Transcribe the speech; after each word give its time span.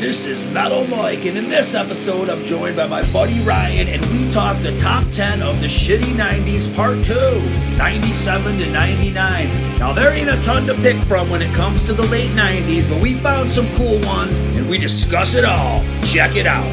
This 0.00 0.26
is 0.26 0.44
Metal 0.46 0.86
Mike, 0.88 1.24
and 1.24 1.38
in 1.38 1.48
this 1.48 1.72
episode, 1.72 2.28
I'm 2.28 2.44
joined 2.44 2.76
by 2.76 2.86
my 2.86 3.08
buddy 3.12 3.40
Ryan, 3.40 3.88
and 3.88 4.04
we 4.12 4.30
talk 4.30 4.56
the 4.58 4.76
top 4.76 5.08
10 5.12 5.40
of 5.40 5.60
the 5.60 5.68
shitty 5.68 6.14
90s 6.14 6.74
part 6.74 7.02
2, 7.04 7.14
97 7.78 8.58
to 8.58 8.70
99. 8.70 9.78
Now, 9.78 9.92
there 9.92 10.10
ain't 10.10 10.28
a 10.28 10.42
ton 10.42 10.66
to 10.66 10.74
pick 10.74 11.00
from 11.04 11.30
when 11.30 11.40
it 11.40 11.54
comes 11.54 11.84
to 11.84 11.94
the 11.94 12.02
late 12.02 12.32
90s, 12.32 12.88
but 12.90 13.00
we 13.00 13.14
found 13.14 13.48
some 13.48 13.68
cool 13.76 14.00
ones, 14.00 14.40
and 14.40 14.68
we 14.68 14.78
discuss 14.78 15.34
it 15.34 15.44
all. 15.44 15.82
Check 16.02 16.34
it 16.34 16.46
out. 16.46 16.66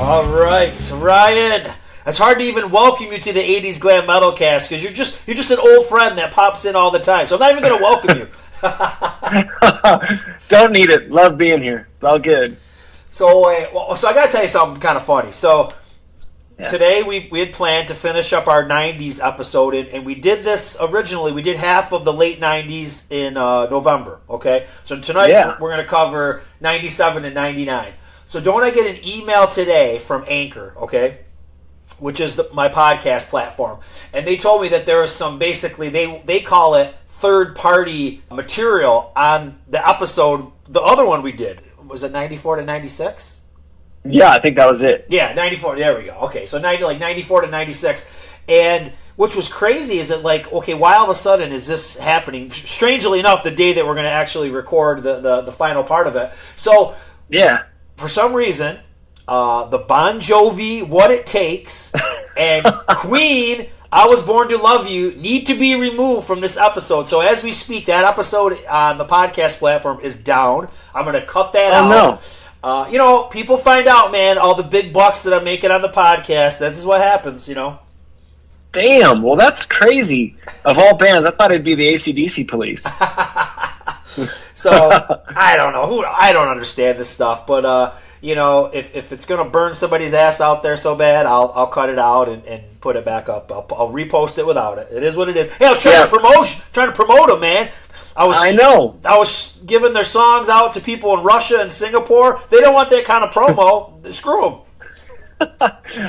All 0.00 0.26
right, 0.26 0.76
so 0.76 0.98
Ryan. 0.98 1.72
It's 2.04 2.18
hard 2.18 2.38
to 2.38 2.44
even 2.44 2.72
welcome 2.72 3.06
you 3.06 3.18
to 3.18 3.32
the 3.32 3.40
'80s 3.40 3.78
glam 3.78 4.08
metal 4.08 4.32
cast 4.32 4.68
because 4.68 4.82
you're 4.82 4.92
just 4.92 5.16
you're 5.28 5.36
just 5.36 5.52
an 5.52 5.60
old 5.60 5.86
friend 5.86 6.18
that 6.18 6.32
pops 6.32 6.64
in 6.64 6.74
all 6.74 6.90
the 6.90 6.98
time. 6.98 7.28
So 7.28 7.36
I'm 7.36 7.40
not 7.40 7.52
even 7.52 7.62
going 7.62 7.78
to 7.78 7.82
welcome 7.82 8.18
you. 8.18 8.26
Don't 10.48 10.72
need 10.72 10.90
it. 10.90 11.10
Love 11.10 11.36
being 11.38 11.62
here. 11.62 11.88
It's 11.96 12.04
all 12.04 12.18
good. 12.18 12.56
So, 13.08 13.48
uh, 13.50 13.66
well, 13.74 13.96
so 13.96 14.08
I 14.08 14.14
got 14.14 14.26
to 14.26 14.32
tell 14.32 14.42
you 14.42 14.48
something 14.48 14.80
kind 14.80 14.96
of 14.96 15.04
funny. 15.04 15.32
So 15.32 15.72
Yeah. 16.58 16.66
today 16.66 17.02
we, 17.02 17.28
we 17.30 17.40
had 17.40 17.52
planned 17.52 17.88
to 17.88 17.94
finish 17.94 18.32
up 18.32 18.46
our 18.46 18.64
90s 18.64 19.20
episode, 19.26 19.74
and, 19.74 19.88
and 19.88 20.06
we 20.06 20.14
did 20.14 20.42
this 20.44 20.76
originally. 20.80 21.32
We 21.32 21.42
did 21.42 21.56
half 21.56 21.92
of 21.92 22.04
the 22.04 22.12
late 22.12 22.40
90s 22.40 23.10
in 23.10 23.36
uh, 23.36 23.66
November. 23.66 24.20
Okay, 24.30 24.66
so 24.84 24.98
tonight 25.00 25.30
Yeah. 25.30 25.56
we're 25.60 25.70
going 25.70 25.82
to 25.82 25.88
cover 25.88 26.42
97 26.60 27.24
and 27.24 27.34
99. 27.34 27.92
So 28.26 28.40
don't 28.40 28.62
I 28.62 28.70
get 28.70 28.86
an 28.86 29.06
email 29.06 29.46
today 29.48 29.98
from 29.98 30.24
Anchor? 30.28 30.74
Okay. 30.82 31.18
Which 31.98 32.20
is 32.20 32.36
the, 32.36 32.48
my 32.54 32.68
podcast 32.68 33.28
platform, 33.28 33.78
and 34.14 34.26
they 34.26 34.36
told 34.36 34.62
me 34.62 34.68
that 34.68 34.86
there 34.86 35.02
is 35.02 35.12
some 35.12 35.38
basically 35.38 35.88
they 35.90 36.20
they 36.24 36.40
call 36.40 36.74
it 36.74 36.92
third 37.22 37.54
party 37.56 38.22
material 38.30 39.12
on 39.16 39.58
the 39.68 39.80
episode. 39.88 40.50
The 40.68 40.80
other 40.82 41.04
one 41.06 41.22
we 41.22 41.32
did 41.32 41.62
was 41.86 42.02
it 42.02 42.12
ninety 42.12 42.36
four 42.36 42.56
to 42.56 42.64
ninety 42.64 42.88
six. 42.88 43.40
Yeah, 44.04 44.30
I 44.32 44.40
think 44.40 44.56
that 44.56 44.68
was 44.68 44.82
it. 44.82 45.06
Yeah, 45.10 45.32
94. 45.32 45.76
There 45.76 45.96
we 45.96 46.02
go. 46.06 46.18
Okay, 46.22 46.44
so 46.46 46.58
90, 46.58 46.82
like 46.82 46.98
94 46.98 47.42
to 47.42 47.46
96. 47.46 48.34
And 48.48 48.92
which 49.14 49.36
was 49.36 49.46
crazy 49.48 49.98
is 49.98 50.08
that, 50.08 50.24
like, 50.24 50.52
okay, 50.52 50.74
why 50.74 50.96
all 50.96 51.04
of 51.04 51.08
a 51.10 51.14
sudden 51.14 51.52
is 51.52 51.68
this 51.68 51.96
happening? 51.96 52.50
Strangely 52.50 53.20
enough, 53.20 53.44
the 53.44 53.52
day 53.52 53.74
that 53.74 53.86
we're 53.86 53.94
going 53.94 54.06
to 54.06 54.10
actually 54.10 54.50
record 54.50 55.04
the, 55.04 55.20
the, 55.20 55.42
the 55.42 55.52
final 55.52 55.84
part 55.84 56.08
of 56.08 56.16
it. 56.16 56.32
So, 56.56 56.96
Yeah. 57.28 57.62
for 57.94 58.08
some 58.08 58.34
reason, 58.34 58.80
uh, 59.28 59.66
the 59.66 59.78
Bon 59.78 60.18
Jovi, 60.18 60.82
What 60.84 61.12
It 61.12 61.24
Takes, 61.24 61.92
and 62.36 62.64
Queen, 62.88 63.68
I 63.94 64.06
Was 64.06 64.22
Born 64.22 64.48
to 64.48 64.56
Love 64.56 64.88
You, 64.88 65.12
need 65.16 65.46
to 65.48 65.54
be 65.54 65.74
removed 65.78 66.26
from 66.26 66.40
this 66.40 66.56
episode. 66.56 67.08
So, 67.08 67.20
as 67.20 67.44
we 67.44 67.52
speak, 67.52 67.86
that 67.86 68.04
episode 68.04 68.58
on 68.66 68.96
the 68.96 69.04
podcast 69.04 69.58
platform 69.58 70.00
is 70.00 70.16
down. 70.16 70.68
I'm 70.94 71.04
going 71.04 71.20
to 71.20 71.26
cut 71.26 71.52
that 71.52 71.72
Oh, 71.74 71.76
out. 71.76 71.88
no. 71.90 72.20
Uh, 72.64 72.88
you 72.90 72.96
know, 72.96 73.24
people 73.24 73.58
find 73.58 73.86
out, 73.88 74.10
man, 74.10 74.38
all 74.38 74.54
the 74.54 74.62
big 74.62 74.92
bucks 74.94 75.24
that 75.24 75.34
I'm 75.34 75.44
making 75.44 75.70
on 75.70 75.82
the 75.82 75.88
podcast. 75.90 76.58
This 76.60 76.78
is 76.78 76.86
what 76.86 77.00
happens, 77.02 77.46
you 77.48 77.54
know. 77.54 77.80
Damn. 78.72 79.20
Well, 79.20 79.36
that's 79.36 79.66
crazy. 79.66 80.36
Of 80.64 80.78
all 80.78 80.96
bands, 80.96 81.26
I 81.26 81.30
thought 81.32 81.52
it'd 81.52 81.64
be 81.64 81.74
the 81.74 81.92
ACDC 81.92 82.48
police. 82.48 82.86
So 84.54 84.70
I 84.70 85.56
don't 85.56 85.72
know 85.72 85.86
who 85.86 86.04
I 86.04 86.32
don't 86.34 86.48
understand 86.48 86.98
this 86.98 87.08
stuff, 87.08 87.46
but 87.46 87.64
uh, 87.64 87.92
you 88.22 88.34
know, 88.36 88.66
if, 88.72 88.94
if 88.94 89.12
it's 89.12 89.26
gonna 89.26 89.44
burn 89.44 89.74
somebody's 89.74 90.14
ass 90.14 90.40
out 90.40 90.62
there 90.62 90.76
so 90.76 90.94
bad, 90.94 91.26
I'll 91.26 91.52
I'll 91.54 91.66
cut 91.66 91.90
it 91.90 91.98
out 91.98 92.28
and, 92.28 92.42
and 92.46 92.62
put 92.80 92.96
it 92.96 93.04
back 93.04 93.28
up. 93.28 93.50
I'll, 93.52 93.66
I'll 93.76 93.90
repost 93.92 94.38
it 94.38 94.46
without 94.46 94.78
it. 94.78 94.88
It 94.92 95.02
is 95.02 95.16
what 95.16 95.28
it 95.28 95.36
is. 95.36 95.54
Hey, 95.56 95.66
I 95.66 95.70
was 95.70 95.82
trying 95.82 95.96
Yeah. 95.96 96.04
to 96.04 96.08
promote 96.08 96.56
trying 96.72 96.86
to 96.86 96.92
promote 96.94 97.28
them, 97.28 97.40
man. 97.40 97.70
I 98.16 98.24
was 98.26 98.36
I 98.38 98.52
know. 98.52 98.98
I 99.04 99.18
was 99.18 99.58
giving 99.66 99.92
their 99.92 100.04
songs 100.04 100.48
out 100.48 100.74
to 100.74 100.80
people 100.80 101.18
in 101.18 101.24
Russia 101.24 101.60
and 101.60 101.72
Singapore. 101.72 102.40
They 102.48 102.60
don't 102.60 102.74
want 102.74 102.90
that 102.90 103.04
kind 103.04 103.24
of 103.24 103.30
promo. 103.30 104.12
Screw 104.14 104.62
them. 105.40 105.50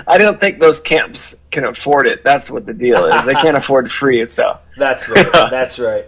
I 0.07 0.17
don't 0.19 0.39
think 0.39 0.59
those 0.59 0.79
camps 0.79 1.35
can 1.49 1.65
afford 1.65 2.05
it. 2.05 2.23
That's 2.23 2.51
what 2.51 2.67
the 2.67 2.73
deal 2.73 3.05
is. 3.05 3.25
They 3.25 3.33
can't 3.33 3.57
afford 3.57 3.91
free. 3.91 4.27
So 4.29 4.59
That's 4.77 5.09
right. 5.09 5.27
That's 5.49 5.79
right. 5.79 6.05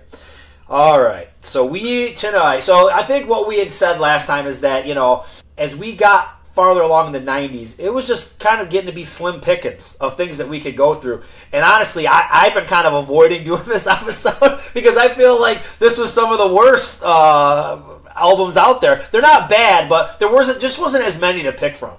All 0.69 0.99
right. 1.01 1.29
So 1.41 1.65
we 1.65 2.13
tonight. 2.13 2.59
So 2.59 2.91
I 2.91 3.01
think 3.03 3.27
what 3.27 3.47
we 3.47 3.57
had 3.59 3.73
said 3.73 3.99
last 3.99 4.27
time 4.27 4.45
is 4.45 4.61
that 4.61 4.85
you 4.85 4.94
know, 4.94 5.25
as 5.57 5.75
we 5.75 5.95
got 5.95 6.45
farther 6.47 6.81
along 6.81 7.07
in 7.07 7.25
the 7.25 7.31
'90s, 7.31 7.79
it 7.79 7.93
was 7.93 8.07
just 8.07 8.39
kind 8.39 8.61
of 8.61 8.69
getting 8.69 8.88
to 8.88 8.93
be 8.93 9.03
slim 9.03 9.39
pickings 9.41 9.95
of 9.95 10.16
things 10.16 10.38
that 10.38 10.47
we 10.47 10.59
could 10.59 10.77
go 10.77 10.93
through. 10.93 11.21
And 11.51 11.63
honestly, 11.66 12.07
I, 12.07 12.27
I've 12.31 12.53
been 12.53 12.66
kind 12.66 12.88
of 12.88 12.93
avoiding 12.93 13.43
doing 13.49 13.63
this 13.67 13.88
episode 13.88 14.59
because 14.73 14.97
I 14.97 15.09
feel 15.09 15.39
like 15.39 15.61
this 15.79 15.97
was 15.97 16.11
some 16.13 16.31
of 16.31 16.38
the 16.38 16.53
worst 16.53 17.03
uh, 17.03 17.79
albums 18.15 18.57
out 18.57 18.81
there. 18.81 19.03
They're 19.11 19.21
not 19.21 19.49
bad, 19.49 19.89
but 19.89 20.19
there 20.19 20.31
wasn't 20.31 20.61
just 20.61 20.79
wasn't 20.79 21.03
as 21.05 21.19
many 21.19 21.44
to 21.44 21.51
pick 21.51 21.75
from. 21.75 21.95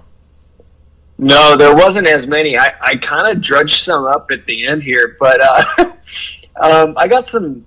no, 1.17 1.55
there 1.55 1.75
wasn't 1.75 2.07
as 2.07 2.27
many. 2.27 2.57
I, 2.57 2.73
I 2.81 2.95
kind 2.97 3.27
of 3.35 3.41
drudged 3.41 3.83
some 3.83 4.05
up 4.05 4.29
at 4.31 4.45
the 4.45 4.67
end 4.67 4.83
here, 4.83 5.17
but 5.19 5.39
uh, 5.41 5.91
um, 6.61 6.93
I 6.97 7.07
got 7.07 7.27
some 7.27 7.65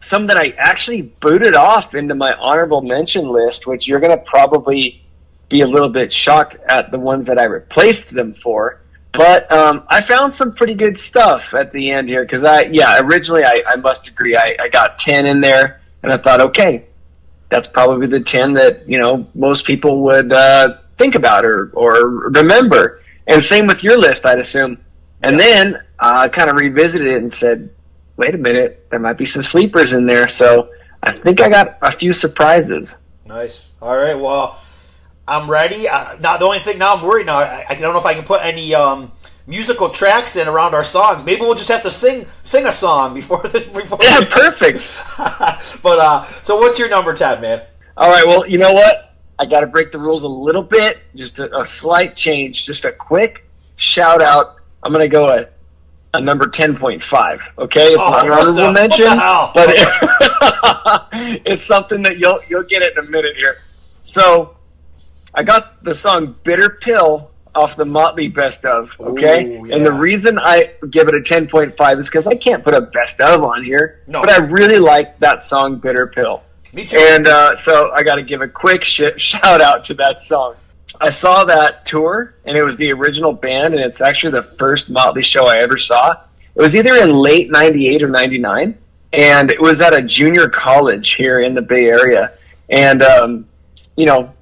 some 0.00 0.26
that 0.26 0.36
I 0.38 0.54
actually 0.56 1.02
booted 1.02 1.54
off 1.54 1.94
into 1.94 2.14
my 2.14 2.32
honorable 2.40 2.80
mention 2.80 3.28
list, 3.28 3.66
which 3.66 3.86
you're 3.86 4.00
going 4.00 4.16
to 4.16 4.24
probably 4.24 5.04
be 5.50 5.60
a 5.60 5.66
little 5.66 5.90
bit 5.90 6.10
shocked 6.10 6.56
at 6.68 6.90
the 6.90 6.98
ones 6.98 7.26
that 7.26 7.38
I 7.38 7.44
replaced 7.44 8.14
them 8.14 8.32
for. 8.32 8.80
But 9.12 9.50
um, 9.52 9.82
I 9.88 10.00
found 10.00 10.32
some 10.32 10.54
pretty 10.54 10.74
good 10.74 10.98
stuff 10.98 11.52
at 11.52 11.72
the 11.72 11.90
end 11.90 12.08
here 12.08 12.24
because 12.24 12.44
I, 12.44 12.62
yeah, 12.62 13.00
originally 13.00 13.44
I, 13.44 13.62
I 13.66 13.76
must 13.76 14.08
agree 14.08 14.36
I, 14.36 14.56
I 14.58 14.68
got 14.68 14.98
ten 14.98 15.26
in 15.26 15.40
there, 15.40 15.80
and 16.02 16.12
I 16.12 16.16
thought, 16.16 16.40
okay, 16.40 16.86
that's 17.50 17.66
probably 17.66 18.06
the 18.06 18.20
ten 18.20 18.54
that 18.54 18.88
you 18.88 18.98
know 18.98 19.26
most 19.34 19.66
people 19.66 20.02
would 20.04 20.32
uh, 20.32 20.78
think 20.96 21.16
about 21.16 21.44
or 21.44 21.70
or 21.74 22.08
remember. 22.30 23.02
And 23.26 23.42
same 23.42 23.66
with 23.66 23.82
your 23.82 23.98
list, 23.98 24.24
I'd 24.26 24.38
assume. 24.38 24.78
And 25.22 25.38
then 25.38 25.82
I 25.98 26.28
kind 26.28 26.48
of 26.48 26.56
revisited 26.56 27.06
it 27.06 27.18
and 27.18 27.32
said, 27.32 27.70
wait 28.16 28.34
a 28.34 28.38
minute, 28.38 28.86
there 28.90 28.98
might 28.98 29.18
be 29.18 29.26
some 29.26 29.42
sleepers 29.42 29.92
in 29.92 30.06
there. 30.06 30.28
So 30.28 30.70
I 31.02 31.12
think 31.12 31.40
I 31.40 31.48
got 31.48 31.78
a 31.82 31.92
few 31.92 32.12
surprises. 32.12 32.96
Nice. 33.26 33.70
All 33.80 33.96
right. 33.96 34.18
Well, 34.18 34.60
I'm 35.30 35.50
ready. 35.50 35.88
Uh, 35.88 36.16
now 36.20 36.36
the 36.36 36.44
only 36.44 36.58
thing 36.58 36.78
now 36.78 36.94
I'm 36.96 37.02
worried 37.04 37.26
now. 37.26 37.38
I, 37.38 37.64
I 37.68 37.74
don't 37.74 37.92
know 37.92 37.98
if 37.98 38.06
I 38.06 38.14
can 38.14 38.24
put 38.24 38.42
any 38.42 38.74
um, 38.74 39.12
musical 39.46 39.88
tracks 39.88 40.36
in 40.36 40.48
around 40.48 40.74
our 40.74 40.82
songs. 40.84 41.24
Maybe 41.24 41.42
we'll 41.42 41.54
just 41.54 41.68
have 41.70 41.82
to 41.84 41.90
sing 41.90 42.26
sing 42.42 42.66
a 42.66 42.72
song 42.72 43.14
before 43.14 43.42
the 43.44 43.60
before. 43.72 43.98
Yeah, 44.02 44.24
perfect. 44.30 44.86
but 45.82 45.98
uh, 45.98 46.24
so 46.42 46.58
what's 46.58 46.78
your 46.78 46.88
number 46.88 47.14
ten, 47.14 47.40
man? 47.40 47.62
All 47.96 48.10
right, 48.10 48.26
well, 48.26 48.46
you 48.46 48.58
know 48.58 48.72
what? 48.72 49.14
I 49.38 49.46
got 49.46 49.60
to 49.60 49.66
break 49.66 49.92
the 49.92 49.98
rules 49.98 50.22
a 50.22 50.28
little 50.28 50.62
bit, 50.62 50.98
just 51.14 51.38
a, 51.40 51.58
a 51.60 51.64
slight 51.64 52.14
change, 52.16 52.66
just 52.66 52.84
a 52.84 52.92
quick 52.92 53.46
shout 53.76 54.20
out. 54.22 54.56
I'm 54.82 54.92
going 54.92 55.02
to 55.02 55.08
go 55.08 55.28
a, 55.28 55.46
a 56.14 56.20
number 56.20 56.46
10.5, 56.46 57.40
okay? 57.58 57.80
It's 57.88 57.96
Oh, 57.98 58.18
an 58.20 58.30
honorable 58.30 58.52
the- 58.52 58.72
mention, 58.72 59.06
but 59.54 59.68
it- 59.70 61.40
it's 61.46 61.64
something 61.64 62.02
that 62.02 62.18
you'll, 62.18 62.40
you'll 62.48 62.62
get 62.64 62.82
it 62.82 62.96
in 62.96 63.04
a 63.04 63.08
minute 63.10 63.36
here. 63.38 63.58
So 64.04 64.56
I 65.34 65.42
got 65.42 65.82
the 65.84 65.94
song 65.94 66.34
Bitter 66.44 66.70
Pill 66.80 67.30
off 67.54 67.76
the 67.76 67.84
Motley 67.84 68.28
Best 68.28 68.64
of, 68.64 68.90
okay? 69.00 69.56
Ooh, 69.58 69.72
And 69.72 69.84
the 69.84 69.92
reason 69.92 70.38
I 70.38 70.72
give 70.90 71.08
it 71.08 71.14
a 71.14 71.18
10.5 71.20 72.00
is 72.00 72.08
because 72.08 72.26
I 72.26 72.34
can't 72.34 72.62
put 72.64 72.74
a 72.74 72.80
best 72.80 73.20
of 73.20 73.42
on 73.42 73.64
here, 73.64 74.02
No. 74.06 74.20
but 74.20 74.30
I 74.30 74.38
really 74.38 74.78
like 74.78 75.18
that 75.20 75.44
song 75.44 75.76
Bitter 75.78 76.06
Pill. 76.06 76.42
Me 76.72 76.84
too. 76.84 76.96
And 76.98 77.26
uh, 77.26 77.56
so 77.56 77.90
I 77.90 78.02
got 78.04 78.16
to 78.16 78.22
give 78.22 78.40
a 78.42 78.48
quick 78.48 78.84
sh- 78.84 79.02
shout 79.16 79.60
out 79.60 79.84
to 79.86 79.94
that 79.94 80.20
song. 80.22 80.54
I 81.00 81.10
saw 81.10 81.44
that 81.44 81.86
tour, 81.86 82.34
and 82.44 82.56
it 82.56 82.62
was 82.64 82.76
the 82.76 82.92
original 82.92 83.32
band, 83.32 83.74
and 83.74 83.82
it's 83.82 84.00
actually 84.00 84.32
the 84.32 84.42
first 84.56 84.90
Motley 84.90 85.22
show 85.22 85.46
I 85.48 85.58
ever 85.58 85.78
saw. 85.78 86.12
It 86.54 86.60
was 86.62 86.74
either 86.76 86.94
in 86.96 87.10
late 87.16 87.50
'98 87.50 88.02
or 88.02 88.08
'99, 88.08 88.76
and 89.12 89.50
it 89.50 89.60
was 89.60 89.80
at 89.80 89.94
a 89.94 90.02
junior 90.02 90.48
college 90.48 91.14
here 91.14 91.40
in 91.40 91.54
the 91.54 91.62
Bay 91.62 91.86
Area. 91.86 92.32
And 92.68 93.02
um, 93.02 93.46
you 93.96 94.04
know, 94.06 94.32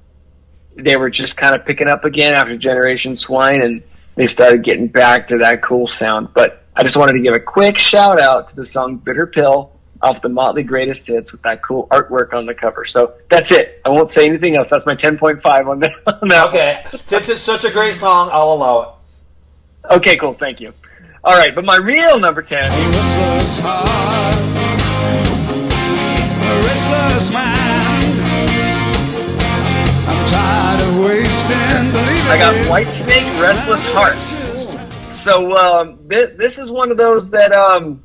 they 0.83 0.97
were 0.97 1.09
just 1.09 1.37
kind 1.37 1.55
of 1.55 1.65
picking 1.65 1.87
up 1.87 2.05
again 2.05 2.33
after 2.33 2.57
Generation 2.57 3.15
Swine, 3.15 3.61
and 3.61 3.83
they 4.15 4.27
started 4.27 4.63
getting 4.63 4.87
back 4.87 5.27
to 5.29 5.37
that 5.39 5.61
cool 5.61 5.87
sound. 5.87 6.29
But 6.33 6.63
I 6.75 6.83
just 6.83 6.97
wanted 6.97 7.13
to 7.13 7.19
give 7.19 7.33
a 7.33 7.39
quick 7.39 7.77
shout 7.77 8.21
out 8.21 8.49
to 8.49 8.55
the 8.55 8.65
song 8.65 8.97
"Bitter 8.97 9.27
Pill." 9.27 9.71
Off 10.01 10.21
the 10.21 10.29
Motley 10.29 10.63
Greatest 10.63 11.07
Hits 11.07 11.33
with 11.33 11.41
that 11.41 11.61
cool 11.61 11.85
artwork 11.91 12.33
on 12.33 12.45
the 12.45 12.53
cover. 12.53 12.85
So 12.85 13.15
that's 13.29 13.51
it. 13.51 13.81
I 13.83 13.89
won't 13.89 14.09
say 14.09 14.25
anything 14.25 14.55
else. 14.55 14.69
That's 14.69 14.85
my 14.85 14.95
10.5 14.95 15.67
on 15.67 15.81
that. 15.81 15.91
On 16.21 16.27
that 16.29 16.47
okay, 16.47 16.83
since 16.85 17.27
it's 17.27 17.41
such 17.41 17.65
a 17.65 17.69
great 17.69 17.95
song, 17.95 18.29
I'll 18.31 18.53
allow 18.53 18.81
it. 18.81 19.93
Okay, 19.95 20.15
cool. 20.15 20.35
Thank 20.35 20.61
you. 20.61 20.73
All 21.21 21.35
right, 21.35 21.53
but 21.53 21.65
my 21.65 21.75
real 21.75 22.17
number 22.17 22.41
10 22.41 22.61
I 31.51 32.37
got 32.37 32.55
Whitesnake, 32.65 33.41
Restless 33.41 33.87
Heart. 33.87 34.19
So 35.09 35.55
um, 35.55 35.97
thi- 36.07 36.35
this 36.37 36.59
is 36.59 36.69
one 36.69 36.91
of 36.91 36.97
those 36.97 37.29
that 37.31 37.51
um, 37.51 38.03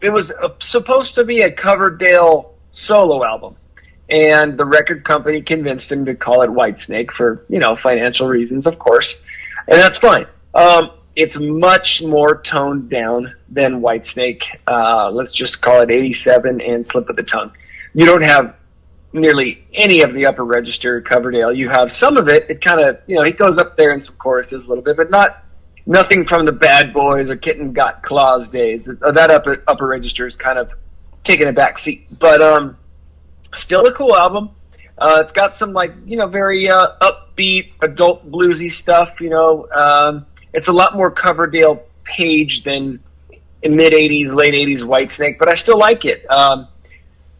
it 0.00 0.10
was 0.10 0.30
uh, 0.30 0.50
supposed 0.60 1.16
to 1.16 1.24
be 1.24 1.42
a 1.42 1.50
Coverdale 1.50 2.54
solo 2.70 3.24
album, 3.24 3.56
and 4.08 4.56
the 4.56 4.64
record 4.64 5.04
company 5.04 5.42
convinced 5.42 5.90
him 5.90 6.04
to 6.04 6.14
call 6.14 6.42
it 6.42 6.50
Whitesnake 6.50 7.10
for 7.10 7.44
you 7.48 7.58
know 7.58 7.74
financial 7.74 8.28
reasons, 8.28 8.66
of 8.66 8.78
course, 8.78 9.20
and 9.66 9.80
that's 9.80 9.98
fine. 9.98 10.26
Um, 10.54 10.92
it's 11.16 11.38
much 11.38 12.02
more 12.02 12.40
toned 12.40 12.90
down 12.90 13.34
than 13.48 13.80
Whitesnake. 13.80 14.42
Uh, 14.68 15.10
let's 15.10 15.32
just 15.32 15.60
call 15.60 15.80
it 15.80 15.90
87 15.90 16.60
and 16.60 16.86
Slip 16.86 17.08
of 17.08 17.16
the 17.16 17.24
Tongue. 17.24 17.50
You 17.92 18.06
don't 18.06 18.22
have 18.22 18.54
nearly 19.12 19.64
any 19.72 20.02
of 20.02 20.14
the 20.14 20.26
upper 20.26 20.44
register 20.44 21.00
Coverdale. 21.00 21.52
You 21.52 21.68
have 21.68 21.92
some 21.92 22.16
of 22.16 22.28
it. 22.28 22.48
It 22.48 22.62
kind 22.62 22.80
of 22.80 23.00
you 23.06 23.16
know 23.16 23.24
he 23.24 23.32
goes 23.32 23.58
up 23.58 23.76
there 23.76 23.92
in 23.92 24.02
some 24.02 24.16
choruses 24.16 24.64
a 24.64 24.68
little 24.68 24.84
bit, 24.84 24.96
but 24.96 25.10
not 25.10 25.44
nothing 25.86 26.26
from 26.26 26.46
the 26.46 26.52
Bad 26.52 26.92
Boys 26.92 27.28
or 27.28 27.36
Kitten 27.36 27.72
Got 27.72 28.02
Claws 28.02 28.48
days. 28.48 28.86
That 28.86 29.30
upper 29.30 29.62
upper 29.66 29.86
register 29.86 30.26
is 30.26 30.36
kind 30.36 30.58
of 30.58 30.70
taking 31.24 31.48
a 31.48 31.52
back 31.52 31.78
seat, 31.78 32.06
but 32.18 32.40
um, 32.40 32.76
still 33.54 33.86
a 33.86 33.92
cool 33.92 34.16
album. 34.16 34.50
Uh, 34.98 35.18
it's 35.20 35.32
got 35.32 35.54
some 35.54 35.72
like 35.72 35.92
you 36.04 36.16
know 36.16 36.26
very 36.26 36.70
uh, 36.70 36.88
upbeat 37.00 37.72
adult 37.80 38.30
bluesy 38.30 38.70
stuff. 38.70 39.20
You 39.20 39.30
know, 39.30 39.68
um, 39.72 40.26
it's 40.52 40.68
a 40.68 40.72
lot 40.72 40.94
more 40.94 41.10
Coverdale 41.10 41.82
Page 42.04 42.64
than 42.64 43.00
mid 43.62 43.92
'80s, 43.92 44.34
late 44.34 44.54
'80s 44.54 44.80
Whitesnake, 44.80 45.38
but 45.38 45.48
I 45.48 45.54
still 45.54 45.78
like 45.78 46.04
it. 46.04 46.30
Um, 46.30 46.68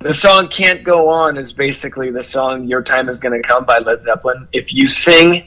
the 0.01 0.15
song 0.15 0.49
"Can't 0.49 0.83
Go 0.83 1.11
On" 1.11 1.37
is 1.37 1.53
basically 1.53 2.11
the 2.11 2.23
song 2.23 2.65
"Your 2.65 2.83
Time 2.83 3.09
Is 3.09 3.21
to 3.21 3.43
Come" 3.43 3.65
by 3.67 3.79
Led 3.79 4.01
Zeppelin. 4.01 4.49
If 4.53 4.73
you 4.73 4.89
sing 4.89 5.47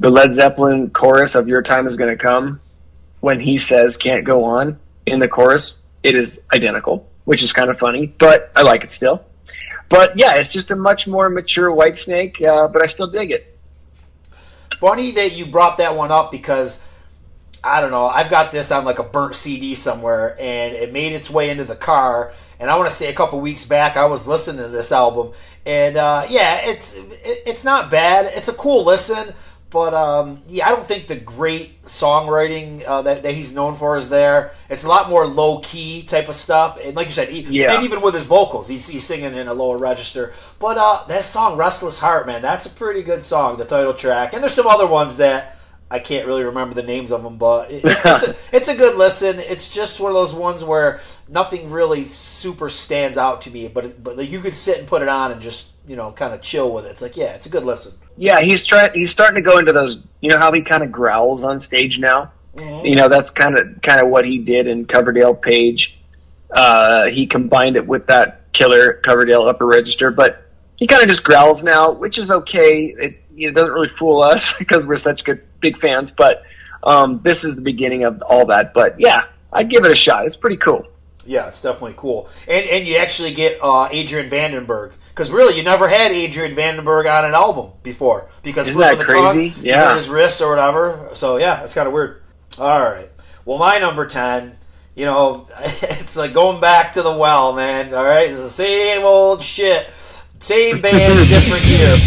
the 0.00 0.10
Led 0.10 0.34
Zeppelin 0.34 0.90
chorus 0.90 1.34
of 1.36 1.48
"Your 1.48 1.62
Time 1.62 1.86
Is 1.86 1.96
to 1.96 2.16
Come" 2.16 2.60
when 3.20 3.38
he 3.38 3.58
says 3.58 3.96
"Can't 3.96 4.24
Go 4.24 4.44
On" 4.44 4.78
in 5.06 5.20
the 5.20 5.28
chorus, 5.28 5.80
it 6.02 6.16
is 6.16 6.42
identical, 6.52 7.08
which 7.24 7.44
is 7.44 7.52
kind 7.52 7.70
of 7.70 7.78
funny, 7.78 8.06
but 8.18 8.50
I 8.56 8.62
like 8.62 8.82
it 8.82 8.90
still. 8.90 9.24
But 9.88 10.18
yeah, 10.18 10.34
it's 10.34 10.52
just 10.52 10.72
a 10.72 10.76
much 10.76 11.06
more 11.06 11.28
mature 11.28 11.70
Whitesnake, 11.70 12.42
uh, 12.42 12.66
but 12.66 12.82
I 12.82 12.86
still 12.86 13.06
dig 13.06 13.30
it. 13.30 13.56
Funny 14.80 15.12
that 15.12 15.32
you 15.32 15.46
brought 15.46 15.78
that 15.78 15.94
one 15.94 16.10
up 16.10 16.32
because 16.32 16.82
I 17.62 17.80
don't 17.80 17.92
know. 17.92 18.08
I've 18.08 18.30
got 18.30 18.50
this 18.50 18.72
on 18.72 18.84
like 18.84 18.98
a 18.98 19.04
burnt 19.04 19.36
CD 19.36 19.76
somewhere, 19.76 20.36
and 20.40 20.74
it 20.74 20.92
made 20.92 21.12
its 21.12 21.30
way 21.30 21.50
into 21.50 21.62
the 21.62 21.76
car. 21.76 22.32
And 22.58 22.70
I 22.70 22.76
want 22.76 22.88
to 22.88 22.94
say 22.94 23.08
a 23.10 23.14
couple 23.14 23.40
weeks 23.40 23.64
back, 23.64 23.96
I 23.96 24.06
was 24.06 24.26
listening 24.26 24.62
to 24.62 24.68
this 24.68 24.90
album, 24.92 25.32
and 25.66 25.96
uh, 25.96 26.26
yeah, 26.28 26.56
it's 26.68 26.94
it, 26.96 27.42
it's 27.46 27.64
not 27.64 27.90
bad. 27.90 28.32
It's 28.34 28.48
a 28.48 28.52
cool 28.54 28.82
listen, 28.84 29.34
but 29.68 29.92
um, 29.92 30.42
yeah, 30.48 30.66
I 30.66 30.70
don't 30.70 30.86
think 30.86 31.06
the 31.06 31.16
great 31.16 31.82
songwriting 31.82 32.82
uh, 32.86 33.02
that, 33.02 33.22
that 33.24 33.34
he's 33.34 33.52
known 33.52 33.74
for 33.74 33.96
is 33.96 34.08
there. 34.08 34.52
It's 34.70 34.84
a 34.84 34.88
lot 34.88 35.10
more 35.10 35.26
low 35.26 35.58
key 35.60 36.02
type 36.02 36.28
of 36.28 36.34
stuff, 36.34 36.78
and 36.82 36.96
like 36.96 37.06
you 37.08 37.12
said, 37.12 37.28
he, 37.28 37.40
Yeah. 37.40 37.74
and 37.74 37.84
even 37.84 38.00
with 38.00 38.14
his 38.14 38.26
vocals, 38.26 38.68
he's, 38.68 38.86
he's 38.88 39.04
singing 39.04 39.34
in 39.34 39.48
a 39.48 39.54
lower 39.54 39.76
register. 39.78 40.32
But 40.58 40.78
uh, 40.78 41.04
that 41.08 41.24
song, 41.24 41.56
"Restless 41.56 41.98
Heart," 41.98 42.26
man, 42.26 42.42
that's 42.42 42.64
a 42.66 42.70
pretty 42.70 43.02
good 43.02 43.22
song, 43.22 43.58
the 43.58 43.64
title 43.66 43.92
track. 43.94 44.32
And 44.32 44.42
there's 44.42 44.54
some 44.54 44.66
other 44.66 44.86
ones 44.86 45.16
that 45.18 45.55
I 45.90 46.00
can't 46.00 46.26
really 46.26 46.42
remember 46.44 46.74
the 46.74 46.82
names 46.82 47.12
of 47.12 47.22
them, 47.22 47.38
but 47.38 47.70
it, 47.70 47.82
it's, 47.84 48.22
a, 48.24 48.34
it's 48.52 48.68
a 48.68 48.74
good 48.74 48.96
listen. 48.96 49.38
It's 49.38 49.72
just 49.72 50.00
one 50.00 50.10
of 50.10 50.14
those 50.14 50.34
ones 50.34 50.64
where 50.64 51.00
nothing 51.28 51.70
really 51.70 52.04
super 52.04 52.68
stands 52.68 53.16
out 53.16 53.42
to 53.42 53.50
me, 53.50 53.68
but 53.68 54.02
but 54.02 54.16
like, 54.16 54.30
you 54.30 54.40
could 54.40 54.56
sit 54.56 54.78
and 54.78 54.88
put 54.88 55.02
it 55.02 55.08
on 55.08 55.32
and 55.32 55.40
just 55.40 55.70
you 55.86 55.94
know 55.94 56.10
kind 56.10 56.34
of 56.34 56.42
chill 56.42 56.72
with 56.72 56.86
it. 56.86 56.90
It's 56.90 57.02
like 57.02 57.16
yeah, 57.16 57.34
it's 57.34 57.46
a 57.46 57.50
good 57.50 57.64
listen. 57.64 57.92
Yeah, 58.16 58.40
he's 58.40 58.64
trying. 58.64 58.90
He's 58.94 59.10
starting 59.10 59.36
to 59.36 59.48
go 59.48 59.58
into 59.58 59.72
those. 59.72 59.98
You 60.20 60.30
know 60.30 60.38
how 60.38 60.50
he 60.52 60.62
kind 60.62 60.82
of 60.82 60.90
growls 60.90 61.44
on 61.44 61.60
stage 61.60 61.98
now. 61.98 62.32
You 62.58 62.96
know 62.96 63.08
that's 63.08 63.30
kind 63.30 63.58
of 63.58 63.82
kind 63.82 64.00
of 64.00 64.08
what 64.08 64.24
he 64.24 64.38
did 64.38 64.66
in 64.66 64.86
Coverdale 64.86 65.34
Page. 65.34 65.98
Uh, 66.50 67.06
he 67.06 67.26
combined 67.26 67.76
it 67.76 67.86
with 67.86 68.06
that 68.06 68.52
killer 68.52 68.94
Coverdale 68.94 69.42
upper 69.42 69.66
register, 69.66 70.10
but 70.10 70.46
he 70.76 70.86
kind 70.86 71.02
of 71.02 71.08
just 71.08 71.22
growls 71.22 71.62
now, 71.62 71.90
which 71.92 72.18
is 72.18 72.30
okay. 72.30 72.94
It, 72.98 73.22
it 73.36 73.54
doesn't 73.54 73.72
really 73.72 73.88
fool 73.88 74.22
us 74.22 74.52
because 74.58 74.86
we're 74.86 74.96
such 74.96 75.24
good 75.24 75.42
big 75.60 75.76
fans. 75.78 76.10
But 76.10 76.42
um, 76.82 77.20
this 77.22 77.44
is 77.44 77.54
the 77.56 77.62
beginning 77.62 78.04
of 78.04 78.22
all 78.22 78.46
that. 78.46 78.72
But 78.74 78.98
yeah, 78.98 79.24
I'd 79.52 79.70
give 79.70 79.84
it 79.84 79.90
a 79.90 79.96
shot. 79.96 80.26
It's 80.26 80.36
pretty 80.36 80.56
cool. 80.56 80.86
Yeah, 81.24 81.48
it's 81.48 81.60
definitely 81.60 81.94
cool. 81.96 82.28
And 82.48 82.64
and 82.66 82.86
you 82.86 82.96
actually 82.96 83.32
get 83.32 83.58
uh, 83.62 83.88
Adrian 83.90 84.30
Vandenberg 84.30 84.92
because 85.08 85.30
really 85.30 85.56
you 85.56 85.62
never 85.64 85.88
had 85.88 86.12
Adrian 86.12 86.54
Vandenberg 86.54 87.12
on 87.12 87.24
an 87.24 87.34
album 87.34 87.72
before 87.82 88.28
because 88.42 88.68
Isn't 88.68 88.80
that 88.80 88.96
Tongue, 88.98 89.32
crazy? 89.32 89.48
he 89.48 89.68
Yeah. 89.70 89.94
his 89.96 90.08
wrist 90.08 90.40
or 90.40 90.50
whatever. 90.50 91.08
So 91.14 91.36
yeah, 91.38 91.62
it's 91.64 91.74
kind 91.74 91.88
of 91.88 91.94
weird. 91.94 92.22
All 92.58 92.80
right. 92.80 93.08
Well, 93.44 93.58
my 93.58 93.78
number 93.78 94.06
ten. 94.06 94.56
You 94.94 95.04
know, 95.04 95.46
it's 95.60 96.16
like 96.16 96.32
going 96.32 96.58
back 96.60 96.94
to 96.94 97.02
the 97.02 97.12
well, 97.12 97.52
man. 97.52 97.92
All 97.92 98.02
right, 98.04 98.30
it's 98.30 98.40
the 98.40 98.48
same 98.48 99.02
old 99.02 99.42
shit, 99.42 99.90
same 100.38 100.80
band, 100.80 101.28
different 101.28 101.66
year. 101.66 101.98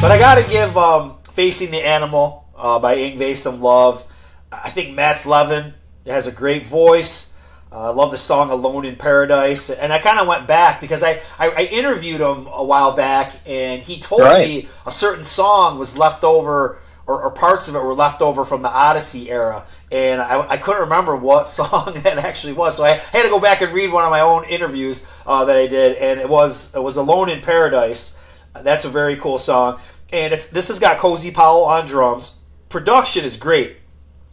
But 0.00 0.10
I, 0.10 0.18
gotta 0.18 0.42
give 0.42 0.78
um, 0.78 1.18
"Facing 1.32 1.70
the 1.70 1.84
Animal" 1.86 2.48
uh, 2.56 2.78
by 2.78 2.96
Yngwie 2.96 3.36
some 3.36 3.60
love. 3.60 4.06
I 4.50 4.70
think 4.70 4.94
Mats 4.94 5.26
Levén 5.26 5.74
has 6.06 6.26
a 6.26 6.32
great 6.32 6.66
voice. 6.66 7.34
Uh, 7.70 7.90
I 7.90 7.94
love 7.94 8.10
the 8.10 8.16
song 8.16 8.50
"Alone 8.50 8.86
in 8.86 8.96
Paradise," 8.96 9.68
and 9.68 9.92
I 9.92 9.98
kind 9.98 10.18
of 10.18 10.26
went 10.26 10.46
back 10.46 10.80
because 10.80 11.02
I, 11.02 11.20
I, 11.38 11.48
I 11.50 11.62
interviewed 11.70 12.22
him 12.22 12.46
a 12.50 12.64
while 12.64 12.92
back, 12.92 13.40
and 13.46 13.82
he 13.82 14.00
told 14.00 14.22
Right. 14.22 14.38
me 14.38 14.68
a 14.86 14.90
certain 14.90 15.22
song 15.22 15.78
was 15.78 15.98
left 15.98 16.24
over, 16.24 16.78
or, 17.06 17.22
or 17.22 17.30
parts 17.30 17.68
of 17.68 17.74
it 17.74 17.82
were 17.82 17.94
left 17.94 18.22
over 18.22 18.46
from 18.46 18.62
the 18.62 18.70
Odyssey 18.70 19.30
era, 19.30 19.66
and 19.92 20.22
I, 20.22 20.48
I 20.48 20.56
couldn't 20.56 20.80
remember 20.80 21.14
what 21.14 21.46
song 21.60 21.92
that 22.04 22.16
actually 22.24 22.54
was, 22.54 22.78
so 22.78 22.84
I 22.84 22.92
had 22.94 23.24
to 23.24 23.28
go 23.28 23.38
back 23.38 23.60
and 23.60 23.70
read 23.74 23.92
one 23.92 24.04
of 24.04 24.10
my 24.10 24.20
own 24.20 24.44
interviews 24.46 25.06
uh, 25.26 25.44
that 25.44 25.58
I 25.58 25.66
did, 25.66 25.98
and 25.98 26.18
it 26.18 26.28
was 26.28 26.74
it 26.74 26.82
was 26.82 26.96
"Alone 26.96 27.28
in 27.28 27.42
Paradise." 27.42 28.16
That's 28.54 28.84
a 28.84 28.88
very 28.88 29.16
cool 29.16 29.38
song, 29.38 29.80
and 30.12 30.32
it's 30.32 30.46
this 30.46 30.68
has 30.68 30.78
got 30.78 30.98
Cozy 30.98 31.30
Powell 31.30 31.64
on 31.64 31.86
drums. 31.86 32.40
Production 32.68 33.24
is 33.24 33.36
great. 33.36 33.76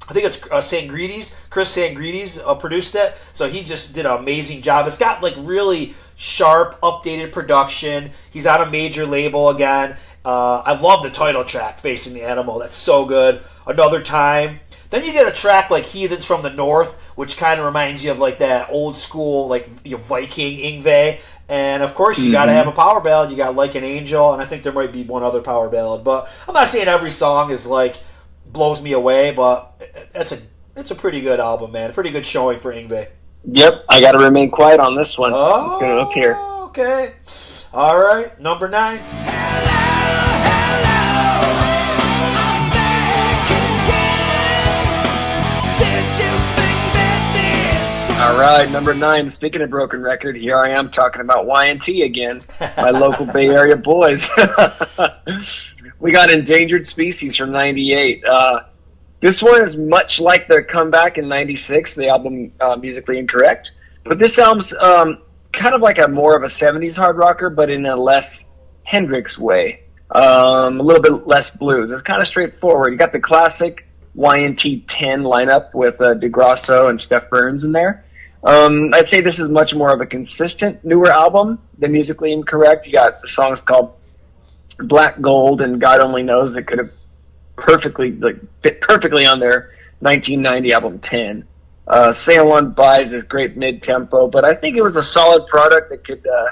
I 0.09 0.13
think 0.13 0.25
it's 0.25 0.41
uh, 0.43 0.61
Tsangarides, 0.61 1.35
Chris 1.49 1.75
Tsangarides 1.75 2.39
uh, 2.39 2.55
produced 2.55 2.95
it, 2.95 3.15
so 3.33 3.47
he 3.47 3.63
just 3.63 3.93
did 3.93 4.05
an 4.05 4.13
amazing 4.13 4.61
job. 4.61 4.87
It's 4.87 4.97
got 4.97 5.21
like 5.21 5.33
really 5.37 5.95
sharp, 6.15 6.79
updated 6.81 7.31
production. 7.31 8.11
He's 8.31 8.45
on 8.45 8.61
a 8.61 8.71
major 8.71 9.05
label 9.05 9.49
again. 9.49 9.97
Uh, 10.23 10.59
I 10.59 10.79
love 10.79 11.03
the 11.03 11.09
title 11.09 11.43
track, 11.43 11.79
"Facing 11.79 12.13
the 12.13 12.23
Animal." 12.23 12.59
That's 12.59 12.75
so 12.75 13.05
good. 13.05 13.41
Another 13.65 14.01
time. 14.01 14.61
Then 14.89 15.03
you 15.03 15.11
get 15.11 15.27
a 15.27 15.31
track 15.31 15.69
like 15.69 15.83
"Heathens 15.83 16.25
from 16.25 16.41
the 16.41 16.49
North," 16.49 17.01
which 17.15 17.35
kind 17.35 17.59
of 17.59 17.65
reminds 17.65 18.03
you 18.03 18.11
of 18.11 18.19
like 18.19 18.39
that 18.39 18.69
old 18.71 18.95
school 18.95 19.49
like 19.49 19.69
you 19.83 19.91
know, 19.91 20.03
Viking 20.03 20.57
Yngwie. 20.57 21.19
And 21.49 21.81
of 21.81 21.95
course, 21.95 22.19
you 22.19 22.31
got 22.31 22.45
to 22.45 22.51
mm-hmm. 22.51 22.57
have 22.57 22.67
a 22.67 22.71
power 22.73 22.99
ballad. 22.99 23.31
You 23.31 23.37
got 23.37 23.55
"Like 23.55 23.75
an 23.75 23.83
Angel," 23.83 24.33
and 24.33 24.41
I 24.41 24.45
think 24.45 24.63
there 24.63 24.73
might 24.73 24.91
be 24.91 25.03
one 25.03 25.23
other 25.23 25.41
power 25.41 25.69
ballad. 25.69 26.03
But 26.03 26.29
I'm 26.47 26.53
not 26.53 26.67
saying 26.67 26.87
every 26.87 27.11
song 27.11 27.51
is 27.51 27.65
like 27.65 27.95
blows 28.45 28.81
me 28.81 28.93
away, 28.93 29.31
but 29.31 29.81
it's 30.13 30.33
a 30.33 30.39
it's 30.75 30.91
a 30.91 30.95
pretty 30.95 31.21
good 31.21 31.39
album, 31.39 31.71
man. 31.71 31.91
A 31.91 31.93
pretty 31.93 32.09
good 32.09 32.25
showing 32.25 32.59
for 32.59 32.73
Yngwie. 32.73 33.07
Yep, 33.49 33.85
I 33.89 34.01
got 34.01 34.11
to 34.11 34.19
remain 34.19 34.51
quiet 34.51 34.79
on 34.79 34.95
this 34.95 35.17
one. 35.17 35.31
Oh, 35.33 35.67
It's 35.67 35.77
going 35.77 35.95
to 35.95 36.03
look 36.03 36.11
here. 36.11 36.35
Okay. 36.35 37.13
All 37.73 37.97
right, 37.97 38.37
number 38.41 38.67
nine. 38.67 38.99
All 48.27 48.37
right, 48.37 48.69
number 48.69 48.93
nine. 48.93 49.29
Speaking 49.29 49.61
of 49.61 49.69
broken 49.69 50.01
record, 50.01 50.35
here 50.35 50.57
I 50.57 50.71
am 50.71 50.91
talking 50.91 51.21
about 51.21 51.45
Y&T 51.45 52.01
again, 52.01 52.41
my 52.75 52.89
local 52.91 53.25
Bay 53.25 53.47
Area 53.47 53.77
boys. 53.77 54.29
we 56.01 56.11
got 56.11 56.29
Endangered 56.29 56.85
Species 56.85 57.37
from 57.37 57.53
'98. 57.53 58.25
Uh, 58.25 58.63
this 59.21 59.41
one 59.41 59.61
is 59.61 59.77
much 59.77 60.19
like 60.19 60.49
their 60.49 60.61
comeback 60.61 61.17
in 61.17 61.29
'96, 61.29 61.95
the 61.95 62.09
album 62.09 62.51
uh, 62.59 62.75
Musically 62.75 63.17
Incorrect, 63.17 63.71
but 64.03 64.19
this 64.19 64.37
album's 64.37 64.73
um, 64.73 65.19
kind 65.53 65.73
of 65.73 65.79
like 65.79 65.97
a 65.97 66.09
more 66.09 66.35
of 66.35 66.43
a 66.43 66.47
'70s 66.47 66.97
hard 66.97 67.15
rocker, 67.15 67.49
but 67.49 67.69
in 67.69 67.85
a 67.85 67.95
less 67.95 68.49
Hendrix 68.83 69.39
way, 69.39 69.83
um, 70.11 70.81
a 70.81 70.83
little 70.83 71.01
bit 71.01 71.27
less 71.27 71.55
blues. 71.55 71.93
It's 71.93 72.01
kind 72.01 72.19
of 72.19 72.27
straightforward. 72.27 72.91
You 72.91 72.99
got 72.99 73.13
the 73.13 73.21
classic 73.21 73.87
Y&T 74.15 74.81
10 74.81 75.23
lineup 75.23 75.73
with 75.73 76.01
uh, 76.01 76.15
DeGrasso 76.15 76.89
and 76.89 76.99
Stef 76.99 77.29
Burns 77.29 77.63
in 77.63 77.71
there. 77.71 78.03
Um, 78.43 78.93
I'd 78.93 79.09
say 79.09 79.21
this 79.21 79.39
is 79.39 79.49
much 79.49 79.73
more 79.73 79.91
of 79.91 80.01
a 80.01 80.05
consistent 80.05 80.83
newer 80.85 81.11
album 81.11 81.59
than 81.77 81.91
musically 81.91 82.31
incorrect. 82.31 82.85
You 82.85 82.93
got 82.93 83.27
songs 83.27 83.61
called 83.61 83.93
Black 84.79 85.19
Gold 85.21 85.61
and 85.61 85.81
God 85.81 85.99
Only 85.99 86.23
Knows 86.23 86.53
that 86.53 86.63
could 86.63 86.77
have 86.77 86.91
perfectly 87.55 88.11
like 88.11 88.37
fit 88.61 88.81
perfectly 88.81 89.25
on 89.25 89.39
their 89.39 89.71
1990 89.99 90.73
album 90.73 90.99
10. 90.99 91.47
Uh, 91.87 92.11
Say 92.11 92.39
One 92.41 92.71
Buys 92.71 93.13
is 93.13 93.23
great 93.23 93.57
mid 93.57 93.81
tempo, 93.81 94.27
but 94.27 94.45
I 94.45 94.53
think 94.53 94.77
it 94.77 94.81
was 94.83 94.97
a 94.97 95.03
solid 95.03 95.47
product 95.47 95.89
that 95.89 96.03
could 96.03 96.25
uh, 96.27 96.47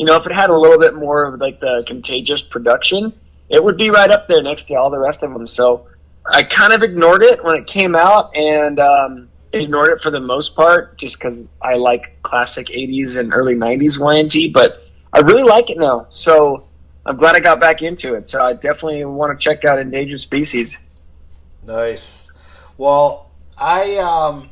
you 0.00 0.06
know, 0.06 0.16
if 0.16 0.26
it 0.26 0.32
had 0.32 0.48
a 0.48 0.58
little 0.58 0.78
bit 0.78 0.94
more 0.94 1.24
of 1.24 1.38
like 1.40 1.60
the 1.60 1.84
contagious 1.86 2.40
production, 2.40 3.12
it 3.50 3.62
would 3.62 3.76
be 3.76 3.90
right 3.90 4.10
up 4.10 4.28
there 4.28 4.42
next 4.42 4.64
to 4.64 4.74
all 4.74 4.88
the 4.88 4.98
rest 4.98 5.22
of 5.22 5.30
them. 5.30 5.46
So 5.46 5.88
I 6.24 6.42
kind 6.42 6.72
of 6.72 6.82
ignored 6.82 7.22
it 7.22 7.44
when 7.44 7.56
it 7.56 7.66
came 7.66 7.94
out 7.94 8.34
and 8.34 8.80
um, 8.80 9.28
ignored 9.52 9.90
it 9.90 10.02
for 10.02 10.10
the 10.10 10.20
most 10.20 10.54
part, 10.54 10.98
just 10.98 11.18
because 11.18 11.50
I 11.62 11.74
like 11.74 12.22
classic 12.22 12.68
'80s 12.68 13.16
and 13.16 13.32
early 13.32 13.54
'90s 13.54 13.98
Y&T. 13.98 14.50
But 14.50 14.84
I 15.12 15.20
really 15.20 15.42
like 15.42 15.70
it 15.70 15.78
now, 15.78 16.06
so 16.08 16.66
I'm 17.04 17.16
glad 17.16 17.34
I 17.34 17.40
got 17.40 17.60
back 17.60 17.82
into 17.82 18.14
it. 18.14 18.28
So 18.28 18.44
I 18.44 18.52
definitely 18.52 19.04
want 19.04 19.38
to 19.38 19.42
check 19.42 19.64
out 19.64 19.78
Endangered 19.78 20.20
Species. 20.20 20.76
Nice. 21.66 22.30
Well, 22.78 23.30
I 23.58 23.96
um, 23.96 24.50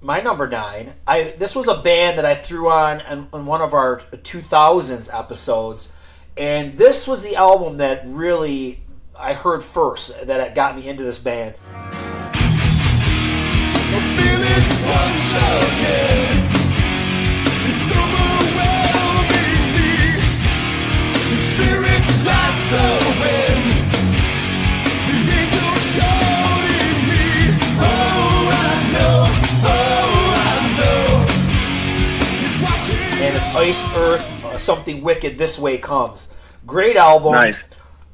my 0.00 0.20
number 0.20 0.46
nine. 0.46 0.94
I 1.06 1.34
this 1.38 1.54
was 1.54 1.68
a 1.68 1.78
band 1.78 2.18
that 2.18 2.24
I 2.24 2.34
threw 2.34 2.70
on 2.70 3.00
in, 3.00 3.28
in 3.32 3.46
one 3.46 3.60
of 3.60 3.72
our 3.72 4.00
2000s 4.12 5.12
episodes, 5.12 5.94
and 6.36 6.76
this 6.76 7.08
was 7.08 7.22
the 7.22 7.36
album 7.36 7.78
that 7.78 8.02
really 8.04 8.82
I 9.18 9.32
heard 9.32 9.64
first 9.64 10.26
that 10.26 10.54
got 10.54 10.76
me 10.76 10.88
into 10.88 11.02
this 11.02 11.18
band. 11.18 11.54
Iced 33.56 33.96
Earth, 33.96 34.44
uh, 34.44 34.58
something 34.58 35.02
wicked. 35.02 35.38
This 35.38 35.58
way 35.58 35.78
comes. 35.78 36.32
Great 36.66 36.96
album. 36.96 37.32
Nice. 37.32 37.64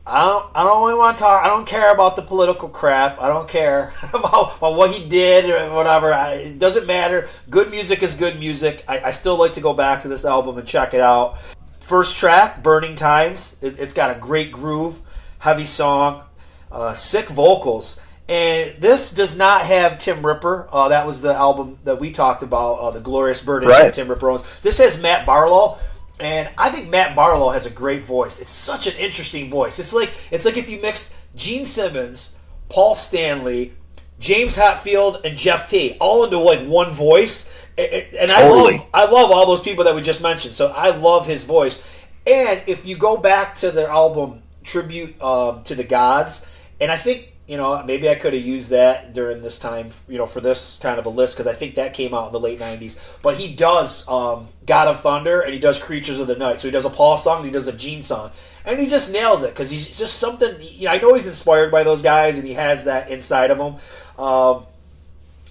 I 0.04 0.24
don't. 0.24 0.50
I 0.54 0.64
don't 0.64 0.84
really 0.84 0.98
want 0.98 1.16
to 1.16 1.22
talk. 1.22 1.44
I 1.44 1.48
don't 1.48 1.66
care 1.66 1.92
about 1.92 2.16
the 2.16 2.22
political 2.22 2.68
crap. 2.68 3.20
I 3.20 3.28
don't 3.28 3.48
care 3.48 3.92
about, 4.12 4.56
about 4.56 4.74
what 4.74 4.90
he 4.90 5.08
did 5.08 5.48
or 5.48 5.72
whatever. 5.74 6.12
I, 6.12 6.32
it 6.32 6.58
doesn't 6.58 6.86
matter. 6.86 7.28
Good 7.48 7.70
music 7.70 8.02
is 8.02 8.14
good 8.14 8.38
music. 8.38 8.84
I, 8.88 9.00
I 9.00 9.10
still 9.12 9.38
like 9.38 9.52
to 9.54 9.60
go 9.60 9.72
back 9.74 10.02
to 10.02 10.08
this 10.08 10.24
album 10.24 10.58
and 10.58 10.66
check 10.66 10.92
it 10.94 11.00
out. 11.00 11.38
First 11.78 12.16
track, 12.16 12.62
"Burning 12.62 12.96
Times." 12.96 13.56
It, 13.62 13.78
it's 13.78 13.92
got 13.92 14.14
a 14.14 14.18
great 14.18 14.50
groove, 14.50 15.00
heavy 15.38 15.64
song, 15.64 16.24
uh, 16.72 16.94
sick 16.94 17.28
vocals. 17.28 18.00
And 18.28 18.80
this 18.80 19.10
does 19.10 19.36
not 19.36 19.66
have 19.66 19.98
Tim 19.98 20.24
Ripper. 20.24 20.68
Uh, 20.72 20.88
that 20.88 21.06
was 21.06 21.20
the 21.20 21.34
album 21.34 21.78
that 21.84 22.00
we 22.00 22.12
talked 22.12 22.42
about, 22.42 22.74
uh, 22.78 22.90
the 22.90 23.00
Glorious 23.00 23.40
Burden 23.40 23.68
Right. 23.68 23.92
Tim 23.92 24.08
Ripper 24.08 24.30
Owens. 24.30 24.44
This 24.62 24.78
has 24.78 25.00
Matt 25.00 25.26
Barlow, 25.26 25.78
and 26.20 26.48
I 26.56 26.70
think 26.70 26.88
Matt 26.88 27.16
Barlow 27.16 27.50
has 27.50 27.66
a 27.66 27.70
great 27.70 28.04
voice. 28.04 28.40
It's 28.40 28.52
such 28.52 28.86
an 28.86 28.94
interesting 28.98 29.50
voice. 29.50 29.78
It's 29.78 29.92
like 29.92 30.12
it's 30.30 30.44
like 30.44 30.56
if 30.56 30.68
you 30.68 30.80
mixed 30.80 31.14
Gene 31.34 31.66
Simmons, 31.66 32.36
Paul 32.68 32.94
Stanley, 32.94 33.72
James 34.18 34.56
Hetfield, 34.56 35.24
and 35.24 35.36
Jeff 35.36 35.68
T 35.68 35.96
all 36.00 36.24
into 36.24 36.38
like 36.38 36.66
one 36.66 36.90
voice. 36.90 37.52
And 37.78 38.30
I 38.30 38.42
Totally. 38.42 38.78
love 38.78 38.86
I 38.94 39.04
love 39.06 39.30
all 39.30 39.46
those 39.46 39.62
people 39.62 39.84
that 39.84 39.94
we 39.94 40.02
just 40.02 40.22
mentioned. 40.22 40.54
So 40.54 40.68
I 40.68 40.90
love 40.90 41.26
his 41.26 41.44
voice. 41.44 41.82
And 42.26 42.62
if 42.66 42.86
you 42.86 42.96
go 42.96 43.16
back 43.16 43.54
to 43.56 43.70
their 43.70 43.88
album 43.88 44.42
tribute 44.62 45.20
um, 45.20 45.64
to 45.64 45.74
the 45.74 45.82
gods, 45.82 46.46
and 46.80 46.92
I 46.92 46.96
think 46.96 47.31
you 47.52 47.58
know 47.58 47.82
maybe 47.82 48.08
I 48.08 48.14
could 48.14 48.32
have 48.32 48.42
used 48.42 48.70
that 48.70 49.12
during 49.12 49.42
this 49.42 49.58
time, 49.58 49.90
you 50.08 50.16
know, 50.16 50.24
for 50.24 50.40
this 50.40 50.78
kind 50.80 50.98
of 50.98 51.04
a 51.04 51.10
list 51.10 51.34
because 51.34 51.46
I 51.46 51.52
think 51.52 51.74
that 51.74 51.92
came 51.92 52.14
out 52.14 52.28
in 52.28 52.32
the 52.32 52.40
late 52.40 52.58
'90s. 52.58 52.98
But 53.20 53.36
he 53.36 53.54
does 53.54 54.08
um, 54.08 54.48
God 54.64 54.88
of 54.88 55.00
Thunder 55.00 55.42
and 55.42 55.52
he 55.52 55.60
does 55.60 55.78
Creatures 55.78 56.18
of 56.18 56.28
the 56.28 56.34
Night. 56.34 56.60
So 56.60 56.68
he 56.68 56.72
does 56.72 56.86
a 56.86 56.90
Paul 56.90 57.18
song, 57.18 57.36
and 57.36 57.44
he 57.44 57.50
does 57.50 57.68
a 57.68 57.74
Gene 57.74 58.00
song, 58.00 58.30
and 58.64 58.80
he 58.80 58.86
just 58.86 59.12
nails 59.12 59.42
it 59.42 59.50
because 59.50 59.68
he's 59.68 59.86
just 59.98 60.18
something. 60.18 60.56
You 60.62 60.86
know, 60.86 60.92
I 60.92 60.98
know 60.98 61.12
he's 61.12 61.26
inspired 61.26 61.70
by 61.70 61.82
those 61.82 62.00
guys, 62.00 62.38
and 62.38 62.48
he 62.48 62.54
has 62.54 62.84
that 62.84 63.10
inside 63.10 63.50
of 63.50 63.58
him. 63.58 63.76
Um, 64.18 64.64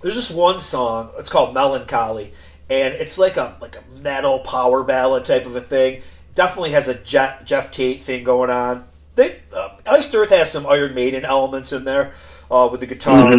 there's 0.01 0.15
just 0.15 0.31
one 0.31 0.60
song. 0.60 1.12
It's 1.20 1.29
called 1.29 1.53
Melancholy, 1.53 2.34
and 2.67 2.96
it's 2.96 3.20
like 3.20 3.38
a 3.38 3.55
like 3.62 3.75
a 3.75 4.01
metal 4.01 4.39
power 4.39 4.84
ballad 4.84 5.24
type 5.24 5.46
of 5.46 5.55
a 5.55 5.62
thing. 5.62 6.01
Definitely 6.34 6.72
has 6.72 6.88
a 6.88 6.96
Geoff, 6.96 7.46
Geoff 7.46 7.70
Tate 7.70 8.01
thing 8.01 8.24
going 8.24 8.50
on. 8.50 8.86
They 9.15 9.39
uh, 9.53 9.70
Iced 9.86 10.13
Earth 10.15 10.30
has 10.30 10.51
some 10.51 10.65
Iron 10.65 10.94
Maiden 10.94 11.25
elements 11.25 11.72
in 11.74 11.84
there 11.84 12.13
uh, 12.50 12.68
with 12.72 12.80
the 12.80 12.88
guitar, 12.88 13.36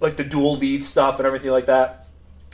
like 0.00 0.16
the 0.16 0.24
dual 0.24 0.56
lead 0.56 0.84
stuff 0.84 1.18
and 1.18 1.26
everything 1.26 1.50
like 1.50 1.66
that. 1.66 2.06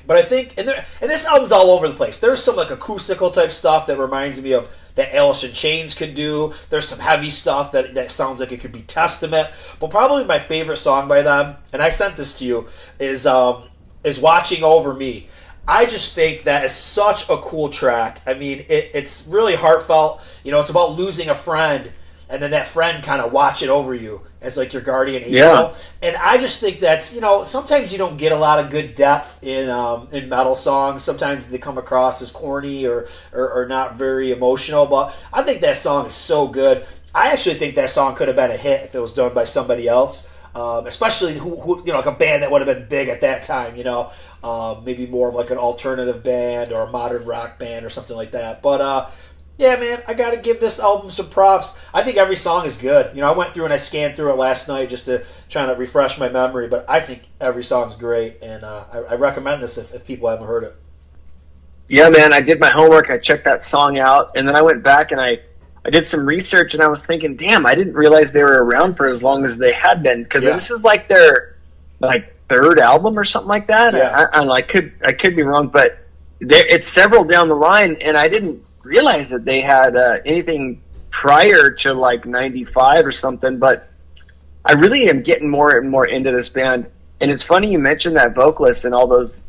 But 0.07 0.17
I 0.17 0.23
think, 0.23 0.55
and 0.57 0.67
there, 0.67 0.87
and 1.03 1.11
this 1.11 1.27
album's 1.27 1.53
all 1.53 1.71
over 1.71 1.87
the 1.87 1.95
place. 1.95 2.19
There's 2.19 2.43
some 2.43 2.57
like 2.57 2.71
acoustical 2.71 3.31
type 3.31 3.53
stuff 3.53 3.87
that 3.88 3.99
reminds 3.99 4.41
me 4.41 4.53
of 4.53 4.75
that 4.95 5.15
Alice 5.15 5.45
in 5.45 5.53
Chains 5.53 5.95
could 5.95 6.15
do. 6.15 6.55
There's 6.71 6.88
some 6.88 6.99
heavy 6.99 7.31
stuff 7.31 7.73
that 7.73 7.95
that 7.95 8.11
sounds 8.11 8.41
like 8.41 8.50
it 8.50 8.61
could 8.61 8.73
be 8.73 8.83
Testament. 8.83 9.49
But 9.79 9.91
probably 9.91 10.25
my 10.25 10.38
favorite 10.38 10.79
song 10.79 11.09
by 11.09 11.23
them, 11.23 11.57
and 11.73 11.83
I 11.83 11.91
sent 11.91 12.17
this 12.17 12.38
to 12.38 12.45
you, 12.47 12.69
is 12.99 13.27
um, 13.27 13.65
is 14.03 14.19
Watching 14.19 14.65
Over 14.65 14.95
Me. 14.95 15.29
I 15.67 15.85
just 15.85 16.15
think 16.15 16.45
that 16.45 16.65
is 16.65 16.73
such 16.73 17.29
a 17.29 17.37
cool 17.37 17.69
track. 17.69 18.23
I 18.25 18.33
mean, 18.33 18.61
it, 18.71 18.93
it's 18.95 19.27
really 19.29 19.55
heartfelt. 19.55 20.23
You 20.43 20.50
know, 20.53 20.61
it's 20.61 20.71
about 20.71 20.93
losing 20.93 21.29
a 21.29 21.35
friend, 21.35 21.93
and 22.28 22.42
then 22.42 22.50
that 22.50 22.66
friend 22.66 23.02
kind 23.02 23.23
of 23.23 23.32
watch 23.32 23.62
it 23.62 23.68
over 23.68 23.94
you 23.94 24.20
as 24.40 24.56
like 24.56 24.73
your 24.73 24.82
guardian 24.82 25.23
angel. 25.23 25.32
Yeah. 25.32 25.75
And 26.02 26.16
I 26.16 26.38
just 26.38 26.61
think 26.61 26.80
that's 26.80 27.14
you 27.14 27.20
know 27.20 27.44
sometimes 27.44 27.92
you 27.92 27.99
don't 27.99 28.16
get 28.16 28.32
a 28.32 28.37
lot 28.37 28.58
of 28.58 28.70
good 28.70 28.94
depth 28.94 29.42
in 29.42 29.70
um, 29.70 30.08
in 30.12 30.28
metal 30.28 30.54
songs. 30.54 31.02
Sometimes 31.02 31.49
they 31.49 31.58
come 31.58 31.78
across 31.78 32.20
as 32.23 32.30
corny 32.30 32.87
or, 32.87 33.08
or 33.32 33.50
or 33.50 33.66
not 33.66 33.97
very 33.97 34.32
emotional. 34.32 34.87
But 34.87 35.14
I 35.32 35.42
think 35.42 35.61
that 35.62 35.76
song 35.76 36.06
is 36.06 36.14
so 36.14 36.47
good. 36.47 36.87
I 37.14 37.32
actually 37.32 37.56
think 37.56 37.75
that 37.76 37.90
song 37.90 38.14
could 38.14 38.28
have 38.28 38.37
been 38.37 38.50
a 38.50 38.56
hit 38.56 38.82
if 38.82 38.94
it 38.94 39.00
was 39.00 39.14
done 39.14 39.32
by 39.32 39.44
somebody 39.44 39.88
else, 39.88 40.30
um, 40.54 40.87
especially 40.87 41.38
who, 41.38 41.58
who 41.61 41.78
you 41.85 41.92
know 41.92 41.99
like 41.99 42.06
a 42.06 42.12
band 42.12 42.42
that 42.42 42.50
would 42.50 42.66
have 42.66 42.76
been 42.76 42.88
big 42.88 43.08
at 43.08 43.23
that 43.23 43.42
time. 43.42 43.75
You 43.76 43.85
know, 43.85 44.12
um, 44.44 44.85
maybe 44.85 45.06
more 45.06 45.28
of 45.28 45.35
like 45.35 45.50
an 45.50 45.58
alternative 45.58 46.23
band 46.23 46.73
or 46.73 46.82
a 46.82 46.90
modern 46.90 47.25
rock 47.25 47.58
band 47.58 47.85
or 47.85 47.90
something 47.90 48.16
like 48.16 48.32
that. 48.32 48.62
But 48.62 48.80
uh, 48.80 49.06
yeah, 49.59 49.77
man, 49.77 50.03
I 50.07 50.15
got 50.15 50.31
to 50.31 50.37
give 50.37 50.61
this 50.61 50.79
album 50.79 51.11
some 51.11 51.29
props. 51.29 51.79
I 51.93 52.03
think 52.03 52.17
every 52.17 52.37
song 52.37 52.65
is 52.65 52.77
good. 52.79 53.15
You 53.15 53.21
know, 53.21 53.33
I 53.33 53.37
went 53.37 53.50
through 53.50 53.65
and 53.65 53.75
I 53.75 53.77
scanned 53.77 54.15
through 54.15 54.31
it 54.31 54.37
last 54.37 54.69
night 54.69 54.88
just 54.88 55.05
to 55.07 55.25
try 55.49 55.67
to 55.67 55.75
refresh 55.75 56.19
my 56.19 56.29
memory, 56.29 56.69
but 56.69 56.88
I 56.88 57.00
think 57.00 57.23
every 57.41 57.65
song's 57.65 57.97
great, 57.97 58.43
and 58.43 58.65
uh, 58.65 58.85
I, 58.93 58.99
I 58.99 59.15
recommend 59.17 59.62
this 59.62 59.77
if, 59.77 59.93
if 59.93 60.07
people 60.07 60.29
haven't 60.29 60.47
heard 60.47 60.65
it. 60.65 60.77
Yeah, 61.88 62.09
man, 62.11 62.33
I 62.33 62.41
did 62.41 62.61
my 62.61 62.71
homework. 62.71 63.11
I 63.11 63.19
checked 63.19 63.45
that 63.47 63.65
song 63.65 63.99
out, 63.99 64.31
and 64.37 64.47
then 64.47 64.55
I 64.55 64.62
went 64.62 64.83
back 64.83 65.11
and 65.11 65.21
I, 65.21 65.38
I 65.85 65.91
did 65.91 66.07
some 66.07 66.27
research, 66.27 66.75
and 66.75 66.83
I 66.83 66.88
was 66.88 67.05
thinking, 67.07 67.35
damn, 67.35 67.65
I 67.67 67.75
didn't 67.75 67.95
realize 67.95 68.31
they 68.33 68.43
were 68.43 68.62
around 68.65 68.97
for 68.97 69.09
as 69.09 69.23
long 69.23 69.45
as 69.45 69.57
they 69.57 69.73
had 69.73 70.03
been 70.03 70.23
because 70.23 70.45
Yeah. 70.45 70.53
this 70.53 70.71
is 70.71 70.85
like 70.85 71.09
their 71.09 71.57
like 72.00 72.35
third 72.49 72.79
album 72.79 73.19
or 73.19 73.25
something 73.25 73.49
like 73.49 73.67
that. 73.69 73.95
Yeah. 73.95 74.29
I, 74.33 74.41
I, 74.41 74.49
I 74.57 74.62
could 74.62 74.93
I 75.05 75.12
could 75.12 75.35
be 75.35 75.43
wrong, 75.43 75.69
but 75.69 75.99
there, 76.41 76.65
it's 76.69 76.88
several 76.88 77.25
down 77.25 77.49
the 77.49 77.55
line, 77.57 77.97
and 78.03 78.17
I 78.17 78.29
didn't 78.29 78.62
realize 78.88 79.30
that 79.30 79.45
they 79.45 79.61
had 79.61 79.95
uh, 79.95 80.18
anything 80.25 80.83
prior 81.11 81.71
to 81.71 81.95
like 81.95 82.26
'95 82.26 83.07
or 83.07 83.12
something. 83.12 83.59
But 83.59 83.88
I 84.64 84.73
really 84.73 85.09
am 85.09 85.23
getting 85.23 85.49
more 85.49 85.78
and 85.78 85.90
more 85.90 86.07
into 86.07 86.33
this 86.33 86.49
band, 86.49 86.87
and 87.21 87.30
it's 87.30 87.45
funny 87.45 87.71
you 87.71 87.78
mentioned 87.78 88.16
that 88.16 88.35
vocalist 88.35 88.85
and 88.85 88.95
all 88.95 89.07
those 89.07 89.42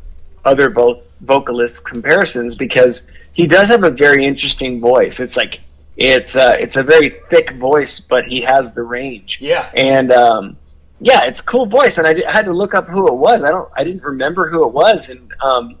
other 0.44 0.70
vo- 0.70 1.02
vocalist 1.22 1.84
comparisons 1.84 2.54
because 2.54 3.10
he 3.32 3.46
does 3.46 3.68
have 3.68 3.84
a 3.84 3.90
very 3.90 4.24
interesting 4.24 4.80
voice. 4.80 5.20
It's 5.20 5.36
like 5.36 5.60
it's 5.96 6.36
uh, 6.36 6.56
it's 6.60 6.76
a 6.76 6.82
very 6.82 7.20
thick 7.30 7.54
voice, 7.56 8.00
but 8.00 8.26
he 8.26 8.42
has 8.42 8.74
the 8.74 8.82
range. 8.82 9.38
Yeah. 9.40 9.70
and 9.74 10.12
um, 10.12 10.56
yeah, 11.00 11.24
it's 11.24 11.40
a 11.40 11.44
cool 11.44 11.66
voice. 11.66 11.98
And 11.98 12.06
I, 12.06 12.14
had 12.30 12.44
to 12.44 12.52
look 12.52 12.74
up 12.74 12.86
who 12.86 13.08
it 13.08 13.14
was. 13.14 13.42
I 13.42 13.50
don't, 13.50 13.70
I 13.76 13.84
didn't 13.84 14.02
remember 14.02 14.50
who 14.50 14.66
it 14.66 14.72
was, 14.72 15.08
and 15.08 15.32
um, 15.42 15.76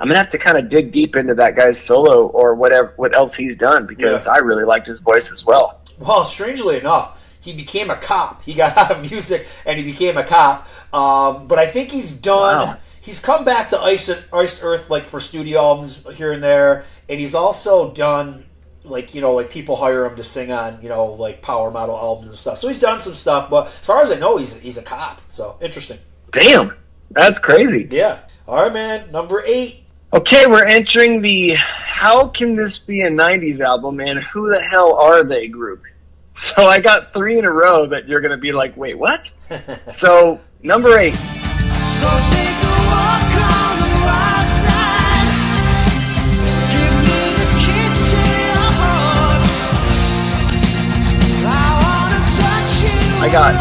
I'm 0.00 0.08
gonna 0.08 0.18
have 0.18 0.30
to 0.30 0.38
kind 0.38 0.56
of 0.58 0.68
dig 0.70 0.90
deep 0.90 1.14
into 1.14 1.34
that 1.34 1.54
guy's 1.56 1.78
solo 1.78 2.26
or 2.28 2.54
whatever 2.54 2.92
what 2.96 3.14
else 3.14 3.34
he's 3.34 3.56
done 3.56 3.86
because 3.86 4.26
Yeah. 4.26 4.32
I 4.32 4.38
really 4.38 4.64
liked 4.64 4.86
his 4.86 4.98
voice 4.98 5.30
as 5.30 5.44
well. 5.44 5.80
Well, 5.98 6.24
strangely 6.24 6.78
enough, 6.78 7.22
he 7.42 7.52
became 7.52 7.90
a 7.90 7.96
cop. 7.96 8.42
He 8.42 8.54
got 8.54 8.76
out 8.78 8.90
of 8.92 9.10
music 9.10 9.46
and 9.66 9.78
he 9.78 9.84
became 9.84 10.16
a 10.16 10.24
cop. 10.24 10.66
Um, 10.94 11.46
but 11.46 11.58
I 11.58 11.66
think 11.66 11.90
he's 11.90 12.12
done. 12.14 12.68
Wow. 12.68 12.76
He's 13.02 13.20
come 13.20 13.44
back 13.44 13.68
to 13.70 13.78
Ice, 13.80 14.10
Iced 14.32 14.60
Earth 14.62 14.88
like 14.90 15.04
for 15.04 15.20
studio 15.20 15.60
albums 15.60 16.02
here 16.14 16.32
and 16.32 16.42
there, 16.42 16.84
and 17.08 17.20
he's 17.20 17.34
also 17.34 17.92
done 17.92 18.44
like 18.84 19.14
you 19.14 19.20
know 19.20 19.32
like 19.34 19.50
people 19.50 19.76
hire 19.76 20.06
him 20.06 20.16
to 20.16 20.24
sing 20.24 20.50
on 20.52 20.80
you 20.82 20.88
know 20.88 21.04
like 21.12 21.42
power 21.42 21.70
metal 21.70 21.96
albums 21.96 22.28
and 22.28 22.36
stuff. 22.38 22.58
So 22.58 22.68
he's 22.68 22.78
done 22.78 23.00
some 23.00 23.14
stuff, 23.14 23.50
but 23.50 23.66
as 23.66 23.78
far 23.78 24.00
as 24.00 24.10
I 24.10 24.16
know, 24.16 24.36
he's 24.38 24.58
he's 24.58 24.78
a 24.78 24.82
cop. 24.82 25.20
So 25.28 25.58
interesting. 25.60 25.98
Damn, 26.30 26.74
that's 27.10 27.38
crazy. 27.38 27.86
Yeah. 27.90 28.20
All 28.46 28.62
right, 28.62 28.72
man. 28.72 29.10
Number 29.12 29.42
eight. 29.46 29.84
Okay, 30.12 30.44
we're 30.48 30.64
entering 30.64 31.22
the 31.22 31.54
How 31.54 32.26
Can 32.26 32.56
This 32.56 32.78
Be 32.78 33.02
a 33.02 33.08
90s 33.08 33.60
album 33.60 34.00
and 34.00 34.18
Who 34.18 34.50
the 34.50 34.60
Hell 34.60 34.94
Are 34.96 35.22
They 35.22 35.46
group. 35.46 35.84
So 36.34 36.66
I 36.68 36.78
got 36.78 37.12
three 37.12 37.38
in 37.38 37.44
a 37.44 37.50
row 37.50 37.86
that 37.86 38.08
you're 38.08 38.20
going 38.20 38.30
to 38.30 38.38
be 38.38 38.50
like, 38.50 38.74
wait, 38.76 38.96
what? 38.96 39.30
so, 39.90 40.40
number 40.62 40.96
eight. 40.98 41.14
So 41.14 42.06
I 53.18 53.28
got 53.30 53.54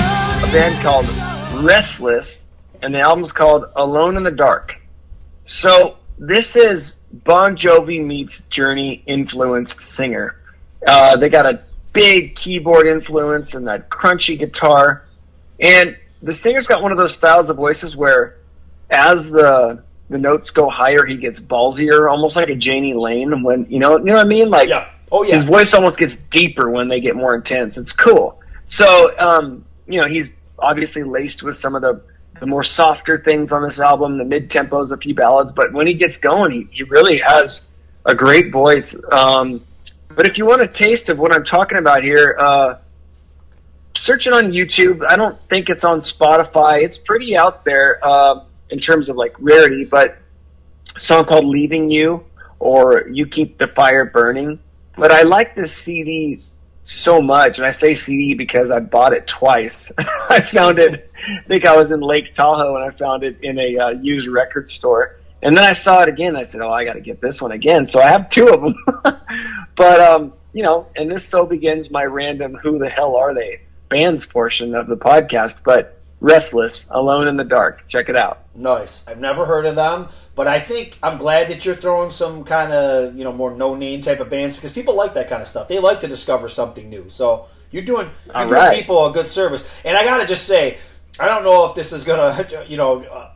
a 0.48 0.52
band 0.54 0.82
called 0.82 1.66
Restless, 1.66 2.46
and 2.82 2.94
the 2.94 3.00
album's 3.00 3.34
called 3.34 3.66
Alone 3.76 4.16
in 4.16 4.24
the 4.24 4.32
Dark. 4.32 4.80
So 5.46 5.99
this 6.20 6.56
is 6.56 7.00
Bon 7.24 7.56
Jovi 7.58 8.04
meets 8.06 8.42
Journey 8.42 9.02
influenced 9.08 9.82
singer. 9.82 10.36
Uh, 10.86 11.16
they 11.18 11.30
got 11.30 11.46
a 11.46 11.62
big 11.94 12.36
keyboard 12.36 12.86
influence 12.88 13.56
and 13.56 13.66
that 13.68 13.90
crunchy 13.90 14.38
guitar, 14.38 15.06
and 15.60 15.98
the 16.22 16.34
singer's 16.34 16.68
got 16.68 16.82
one 16.82 16.92
of 16.92 16.98
those 16.98 17.14
styles 17.16 17.50
of 17.50 17.56
voices 17.56 17.96
where, 17.96 18.38
as 18.90 19.30
the 19.30 19.82
the 20.10 20.18
notes 20.18 20.50
go 20.50 20.70
higher, 20.70 21.06
he 21.06 21.16
gets 21.18 21.40
ballsier, 21.40 22.10
almost 22.10 22.36
like 22.36 22.50
a 22.50 22.56
Jani 22.56 22.94
Lane. 22.94 23.44
When 23.44 23.66
you 23.70 23.80
know, 23.80 23.98
you 23.98 24.06
know 24.06 24.14
what 24.14 24.26
I 24.26 24.30
mean? 24.30 24.50
Like, 24.50 24.70
Yeah. 24.70 24.90
Oh 25.12 25.24
yeah. 25.24 25.36
his 25.36 25.46
voice 25.46 25.74
almost 25.74 25.98
gets 25.98 26.16
deeper 26.16 26.70
when 26.70 26.88
they 26.88 27.00
get 27.00 27.16
more 27.16 27.34
intense. 27.36 27.78
It's 27.78 27.92
cool. 27.94 28.40
So, 28.68 29.18
um, 29.20 29.66
you 29.88 30.00
know, 30.00 30.08
he's 30.08 30.34
obviously 30.60 31.04
laced 31.04 31.42
with 31.42 31.56
some 31.56 31.76
of 31.76 31.82
the, 31.82 32.02
the 32.40 32.46
more 32.46 32.64
softer 32.64 33.18
things 33.18 33.52
on 33.52 33.64
this 33.64 33.80
album, 33.80 34.18
the 34.18 34.26
mid 34.26 34.50
tempos, 34.50 34.92
a 34.92 34.98
few 34.98 35.14
ballads. 35.14 35.52
But 35.52 35.74
when 35.74 35.88
he 35.88 35.94
gets 35.94 36.18
going, 36.18 36.52
he, 36.52 36.68
he 36.72 36.84
really 36.84 37.20
has 37.20 37.70
a 38.06 38.16
great 38.16 38.52
voice. 38.52 38.96
Um, 39.12 39.64
but 40.10 40.26
if 40.26 40.38
you 40.38 40.46
want 40.46 40.62
a 40.62 40.68
taste 40.68 41.10
of 41.10 41.20
what 41.20 41.34
I'm 41.34 41.44
talking 41.44 41.78
about 41.78 42.04
here, 42.04 42.36
uh, 42.40 42.78
search 43.96 44.28
it 44.28 44.34
on 44.34 44.52
YouTube. 44.52 45.06
I 45.08 45.16
don't 45.16 45.42
think 45.44 45.70
it's 45.70 45.84
on 45.84 46.02
Spotify. 46.02 46.84
It's 46.84 46.98
pretty 46.98 47.38
out 47.38 47.66
there 47.66 48.06
uh, 48.06 48.44
in 48.70 48.80
terms 48.80 49.10
of 49.10 49.16
like 49.16 49.36
rarity, 49.40 49.86
but 49.86 50.18
a 50.96 51.00
song 51.00 51.26
called 51.26 51.46
"Leaving 51.46 51.90
You" 51.90 52.26
or 52.60 53.08
"You 53.10 53.28
Keep 53.28 53.58
the 53.58 53.68
Fire 53.68 54.06
Burning." 54.06 54.60
But 54.98 55.12
I 55.12 55.22
like 55.22 55.56
this 55.56 55.74
CD 55.74 56.42
so 56.90 57.22
much, 57.22 57.60
and 57.60 57.68
I 57.68 57.72
say 57.72 57.94
CD 57.94 58.34
because 58.34 58.72
I 58.72 58.80
bought 58.80 59.14
it 59.14 59.28
twice. 59.28 59.92
I 59.98 60.42
found 60.42 60.80
it. 60.80 61.12
I 61.16 61.48
think 61.48 61.66
I 61.66 61.78
was 61.78 61.92
in 61.92 62.02
Lake 62.02 62.34
Tahoe, 62.34 62.76
and 62.76 62.84
I 62.84 62.90
found 62.90 63.24
it 63.24 63.38
in 63.42 63.60
a 63.60 63.78
uh, 63.78 63.90
used 63.90 64.28
record 64.28 64.70
store. 64.70 65.18
And 65.42 65.56
then 65.56 65.64
I 65.64 65.74
saw 65.74 66.02
it 66.02 66.10
again. 66.10 66.36
I 66.36 66.44
said, 66.44 66.62
"Oh, 66.62 66.72
I 66.72 66.84
got 66.84 66.94
to 66.94 67.02
get 67.02 67.22
this 67.22 67.42
one 67.42 67.52
again." 67.52 67.86
So 67.86 68.02
I 68.02 68.08
have 68.08 68.30
two 68.30 68.48
of 68.48 68.62
them. 68.62 68.76
but 69.76 70.02
um, 70.02 70.34
you 70.52 70.64
know, 70.64 70.88
and 70.96 71.10
this 71.10 71.24
so 71.24 71.46
begins 71.46 71.92
my 71.92 72.04
random 72.04 72.56
"Who 72.56 72.80
the 72.80 72.90
hell 72.90 73.16
are 73.16 73.34
they?" 73.34 73.62
bands 73.90 74.26
portion 74.26 74.76
of 74.76 74.88
the 74.88 74.98
podcast. 74.98 75.64
But 75.64 75.99
Restless, 76.22 76.88
Alone 76.92 77.28
in 77.28 77.38
the 77.38 77.44
Dark. 77.44 77.88
Check 77.88 78.10
it 78.10 78.16
out. 78.16 78.44
Nice. 78.54 79.08
I've 79.08 79.20
never 79.20 79.46
heard 79.46 79.66
of 79.66 79.76
them, 79.76 80.10
but 80.36 80.48
I 80.48 80.60
think 80.60 80.98
I'm 81.02 81.18
glad 81.18 81.48
that 81.48 81.64
you're 81.66 81.76
throwing 81.78 82.10
some 82.10 82.44
kind 82.44 82.74
of 82.74 83.16
you 83.16 83.24
know 83.24 83.32
more 83.32 83.54
no 83.56 83.76
name 83.76 84.02
type 84.02 84.20
of 84.20 84.30
bands 84.30 84.56
because 84.56 84.74
people 84.74 84.96
like 84.96 85.14
that 85.14 85.30
kind 85.30 85.42
of 85.42 85.48
stuff. 85.48 85.68
They 85.70 85.80
like 85.80 86.02
to 86.02 86.08
discover 86.08 86.50
something 86.50 86.90
new. 86.90 87.10
So 87.10 87.48
you're 87.72 87.84
doing 87.84 88.10
you're 88.26 88.36
All 88.36 88.48
doing 88.48 88.60
right. 88.60 88.78
people 88.78 89.06
a 89.06 89.12
good 89.14 89.28
service. 89.28 89.70
And 89.86 89.98
I 89.98 90.04
gotta 90.04 90.26
just 90.26 90.46
say, 90.46 90.78
I 91.20 91.26
don't 91.28 91.44
know 91.44 91.68
if 91.70 91.76
this 91.76 91.94
is 91.94 92.04
gonna 92.04 92.66
you 92.68 92.78
know. 92.78 93.04
Uh, 93.04 93.32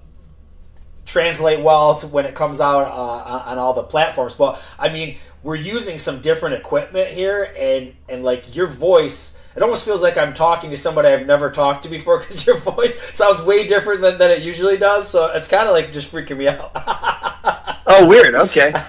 translate 1.05 1.59
well 1.59 1.95
when 1.97 2.25
it 2.25 2.33
comes 2.33 2.61
out 2.61 2.87
uh, 2.87 2.93
on 2.93 3.41
on 3.41 3.57
all 3.57 3.73
the 3.73 3.83
platforms 3.83 4.35
but 4.35 4.57
i 4.79 4.87
mean 4.87 5.17
we're 5.43 5.55
using 5.55 5.97
some 5.97 6.19
different 6.21 6.55
equipment 6.55 7.09
here 7.09 7.53
and 7.59 7.93
and 8.09 8.23
like 8.23 8.55
your 8.55 8.67
voice 8.67 9.37
it 9.55 9.61
almost 9.61 9.85
feels 9.85 10.01
like 10.01 10.17
i'm 10.17 10.33
talking 10.33 10.69
to 10.69 10.77
somebody 10.77 11.09
i've 11.09 11.25
never 11.27 11.51
talked 11.51 11.83
to 11.83 11.89
before 11.89 12.19
because 12.21 12.45
your 12.47 12.57
voice 12.57 12.95
sounds 13.13 13.41
way 13.41 13.67
different 13.67 14.01
than, 14.01 14.17
than 14.17 14.31
it 14.31 14.41
usually 14.41 14.77
does 14.77 15.07
so 15.07 15.25
it's 15.33 15.47
kind 15.47 15.67
of 15.67 15.73
like 15.73 15.91
just 15.91 16.11
freaking 16.11 16.37
me 16.37 16.47
out 16.47 16.71
Oh, 17.85 18.05
weird. 18.07 18.33
Okay. 18.33 18.71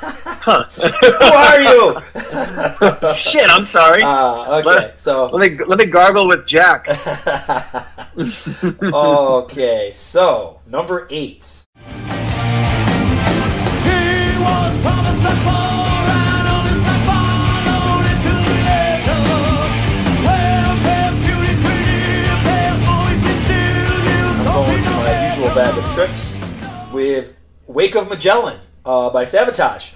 Huh. 0.45 0.65
who 0.65 0.83
are 1.25 1.61
you 1.61 3.15
Shit, 3.15 3.49
I'm 3.51 3.65
sorry. 3.65 4.03
uh, 4.03 4.59
okay 4.59 4.67
Let- 4.67 5.01
so 5.01 5.27
let 5.33 5.51
me 5.53 5.59
let 5.65 5.79
me 5.79 5.87
gargle 5.87 6.29
with 6.29 6.47
Jack. 6.47 6.87
okay 8.93 9.91
so 9.93 10.61
number 10.67 11.07
eight 11.11 11.45
She 11.45 11.79
was 14.39 14.81
promised 14.83 15.25
bag 25.55 25.77
of 25.79 25.85
tricks 25.95 26.37
with 26.93 27.37
Wake 27.69 27.95
of 27.95 28.09
Magellan 28.09 28.59
uh, 28.85 29.11
by 29.11 29.25
Savatage. 29.25 29.95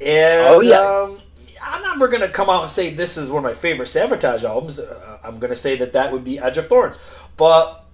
And 0.00 0.38
Oh, 0.40 0.60
yeah. 0.60 0.78
um, 0.80 1.20
I'm 1.60 1.82
never 1.82 2.06
going 2.08 2.20
to 2.22 2.28
come 2.28 2.48
out 2.48 2.62
and 2.62 2.70
say 2.70 2.94
this 2.94 3.16
is 3.16 3.28
one 3.30 3.44
of 3.44 3.50
my 3.50 3.54
favorite 3.54 3.86
Savatage 3.88 4.44
albums. 4.44 4.78
Uh, 4.78 5.18
I'm 5.24 5.38
going 5.40 5.50
to 5.50 5.56
say 5.56 5.76
that 5.78 5.92
that 5.94 6.12
would 6.12 6.22
be 6.24 6.38
Edge 6.38 6.58
of 6.58 6.68
Thorns. 6.68 6.96
But 7.36 7.84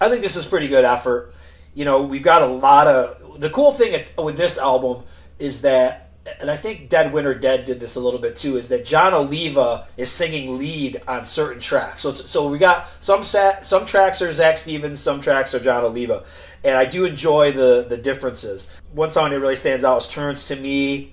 I 0.00 0.08
think 0.10 0.20
this 0.22 0.36
is 0.36 0.44
pretty 0.46 0.68
good 0.68 0.84
effort. 0.84 1.32
You 1.74 1.84
know, 1.86 2.02
we've 2.02 2.22
got 2.22 2.42
a 2.42 2.46
lot 2.46 2.86
of. 2.86 3.40
The 3.40 3.50
cool 3.50 3.72
thing 3.72 4.04
with 4.18 4.36
this 4.36 4.58
album 4.58 5.04
is 5.38 5.62
that, 5.62 6.03
and 6.40 6.50
I 6.50 6.56
think 6.56 6.88
Dead 6.88 7.12
Winter 7.12 7.34
Dead 7.34 7.64
did 7.64 7.80
this 7.80 7.96
a 7.96 8.00
little 8.00 8.20
bit 8.20 8.36
too, 8.36 8.56
is 8.56 8.68
that 8.68 8.84
Jon 8.84 9.12
Oliva 9.12 9.86
is 9.96 10.10
singing 10.10 10.58
lead 10.58 11.02
on 11.06 11.24
certain 11.24 11.60
tracks. 11.60 12.02
So, 12.02 12.14
so 12.14 12.48
we 12.48 12.58
got 12.58 12.86
some 13.00 13.22
sa- 13.22 13.62
some 13.62 13.84
tracks 13.84 14.22
are 14.22 14.32
Zach 14.32 14.56
Stevens, 14.56 15.00
some 15.00 15.20
tracks 15.20 15.54
are 15.54 15.60
Jon 15.60 15.84
Oliva, 15.84 16.24
and 16.62 16.76
I 16.76 16.86
do 16.86 17.04
enjoy 17.04 17.52
the 17.52 17.84
the 17.88 17.96
differences. 17.96 18.70
One 18.92 19.10
song 19.10 19.30
that 19.30 19.40
really 19.40 19.56
stands 19.56 19.84
out 19.84 19.98
is 19.98 20.08
"Turns 20.08 20.46
to 20.46 20.56
Me." 20.56 21.10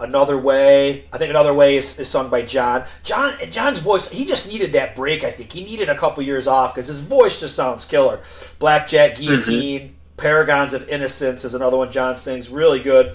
Another 0.00 0.38
Way. 0.38 1.04
I 1.12 1.18
think 1.18 1.28
Another 1.28 1.52
Way 1.52 1.76
is, 1.76 1.98
is 2.00 2.08
sung 2.08 2.30
by 2.30 2.40
John. 2.40 2.84
John 3.02 3.34
John's 3.50 3.80
voice, 3.80 4.08
he 4.08 4.24
just 4.24 4.48
needed 4.48 4.72
that 4.72 4.96
break, 4.96 5.24
I 5.24 5.30
think. 5.30 5.52
He 5.52 5.62
needed 5.62 5.90
a 5.90 5.94
couple 5.94 6.22
years 6.22 6.46
off 6.46 6.74
because 6.74 6.88
his 6.88 7.02
voice 7.02 7.38
just 7.38 7.54
sounds 7.54 7.84
killer. 7.84 8.20
Blackjack 8.58 9.16
mm-hmm. 9.16 9.22
Guillotine, 9.22 9.96
Paragons 10.16 10.72
of 10.72 10.88
Innocence 10.88 11.44
is 11.44 11.52
another 11.52 11.76
one 11.76 11.90
John 11.90 12.16
sings. 12.16 12.48
Really 12.48 12.80
good. 12.80 13.14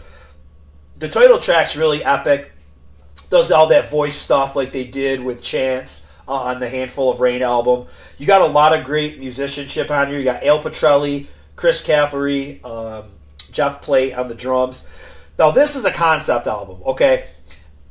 The 0.98 1.10
title 1.10 1.40
track's 1.40 1.76
really 1.76 2.04
epic. 2.04 2.52
Does 3.30 3.52
all 3.52 3.68
that 3.68 3.92
voice 3.92 4.16
stuff 4.16 4.56
like 4.56 4.72
they 4.72 4.86
did 4.86 5.22
with 5.22 5.42
Chance 5.42 6.06
on 6.28 6.60
the 6.60 6.70
Handful 6.70 7.12
of 7.12 7.20
Rain 7.20 7.42
album. 7.42 7.88
You 8.18 8.26
got 8.26 8.42
a 8.42 8.48
lot 8.48 8.78
of 8.78 8.84
great 8.84 9.20
musicianship 9.20 9.92
on 9.92 10.08
here. 10.08 10.18
You 10.18 10.24
got 10.24 10.44
Al 10.44 10.62
Pitrelli, 10.62 11.28
Chris 11.56 11.84
Caffery, 11.84 12.64
um, 12.66 13.06
Jeff 13.52 13.82
Plate 13.82 14.14
on 14.14 14.28
the 14.28 14.36
drums. 14.36 14.88
Now, 15.38 15.52
this 15.52 15.76
is 15.76 15.86
a 15.86 15.92
concept 15.92 16.48
album, 16.48 16.82
okay? 16.86 17.30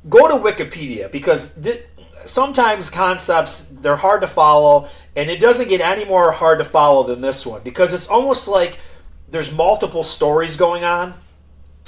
Go 0.09 0.29
to 0.29 0.35
Wikipedia 0.35 1.11
because 1.11 1.51
di- 1.53 1.83
sometimes 2.25 2.91
concepts, 2.91 3.65
they're 3.67 3.97
hard 3.97 4.23
to 4.23 4.27
follow, 4.27 4.89
and 5.15 5.31
it 5.31 5.41
doesn't 5.41 5.69
get 5.69 5.81
any 5.81 6.05
more 6.05 6.33
hard 6.33 6.59
to 6.59 6.65
follow 6.65 7.03
than 7.03 7.21
this 7.21 7.47
one 7.47 7.63
because 7.63 7.93
it's 7.93 8.09
almost 8.09 8.49
like 8.49 8.79
there's 9.31 9.53
multiple 9.53 10.03
stories 10.03 10.57
going 10.57 10.85
on. 10.85 11.15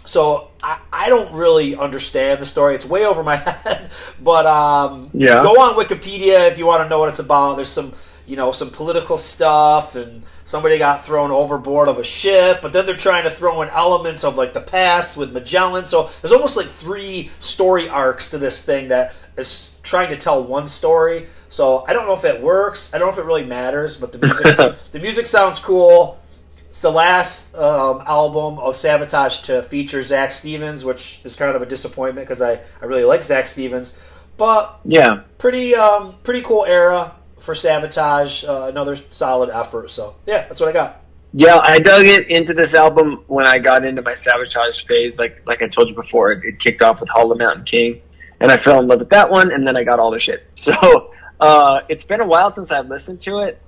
So 0.07 0.49
I, 0.63 0.79
I 0.93 1.09
don't 1.09 1.33
really 1.35 1.77
understand 1.77 2.41
the 2.41 2.47
story. 2.47 2.75
It's 2.75 2.87
way 2.87 3.05
over 3.05 3.23
my 3.23 3.37
head. 3.65 3.91
But 4.23 4.47
um, 4.47 5.11
Yeah. 5.13 5.43
go 5.43 5.61
on 5.61 5.75
Wikipedia 5.75 6.51
if 6.51 6.59
you 6.59 6.65
want 6.67 6.83
to 6.83 6.89
know 6.89 6.99
what 6.99 7.09
it's 7.11 7.19
about. 7.19 7.57
There's 7.57 7.69
some 7.69 7.93
you 8.27 8.35
know 8.37 8.51
some 8.51 8.71
political 8.71 9.17
stuff 9.17 9.95
and 9.95 10.23
somebody 10.45 10.79
got 10.79 11.05
thrown 11.05 11.31
overboard 11.31 11.89
of 11.89 11.99
a 11.99 12.05
ship, 12.05 12.61
but 12.63 12.73
then 12.73 12.85
they're 12.87 12.97
trying 12.97 13.25
to 13.25 13.31
throw 13.31 13.63
in 13.63 13.69
elements 13.69 14.25
of 14.25 14.37
like 14.37 14.53
the 14.53 14.61
past 14.61 15.17
with 15.17 15.33
Magellan. 15.33 15.85
So 15.85 16.11
there's 16.23 16.33
almost 16.33 16.57
like 16.57 16.67
three 16.69 17.31
story 17.39 17.89
arcs 17.89 18.31
to 18.31 18.39
this 18.39 18.65
thing 18.65 18.89
that 18.89 19.13
is 19.37 19.71
trying 19.83 20.09
to 20.11 20.17
tell 20.17 20.43
one 20.43 20.67
story. 20.69 21.27
So 21.49 21.85
I 21.87 21.93
don't 21.93 22.07
know 22.07 22.15
if 22.15 22.25
it 22.25 22.41
works. 22.43 22.93
I 22.95 22.99
don't 22.99 23.07
know 23.09 23.13
if 23.13 23.19
it 23.19 23.25
really 23.25 23.45
matters, 23.45 23.97
but 23.97 24.11
the 24.13 24.19
music 24.19 24.77
the 24.93 24.99
music 24.99 25.27
sounds 25.27 25.59
cool. 25.61 26.19
It's 26.77 26.83
the 26.83 26.93
last 26.93 27.55
um, 27.55 28.03
album 28.05 28.59
of 28.59 28.75
Savatage 28.75 29.45
to 29.45 29.63
feature 29.63 30.03
Zach 30.03 30.31
Stevens, 30.31 30.85
which 30.85 31.23
is 31.25 31.35
kind 31.35 31.57
of 31.57 31.63
a 31.63 31.65
disappointment 31.65 32.29
because 32.29 32.43
I, 32.43 32.61
I 32.83 32.85
really 32.85 33.05
like 33.05 33.25
Zach 33.25 33.47
Stevens. 33.47 33.97
But 34.37 34.79
Yeah. 34.85 35.23
pretty 35.39 35.75
um, 35.75 36.17
pretty 36.23 36.43
cool 36.43 36.67
era 36.67 37.15
for 37.39 37.55
Savatage. 37.55 38.47
Uh, 38.47 38.67
another 38.67 38.99
solid 39.11 39.49
effort. 39.49 39.91
So 39.91 40.17
yeah, 40.27 40.47
that's 40.49 40.61
what 40.61 40.69
I 40.69 40.73
got. 40.73 41.01
Yeah, 41.33 41.61
I 41.63 41.79
dug 41.79 42.05
it 42.05 42.29
into 42.29 42.53
this 42.53 42.75
album 42.75 43.25
when 43.27 43.47
I 43.47 43.59
got 43.59 43.83
into 43.87 44.03
my 44.03 44.13
Savatage 44.13 44.87
phase. 44.87 45.19
Like 45.19 45.41
like 45.47 45.63
I 45.63 45.69
told 45.69 45.89
you 45.89 45.95
before, 45.95 46.31
it, 46.33 46.45
it 46.45 46.61
kicked 46.61 46.83
off 46.83 47.01
with 47.01 47.09
Hollow 47.09 47.37
Mountain 47.37 47.65
King, 47.65 48.03
and 48.41 48.53
I 48.53 48.59
fell 48.59 48.81
in 48.81 48.87
love 48.87 48.99
with 48.99 49.09
that 49.09 49.31
one, 49.31 49.51
and 49.51 49.67
then 49.67 49.79
I 49.79 49.83
got 49.83 49.99
all 49.99 50.11
the 50.11 50.21
shit. 50.21 50.47
So 50.57 51.11
uh, 51.41 51.81
it's 51.89 52.05
been 52.05 52.21
a 52.21 52.27
while 52.27 52.51
since 52.51 52.71
I've 52.71 52.89
listened 52.89 53.23
to 53.23 53.39
it. 53.39 53.63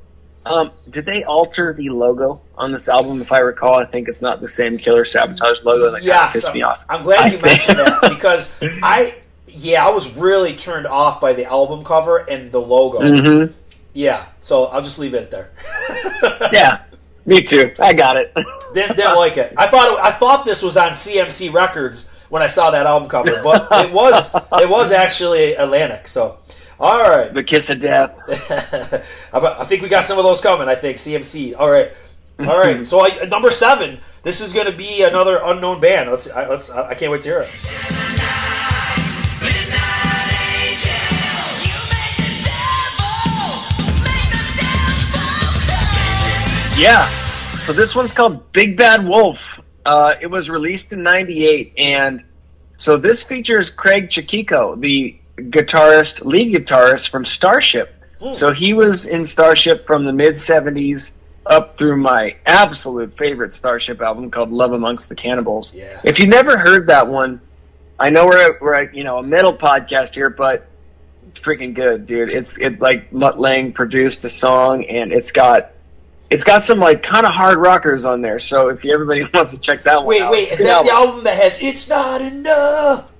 Um, 0.48 0.70
did 0.90 1.04
they 1.06 1.24
alter 1.24 1.72
the 1.72 1.90
logo 1.90 2.40
on 2.56 2.72
this 2.72 2.88
album? 2.88 3.20
If 3.20 3.32
I 3.32 3.38
recall, 3.40 3.74
I 3.74 3.84
think 3.84 4.08
it's 4.08 4.22
not 4.22 4.40
the 4.40 4.48
same 4.48 4.78
Killer 4.78 5.04
Savatage 5.04 5.62
logo. 5.64 5.86
That 5.90 5.98
kind 5.98 6.04
Yes, 6.04 6.34
of 6.36 6.40
pissed 6.42 6.54
me 6.54 6.62
off. 6.62 6.84
I'm 6.88 7.02
glad 7.02 7.20
I 7.20 7.24
you 7.26 7.30
think- 7.32 7.42
mentioned 7.44 7.78
that 7.78 8.00
because 8.08 8.54
I 8.82 9.16
yeah 9.46 9.86
I 9.86 9.90
was 9.90 10.10
really 10.16 10.54
turned 10.56 10.86
off 10.86 11.20
by 11.20 11.32
the 11.32 11.44
album 11.44 11.84
cover 11.84 12.18
and 12.18 12.50
the 12.52 12.60
logo. 12.60 13.00
Mhm. 13.00 13.52
Yeah, 13.94 14.26
so 14.40 14.66
I'll 14.66 14.82
just 14.82 14.98
leave 14.98 15.14
it 15.14 15.30
there. 15.30 15.50
Yeah, 16.52 16.82
me 17.26 17.42
too. 17.42 17.72
I 17.78 17.92
got 17.92 18.16
it. 18.16 18.32
didn't, 18.74 18.96
didn't 18.96 19.16
like 19.16 19.36
it. 19.36 19.52
I 19.56 19.66
thought 19.68 19.92
it, 19.92 19.98
I 20.00 20.10
thought 20.12 20.44
this 20.44 20.62
was 20.62 20.76
on 20.76 20.92
CMC 20.92 21.52
Records 21.52 22.08
when 22.28 22.42
I 22.42 22.46
saw 22.46 22.70
that 22.70 22.86
album 22.86 23.08
cover, 23.08 23.40
but 23.42 23.68
it 23.84 23.92
was 23.92 24.34
it 24.34 24.68
was 24.68 24.92
actually 24.92 25.54
Atlantic. 25.54 26.06
So, 26.08 26.38
All 26.80 27.00
right. 27.00 27.32
The 27.34 27.42
Kiss 27.42 27.70
of 27.70 27.80
Death. 27.80 28.12
I 29.32 29.64
think 29.64 29.82
we 29.82 29.88
got 29.88 30.04
some 30.04 30.18
of 30.18 30.24
those 30.24 30.40
coming. 30.40 30.68
I 30.68 30.76
think 30.76 30.98
CMC. 30.98 31.54
All 31.58 31.70
right, 31.70 31.92
all 32.38 32.58
right. 32.58 32.86
So 32.86 33.00
I, 33.04 33.24
number 33.26 33.50
seven. 33.50 33.98
This 34.22 34.40
is 34.40 34.52
going 34.52 34.66
to 34.66 34.76
be 34.76 35.02
another 35.02 35.40
unknown 35.42 35.80
band. 35.80 36.10
Let's. 36.10 36.30
I, 36.30 36.48
let's. 36.48 36.70
I 36.70 36.90
I 36.90 36.94
can't 36.94 37.10
wait 37.10 37.22
to 37.22 37.28
hear 37.28 37.40
it. 37.40 37.48
Yeah. 46.78 47.08
So 47.62 47.72
this 47.72 47.96
one's 47.96 48.14
called 48.14 48.52
Big 48.52 48.76
Bad 48.76 49.04
Wolf. 49.04 49.40
Uh, 49.84 50.14
it 50.20 50.28
was 50.28 50.48
released 50.48 50.92
in 50.92 51.02
'98, 51.02 51.72
and 51.76 52.22
so 52.76 52.96
this 52.96 53.24
features 53.24 53.68
Craig 53.68 54.10
Chaquico, 54.10 54.78
the 54.80 55.18
guitarist, 55.38 56.24
lead 56.24 56.54
guitarist 56.54 57.10
from 57.10 57.24
Starship. 57.24 57.94
Hmm. 58.20 58.32
So 58.32 58.52
he 58.52 58.72
was 58.72 59.06
in 59.06 59.24
Starship 59.26 59.86
from 59.86 60.04
the 60.04 60.12
mid 60.12 60.34
'70s 60.34 61.12
up 61.46 61.78
through 61.78 61.96
my 61.96 62.36
absolute 62.46 63.16
favorite 63.16 63.54
Starship 63.54 64.00
album 64.02 64.30
called 64.30 64.50
Love 64.50 64.72
Amongst 64.72 65.08
the 65.08 65.14
Cannibals. 65.14 65.74
Yeah. 65.74 66.00
If 66.04 66.18
you 66.18 66.26
never 66.26 66.58
heard 66.58 66.88
that 66.88 67.08
one, 67.08 67.40
I 67.98 68.10
know 68.10 68.26
we're 68.26 68.58
we're 68.60 68.90
you 68.92 69.04
know 69.04 69.18
a 69.18 69.22
metal 69.22 69.56
podcast 69.56 70.14
here, 70.14 70.30
but 70.30 70.66
it's 71.28 71.40
freaking 71.40 71.74
good, 71.74 72.06
dude. 72.06 72.28
It's 72.30 72.58
it 72.58 72.80
like 72.80 73.12
Mutt 73.12 73.38
Lange 73.40 73.72
produced 73.72 74.24
a 74.24 74.28
song, 74.30 74.84
and 74.84 75.12
it's 75.12 75.32
got 75.32 75.72
it's 76.30 76.44
got 76.44 76.64
some 76.64 76.78
like 76.78 77.02
kind 77.02 77.26
of 77.26 77.32
hard 77.32 77.58
rockers 77.58 78.04
on 78.04 78.20
there. 78.20 78.38
So 78.38 78.68
if 78.68 78.84
everybody 78.84 79.28
wants 79.34 79.50
to 79.52 79.58
check 79.58 79.82
that 79.84 79.98
one, 79.98 80.06
Wait, 80.06 80.22
out, 80.22 80.32
wait. 80.32 80.52
Is 80.52 80.58
that 80.58 80.84
the 80.84 80.90
album. 80.90 81.08
album 81.08 81.24
that 81.24 81.36
has 81.36 81.58
"It's 81.60 81.88
Not 81.88 82.20
Enough"? 82.20 83.12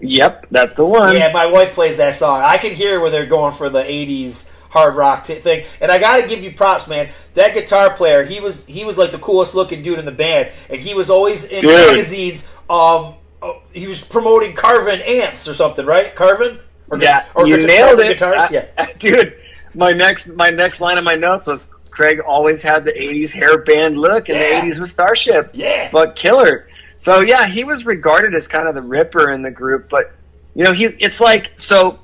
Yep, 0.00 0.46
that's 0.50 0.74
the 0.74 0.84
one. 0.84 1.14
Yeah, 1.16 1.32
my 1.32 1.46
wife 1.46 1.72
plays 1.74 1.96
that 1.98 2.14
song. 2.14 2.42
I 2.42 2.58
can 2.58 2.72
hear 2.72 3.00
where 3.00 3.10
they're 3.10 3.26
going 3.26 3.52
for 3.52 3.68
the 3.68 3.82
'80s 3.82 4.50
hard 4.70 4.94
rock 4.96 5.24
t- 5.24 5.36
thing, 5.36 5.64
and 5.80 5.90
I 5.90 5.98
got 5.98 6.20
to 6.20 6.26
give 6.26 6.42
you 6.44 6.52
props, 6.52 6.86
man. 6.88 7.08
That 7.34 7.54
guitar 7.54 7.94
player, 7.94 8.24
he 8.24 8.40
was 8.40 8.66
he 8.66 8.84
was 8.84 8.98
like 8.98 9.12
the 9.12 9.18
coolest 9.18 9.54
looking 9.54 9.82
dude 9.82 9.98
in 9.98 10.04
the 10.04 10.12
band, 10.12 10.50
and 10.70 10.80
he 10.80 10.94
was 10.94 11.08
always 11.10 11.44
in 11.44 11.62
Dude. 11.62 11.70
magazines. 11.88 12.46
Um, 12.68 13.14
oh, 13.42 13.62
he 13.72 13.86
was 13.86 14.02
promoting 14.02 14.54
Carvin 14.54 15.00
amps 15.02 15.46
or 15.48 15.54
something, 15.54 15.86
right? 15.86 16.14
Carvin? 16.14 16.58
Or, 16.88 16.98
Yeah, 16.98 17.24
or 17.34 17.46
you 17.48 17.56
guitar- 17.56 17.66
nailed 17.68 18.00
it, 18.00 18.08
Guitars? 18.18 18.42
I- 18.42 18.48
yeah. 18.52 18.86
dude. 18.98 19.36
My 19.74 19.92
next 19.92 20.28
my 20.28 20.50
next 20.50 20.80
line 20.80 20.98
of 20.98 21.04
my 21.04 21.14
notes 21.16 21.46
was 21.48 21.66
Craig 21.90 22.20
always 22.20 22.62
had 22.62 22.84
the 22.84 22.92
'80s 22.92 23.30
hair 23.32 23.58
band 23.64 23.98
look, 23.98 24.28
and 24.28 24.38
Yeah. 24.38 24.60
the 24.60 24.66
'80s 24.72 24.78
was 24.78 24.90
Starship. 24.90 25.50
Yeah. 25.52 25.88
but 25.92 26.16
killer. 26.16 26.68
So 26.98 27.20
yeah, 27.20 27.46
he 27.46 27.64
was 27.64 27.84
regarded 27.84 28.34
as 28.34 28.48
kind 28.48 28.68
of 28.68 28.74
the 28.74 28.82
ripper 28.82 29.30
in 29.32 29.42
the 29.42 29.50
group, 29.50 29.88
but 29.90 30.12
you 30.54 30.64
know, 30.64 30.72
he 30.72 30.84
it's 30.84 31.20
like 31.20 31.50
so 31.56 31.98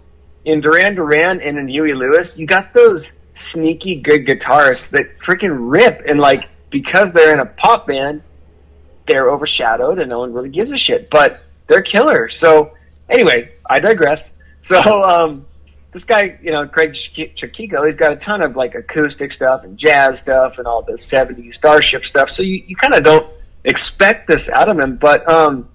in 0.44 0.60
Duran 0.60 0.94
Duran 0.94 1.40
and 1.40 1.58
in 1.58 1.68
Huey 1.68 1.94
Lewis, 1.94 2.36
you 2.36 2.46
got 2.46 2.74
those 2.74 3.12
sneaky 3.34 3.96
good 3.96 4.26
guitarists 4.26 4.90
that 4.90 5.18
freaking 5.18 5.56
rip, 5.58 6.02
and 6.06 6.20
like 6.20 6.48
because 6.70 7.12
they're 7.12 7.32
in 7.32 7.40
a 7.40 7.46
pop 7.46 7.86
band, 7.86 8.22
they're 9.06 9.30
overshadowed 9.30 9.98
and 9.98 10.08
no 10.08 10.18
one 10.18 10.32
really 10.32 10.48
gives 10.50 10.72
a 10.72 10.76
shit, 10.76 11.08
but 11.10 11.42
they're 11.68 11.82
killer. 11.82 12.28
So 12.28 12.72
anyway, 13.08 13.52
I 13.68 13.80
digress. 13.80 14.32
So 14.64 15.02
um, 15.02 15.44
this 15.90 16.04
guy, 16.04 16.38
you 16.40 16.52
know, 16.52 16.68
Craig 16.68 16.94
Ch- 16.94 17.34
he's 17.34 17.96
got 17.96 18.12
a 18.12 18.16
ton 18.16 18.42
of 18.42 18.54
like 18.54 18.76
acoustic 18.76 19.32
stuff 19.32 19.64
and 19.64 19.76
jazz 19.76 20.20
stuff 20.20 20.58
and 20.58 20.68
all 20.68 20.82
the 20.82 20.92
'70s 20.92 21.56
Starship 21.56 22.06
stuff. 22.06 22.30
So 22.30 22.44
you, 22.44 22.62
you 22.64 22.76
kind 22.76 22.94
of 22.94 23.02
don't 23.02 23.26
expect 23.64 24.28
this 24.28 24.48
out 24.48 24.68
of 24.68 24.78
him, 24.78 24.96
but 24.96 25.28
um, 25.30 25.68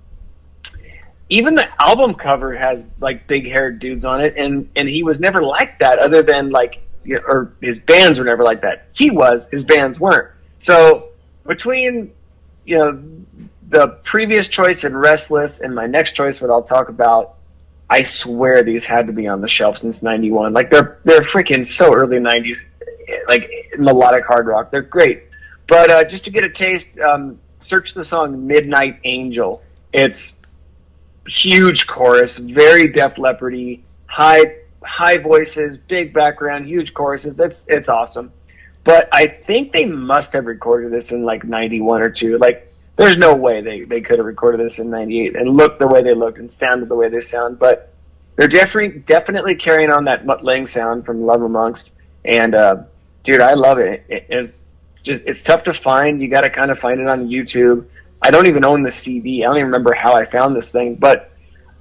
even 1.29 1.55
the 1.55 1.81
album 1.81 2.15
cover 2.15 2.55
has 2.55 2.93
like 2.99 3.27
big 3.27 3.45
haired 3.45 3.79
dudes 3.79 4.05
on 4.05 4.21
it, 4.21 4.35
and 4.37 4.69
and 4.75 4.87
he 4.87 5.03
was 5.03 5.19
never 5.19 5.41
like 5.41 5.79
that, 5.79 5.99
other 5.99 6.23
than 6.23 6.49
like, 6.49 6.81
or 7.09 7.53
his 7.61 7.79
bands 7.79 8.19
were 8.19 8.25
never 8.25 8.43
like 8.43 8.61
that. 8.61 8.87
He 8.93 9.09
was, 9.09 9.47
his 9.49 9.63
bands 9.63 9.99
weren't. 9.99 10.31
So 10.59 11.09
between 11.45 12.11
you 12.65 12.77
know 12.77 13.03
the 13.69 13.87
previous 14.03 14.47
choice 14.47 14.83
in 14.83 14.95
Restless 14.95 15.59
and 15.59 15.75
my 15.75 15.87
next 15.87 16.13
choice, 16.13 16.41
what 16.41 16.49
I'll 16.49 16.63
talk 16.63 16.87
about, 16.89 17.35
I 17.89 18.03
swear 18.03 18.63
these 18.63 18.85
had 18.85 19.07
to 19.07 19.13
be 19.13 19.27
on 19.27 19.41
the 19.41 19.49
shelf 19.49 19.77
since 19.79 20.01
'91. 20.01 20.53
Like 20.53 20.69
they're 20.69 20.99
they're 21.03 21.21
freaking 21.21 21.65
so 21.65 21.93
early 21.93 22.17
'90s, 22.17 22.57
like 23.27 23.49
melodic 23.77 24.25
hard 24.25 24.47
rock. 24.47 24.71
They're 24.71 24.81
great. 24.81 25.23
But 25.67 25.91
uh, 25.91 26.03
just 26.05 26.23
to 26.23 26.31
get 26.31 26.45
a 26.45 26.49
taste, 26.49 26.87
um, 26.99 27.37
search 27.59 27.93
the 27.93 28.05
song 28.05 28.47
"Midnight 28.47 28.99
Angel." 29.03 29.61
It's 29.93 30.39
huge 31.27 31.87
chorus, 31.87 32.37
very 32.37 32.87
Def 32.87 33.15
Leppardy, 33.15 33.81
high 34.05 34.55
high 34.83 35.17
voices, 35.17 35.77
big 35.77 36.13
background, 36.13 36.65
huge 36.65 36.93
choruses. 36.93 37.35
That's 37.37 37.65
it's 37.67 37.89
awesome. 37.89 38.31
But 38.83 39.09
I 39.11 39.27
think 39.27 39.73
they 39.73 39.85
must 39.85 40.31
have 40.33 40.45
recorded 40.45 40.91
this 40.91 41.11
in 41.11 41.23
like 41.23 41.43
'91 41.43 42.01
or 42.01 42.09
two. 42.09 42.37
Like, 42.37 42.73
there's 42.95 43.17
no 43.17 43.35
way 43.35 43.61
they 43.61 43.81
they 43.81 44.01
could 44.01 44.17
have 44.17 44.25
recorded 44.25 44.65
this 44.65 44.79
in 44.79 44.89
'98 44.89 45.35
and 45.35 45.49
looked 45.49 45.79
the 45.79 45.87
way 45.87 46.01
they 46.01 46.13
looked 46.13 46.39
and 46.39 46.49
sounded 46.49 46.89
the 46.89 46.95
way 46.95 47.09
they 47.09 47.21
sound. 47.21 47.59
But 47.59 47.93
they're 48.37 48.47
definitely 48.47 48.99
definitely 48.99 49.55
carrying 49.55 49.91
on 49.91 50.05
that 50.05 50.25
Mutt 50.25 50.43
Lange 50.43 50.65
sound 50.65 51.05
from 51.05 51.21
Love 51.23 51.41
Amongst. 51.41 51.91
And 52.23 52.55
uh, 52.55 52.83
dude, 53.23 53.41
I 53.41 53.53
love 53.53 53.77
it. 53.79 54.05
It, 54.07 54.25
it 54.29 54.55
just 55.07 55.23
it's 55.25 55.41
tough 55.41 55.63
to 55.63 55.73
find. 55.73 56.21
You 56.21 56.27
got 56.27 56.41
to 56.41 56.49
kind 56.49 56.69
of 56.69 56.77
find 56.77 56.99
it 56.99 57.07
on 57.07 57.27
YouTube. 57.27 57.85
I 58.21 58.29
don't 58.29 58.47
even 58.47 58.63
own 58.63 58.83
the 58.83 58.91
CD. 58.91 59.43
I 59.43 59.47
don't 59.47 59.57
even 59.57 59.67
remember 59.67 59.93
how 59.93 60.13
I 60.13 60.25
found 60.25 60.55
this 60.55 60.71
thing, 60.71 60.95
but 60.95 61.31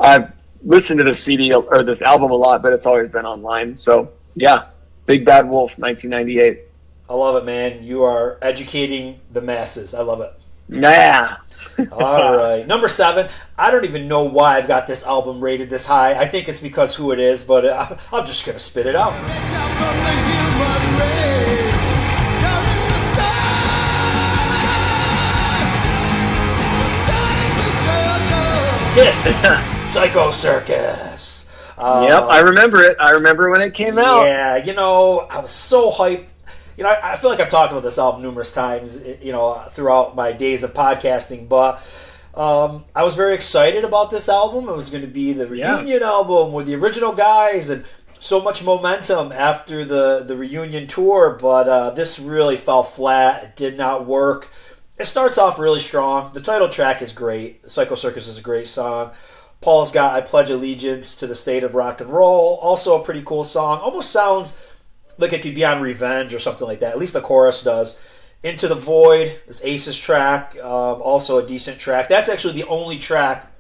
I've 0.01 0.33
listened 0.63 0.99
to 0.99 1.05
this 1.05 1.23
CD 1.23 1.53
or 1.53 1.83
this 1.83 2.03
album 2.03 2.31
a 2.31 2.35
lot, 2.35 2.63
but 2.63 2.73
it's 2.73 2.87
always 2.87 3.11
been 3.11 3.27
online. 3.27 3.77
So 3.77 4.13
yeah, 4.35 4.69
Big 5.07 5.25
Bad 5.25 5.49
Wolf, 5.49 5.73
1998. 5.79 6.61
I 7.09 7.15
love 7.15 7.37
it, 7.37 7.45
man. 7.45 7.85
You 7.85 8.03
are 8.03 8.39
educating 8.43 9.21
the 9.33 9.41
masses. 9.41 9.95
I 9.95 10.01
love 10.01 10.21
it. 10.21 10.33
Nah. 10.69 11.37
All 11.93 12.37
right, 12.37 12.67
number 12.67 12.89
seven. 12.89 13.29
I 13.57 13.71
don't 13.71 13.85
even 13.85 14.09
know 14.09 14.25
why 14.25 14.57
I've 14.57 14.67
got 14.67 14.87
this 14.87 15.05
album 15.05 15.43
rated 15.43 15.71
this 15.71 15.87
high. 15.87 16.15
I 16.15 16.27
think 16.27 16.49
it's 16.49 16.61
because 16.61 16.95
who 16.95 17.13
it 17.13 17.19
is, 17.19 17.43
but 17.43 17.65
uh, 17.65 17.97
I'm 18.13 18.25
just 18.25 18.47
gonna 18.47 18.59
spit 18.59 18.87
it 18.87 18.97
out. 18.97 20.56
Kiss, 28.97 29.37
Psycho 29.93 30.31
Circus. 30.31 31.47
Uh, 31.77 32.07
yep, 32.09 32.23
I 32.23 32.41
remember 32.41 32.83
it. 32.83 32.97
I 32.99 33.11
remember 33.11 33.51
when 33.51 33.61
it 33.61 33.75
came 33.75 33.99
out. 33.99 34.23
Yeah, 34.25 34.57
you 34.57 34.73
know, 34.73 35.19
I 35.21 35.39
was 35.41 35.51
so 35.51 35.91
hyped. 35.91 36.29
You 36.79 36.85
know, 36.85 36.89
I, 36.89 37.13
I 37.13 37.17
feel 37.17 37.29
like 37.29 37.39
I've 37.39 37.51
talked 37.51 37.73
about 37.73 37.83
this 37.83 37.99
album 37.99 38.23
numerous 38.23 38.51
times, 38.55 38.99
you 39.21 39.33
know, 39.33 39.63
throughout 39.71 40.17
my 40.17 40.33
days 40.33 40.63
of 40.63 40.73
podcasting, 40.73 41.47
but 41.47 41.83
um, 42.35 42.85
I 42.95 43.03
was 43.03 43.15
very 43.15 43.35
excited 43.35 43.85
about 43.85 44.09
this 44.09 44.31
album. 44.31 44.67
It 44.67 44.75
was 44.75 44.89
going 44.89 45.03
to 45.03 45.09
be 45.09 45.35
the 45.35 45.47
Yeah. 45.55 45.75
reunion 45.77 46.03
album 46.03 46.55
with 46.55 46.65
the 46.65 46.75
original 46.77 47.13
guys 47.13 47.69
and 47.69 47.85
so 48.19 48.41
much 48.41 48.65
momentum 48.65 49.31
after 49.31 49.85
the, 49.85 50.25
the 50.27 50.35
reunion 50.37 50.87
tour, 50.87 51.37
but 51.39 51.69
uh, 51.69 51.91
this 51.91 52.19
really 52.19 52.57
fell 52.57 52.83
flat. 52.83 53.43
It 53.45 53.57
did 53.57 53.77
not 53.77 54.07
work. 54.07 54.49
It 54.99 55.07
starts 55.07 55.37
off 55.39 55.59
really 55.59 55.81
strong. 55.81 56.31
The 56.33 56.41
title 56.41 56.69
track 56.69 57.03
is 57.03 57.13
great. 57.13 57.71
Psycho 57.71 57.95
Circus 57.95 58.29
is 58.29 58.39
a 58.39 58.43
great 58.43 58.69
song. 58.69 59.11
Paul's 59.61 59.91
got 59.91 60.15
I 60.15 60.21
Pledge 60.21 60.51
Allegiance 60.51 61.17
to 61.17 61.27
the 61.27 61.35
State 61.35 61.65
of 61.65 61.75
Rock 61.75 62.01
and 62.01 62.11
Roll. 62.11 62.59
Also 62.63 63.01
a 63.01 63.05
pretty 63.05 63.23
cool 63.23 63.45
song. 63.45 63.79
Almost 63.81 64.11
sounds 64.11 64.59
like 65.19 65.33
it 65.33 65.43
could 65.43 65.55
be 65.55 65.65
on 65.65 65.83
Revenge 65.83 66.33
or 66.35 66.39
something 66.39 66.67
like 66.67 66.81
that. 66.81 66.93
At 66.93 66.99
least 66.99 67.13
the 67.15 67.21
chorus 67.21 67.63
does. 67.63 67.99
Into 68.43 68.69
the 68.69 68.75
Void 68.75 69.41
is 69.49 69.63
Ace's 69.65 69.99
track. 69.99 70.57
Um, 70.63 71.03
also 71.03 71.39
a 71.39 71.47
decent 71.47 71.79
track. 71.79 72.09
That's 72.09 72.29
actually 72.29 72.55
the 72.55 72.69
only 72.69 72.99
track 72.99 73.51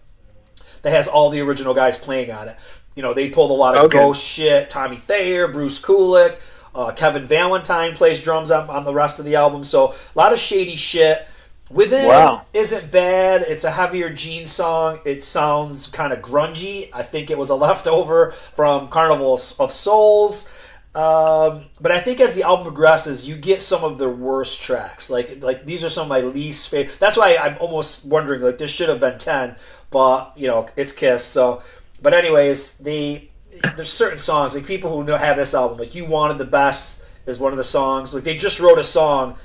that 0.82 0.90
has 0.90 1.08
all 1.08 1.30
the 1.30 1.40
original 1.40 1.74
guys 1.74 1.98
playing 1.98 2.30
on 2.30 2.48
it. 2.48 2.56
You 2.94 3.02
know, 3.02 3.12
they 3.12 3.28
pulled 3.30 3.50
a 3.50 3.54
lot 3.54 3.74
of 3.74 3.84
Okay. 3.84 3.98
ghost 3.98 4.22
shit. 4.22 4.70
Tommy 4.70 4.96
Thayer, 4.96 5.48
Bruce 5.48 5.80
Kulick, 5.80 6.36
uh, 6.76 6.92
Kevin 6.92 7.24
Valentine 7.24 7.94
plays 7.94 8.22
drums 8.22 8.50
on, 8.50 8.68
on 8.70 8.84
the 8.84 8.92
rest 8.94 9.18
of 9.18 9.24
the 9.24 9.34
album. 9.36 9.64
So 9.64 9.92
a 9.92 9.94
lot 10.14 10.32
of 10.32 10.38
shady 10.38 10.76
shit. 10.76 11.26
Within 11.68 12.06
Wow. 12.06 12.42
isn't 12.52 12.92
bad. 12.92 13.42
It's 13.42 13.64
a 13.64 13.72
heavier 13.72 14.08
Gene 14.08 14.46
song. 14.46 15.00
It 15.04 15.24
sounds 15.24 15.88
kind 15.88 16.12
of 16.12 16.20
grungy. 16.20 16.90
I 16.92 17.02
think 17.02 17.28
it 17.28 17.36
was 17.36 17.50
a 17.50 17.56
leftover 17.56 18.32
from 18.54 18.86
Carnival 18.88 19.34
of 19.58 19.72
Souls. 19.72 20.48
Um, 20.94 21.64
but 21.80 21.92
I 21.92 21.98
think 22.00 22.20
as 22.20 22.34
the 22.36 22.44
album 22.44 22.64
progresses, 22.64 23.26
you 23.28 23.36
get 23.36 23.60
some 23.62 23.82
of 23.84 23.98
their 23.98 24.08
worst 24.08 24.62
tracks. 24.62 25.10
Like 25.10 25.42
like 25.42 25.66
these 25.66 25.84
are 25.84 25.90
some 25.90 26.04
of 26.04 26.08
my 26.08 26.20
least 26.20 26.68
favorite. 26.70 26.98
That's 27.00 27.16
why 27.18 27.36
I'm 27.36 27.56
almost 27.60 28.06
wondering 28.06 28.40
like 28.42 28.58
this 28.58 28.70
should 28.70 28.88
have 28.88 29.00
been 29.00 29.18
ten, 29.18 29.56
but 29.90 30.32
you 30.36 30.46
know 30.46 30.68
it's 30.76 30.92
Kiss. 30.92 31.22
So, 31.24 31.62
but 32.00 32.14
anyways, 32.14 32.78
the 32.78 33.28
there's 33.76 33.92
certain 33.92 34.18
songs 34.18 34.54
like 34.54 34.66
people 34.66 34.90
who 34.90 35.04
know 35.04 35.16
have 35.16 35.36
this 35.36 35.54
album 35.54 35.78
like 35.78 35.94
you 35.94 36.04
wanted 36.04 36.38
the 36.38 36.44
best 36.44 37.02
is 37.26 37.38
one 37.38 37.52
of 37.52 37.58
the 37.58 37.64
songs. 37.64 38.14
Like 38.14 38.24
they 38.24 38.36
just 38.36 38.60
wrote 38.60 38.78
a 38.78 38.84
song 38.84 39.36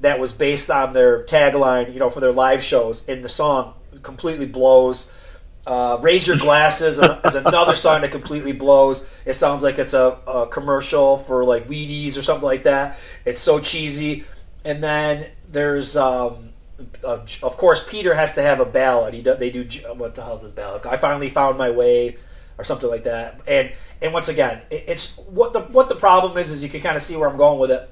that 0.00 0.18
was 0.18 0.32
based 0.32 0.70
on 0.70 0.92
their 0.92 1.22
tagline, 1.24 1.92
you 1.92 2.00
know, 2.00 2.10
for 2.10 2.20
their 2.20 2.32
live 2.32 2.62
shows, 2.62 3.06
and 3.08 3.24
the 3.24 3.28
song 3.28 3.74
completely 4.02 4.46
blows. 4.46 5.12
Uh, 5.66 5.98
Raise 6.00 6.26
Your 6.26 6.36
Glasses 6.36 6.98
is 6.98 7.34
another 7.34 7.74
song 7.74 8.02
that 8.02 8.12
completely 8.12 8.52
blows. 8.52 9.06
It 9.24 9.34
sounds 9.34 9.62
like 9.62 9.78
it's 9.78 9.94
a, 9.94 10.18
a 10.26 10.46
commercial 10.46 11.16
for 11.18 11.44
like 11.44 11.66
Wheaties 11.66 12.16
or 12.16 12.22
something 12.22 12.44
like 12.44 12.64
that. 12.64 12.98
It's 13.24 13.40
so 13.40 13.58
cheesy. 13.58 14.24
And 14.64 14.82
then 14.82 15.26
there's, 15.50 15.96
um, 15.96 16.50
uh, 17.02 17.18
of 17.42 17.56
course, 17.56 17.84
Peter 17.88 18.14
has 18.14 18.34
to 18.36 18.42
have 18.42 18.60
a 18.60 18.64
ballad. 18.64 19.14
He 19.14 19.22
do, 19.22 19.34
they 19.34 19.50
do 19.50 19.66
what 19.94 20.14
the 20.14 20.22
hell's 20.22 20.42
his 20.42 20.52
ballad? 20.52 20.86
I 20.86 20.96
finally 20.98 21.30
found 21.30 21.58
my 21.58 21.70
way, 21.70 22.16
or 22.58 22.64
something 22.64 22.88
like 22.88 23.04
that. 23.04 23.40
And 23.46 23.72
and 24.02 24.12
once 24.12 24.28
again, 24.28 24.62
it's 24.70 25.16
what 25.18 25.52
the 25.52 25.60
what 25.60 25.88
the 25.88 25.96
problem 25.96 26.36
is 26.38 26.50
is 26.50 26.62
you 26.62 26.68
can 26.68 26.80
kind 26.80 26.96
of 26.96 27.02
see 27.02 27.16
where 27.16 27.28
I'm 27.28 27.36
going 27.36 27.58
with 27.58 27.70
it 27.70 27.90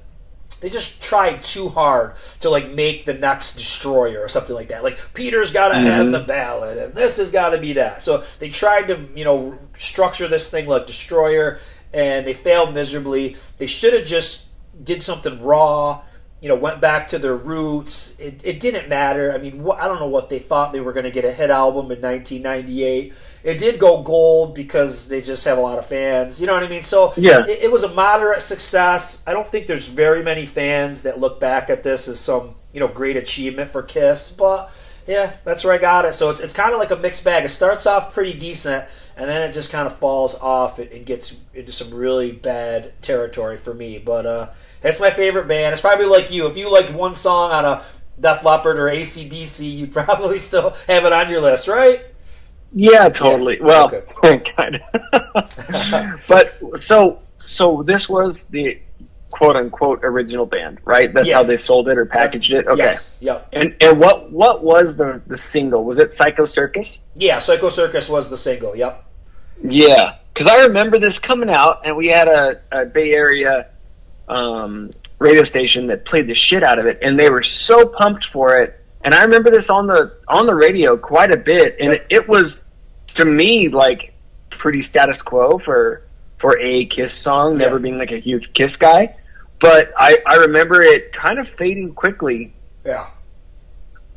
they 0.61 0.69
just 0.69 1.01
tried 1.01 1.43
too 1.43 1.69
hard 1.69 2.13
to 2.39 2.49
like 2.49 2.69
make 2.69 3.05
the 3.05 3.13
next 3.13 3.55
destroyer 3.55 4.19
or 4.19 4.27
something 4.27 4.55
like 4.55 4.69
that. 4.69 4.83
Like 4.83 4.97
Peter's 5.13 5.51
got 5.51 5.69
to 5.69 5.75
mm-hmm. 5.75 5.85
have 5.85 6.11
the 6.11 6.21
ballad, 6.21 6.77
and 6.77 6.93
this 6.93 7.17
has 7.17 7.31
got 7.31 7.49
to 7.49 7.57
be 7.57 7.73
that. 7.73 8.01
So 8.01 8.23
they 8.39 8.49
tried 8.49 8.87
to 8.87 9.07
you 9.15 9.25
know 9.25 9.59
structure 9.77 10.27
this 10.27 10.49
thing 10.49 10.67
like 10.67 10.87
destroyer, 10.87 11.59
and 11.93 12.25
they 12.25 12.33
failed 12.33 12.73
miserably. 12.73 13.37
They 13.57 13.67
should 13.67 13.93
have 13.93 14.05
just 14.05 14.45
did 14.83 15.01
something 15.03 15.41
raw. 15.43 16.01
You 16.45 16.49
know, 16.49 16.55
went 16.57 16.79
back 16.79 17.07
to 17.07 17.17
their 17.17 17.35
roots. 17.35 18.19
It, 18.19 18.39
it 18.43 18.59
didn't 18.59 18.87
matter. 18.87 19.33
I 19.33 19.39
mean, 19.39 19.65
wh- 19.65 19.81
I 19.81 19.87
don't 19.87 19.99
know 19.99 20.05
what 20.07 20.29
they 20.29 20.37
thought 20.37 20.73
they 20.73 20.79
were 20.79 20.93
going 20.93 21.05
to 21.05 21.09
get 21.09 21.25
a 21.25 21.31
hit 21.31 21.49
album 21.49 21.89
in 21.91 21.99
1998. 22.01 23.13
It 23.43 23.57
did 23.57 23.79
go 23.79 24.03
gold 24.03 24.53
because 24.53 25.07
they 25.07 25.23
just 25.23 25.43
have 25.45 25.57
a 25.57 25.61
lot 25.61 25.79
of 25.79 25.87
fans. 25.87 26.39
You 26.39 26.45
know 26.45 26.53
what 26.53 26.61
I 26.61 26.67
mean? 26.67 26.83
So 26.83 27.13
Yeah. 27.17 27.45
it, 27.47 27.63
it 27.63 27.71
was 27.71 27.81
a 27.81 27.89
moderate 27.89 28.43
success. 28.43 29.23
I 29.25 29.33
don't 29.33 29.47
think 29.47 29.65
there's 29.65 29.87
very 29.87 30.21
many 30.23 30.45
fans 30.45 31.01
that 31.01 31.19
look 31.19 31.39
back 31.39 31.71
at 31.71 31.81
this 31.81 32.07
as 32.07 32.19
some 32.19 32.53
you 32.73 32.79
know 32.79 32.87
great 32.89 33.17
achievement 33.17 33.71
for 33.71 33.81
Kiss, 33.81 34.29
but 34.31 34.69
yeah, 35.07 35.33
that's 35.45 35.63
where 35.63 35.73
I 35.73 35.79
got 35.79 36.05
it. 36.05 36.13
So 36.13 36.29
it's, 36.29 36.41
it's 36.41 36.53
kind 36.53 36.73
of 36.73 36.79
like 36.79 36.91
a 36.91 36.95
mixed 36.95 37.23
bag. 37.23 37.43
It 37.43 37.49
starts 37.49 37.87
off 37.87 38.13
pretty 38.13 38.33
decent, 38.33 38.85
and 39.17 39.27
then 39.27 39.41
it 39.49 39.51
just 39.53 39.71
kind 39.71 39.87
of 39.87 39.95
falls 39.95 40.35
off 40.35 40.77
and, 40.77 40.91
and 40.91 41.05
gets 41.07 41.33
into 41.55 41.71
some 41.71 41.91
really 41.91 42.31
bad 42.31 43.01
territory 43.01 43.57
for 43.57 43.73
me. 43.73 43.97
But 43.97 44.25
uh, 44.27 44.49
it's 44.85 44.99
my 44.99 45.09
favorite 45.11 45.47
band. 45.47 45.73
It's 45.73 45.81
probably 45.81 46.05
like 46.05 46.31
you. 46.31 46.47
If 46.47 46.55
you 46.57 46.71
liked 46.71 46.91
one 46.91 47.15
song 47.15 47.51
on 47.51 47.65
a 47.65 47.83
Def 48.19 48.43
Leppard 48.43 48.77
or 48.79 48.85
ACDC, 48.85 49.77
you'd 49.77 49.91
probably 50.05 50.39
still 50.39 50.71
have 50.87 51.05
it 51.05 51.11
on 51.13 51.29
your 51.29 51.41
list, 51.41 51.67
right? 51.67 52.05
Yeah, 52.73 53.09
totally. 53.09 53.57
Yeah, 53.57 53.63
Well, 53.65 53.95
okay. 54.23 54.43
kind 54.57 54.81
of. 54.93 56.19
but 56.27 56.59
so 56.75 57.19
so 57.37 57.83
this 57.83 58.09
was 58.09 58.45
the 58.45 58.79
quote 59.31 59.55
unquote 59.55 59.99
original 60.03 60.45
band, 60.45 60.79
right? 60.85 61.13
That's 61.13 61.27
Yeah. 61.27 61.35
how 61.35 61.43
they 61.43 61.57
sold 61.57 61.89
it 61.89 61.97
or 61.97 62.05
packaged 62.05 62.51
it. 62.53 62.67
Okay. 62.67 62.83
Yes. 62.83 63.17
Yep. 63.19 63.49
And 63.53 63.75
and 63.81 63.99
what 63.99 64.31
what 64.31 64.63
was 64.63 64.95
the 64.95 65.21
the 65.27 65.37
single? 65.37 65.83
Was 65.83 65.97
it 65.97 66.13
Psycho 66.13 66.45
Circus? 66.45 67.01
Yeah. 67.15 67.39
Psycho 67.39 67.69
Circus 67.69 68.07
was 68.09 68.29
the 68.29 68.37
single. 68.37 68.75
Yep. 68.75 69.03
Yeah, 69.63 70.15
because 70.33 70.47
I 70.51 70.63
remember 70.65 70.99
this 70.99 71.17
coming 71.17 71.49
out, 71.49 71.81
and 71.85 71.95
we 71.95 72.07
had 72.07 72.27
a, 72.27 72.59
a 72.73 72.85
Bay 72.85 73.13
Area 73.13 73.67
um, 74.27 74.91
radio 75.19 75.43
station 75.43 75.87
that 75.87 76.05
played 76.05 76.27
the 76.27 76.35
shit 76.35 76.63
out 76.63 76.79
of 76.79 76.85
it, 76.85 76.99
and 77.01 77.17
they 77.19 77.29
were 77.29 77.43
so 77.43 77.87
pumped 77.87 78.25
for 78.25 78.59
it. 78.59 78.79
And 79.03 79.13
I 79.13 79.21
remember 79.23 79.51
this 79.51 79.69
on 79.69 79.87
the 79.87 80.17
on 80.27 80.47
the 80.47 80.55
radio 80.55 80.97
quite 80.97 81.31
a 81.31 81.37
bit, 81.37 81.77
and 81.79 81.93
it, 81.93 82.05
it 82.09 82.27
was 82.27 82.69
to 83.15 83.25
me 83.25 83.69
like 83.69 84.13
pretty 84.49 84.81
status 84.81 85.21
quo 85.21 85.57
for 85.59 86.01
for 86.37 86.57
a 86.59 86.85
Kiss 86.87 87.13
song. 87.13 87.57
Never 87.57 87.75
Yeah. 87.77 87.81
being 87.83 87.97
like 87.97 88.11
a 88.11 88.17
huge 88.19 88.51
Kiss 88.53 88.77
guy, 88.77 89.15
but 89.61 89.91
I 89.97 90.17
I 90.25 90.35
remember 90.37 90.81
it 90.81 91.13
kind 91.13 91.37
of 91.39 91.47
fading 91.49 91.93
quickly. 91.93 92.53
Yeah. 92.85 93.07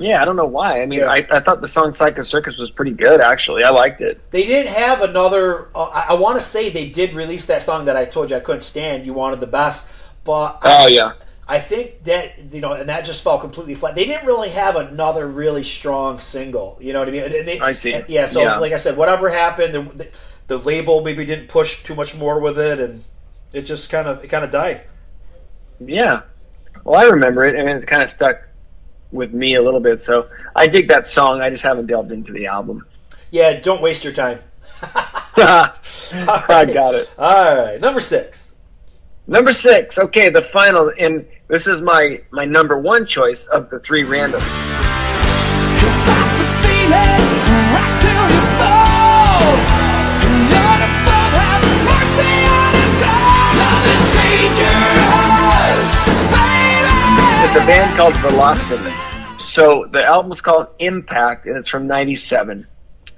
Yeah, 0.01 0.23
I 0.23 0.25
don't 0.25 0.37
know 0.37 0.47
why. 0.47 0.81
I 0.81 0.87
mean, 0.87 1.01
Yeah. 1.01 1.11
I, 1.11 1.27
I 1.29 1.41
thought 1.41 1.61
the 1.61 1.67
song 1.67 1.93
Psycho 1.93 2.23
Circus 2.23 2.57
was 2.57 2.71
pretty 2.71 2.93
good, 2.93 3.21
actually. 3.21 3.65
I 3.65 3.71
liked 3.71 4.01
it. 4.01 4.21
They 4.31 4.45
didn't 4.47 4.73
have 4.73 5.03
another. 5.03 5.69
Uh, 5.75 5.87
I, 5.87 6.01
I 6.11 6.13
want 6.15 6.39
to 6.39 6.41
say 6.45 6.71
they 6.71 6.89
did 6.89 7.15
release 7.17 7.47
that 7.47 7.65
song 7.65 7.87
that 7.87 7.97
I 7.97 8.05
told 8.05 8.31
you 8.31 8.37
I 8.37 8.41
couldn't 8.41 8.61
stand. 8.61 9.05
You 9.07 9.13
wanted 9.13 9.41
the 9.41 9.49
best, 9.49 9.89
but 10.29 10.59
I, 10.61 10.85
Oh, 10.85 10.89
yeah. 10.89 11.13
I 11.49 11.59
think 11.59 12.03
that 12.05 12.53
you 12.53 12.61
know, 12.61 12.75
and 12.75 12.87
that 12.91 13.07
just 13.07 13.25
fell 13.25 13.39
completely 13.39 13.75
flat. 13.75 13.95
They 13.95 14.05
didn't 14.05 14.27
really 14.27 14.51
have 14.51 14.77
another 14.77 15.27
really 15.27 15.65
strong 15.65 16.19
single. 16.19 16.77
You 16.83 16.93
know 16.93 16.99
what 16.99 17.09
I 17.09 17.13
mean? 17.13 17.31
They- 17.47 17.59
I 17.59 17.73
see. 17.73 17.99
Yeah. 18.09 18.27
So, 18.27 18.43
Yeah. 18.43 18.59
like 18.59 18.73
I 18.75 18.77
said, 18.77 18.99
whatever 18.99 19.31
happened, 19.31 19.73
the, 19.73 19.81
the, 19.97 20.09
the 20.49 20.59
label 20.59 21.03
maybe 21.03 21.25
didn't 21.25 21.49
push 21.49 21.83
too 21.83 21.95
much 21.95 22.15
more 22.15 22.41
with 22.41 22.59
it, 22.59 22.79
and 22.79 23.05
it 23.55 23.63
just 23.63 23.89
kind 23.89 24.07
of 24.07 24.23
it 24.23 24.29
kind 24.29 24.45
of 24.45 24.51
died. 24.51 24.83
Yeah. 25.81 26.21
Well, 26.85 27.01
I 27.01 27.05
remember 27.05 27.47
it, 27.47 27.55
and 27.55 27.67
it 27.83 27.87
kind 27.87 28.03
of 28.03 28.11
stuck 28.11 28.43
with 29.11 29.33
me 29.33 29.55
a 29.55 29.63
little 29.63 29.81
bit. 29.81 30.03
So 30.03 30.29
I 30.55 30.67
dig 30.67 30.89
that 30.89 31.07
song. 31.07 31.41
I 31.41 31.49
just 31.49 31.65
haven't 31.65 31.87
delved 31.87 32.13
into 32.13 32.33
the 32.35 32.45
album. 32.45 32.85
Yeah. 33.31 33.59
Don't 33.59 33.81
waste 33.81 34.05
your 34.05 34.13
time. 34.13 34.41
I 35.39 36.71
got 36.71 36.95
it. 36.95 37.11
All 37.19 37.57
right, 37.65 37.81
number 37.81 38.01
six. 38.01 38.48
Number 39.31 39.53
six. 39.53 39.99
Okay, 39.99 40.31
the 40.31 40.41
final, 40.41 40.91
and 40.99 41.27
this 41.49 41.67
is 41.67 41.83
my 41.83 42.23
my 42.31 42.47
number 42.47 42.79
one 42.79 43.07
choice 43.07 43.47
of 43.47 43.69
the 43.69 43.79
three 43.79 44.03
randoms. 44.03 44.41
It's 57.45 57.57
a 57.57 57.67
band 57.67 57.97
called 57.99 58.17
Velocity. 58.17 58.95
So 59.39 59.87
the 59.93 60.05
album's 60.07 60.41
called 60.41 60.69
Impact, 60.79 61.45
and 61.45 61.59
it's 61.59 61.69
from 61.69 61.87
'97. 61.87 62.67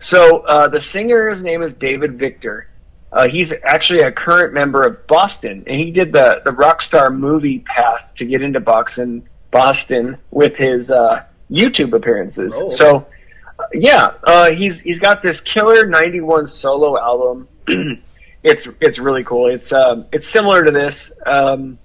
So 0.01 0.39
uh, 0.41 0.67
the 0.67 0.81
singer's 0.81 1.45
name 1.45 1.63
is 1.63 1.73
David 1.73 2.19
Victor. 2.19 2.70
Uh, 3.13 3.29
he's 3.29 3.53
actually 3.65 4.01
a 4.01 4.13
current 4.13 4.55
member 4.55 4.83
of 4.83 5.07
Boston, 5.07 5.65
and 5.67 5.77
he 5.77 5.91
did 5.91 6.13
the 6.13 6.43
the 6.45 6.53
Rockstar 6.53 7.15
movie 7.15 7.61
path 7.61 8.13
to 8.17 8.25
get 8.25 8.43
into 8.43 8.61
boxing 8.61 9.29
Boston 9.51 10.17
with 10.31 10.57
his 10.57 10.91
uh, 10.91 11.25
YouTube 11.51 11.93
appearances. 11.93 12.57
Oh. 12.61 12.69
So 12.69 13.07
uh, 13.59 13.65
yeah, 13.73 14.13
uh, 14.25 14.51
he's 14.51 14.81
he's 14.81 15.01
got 15.01 15.23
this 15.23 15.41
killer 15.41 15.87
'91 15.87 16.47
solo 16.47 16.99
album. 16.99 17.49
it's 18.43 18.69
it's 18.81 18.99
really 18.99 19.25
cool. 19.25 19.47
It's 19.47 19.73
um, 19.73 20.07
it's 20.13 20.29
similar 20.29 20.65
to 20.65 20.71
this. 20.71 21.13
Um, 21.27 21.79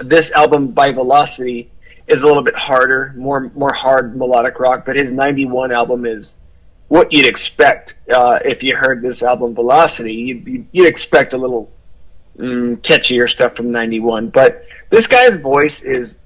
this 0.00 0.30
album 0.32 0.68
by 0.68 0.92
Velocity 0.92 1.70
is 2.06 2.22
a 2.22 2.26
little 2.26 2.42
bit 2.42 2.54
harder, 2.54 3.12
more 3.16 3.50
more 3.54 3.72
hard 3.72 4.16
melodic 4.16 4.58
rock, 4.58 4.84
but 4.86 4.96
his 4.96 5.12
'91 5.12 5.72
album 5.72 6.06
is 6.06 6.40
what 6.88 7.12
you'd 7.12 7.26
expect 7.26 7.94
uh, 8.12 8.38
if 8.44 8.62
you 8.62 8.76
heard 8.76 9.02
this 9.02 9.22
album 9.22 9.54
Velocity. 9.54 10.14
You'd, 10.14 10.68
you'd- 10.72 10.86
expect 10.88 11.32
a 11.32 11.36
little 11.36 11.70
mm, 12.38 12.76
catchier 12.78 13.28
stuff 13.28 13.56
from 13.56 13.70
'91, 13.72 14.30
but 14.30 14.64
this 14.90 15.06
guy's 15.06 15.36
voice 15.36 15.82
is 15.82 16.18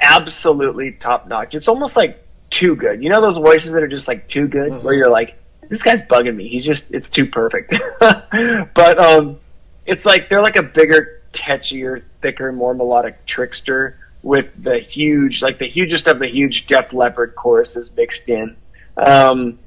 absolutely 0.00 0.92
top 0.92 1.28
notch. 1.28 1.54
It's 1.54 1.68
almost 1.68 1.96
like 1.96 2.24
too 2.50 2.74
good. 2.76 3.02
You 3.02 3.10
know 3.10 3.20
those 3.20 3.38
voices 3.38 3.72
that 3.72 3.82
are 3.82 3.88
just 3.88 4.08
like 4.08 4.26
too 4.28 4.48
good, 4.48 4.82
where 4.82 4.94
you're 4.94 5.10
like, 5.10 5.36
this 5.68 5.82
guy's 5.82 6.02
bugging 6.02 6.36
me. 6.36 6.48
He's 6.48 6.64
just 6.64 6.92
it's 6.92 7.08
too 7.08 7.26
perfect. 7.26 7.72
but 8.00 8.98
um, 8.98 9.38
it's 9.86 10.04
like 10.04 10.28
they're 10.28 10.42
like 10.42 10.56
a 10.56 10.62
bigger, 10.62 11.22
catchier, 11.32 12.02
thicker, 12.22 12.52
more 12.52 12.74
melodic 12.74 13.24
Trixter 13.26 13.94
with 14.22 14.50
the 14.62 14.78
huge, 14.78 15.42
like 15.42 15.58
the 15.58 15.68
hugest 15.68 16.08
of 16.08 16.18
the 16.18 16.26
huge 16.26 16.66
Def 16.66 16.92
Leppard 16.92 17.34
choruses 17.36 17.90
mixed 17.96 18.28
in. 18.28 18.56
Um, 18.96 19.58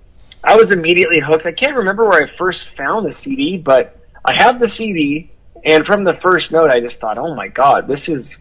I 0.44 0.56
was 0.56 0.72
immediately 0.72 1.20
hooked. 1.20 1.46
I 1.46 1.52
can't 1.52 1.76
remember 1.76 2.08
where 2.08 2.24
I 2.24 2.28
first 2.28 2.70
found 2.70 3.06
the 3.06 3.12
CD, 3.12 3.58
but 3.58 3.98
I 4.26 4.34
have 4.34 4.60
the 4.60 4.68
CD, 4.68 5.32
and 5.64 5.86
from 5.86 6.04
the 6.04 6.16
first 6.16 6.52
note, 6.52 6.72
I 6.72 6.80
just 6.80 7.00
thought, 7.00 7.18
"Oh 7.18 7.36
my 7.36 7.48
god, 7.48 7.88
this 7.88 8.10
is 8.10 8.38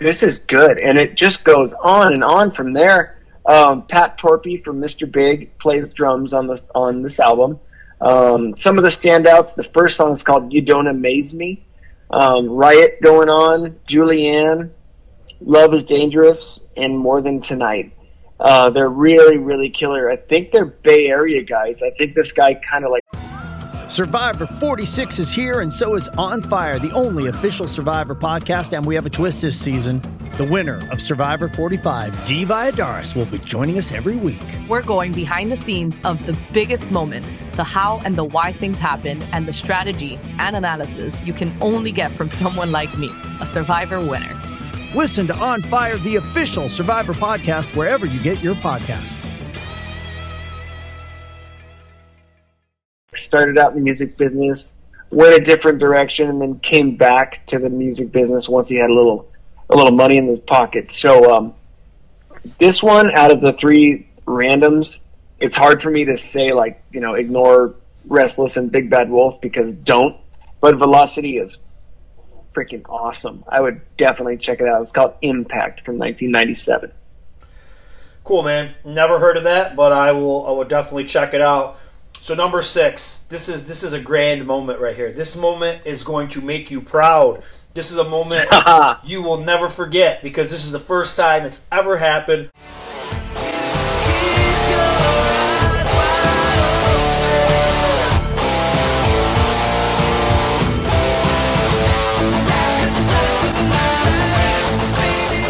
this 0.00 0.22
is 0.22 0.38
good," 0.38 0.78
and 0.78 0.98
it 0.98 1.16
just 1.16 1.44
goes 1.44 1.72
on 1.74 2.12
and 2.12 2.22
on 2.22 2.52
from 2.52 2.72
there. 2.72 3.18
Um, 3.46 3.82
Pat 3.82 4.18
Torpey 4.18 4.62
from 4.64 4.80
Mr. 4.80 5.10
Big 5.10 5.56
plays 5.58 5.90
drums 5.90 6.32
on 6.32 6.46
this 6.46 6.64
on 6.74 7.02
this 7.02 7.18
album. 7.18 7.58
Um, 8.00 8.56
some 8.56 8.78
of 8.78 8.84
the 8.84 8.90
standouts. 8.90 9.54
The 9.54 9.64
first 9.64 9.96
song 9.96 10.12
is 10.12 10.22
called 10.22 10.52
"You 10.52 10.62
Don't 10.62 10.86
Amaze 10.86 11.34
Me." 11.34 11.64
Um, 12.10 12.48
Riot 12.48 13.00
going 13.02 13.28
on. 13.28 13.76
Julianne, 13.88 14.70
Love 15.40 15.74
is 15.74 15.84
Dangerous, 15.84 16.68
and 16.76 16.96
More 16.96 17.20
Than 17.20 17.40
Tonight. 17.40 17.92
Uh, 18.40 18.70
they're 18.70 18.88
really, 18.88 19.38
really 19.38 19.70
killer. 19.70 20.10
I 20.10 20.16
think 20.16 20.52
they're 20.52 20.64
Bay 20.64 21.06
Area 21.08 21.42
guys. 21.42 21.82
I 21.82 21.90
think 21.90 22.14
this 22.14 22.32
guy 22.32 22.54
kind 22.54 22.84
of 22.84 22.90
like 22.90 23.02
Survivor 23.94 24.46
46 24.46 25.20
is 25.20 25.30
here, 25.30 25.60
and 25.60 25.72
so 25.72 25.94
is 25.94 26.08
On 26.08 26.42
Fire, 26.42 26.80
the 26.80 26.90
only 26.90 27.28
official 27.28 27.68
Survivor 27.68 28.16
podcast. 28.16 28.76
And 28.76 28.84
we 28.84 28.96
have 28.96 29.06
a 29.06 29.10
twist 29.10 29.42
this 29.42 29.56
season. 29.56 30.02
The 30.36 30.44
winner 30.44 30.88
of 30.90 31.00
Survivor 31.00 31.48
45, 31.48 32.24
Dee 32.24 32.44
Valladares, 32.44 33.14
will 33.14 33.26
be 33.26 33.38
joining 33.38 33.78
us 33.78 33.92
every 33.92 34.16
week. 34.16 34.42
We're 34.68 34.82
going 34.82 35.12
behind 35.12 35.52
the 35.52 35.56
scenes 35.56 36.00
of 36.02 36.26
the 36.26 36.36
biggest 36.52 36.90
moments, 36.90 37.38
the 37.52 37.62
how 37.62 38.00
and 38.04 38.16
the 38.16 38.24
why 38.24 38.50
things 38.50 38.80
happen, 38.80 39.22
and 39.32 39.46
the 39.46 39.52
strategy 39.52 40.18
and 40.40 40.56
analysis 40.56 41.24
you 41.24 41.32
can 41.32 41.56
only 41.60 41.92
get 41.92 42.16
from 42.16 42.28
someone 42.28 42.72
like 42.72 42.98
me, 42.98 43.12
a 43.40 43.46
survivor 43.46 44.00
winner. 44.00 44.43
Listen 44.94 45.26
to 45.26 45.36
On 45.36 45.60
Fire, 45.60 45.96
the 45.98 46.16
official 46.16 46.68
Survivor 46.68 47.14
podcast, 47.14 47.74
wherever 47.76 48.06
you 48.06 48.20
get 48.20 48.42
your 48.42 48.54
podcast. 48.54 49.16
started 53.16 53.58
out 53.58 53.72
in 53.72 53.78
the 53.78 53.84
music 53.84 54.16
business, 54.16 54.74
went 55.10 55.40
a 55.40 55.44
different 55.44 55.78
direction, 55.78 56.28
and 56.28 56.40
then 56.40 56.58
came 56.60 56.96
back 56.96 57.44
to 57.46 57.58
the 57.58 57.70
music 57.70 58.12
business 58.12 58.48
once 58.48 58.68
he 58.68 58.76
had 58.76 58.90
a 58.90 58.94
little 58.94 59.28
a 59.70 59.76
little 59.76 59.92
money 59.92 60.18
in 60.18 60.26
his 60.26 60.40
pocket. 60.40 60.90
So 60.92 61.34
um, 61.34 61.54
this 62.58 62.82
one, 62.82 63.12
out 63.14 63.30
of 63.30 63.40
the 63.40 63.52
three 63.54 64.08
randoms, 64.26 65.04
it's 65.40 65.56
hard 65.56 65.82
for 65.82 65.90
me 65.90 66.04
to 66.04 66.16
say 66.16 66.52
like 66.52 66.82
you 66.92 67.00
know 67.00 67.14
ignore 67.14 67.74
Restless 68.06 68.56
and 68.56 68.70
Big 68.70 68.90
Bad 68.90 69.10
Wolf 69.10 69.40
because 69.40 69.72
don't. 69.84 70.16
But 70.60 70.76
Velocity 70.76 71.38
is 71.38 71.58
freaking 72.54 72.88
awesome. 72.88 73.44
I 73.48 73.60
would 73.60 73.80
definitely 73.96 74.38
check 74.38 74.60
it 74.60 74.68
out. 74.68 74.82
It's 74.82 74.92
called 74.92 75.14
Impact 75.22 75.84
from 75.84 75.98
1997. 75.98 76.92
Cool, 78.22 78.42
man. 78.42 78.74
Never 78.84 79.18
heard 79.18 79.36
of 79.36 79.44
that, 79.44 79.76
but 79.76 79.92
I 79.92 80.12
will. 80.12 80.46
I 80.46 80.50
will 80.52 80.64
definitely 80.64 81.04
check 81.04 81.34
it 81.34 81.42
out. 81.42 81.78
So 82.20 82.34
number 82.34 82.62
six. 82.62 83.18
This 83.28 83.50
is 83.50 83.66
this 83.66 83.82
is 83.82 83.92
a 83.92 84.00
grand 84.00 84.46
moment 84.46 84.80
right 84.80 84.96
here. 84.96 85.12
This 85.12 85.36
moment 85.36 85.82
is 85.84 86.02
going 86.02 86.28
to 86.28 86.40
make 86.40 86.70
you 86.70 86.80
proud. 86.80 87.42
This 87.74 87.90
is 87.90 87.98
a 87.98 88.04
moment 88.04 88.48
you 89.04 89.20
will 89.20 89.38
never 89.38 89.68
forget 89.68 90.22
because 90.22 90.50
this 90.50 90.64
is 90.64 90.72
the 90.72 90.78
first 90.78 91.16
time 91.16 91.44
it's 91.44 91.66
ever 91.70 91.98
happened. 91.98 92.50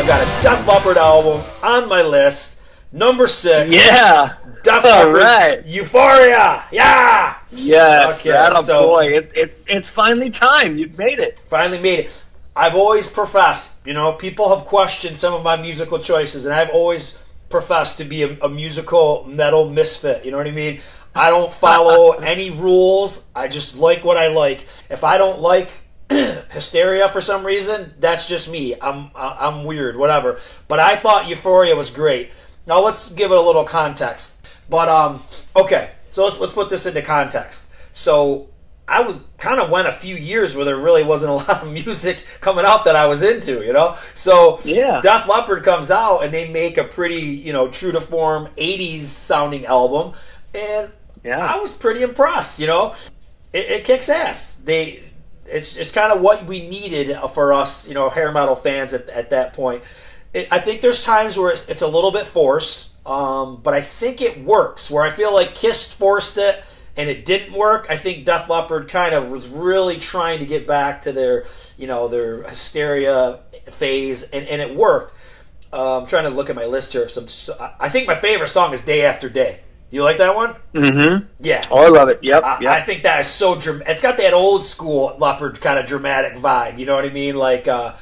I've 0.04 0.08
got 0.08 0.20
a 0.20 0.42
Def 0.42 0.66
Leppard 0.68 0.96
album 0.98 1.42
on 1.62 1.88
my 1.88 2.02
list. 2.02 2.60
Number 2.92 3.26
six. 3.26 3.74
Yeah. 3.74 4.34
Def 4.62 4.84
All 4.84 4.90
Leppard. 5.08 5.14
right. 5.14 5.64
Euphoria. 5.64 6.62
Yeah. 6.70 7.38
Yes. 7.50 8.20
Okay, 8.20 8.28
that 8.32 8.64
so- 8.66 8.86
boy. 8.86 9.04
It, 9.16 9.32
it's 9.34 9.56
it's 9.66 9.88
finally 9.88 10.28
time. 10.28 10.76
You've 10.76 10.98
made 10.98 11.20
it. 11.20 11.38
finally 11.48 11.78
made 11.78 12.00
it. 12.00 12.22
I've 12.54 12.74
always 12.74 13.06
professed, 13.06 13.78
you 13.86 13.94
know, 13.94 14.12
people 14.12 14.54
have 14.54 14.66
questioned 14.66 15.16
some 15.16 15.32
of 15.32 15.42
my 15.42 15.56
musical 15.56 15.98
choices, 15.98 16.44
and 16.44 16.52
I've 16.52 16.68
always 16.68 17.16
professed 17.48 17.96
to 17.96 18.04
be 18.04 18.24
a, 18.24 18.38
a 18.40 18.48
musical 18.50 19.24
metal 19.26 19.70
misfit. 19.70 20.22
You 20.22 20.32
know 20.32 20.36
what 20.36 20.46
I 20.46 20.50
mean? 20.50 20.82
I 21.14 21.30
don't 21.30 21.50
follow 21.50 22.10
any 22.18 22.50
rules. 22.50 23.24
I 23.34 23.48
just 23.48 23.78
like 23.78 24.04
what 24.04 24.18
I 24.18 24.28
like. 24.28 24.66
If 24.90 25.02
I 25.02 25.16
don't 25.16 25.40
like 25.40 25.72
Hysteria 26.50 27.08
for 27.08 27.20
some 27.20 27.44
reason, 27.44 27.94
that's 27.98 28.28
just 28.28 28.50
me. 28.50 28.74
I'm 28.80 29.10
I'm 29.14 29.64
weird, 29.64 29.96
whatever. 29.96 30.38
But 30.68 30.80
I 30.80 30.96
thought 30.96 31.28
Euphoria 31.28 31.74
was 31.76 31.90
great. 31.90 32.30
Now 32.66 32.80
let's 32.82 33.10
give 33.10 33.30
it 33.30 33.36
a 33.38 33.40
little 33.40 33.64
context. 33.64 34.46
But 34.68 34.88
um, 34.88 35.22
okay, 35.56 35.90
so 36.10 36.24
let's 36.24 36.38
let's 36.38 36.52
put 36.52 36.70
this 36.70 36.86
into 36.86 37.02
context. 37.02 37.70
So 37.92 38.48
I 38.86 39.00
was 39.00 39.16
kind 39.38 39.60
of 39.60 39.70
went 39.70 39.88
a 39.88 39.92
few 39.92 40.14
years 40.14 40.54
where 40.54 40.64
there 40.64 40.76
really 40.76 41.02
wasn't 41.02 41.30
a 41.30 41.34
lot 41.48 41.62
of 41.62 41.72
music 41.72 42.18
coming 42.40 42.64
out 42.64 42.84
that 42.84 42.96
I 42.96 43.06
was 43.06 43.22
into, 43.22 43.64
you 43.64 43.72
know. 43.72 43.96
So 44.14 44.60
Yeah. 44.64 45.00
Def 45.00 45.26
Leppard 45.26 45.64
comes 45.64 45.90
out 45.90 46.20
and 46.20 46.32
they 46.32 46.48
make 46.48 46.76
a 46.78 46.84
pretty, 46.84 47.20
you 47.22 47.52
know, 47.52 47.68
true 47.68 47.92
to 47.92 48.00
form 48.00 48.48
'80s 48.56 49.02
sounding 49.02 49.64
album, 49.66 50.12
and 50.54 50.90
Yeah. 51.22 51.38
I 51.38 51.58
was 51.58 51.72
pretty 51.72 52.02
impressed. 52.02 52.58
You 52.58 52.66
know, 52.66 52.94
it, 53.52 53.70
it 53.70 53.84
kicks 53.84 54.08
ass. 54.08 54.54
They, 54.56 55.02
it's 55.46 55.76
it's 55.76 55.92
kind 55.92 56.12
of 56.12 56.20
what 56.20 56.44
we 56.46 56.68
needed 56.68 57.16
for 57.32 57.52
us, 57.52 57.86
you 57.88 57.94
know, 57.94 58.08
hair 58.08 58.32
metal 58.32 58.56
fans 58.56 58.92
at, 58.92 59.08
at 59.08 59.30
that 59.30 59.52
point. 59.52 59.82
It, 60.32 60.48
I 60.50 60.58
think 60.58 60.80
there's 60.80 61.04
times 61.04 61.36
where 61.36 61.50
it's, 61.50 61.68
it's 61.68 61.82
a 61.82 61.88
little 61.88 62.10
bit 62.10 62.26
forced, 62.26 62.90
um, 63.06 63.60
but 63.62 63.74
I 63.74 63.80
think 63.80 64.20
it 64.20 64.42
works. 64.42 64.90
Where 64.90 65.04
I 65.04 65.10
feel 65.10 65.32
like 65.32 65.54
Kiss 65.54 65.92
forced 65.92 66.38
it 66.38 66.62
and 66.96 67.08
it 67.08 67.24
didn't 67.24 67.52
work. 67.52 67.86
I 67.90 67.96
think 67.96 68.24
Def 68.24 68.48
Leppard 68.48 68.88
kind 68.88 69.14
of 69.14 69.30
was 69.30 69.48
really 69.48 69.98
trying 69.98 70.38
to 70.40 70.46
get 70.46 70.66
back 70.66 71.02
to 71.02 71.12
their, 71.12 71.46
you 71.76 71.86
know, 71.86 72.08
their 72.08 72.42
hysteria 72.44 73.40
phase, 73.70 74.22
and, 74.22 74.46
and 74.46 74.60
it 74.60 74.74
worked. 74.74 75.14
Uh, 75.72 76.00
I'm 76.00 76.06
trying 76.06 76.24
to 76.24 76.30
look 76.30 76.50
at 76.50 76.56
my 76.56 76.66
list 76.66 76.92
here 76.92 77.02
of 77.02 77.10
some. 77.10 77.26
I 77.80 77.88
think 77.88 78.06
my 78.06 78.14
favorite 78.14 78.48
song 78.48 78.72
is 78.72 78.80
"Day 78.80 79.04
After 79.04 79.28
Day." 79.28 79.60
You 79.94 80.02
like 80.02 80.18
that 80.18 80.34
one? 80.34 80.56
Mm-hmm. 80.74 81.26
Yeah. 81.38 81.64
Oh, 81.70 81.84
I 81.84 81.88
love 81.88 82.08
it. 82.08 82.18
Yep. 82.20 82.42
I, 82.42 82.58
yep. 82.60 82.72
I 82.72 82.80
think 82.82 83.04
that 83.04 83.20
is 83.20 83.28
so 83.28 83.54
dramatic. 83.54 83.88
It's 83.90 84.02
got 84.02 84.16
that 84.16 84.34
old 84.34 84.64
school 84.64 85.14
Leppard 85.20 85.60
kind 85.60 85.78
of 85.78 85.86
dramatic 85.86 86.34
vibe. 86.34 86.78
You 86.80 86.86
know 86.86 86.96
what 86.96 87.04
I 87.04 87.10
mean? 87.10 87.36
Like 87.36 87.68
uh, 87.68 87.94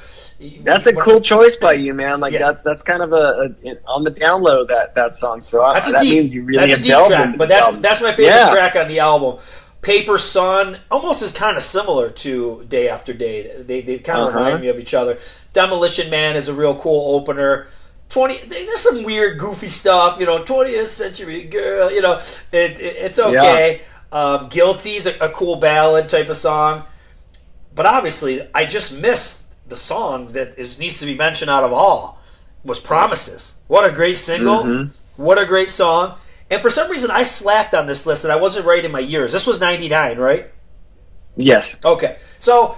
That's 0.61 0.87
a 0.87 0.93
cool 0.93 1.21
choice 1.21 1.55
by 1.55 1.73
you, 1.73 1.93
man. 1.93 2.19
Like 2.19 2.33
Yeah. 2.33 2.51
that's 2.51 2.63
that's 2.63 2.81
kind 2.83 3.03
of 3.03 3.13
a, 3.13 3.55
a 3.63 3.75
on 3.87 4.03
the 4.03 4.09
download 4.09 4.69
that 4.69 4.95
that 4.95 5.15
song. 5.15 5.43
So 5.43 5.61
I, 5.63 5.73
That's 5.75 5.89
a 5.89 5.91
that 5.91 6.01
deep. 6.01 6.23
means 6.23 6.33
you 6.33 6.43
really 6.43 6.67
that's 6.67 6.79
a 6.81 6.83
deep 6.83 7.05
track, 7.05 7.37
but 7.37 7.47
that's 7.47 7.65
album. 7.67 7.81
that's 7.83 8.01
my 8.01 8.11
favorite 8.11 8.25
Yeah. 8.37 8.49
track 8.51 8.75
on 8.75 8.87
the 8.87 8.97
album. 8.97 9.37
Paper 9.83 10.17
Sun 10.17 10.79
almost 10.89 11.21
is 11.21 11.31
kind 11.31 11.57
of 11.57 11.61
similar 11.61 12.09
to 12.09 12.65
Day 12.69 12.89
After 12.89 13.13
Day. 13.13 13.61
They 13.61 13.81
they 13.81 13.99
kind 13.99 14.19
of 14.19 14.29
Uh-huh. 14.29 14.39
remind 14.39 14.61
me 14.61 14.69
of 14.69 14.79
each 14.79 14.95
other. 14.95 15.19
Demolition 15.53 16.09
Man 16.09 16.35
is 16.37 16.47
a 16.47 16.53
real 16.55 16.73
cool 16.73 17.15
opener. 17.15 17.67
Twenty, 18.13 18.37
there's 18.45 18.79
some 18.79 19.01
weird, 19.01 19.39
goofy 19.39 19.67
stuff. 19.67 20.19
You 20.19 20.27
know, 20.27 20.43
20th 20.43 20.85
century 20.85 21.45
girl. 21.45 21.91
You 21.91 22.03
know, 22.03 22.17
it, 22.51 22.79
it, 22.79 22.79
it's 22.79 23.17
okay. 23.17 23.81
Um, 24.11 24.49
Guilty's 24.49 25.07
a, 25.07 25.17
a 25.17 25.29
cool 25.29 25.55
ballad 25.55 26.09
type 26.09 26.29
of 26.29 26.37
song, 26.37 26.83
but 27.73 27.87
obviously, 27.87 28.47
I 28.53 28.65
just 28.65 28.95
missed 28.95 29.45
the 29.67 29.75
song 29.75 30.27
that 30.27 30.59
is 30.59 30.77
needs 30.77 30.99
to 30.99 31.07
be 31.07 31.15
mentioned 31.15 31.49
out 31.49 31.63
of 31.63 31.73
all 31.73 32.21
was 32.63 32.79
Promises. 32.79 33.55
What 33.65 33.83
a 33.83 33.91
great 33.91 34.19
single! 34.19 34.63
Mm-hmm. 34.63 35.23
What 35.23 35.39
a 35.39 35.45
great 35.47 35.71
song! 35.71 36.13
And 36.51 36.61
for 36.61 36.69
some 36.69 36.91
reason, 36.91 37.09
I 37.09 37.23
slacked 37.23 37.73
on 37.73 37.87
this 37.87 38.05
list, 38.05 38.25
and 38.25 38.31
I 38.31 38.35
wasn't 38.35 38.67
right 38.67 38.85
in 38.85 38.91
my 38.91 38.99
years. 38.99 39.31
This 39.31 39.47
was 39.47 39.59
'99, 39.59 40.19
right? 40.19 40.51
Yes. 41.35 41.83
Okay, 41.83 42.19
so 42.37 42.77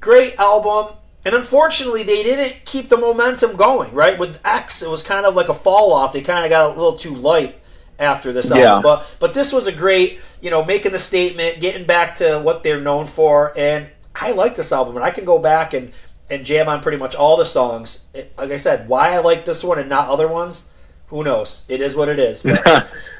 great 0.00 0.36
album, 0.36 0.96
and 1.24 1.34
unfortunately, 1.34 2.02
they 2.02 2.22
didn't 2.22 2.64
keep 2.64 2.88
the 2.88 2.96
momentum 2.96 3.56
going. 3.56 3.92
Right 3.92 4.18
with 4.18 4.38
X, 4.44 4.82
it 4.82 4.90
was 4.90 5.02
kind 5.02 5.26
of 5.26 5.34
like 5.36 5.48
a 5.48 5.54
fall 5.54 5.92
off. 5.92 6.12
They 6.12 6.22
kind 6.22 6.44
of 6.44 6.50
got 6.50 6.66
a 6.70 6.74
little 6.74 6.96
too 6.96 7.14
light 7.14 7.60
after 7.98 8.32
this 8.32 8.50
album, 8.50 8.62
Yeah. 8.62 8.80
but 8.82 9.16
but 9.18 9.34
this 9.34 9.52
was 9.52 9.66
a 9.66 9.72
great, 9.72 10.20
you 10.40 10.50
know, 10.50 10.64
making 10.64 10.92
the 10.92 10.98
statement, 11.00 11.60
getting 11.60 11.84
back 11.86 12.16
to 12.16 12.38
what 12.38 12.62
they're 12.62 12.80
known 12.80 13.06
for, 13.06 13.52
and 13.58 13.88
I 14.14 14.32
like 14.32 14.54
this 14.56 14.70
album, 14.72 14.96
and 14.96 15.04
I 15.04 15.10
can 15.10 15.24
go 15.24 15.38
back 15.38 15.74
and 15.74 15.92
and 16.30 16.44
jam 16.44 16.68
on 16.68 16.80
pretty 16.80 16.98
much 16.98 17.14
all 17.14 17.36
the 17.36 17.46
songs. 17.46 18.04
Like 18.14 18.50
I 18.50 18.56
said, 18.58 18.88
why 18.88 19.14
I 19.14 19.18
like 19.18 19.44
this 19.46 19.64
one 19.64 19.78
and 19.78 19.88
not 19.88 20.08
other 20.08 20.28
ones. 20.28 20.68
Who 21.08 21.24
knows? 21.24 21.62
It 21.68 21.80
is 21.80 21.96
what 21.96 22.08
it 22.08 22.18
is. 22.18 22.42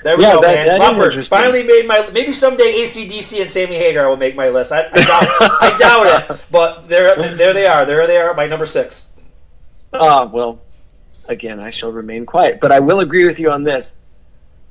But 0.03 0.05
there 0.05 0.17
we 0.17 0.23
Yeah, 0.25 0.35
go, 0.35 0.41
that- 0.43 0.67
man. 0.67 0.79
that 0.79 0.93
interesting. 0.95 1.37
finally 1.37 1.63
made 1.63 1.87
my. 1.87 2.09
Maybe 2.13 2.33
someday 2.33 2.73
ACDC 2.83 3.41
and 3.41 3.51
Sammy 3.51 3.77
Hagar 3.77 4.09
will 4.09 4.17
make 4.17 4.37
my 4.37 4.49
list. 4.51 4.73
I, 4.73 4.89
I 4.93 5.05
doubt. 5.05 5.29
I 5.41 5.77
doubt 5.79 6.31
it. 6.31 6.45
But 6.51 6.89
there, 6.89 7.17
there 7.37 7.53
they 7.53 7.67
are. 7.67 7.85
There 7.87 8.07
they 8.07 8.17
are. 8.19 8.35
My 8.35 8.47
number 8.47 8.67
six. 8.67 9.07
Ah, 9.93 10.27
well, 10.27 10.61
again, 11.29 11.59
I 11.61 11.71
shall 11.71 11.91
remain 11.91 12.27
quiet, 12.27 12.61
but 12.61 12.71
I 12.73 12.79
will 12.81 13.01
agree 13.01 13.27
with 13.27 13.39
you 13.39 13.51
on 13.51 13.65
this. 13.65 13.97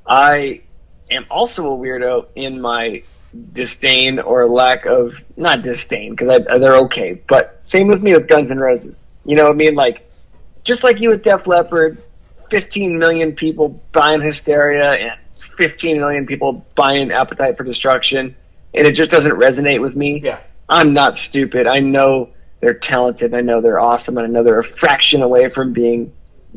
I 0.05 0.61
am 1.09 1.25
also 1.29 1.73
a 1.73 1.77
weirdo 1.77 2.27
in 2.35 2.61
my 2.61 3.01
disdain 3.53 4.19
or 4.19 4.45
lack 4.47 4.85
of 4.85 5.13
not 5.35 5.61
disdain 5.63 6.11
because 6.15 6.41
they're 6.45 6.75
okay, 6.77 7.21
but 7.27 7.59
same 7.63 7.87
with 7.87 8.01
me 8.01 8.13
with 8.13 8.27
Guns 8.27 8.51
N' 8.51 8.59
Roses. 8.59 9.07
You 9.25 9.35
know 9.35 9.45
what 9.45 9.53
I 9.53 9.55
mean? 9.55 9.75
Like 9.75 10.09
just 10.63 10.83
like 10.83 10.99
you 10.99 11.09
with 11.09 11.23
Def 11.23 11.45
Leppard, 11.47 12.01
15 12.49 12.97
million 12.97 13.33
people 13.33 13.81
buying 13.91 14.21
Hysteria 14.21 14.91
and 14.91 15.11
15 15.57 15.97
million 15.97 16.25
people 16.25 16.65
buying 16.75 17.11
Appetite 17.11 17.57
for 17.57 17.63
Destruction, 17.63 18.35
and 18.73 18.87
it 18.87 18.93
just 18.93 19.11
doesn't 19.11 19.33
resonate 19.33 19.81
with 19.81 19.95
me. 19.95 20.19
Yeah. 20.19 20.39
I'm 20.69 20.93
not 20.93 21.17
stupid. 21.17 21.65
I 21.67 21.79
know 21.79 22.29
they're 22.59 22.73
talented. 22.73 23.33
I 23.33 23.41
know 23.41 23.61
they're 23.61 23.79
awesome, 23.79 24.17
and 24.17 24.27
I 24.27 24.29
know 24.29 24.43
they're 24.43 24.59
a 24.59 24.63
fraction 24.63 25.21
away 25.21 25.49
from 25.49 25.73
being 25.73 26.13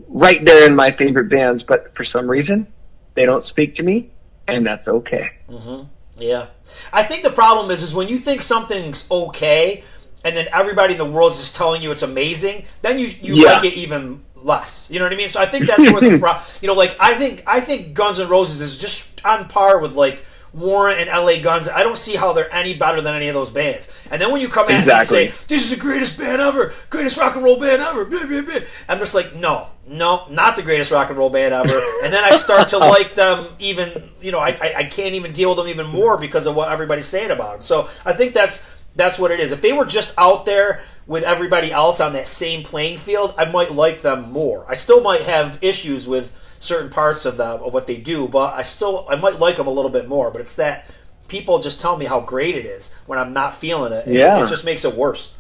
right 0.09 0.45
there 0.45 0.67
in 0.67 0.75
my 0.75 0.91
favorite 0.91 1.29
bands. 1.29 1.63
But 1.63 1.95
for 1.95 2.05
some 2.05 2.29
reason, 2.29 2.67
they 3.15 3.25
don't 3.25 3.45
speak 3.45 3.75
to 3.77 3.83
me, 3.83 4.11
and 4.49 4.67
that's 4.67 4.89
okay. 4.89 5.31
Mm-hmm. 5.49 5.85
Yeah. 6.19 6.47
I 6.93 7.03
think 7.03 7.23
the 7.23 7.31
problem 7.31 7.71
is, 7.71 7.83
is 7.83 7.95
when 7.95 8.09
you 8.09 8.19
think 8.19 8.43
something's 8.43 9.09
okay, 9.11 9.85
and 10.25 10.37
then 10.37 10.49
everybody 10.53 10.93
in 10.95 10.99
the 10.99 11.05
world 11.05 11.33
is 11.33 11.39
just 11.39 11.57
telling 11.57 11.81
you 11.83 11.91
it's 11.93 12.03
amazing, 12.03 12.65
then 12.83 12.99
you 12.99 13.07
you 13.07 13.37
Yeah. 13.37 13.53
like 13.55 13.65
it 13.65 13.75
even 13.75 14.23
less. 14.43 14.89
You 14.91 14.99
know 14.99 15.05
what 15.05 15.13
I 15.13 15.17
mean? 15.17 15.29
So 15.31 15.41
I 15.41 15.47
think 15.47 15.67
that's 15.67 15.81
where 15.93 16.01
the 16.01 16.19
pro- 16.21 16.41
you 16.61 16.69
know, 16.69 16.75
like 16.75 16.97
I 17.01 17.15
think 17.15 17.43
I 17.47 17.61
think 17.61 17.95
Guns 17.95 18.19
N' 18.21 18.29
Roses 18.29 18.61
is 18.61 18.77
just 18.77 19.09
on 19.25 19.49
par 19.49 19.79
with 19.81 19.93
like 19.93 20.25
Warrant 20.53 20.99
and 20.99 21.09
LA 21.09 21.41
Guns. 21.41 21.69
I 21.69 21.83
don't 21.85 21.97
see 21.99 22.17
how 22.17 22.33
they're 22.33 22.53
any 22.53 22.75
better 22.75 23.01
than 23.01 23.15
any 23.15 23.29
of 23.29 23.35
those 23.35 23.51
bands. 23.51 23.89
And 24.11 24.21
then 24.21 24.33
when 24.33 24.41
you 24.41 24.49
come 24.49 24.69
in 24.69 24.75
Exactly. 24.75 25.27
and 25.27 25.33
say 25.35 25.45
this 25.47 25.63
is 25.63 25.71
the 25.71 25.77
greatest 25.77 26.19
band 26.19 26.43
ever, 26.43 26.75
greatest 26.91 27.17
rock 27.19 27.37
and 27.37 27.45
roll 27.45 27.61
band 27.61 27.81
ever, 27.81 28.05
blah, 28.05 28.27
blah, 28.27 28.41
blah," 28.43 28.61
I'm 28.89 28.99
just 28.99 29.15
like 29.15 29.35
no, 29.37 29.69
no, 29.87 30.27
not 30.29 30.57
the 30.57 30.63
greatest 30.63 30.91
rock 30.91 31.09
and 31.09 31.17
roll 31.19 31.31
band 31.31 31.55
ever. 31.55 31.81
and 32.03 32.13
then 32.13 32.25
I 32.25 32.37
start 32.37 32.69
to 32.69 32.79
like 32.97 33.15
them 33.15 33.47
even. 33.61 34.11
You 34.21 34.33
know, 34.33 34.41
I, 34.41 34.49
I 34.61 34.75
I 34.79 34.85
can't 34.85 35.15
even 35.15 35.33
deal 35.33 35.51
with 35.51 35.59
them 35.59 35.69
even 35.69 35.87
more 35.87 36.19
because 36.19 36.47
of 36.47 36.57
what 36.57 36.71
everybody's 36.73 37.07
saying 37.07 37.31
about 37.31 37.53
them. 37.53 37.63
So 37.63 37.89
I 38.05 38.13
think 38.13 38.35
that's 38.35 38.63
that's 38.97 39.19
what 39.19 39.31
it 39.31 39.41
is. 39.41 39.53
If 39.53 39.61
they 39.63 39.73
were 39.73 39.85
just 39.87 40.15
out 40.19 40.45
there 40.47 40.83
with 41.07 41.23
everybody 41.25 41.73
else 41.73 42.01
on 42.01 42.13
that 42.13 42.29
same 42.29 42.63
playing 42.63 42.99
field, 42.99 43.35
I 43.39 43.45
might 43.47 43.73
like 43.75 44.03
them 44.03 44.31
more. 44.33 44.65
I 44.69 44.75
still 44.75 45.01
might 45.01 45.23
have 45.23 45.59
issues 45.63 46.07
with 46.07 46.33
certain 46.59 46.91
parts 46.91 47.25
of 47.25 47.37
them 47.37 47.63
of 47.63 47.73
what 47.73 47.87
they 47.87 47.97
do, 47.97 48.29
but 48.29 48.55
I 48.55 48.63
still 48.63 49.07
I 49.09 49.17
might 49.17 49.39
like 49.41 49.57
them 49.57 49.67
a 49.67 49.71
little 49.71 49.91
bit 49.91 50.07
more. 50.09 50.31
But 50.31 50.41
it's 50.43 50.57
that 50.57 50.87
people 51.29 51.59
just 51.61 51.81
tell 51.81 51.97
me 51.97 52.05
how 52.07 52.21
great 52.21 52.55
it 52.57 52.67
is 52.67 52.93
when 53.07 53.19
I'm 53.19 53.33
not 53.33 53.55
feeling 53.55 53.93
it. 53.93 54.07
It- 54.09 54.15
Yeah. 54.17 54.43
it 54.45 54.49
just 54.49 54.65
makes 54.65 54.85
it 54.85 54.95
worse. 54.95 55.33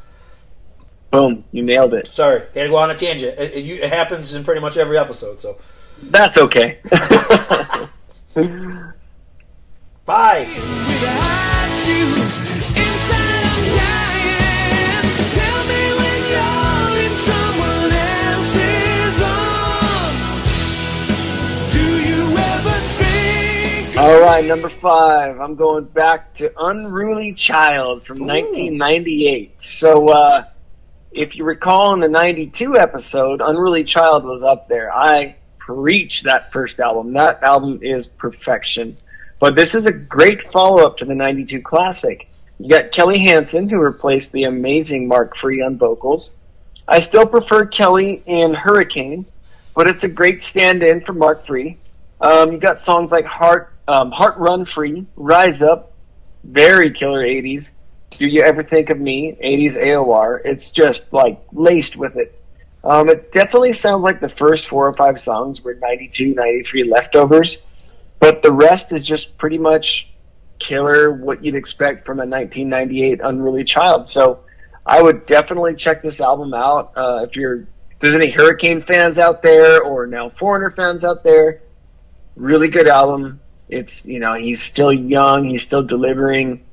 Boom, 1.10 1.42
you 1.50 1.62
nailed 1.64 1.92
it. 1.94 2.08
Sorry, 2.14 2.40
had 2.54 2.62
to 2.62 2.68
go 2.68 2.76
on 2.76 2.90
a 2.90 2.94
tangent. 2.94 3.36
It, 3.36 3.52
it, 3.52 3.66
it 3.82 3.88
happens 3.92 4.32
in 4.32 4.44
pretty 4.44 4.60
much 4.60 4.76
every 4.76 4.96
episode. 4.96 5.40
So 5.40 5.58
That's 6.04 6.38
okay. 6.38 6.78
bye. 10.06 10.46
All 24.00 24.18
right, 24.18 24.42
number 24.46 24.70
five. 24.70 25.42
I'm 25.42 25.56
going 25.56 25.84
back 25.84 26.32
to 26.36 26.50
Unruly 26.56 27.34
Child 27.34 28.06
from 28.06 28.20
1998. 28.20 29.60
So, 29.60 30.08
uh, 30.08 30.44
if 31.12 31.36
you 31.36 31.44
recall 31.44 31.92
in 31.92 32.00
the 32.00 32.08
92 32.08 32.78
episode, 32.78 33.42
Unruly 33.42 33.84
Child 33.84 34.24
was 34.24 34.42
up 34.42 34.68
there. 34.68 34.90
I 34.90 35.36
preach 35.58 36.22
that 36.22 36.50
first 36.50 36.80
album. 36.80 37.12
That 37.12 37.42
album 37.42 37.80
is 37.82 38.06
perfection. 38.06 38.96
But 39.38 39.54
this 39.54 39.74
is 39.74 39.84
a 39.84 39.92
great 39.92 40.50
follow 40.50 40.82
up 40.82 40.96
to 40.96 41.04
the 41.04 41.14
92 41.14 41.60
classic. 41.60 42.26
You 42.58 42.70
got 42.70 42.92
Kelly 42.92 43.18
Hansen, 43.18 43.68
who 43.68 43.76
replaced 43.76 44.32
the 44.32 44.44
amazing 44.44 45.08
Mark 45.08 45.36
Free 45.36 45.60
on 45.60 45.76
vocals. 45.76 46.36
I 46.88 47.00
still 47.00 47.26
prefer 47.26 47.66
Kelly 47.66 48.22
in 48.24 48.54
Hurricane, 48.54 49.26
but 49.74 49.88
it's 49.88 50.04
a 50.04 50.08
great 50.08 50.42
stand 50.42 50.82
in 50.82 51.02
for 51.02 51.12
Mark 51.12 51.44
Free. 51.46 51.76
Um, 52.22 52.52
you 52.52 52.58
got 52.58 52.80
songs 52.80 53.12
like 53.12 53.26
Heart, 53.26 53.74
um, 53.90 54.12
Heart 54.12 54.38
Run 54.38 54.64
Free, 54.64 55.04
Rise 55.16 55.62
Up, 55.62 55.92
very 56.44 56.92
killer 56.92 57.24
80s. 57.24 57.70
Do 58.10 58.26
You 58.26 58.42
Ever 58.42 58.62
Think 58.62 58.90
of 58.90 59.00
Me, 59.00 59.36
80s 59.42 59.76
AOR. 59.76 60.40
It's 60.44 60.70
just 60.70 61.12
like 61.12 61.40
laced 61.52 61.96
with 61.96 62.16
it. 62.16 62.40
Um, 62.84 63.08
it 63.08 63.32
definitely 63.32 63.72
sounds 63.72 64.04
like 64.04 64.20
the 64.20 64.28
first 64.28 64.68
four 64.68 64.86
or 64.86 64.94
five 64.94 65.20
songs 65.20 65.62
were 65.62 65.74
92, 65.74 66.34
93 66.34 66.84
leftovers, 66.84 67.58
but 68.20 68.42
the 68.42 68.52
rest 68.52 68.92
is 68.92 69.02
just 69.02 69.36
pretty 69.38 69.58
much 69.58 70.12
killer, 70.60 71.10
what 71.10 71.44
you'd 71.44 71.56
expect 71.56 72.06
from 72.06 72.18
a 72.18 72.26
1998 72.26 73.20
Unruly 73.22 73.64
Child. 73.64 74.08
So 74.08 74.40
I 74.86 75.02
would 75.02 75.26
definitely 75.26 75.74
check 75.74 76.00
this 76.00 76.20
album 76.20 76.54
out. 76.54 76.92
Uh, 76.96 77.26
if 77.28 77.34
you're, 77.34 77.62
if 77.62 77.98
there's 78.00 78.14
any 78.14 78.30
Hurricane 78.30 78.82
fans 78.82 79.18
out 79.18 79.42
there 79.42 79.82
or 79.82 80.06
now 80.06 80.30
Foreigner 80.30 80.70
fans 80.70 81.04
out 81.04 81.24
there, 81.24 81.62
really 82.36 82.68
good 82.68 82.86
album. 82.86 83.40
It's, 83.70 84.06
you 84.06 84.18
know, 84.18 84.34
he's 84.34 84.62
still 84.62 84.92
young, 84.92 85.48
he's 85.48 85.62
still 85.62 85.82
delivering 85.82 86.64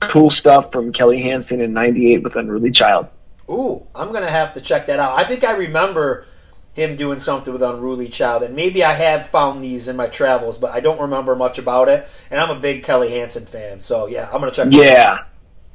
cool 0.00 0.30
stuff 0.30 0.72
from 0.72 0.92
Kelly 0.92 1.22
Hansen 1.22 1.60
in 1.60 1.72
98 1.72 2.22
with 2.22 2.36
Unruly 2.36 2.70
Child. 2.70 3.08
Ooh, 3.48 3.86
I'm 3.94 4.12
gonna 4.12 4.30
have 4.30 4.54
to 4.54 4.60
check 4.60 4.86
that 4.86 4.98
out. 4.98 5.18
I 5.18 5.24
think 5.24 5.44
I 5.44 5.52
remember 5.52 6.26
him 6.72 6.96
doing 6.96 7.20
something 7.20 7.52
with 7.52 7.62
Unruly 7.62 8.08
Child, 8.08 8.44
and 8.44 8.56
maybe 8.56 8.82
I 8.82 8.92
have 8.92 9.26
found 9.26 9.62
these 9.62 9.88
in 9.88 9.96
my 9.96 10.06
travels, 10.06 10.58
but 10.58 10.72
I 10.72 10.80
don't 10.80 11.00
remember 11.00 11.36
much 11.36 11.58
about 11.58 11.88
it. 11.88 12.08
And 12.30 12.40
I'm 12.40 12.50
a 12.50 12.58
big 12.58 12.82
Kelly 12.82 13.10
Hansen 13.10 13.46
fan, 13.46 13.80
so 13.80 14.06
yeah, 14.06 14.26
I'm 14.32 14.40
gonna 14.40 14.52
check. 14.52 14.70
that 14.70 14.74
out. 14.74 14.82
Yeah. 14.82 15.24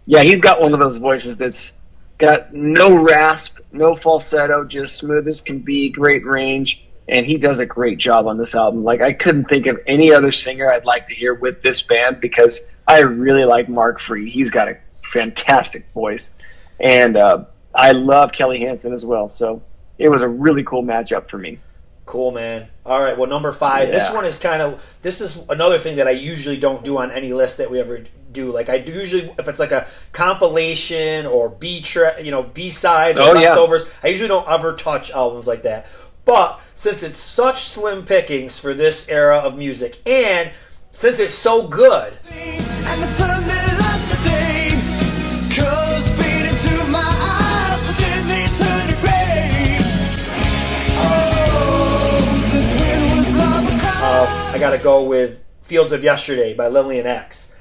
Yeah, 0.10 0.24
he's 0.24 0.40
got 0.40 0.62
one 0.62 0.74
of 0.74 0.80
those 0.80 0.98
voices 0.98 1.38
that's 1.38 1.74
got 2.18 2.54
no 2.54 2.96
rasp, 2.96 3.60
no 3.72 3.96
falsetto, 3.96 4.64
just 4.64 4.96
smooth 4.96 5.28
as 5.28 5.42
can 5.42 5.60
be, 5.60 5.90
great 5.90 6.26
range, 6.26 6.87
and 7.10 7.26
he 7.26 7.38
does 7.38 7.60
a 7.60 7.66
great 7.66 7.97
job 7.97 8.28
on 8.28 8.38
this 8.38 8.53
album. 8.55 8.84
Like 8.84 9.01
I 9.01 9.14
couldn't 9.14 9.45
think 9.45 9.66
of 9.68 9.80
any 9.88 10.14
other 10.14 10.32
singer 10.32 10.72
I'd 10.72 10.86
like 10.86 11.08
to 11.08 11.16
hear 11.16 11.34
with 11.34 11.62
this 11.62 11.82
band 11.82 12.20
because 12.22 12.70
I 12.88 12.99
really 12.99 13.45
like 13.45 13.70
Mark 13.70 13.99
Free. 14.01 14.30
He's 14.30 14.49
got 14.49 14.68
a 14.68 14.78
fantastic 15.12 15.86
voice. 15.93 16.34
And 16.80 17.18
uh, 17.18 17.45
I 17.74 17.93
love 17.93 18.32
Kelly 18.32 18.60
Hansen 18.60 18.93
as 18.93 19.05
well. 19.05 19.28
So 19.28 19.62
it 19.97 20.10
was 20.10 20.22
a 20.22 20.28
really 20.28 20.64
cool 20.64 20.84
matchup 20.84 21.30
for 21.30 21.38
me. 21.38 21.60
Cool, 22.05 22.32
man. 22.32 22.68
All 22.86 23.01
right, 23.01 23.18
well, 23.18 23.28
number 23.30 23.51
five. 23.51 23.89
This 23.89 24.10
one 24.12 24.24
is 24.24 24.39
kind 24.39 24.62
of. 24.62 24.82
This 25.01 25.20
is 25.20 25.43
another 25.49 25.78
thing 25.78 25.97
that 25.97 26.08
I 26.08 26.12
usually 26.12 26.55
don't 26.55 26.86
do 26.86 26.97
on 26.99 27.12
any 27.12 27.34
list 27.34 27.58
that 27.58 27.70
we 27.70 27.82
ever 27.82 28.03
do. 28.32 28.49
Like 28.51 28.70
I 28.70 28.78
do 28.78 28.93
usually, 28.93 29.30
if 29.38 29.47
it's 29.49 29.60
like 29.60 29.74
a 29.74 29.88
compilation 30.14 31.26
or 31.26 31.49
B 31.49 31.82
tra- 31.82 32.22
you 32.24 32.32
know, 32.32 32.43
B 32.43 32.70
sides 32.70 33.20
or 33.20 33.24
Oh, 33.24 33.34
yeah. 33.34 33.49
leftovers, 33.49 33.86
I 34.03 34.08
usually 34.08 34.30
don't 34.30 34.47
ever 34.47 34.74
touch 34.74 35.12
albums 35.12 35.47
like 35.47 35.64
that. 35.64 35.88
But 36.28 36.60
since 36.76 37.04
it's 37.04 37.20
such 37.20 37.64
slim 37.64 38.04
pickings 38.06 38.60
for 38.60 38.74
this 38.74 39.08
era 39.08 39.38
of 39.38 39.58
music, 39.58 40.00
and 40.06 40.52
since 40.92 41.20
it's 41.20 41.34
so 41.34 41.66
good, 41.66 42.14
And 42.34 43.02
the 43.02 43.08
sun 43.08 43.48
that 43.48 43.80
lights 43.80 44.10
the 44.12 44.30
day 44.30 44.70
Colors 45.56 46.10
fade 46.20 46.46
into 46.52 46.92
my 46.92 47.00
eyes 47.00 47.80
But 47.88 47.98
then 47.98 48.28
they 48.28 48.46
turn 48.60 48.88
to 48.92 48.98
gray 49.00 49.78
Oh, 51.00 52.50
since 52.52 52.72
when 52.82 53.18
was 53.18 53.34
love 53.34 53.72
a 53.72 53.88
uh, 54.06 54.52
I 54.54 54.58
got 54.60 54.72
to 54.72 54.84
go 54.84 55.04
with 55.04 55.40
"Fields 55.62 55.94
of 55.94 56.04
Yesterday" 56.04 56.54
by 56.54 56.68
Lillian 56.68 57.08
Axe. 57.08 57.54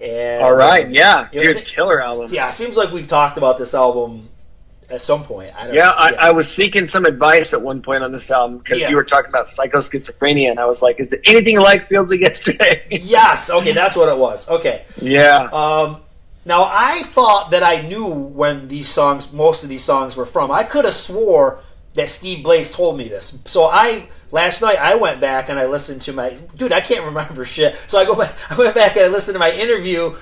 And 0.00 0.42
All 0.42 0.54
right. 0.54 0.90
Yeah. 0.90 1.28
You 1.30 1.44
know, 1.44 1.52
Dude, 1.54 1.66
killer 1.66 2.02
album. 2.02 2.32
Yeah, 2.32 2.48
it 2.48 2.52
seems 2.54 2.76
like 2.76 2.90
we've 2.90 3.06
talked 3.06 3.36
about 3.38 3.58
this 3.58 3.74
album 3.74 4.28
at 4.90 5.00
some 5.02 5.22
point. 5.24 5.52
I 5.56 5.66
don't 5.66 5.74
Yeah, 5.76 5.84
know. 5.86 5.94
I, 5.96 6.14
I 6.18 6.30
was 6.32 6.50
seeking 6.50 6.86
some 6.86 7.04
advice 7.04 7.52
at 7.52 7.60
one 7.60 7.82
point 7.82 8.02
on 8.02 8.12
this 8.12 8.30
album 8.30 8.58
because 8.58 8.78
Yeah. 8.80 8.88
you 8.90 8.96
were 8.96 9.04
talking 9.04 9.28
about 9.28 9.50
Psycho 9.50 9.78
Schizophrenia, 9.78 10.50
and 10.50 10.58
I 10.58 10.64
was 10.66 10.80
like, 10.82 10.98
"Is 11.00 11.12
it 11.12 11.20
anything 11.26 11.58
like 11.60 11.88
Fields 11.88 12.10
of 12.12 12.20
Yesterday?" 12.20 12.86
Yes. 12.90 13.50
Okay, 13.50 13.72
that's 13.72 13.96
what 13.96 14.08
it 14.08 14.16
was. 14.16 14.48
Okay. 14.48 14.84
yeah, 14.96 15.48
Um, 15.52 15.98
now 16.44 16.64
I 16.64 17.02
thought 17.12 17.50
that 17.50 17.62
I 17.62 17.82
knew 17.82 18.06
when 18.06 18.68
these 18.68 18.88
songs, 18.88 19.32
most 19.32 19.62
of 19.62 19.68
these 19.68 19.84
songs 19.84 20.16
were 20.16 20.24
from. 20.26 20.50
I 20.50 20.64
could 20.64 20.84
have 20.86 20.94
swore 20.94 21.60
that 21.94 22.08
Steve 22.08 22.42
Blaze 22.42 22.72
told 22.72 22.96
me 22.96 23.08
this. 23.08 23.36
So 23.44 23.64
I 23.64 24.08
last 24.30 24.62
night 24.62 24.78
I 24.78 24.94
went 24.94 25.20
back 25.20 25.48
and 25.50 25.58
I 25.58 25.66
listened 25.66 26.00
to 26.02 26.12
my 26.12 26.36
dude. 26.56 26.72
I 26.72 26.80
can't 26.80 27.04
remember 27.04 27.44
shit. 27.44 27.76
So 27.86 27.98
I 27.98 28.04
go 28.06 28.14
back. 28.14 28.34
I 28.50 28.54
went 28.56 28.74
back 28.74 28.96
and 28.96 29.04
I 29.04 29.08
listened 29.08 29.34
to 29.34 29.38
my 29.40 29.50
interview 29.50 30.16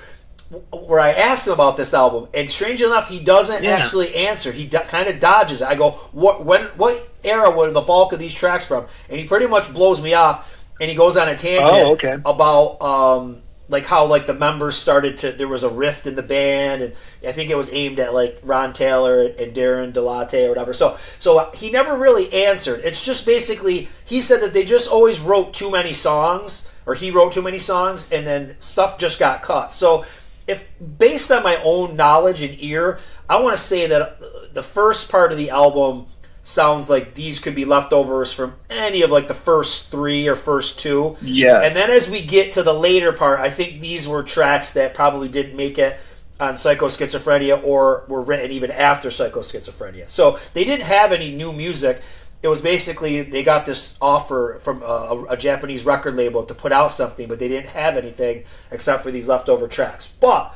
where 0.71 1.01
I 1.01 1.11
asked 1.13 1.47
him 1.47 1.55
about 1.55 1.77
this 1.77 1.93
album, 1.93 2.29
and 2.33 2.51
strange 2.51 2.81
enough, 2.83 3.09
he 3.09 3.19
doesn't 3.19 3.65
Yeah. 3.65 3.73
actually 3.77 4.15
answer. 4.15 4.53
He 4.53 4.65
do- 4.65 4.79
kind 4.81 5.09
of 5.09 5.19
dodges 5.19 5.61
it. 5.61 5.67
I 5.67 5.75
go, 5.75 5.93
"What? 6.13 6.45
When? 6.45 6.67
What 6.77 7.07
era 7.25 7.51
were 7.51 7.71
the 7.71 7.81
bulk 7.81 8.13
of 8.13 8.19
these 8.19 8.33
tracks 8.35 8.65
from?" 8.67 8.87
And 9.09 9.19
he 9.19 9.25
pretty 9.27 9.47
much 9.47 9.73
blows 9.73 10.01
me 10.01 10.15
off, 10.15 10.49
and 10.81 10.89
he 10.89 10.97
goes 10.97 11.17
on 11.17 11.29
a 11.29 11.35
tangent 11.37 11.69
Oh, 11.87 11.93
okay. 11.93 12.17
about 12.25 12.81
um, 12.81 13.43
like 13.69 13.85
how 13.87 14.05
like 14.07 14.27
the 14.27 14.35
members 14.35 14.77
started 14.77 15.19
to. 15.19 15.33
There 15.33 15.49
was 15.49 15.65
a 15.65 15.69
rift 15.69 16.07
in 16.07 16.15
the 16.15 16.23
band, 16.23 16.83
and 16.83 16.93
I 17.27 17.33
think 17.33 17.51
it 17.51 17.57
was 17.57 17.69
aimed 17.73 17.99
at 17.99 18.15
like 18.15 18.39
Ron 18.45 18.73
Taylor 18.73 19.23
and 19.23 19.53
Darren 19.53 19.93
DeLatte 19.93 20.47
or 20.47 20.49
whatever. 20.51 20.73
So, 20.73 20.97
so 21.19 21.51
he 21.55 21.71
never 21.73 21.97
really 21.97 22.33
answered. 22.33 22.83
It's 22.85 23.05
just 23.05 23.27
basically 23.27 23.89
he 24.05 24.21
said 24.21 24.41
that 24.43 24.55
they 24.55 24.63
just 24.65 24.87
always 24.89 25.19
wrote 25.19 25.53
too 25.53 25.73
many 25.73 25.93
songs, 25.93 26.69
or 26.87 26.95
he 26.95 27.11
wrote 27.11 27.33
too 27.33 27.43
many 27.43 27.59
songs, 27.59 28.07
and 28.13 28.25
then 28.25 28.55
stuff 28.61 28.97
just 28.99 29.19
got 29.19 29.43
cut. 29.43 29.75
So 29.75 30.05
if 30.47 30.67
based 30.99 31.31
on 31.31 31.43
my 31.43 31.57
own 31.63 31.97
knowledge 31.97 32.43
and 32.43 32.57
ear, 32.61 32.99
I 33.29 33.41
want 33.41 33.57
to 33.57 33.63
say 33.63 33.87
that 33.87 34.03
uh, 34.03 34.25
the 34.53 34.63
first 34.63 35.11
part 35.11 35.33
of 35.33 35.39
the 35.39 35.51
album 35.51 36.07
sounds 36.43 36.89
like 36.89 37.15
these 37.15 37.41
could 37.41 37.57
be 37.57 37.65
leftovers 37.65 38.33
from 38.33 38.55
any 38.71 39.03
of 39.03 39.11
like 39.11 39.27
the 39.27 39.35
first 39.35 39.91
three 39.91 40.29
or 40.29 40.37
first 40.37 40.79
two. 40.79 41.17
Yes. 41.21 41.65
And 41.65 41.75
then 41.75 41.91
as 41.91 42.09
we 42.09 42.25
get 42.25 42.53
to 42.53 42.63
the 42.63 42.73
later 42.73 43.13
part, 43.13 43.41
I 43.41 43.51
think 43.51 43.81
these 43.81 44.07
were 44.07 44.23
tracks 44.23 44.73
that 44.75 44.95
probably 44.95 45.29
didn't 45.29 45.57
make 45.57 45.77
it 45.77 45.99
on 46.39 46.57
Psycho 46.57 46.87
Schizophrenia 46.87 47.63
or 47.65 48.05
were 48.09 48.23
written 48.23 48.53
even 48.53 48.71
after 48.71 49.11
Psycho 49.11 49.41
Schizophrenia. 49.41 50.09
So 50.09 50.39
they 50.53 50.65
didn't 50.65 50.87
have 50.87 51.11
any 51.11 51.33
new 51.33 51.53
music. 51.53 52.01
It 52.43 52.49
was 52.49 52.61
basically 52.61 53.22
they 53.22 53.43
got 53.43 53.66
this 53.66 53.97
offer 54.01 54.59
from 54.61 54.82
a, 54.82 55.26
a 55.30 55.37
Japanese 55.37 55.84
record 55.84 56.14
label 56.16 56.45
to 56.45 56.55
put 56.55 56.70
out 56.72 56.93
something, 56.93 57.26
but 57.28 57.39
they 57.39 57.49
didn't 57.49 57.70
have 57.70 57.97
anything 57.97 58.45
except 58.70 59.03
for 59.03 59.11
these 59.11 59.26
leftover 59.26 59.66
tracks. 59.66 60.09
But 60.20 60.55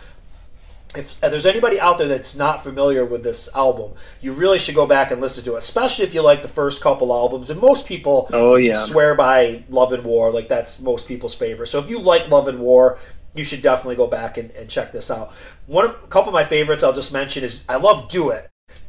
if 0.97 1.21
there's 1.21 1.47
anybody 1.47 1.81
out 1.81 1.99
there 1.99 2.09
that's 2.09 2.35
not 2.35 2.63
familiar 2.65 3.05
with 3.05 3.23
this 3.23 3.49
album, 3.55 3.93
you 4.21 4.33
really 4.33 4.59
should 4.59 4.75
go 4.75 4.87
back 4.87 5.11
and 5.11 5.21
listen 5.21 5.45
to 5.45 5.55
it, 5.55 5.59
especially 5.59 6.05
if 6.05 6.15
you 6.15 6.23
like 6.23 6.43
the 6.43 6.49
first 6.49 6.83
couple 6.83 7.13
albums. 7.13 7.49
And 7.49 7.61
most 7.61 7.87
people 7.87 8.29
Oh, 8.33 8.57
yeah. 8.57 8.79
swear 8.79 9.15
by 9.15 9.63
Love 9.69 9.93
and 9.93 10.05
War, 10.05 10.33
like 10.33 10.49
that's 10.49 10.81
most 10.81 11.07
people's 11.09 11.35
favorite. 11.35 11.69
So 11.69 11.79
if 11.79 11.89
you 11.89 12.01
like 12.01 12.29
Love 12.29 12.49
and 12.49 12.59
War, 12.61 12.99
you 13.35 13.45
should 13.45 13.63
definitely 13.63 13.95
go 13.97 14.09
back 14.09 14.37
and, 14.37 14.51
and 14.53 14.69
check 14.69 14.91
this 14.93 15.11
out. 15.11 15.33
One 15.67 15.87
a 15.87 15.93
couple 16.09 16.31
of 16.31 16.35
my 16.35 16.45
favorites 16.45 16.83
I'll 16.83 16.93
just 16.93 17.13
mention 17.13 17.45
is 17.45 17.63
I 17.69 17.77
love 17.77 18.09
Do 18.11 18.31
It. 18.31 18.49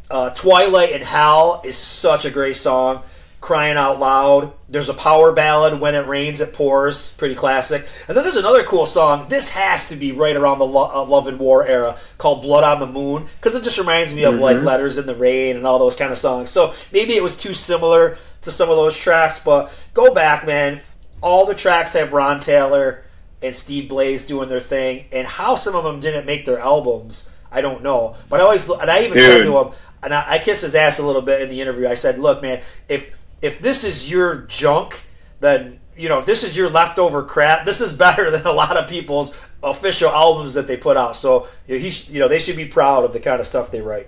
Uh, 0.10 0.30
Twilight 0.32 0.92
in 0.92 1.02
Hell 1.02 1.62
is 1.64 1.78
such 1.78 2.26
a 2.26 2.30
great 2.30 2.58
song. 2.58 3.04
Crying 3.40 3.76
Out 3.76 4.00
Loud. 4.00 4.54
There's 4.70 4.90
a 4.90 4.94
power 4.94 5.32
ballad, 5.32 5.80
When 5.80 5.96
It 5.96 6.06
Rains, 6.06 6.42
It 6.42 6.54
Pours. 6.54 7.12
Pretty 7.14 7.34
classic. 7.34 7.88
And 8.08 8.16
then 8.16 8.24
there's 8.24 8.36
another 8.36 8.64
cool 8.64 8.86
song. 8.86 9.30
This 9.30 9.50
has 9.50 9.90
to 9.90 9.96
be 9.96 10.12
right 10.12 10.36
around 10.36 10.60
the 10.60 10.66
Lo- 10.66 10.92
uh, 10.94 11.04
Love 11.04 11.26
and 11.28 11.40
War 11.40 11.66
era 11.66 11.98
called 12.20 12.44
Blood 12.44 12.64
on 12.64 12.80
the 12.80 12.86
Moon 12.86 13.26
because 13.38 13.56
it 13.56 13.64
just 13.64 13.80
reminds 13.80 14.14
me 14.14 14.24
of 14.26 14.36
like 14.36 14.58
Letters 14.62 15.00
in 15.00 15.08
the 15.08 15.16
Rain 15.16 15.56
and 15.58 15.66
all 15.66 15.80
those 15.80 15.96
kind 15.96 16.12
of 16.12 16.20
songs. 16.20 16.52
So 16.52 16.76
maybe 16.94 17.14
it 17.14 17.24
was 17.24 17.36
too 17.36 17.56
similar 17.56 18.18
to 18.44 18.52
some 18.52 18.70
of 18.70 18.76
those 18.76 18.96
tracks, 18.96 19.40
but 19.40 19.72
go 19.96 20.14
back, 20.14 20.46
man. 20.46 20.82
All 21.22 21.48
the 21.48 21.56
tracks 21.56 21.94
have 21.94 22.14
Ron 22.14 22.42
Taylor 22.42 23.04
and 23.42 23.56
Steve 23.56 23.90
Blaze 23.90 24.26
doing 24.26 24.50
their 24.50 24.60
thing, 24.60 25.06
and 25.12 25.26
how 25.28 25.56
some 25.56 25.76
of 25.76 25.84
them 25.84 26.00
didn't 26.00 26.28
make 26.28 26.46
their 26.46 26.60
albums, 26.60 27.28
I 27.52 27.62
don't 27.62 27.84
know. 27.84 28.16
But 28.30 28.40
I 28.40 28.44
always 28.44 28.68
and 28.70 28.90
I 28.90 29.04
even 29.04 29.18
said 29.18 29.44
to 29.44 29.58
him, 29.58 29.74
and 30.04 30.14
I, 30.14 30.34
I 30.34 30.40
kissed 30.40 30.62
his 30.62 30.76
ass 30.76 31.00
a 31.00 31.06
little 31.06 31.22
bit 31.22 31.42
in 31.42 31.50
the 31.50 31.62
interview. 31.62 31.88
I 31.88 31.96
said, 31.96 32.18
"Look, 32.18 32.42
man, 32.42 32.62
if 32.88 33.16
if 33.42 33.60
this 33.60 33.84
is 33.84 34.10
your 34.10 34.36
junk, 34.48 35.04
then." 35.40 35.80
You 35.98 36.08
know, 36.10 36.20
if 36.20 36.26
this 36.26 36.44
is 36.44 36.56
your 36.58 36.70
leftover 36.70 37.22
crap, 37.22 37.66
this 37.66 37.82
is 37.82 37.94
better 38.08 38.32
than 38.32 38.48
a 38.48 38.52
lot 38.54 38.78
of 38.78 38.90
people's 38.90 39.36
official 39.62 40.10
albums 40.10 40.54
that 40.56 40.66
they 40.66 40.78
put 40.78 40.98
out. 40.98 41.16
So 41.16 41.48
you 41.68 41.76
know, 41.76 41.82
he, 41.82 41.90
sh- 41.92 42.10
you 42.10 42.20
know, 42.20 42.28
they 42.28 42.40
should 42.40 42.56
be 42.56 42.66
proud 42.66 43.04
of 43.04 43.14
the 43.14 43.20
kind 43.20 43.40
of 43.40 43.46
stuff 43.46 43.70
they 43.70 43.82
write. 43.82 44.08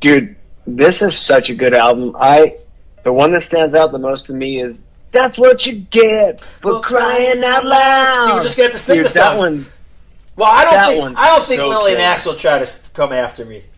dude, 0.00 0.36
this 0.66 1.02
is 1.02 1.16
such 1.16 1.50
a 1.50 1.54
good 1.54 1.74
album. 1.74 2.16
I 2.18 2.56
the 3.04 3.12
one 3.12 3.32
that 3.32 3.42
stands 3.42 3.74
out 3.74 3.92
the 3.92 3.98
most 3.98 4.26
to 4.26 4.32
me 4.32 4.60
is 4.60 4.86
"That's 5.12 5.38
What 5.38 5.66
You 5.66 5.74
Get 5.74 6.40
for 6.62 6.72
Well, 6.72 6.82
Crying 6.82 7.44
Out 7.44 7.64
Loud." 7.64 8.24
So 8.26 8.36
we're 8.36 8.42
just 8.42 8.56
gonna 8.56 8.70
have 8.70 8.76
to 8.76 8.82
sing 8.82 8.96
dude, 8.96 9.06
the 9.10 9.14
that 9.14 9.38
one. 9.38 9.66
Well, 10.36 10.50
I 10.50 10.64
don't 10.64 10.74
That 10.74 10.88
think 10.88 11.18
I 11.18 11.26
don't 11.28 11.44
think 11.44 11.60
so 11.60 11.68
Lily 11.68 11.92
and 11.92 11.98
good. 11.98 12.04
Axel 12.04 12.34
try 12.34 12.58
to 12.58 12.90
come 12.92 13.12
after 13.12 13.44
me. 13.44 13.62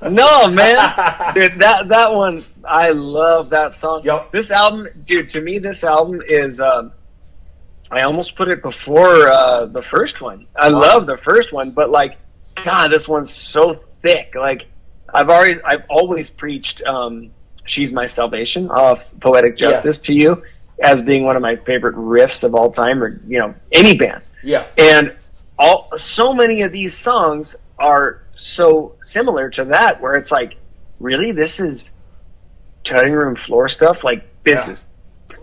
No, 0.00 0.48
man, 0.48 0.76
dude, 1.34 1.58
that 1.60 1.88
that 1.88 2.12
one. 2.14 2.44
I 2.64 2.90
love 2.90 3.50
that 3.50 3.74
song. 3.74 4.02
Yup. 4.04 4.30
This 4.32 4.50
album, 4.52 4.88
dude. 5.04 5.28
To 5.30 5.40
me, 5.40 5.58
this 5.58 5.82
album 5.82 6.22
is. 6.26 6.60
Um, 6.60 6.92
I 7.90 8.02
almost 8.02 8.36
put 8.36 8.48
it 8.48 8.62
before 8.62 9.28
uh, 9.28 9.66
the 9.66 9.82
first 9.82 10.20
one. 10.20 10.46
I 10.54 10.70
Wow. 10.70 10.78
love 10.78 11.06
the 11.06 11.16
first 11.16 11.52
one, 11.52 11.70
but 11.72 11.90
like, 11.90 12.16
God, 12.64 12.88
this 12.88 13.08
one's 13.08 13.32
so 13.32 13.80
thick. 14.02 14.34
Like, 14.36 14.66
I've 15.12 15.30
already, 15.30 15.60
I've 15.62 15.84
always 15.88 16.30
preached 16.30 16.80
um, 16.82 17.30
"She's 17.66 17.92
My 17.92 18.06
Salvation" 18.06 18.70
off 18.70 19.04
"Poetic 19.20 19.58
Yeah. 19.60 19.70
Justice" 19.72 19.98
to 20.00 20.14
you 20.14 20.42
as 20.80 21.02
being 21.02 21.24
one 21.24 21.34
of 21.34 21.42
my 21.42 21.56
favorite 21.56 21.96
riffs 21.96 22.44
of 22.44 22.54
all 22.54 22.70
time, 22.70 23.02
or 23.02 23.20
you 23.26 23.38
know, 23.40 23.52
any 23.72 23.96
band. 23.98 24.22
Yeah, 24.44 24.66
And 24.78 25.12
all 25.58 25.88
so 25.96 26.32
many 26.32 26.62
of 26.62 26.72
these 26.72 26.96
songs 26.96 27.56
are 27.78 28.22
so 28.34 28.94
similar 29.00 29.50
to 29.50 29.64
that, 29.66 30.00
where 30.00 30.16
it's 30.16 30.30
like, 30.32 30.56
really, 31.00 31.32
this 31.32 31.60
is 31.60 31.90
cutting 32.84 33.12
room 33.12 33.34
floor 33.36 33.68
stuff. 33.68 34.04
Like 34.04 34.24
this 34.44 34.66
Yeah. 34.66 34.72
is 34.72 34.86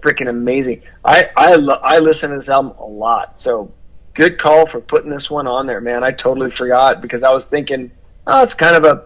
freaking 0.02 0.30
amazing. 0.30 0.82
I 1.04 1.30
I 1.36 1.56
lo- 1.56 1.80
I 1.84 2.00
listen 2.00 2.30
to 2.32 2.38
this 2.38 2.50
album 2.50 2.74
a 2.80 2.86
lot, 2.86 3.38
so 3.38 3.72
good 4.14 4.40
call 4.40 4.66
for 4.66 4.80
putting 4.80 5.10
this 5.10 5.30
one 5.30 5.48
on 5.48 5.68
there, 5.68 5.82
man. 5.82 6.04
I 6.04 6.12
totally 6.12 6.50
forgot 6.52 7.02
because 7.02 7.22
I 7.24 7.32
was 7.34 7.48
thinking, 7.48 7.92
oh, 8.28 8.44
it's 8.44 8.54
kind 8.54 8.76
of 8.76 8.86
a 8.86 9.04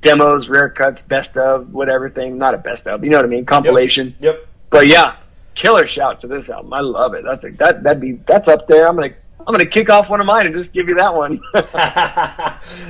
demos, 0.00 0.48
rare 0.48 0.70
cuts, 0.70 1.02
best 1.02 1.36
of, 1.36 1.72
whatever 1.74 2.08
thing. 2.08 2.38
Not 2.38 2.54
a 2.54 2.58
best 2.58 2.86
of, 2.86 3.04
you 3.04 3.10
know 3.10 3.16
what 3.18 3.26
I 3.26 3.28
mean? 3.28 3.44
Compilation. 3.44 4.14
yep. 4.20 4.46
But 4.70 4.86
yeah, 4.86 5.16
killer 5.54 5.86
shout 5.86 6.20
to 6.22 6.26
this 6.26 6.48
album. 6.50 6.72
I 6.72 6.80
love 6.80 7.14
it. 7.14 7.24
That's 7.24 7.44
a, 7.44 7.50
that 7.52 7.82
that'd 7.82 8.00
be 8.00 8.12
that's 8.26 8.48
up 8.48 8.66
there. 8.68 8.88
I'm 8.88 8.96
gonna 8.96 9.12
I'm 9.40 9.54
gonna 9.54 9.66
kick 9.66 9.88
off 9.88 10.10
one 10.10 10.20
of 10.20 10.26
mine 10.26 10.46
and 10.46 10.54
just 10.54 10.72
give 10.72 10.88
you 10.88 10.94
that 10.96 11.14
one. 11.14 11.40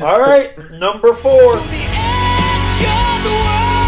All 0.02 0.20
right, 0.20 0.52
number 0.72 1.14
four. 1.14 1.56
The 1.56 1.86
edge 1.98 2.82
of 2.82 3.22
the 3.22 3.30
world. 3.30 3.78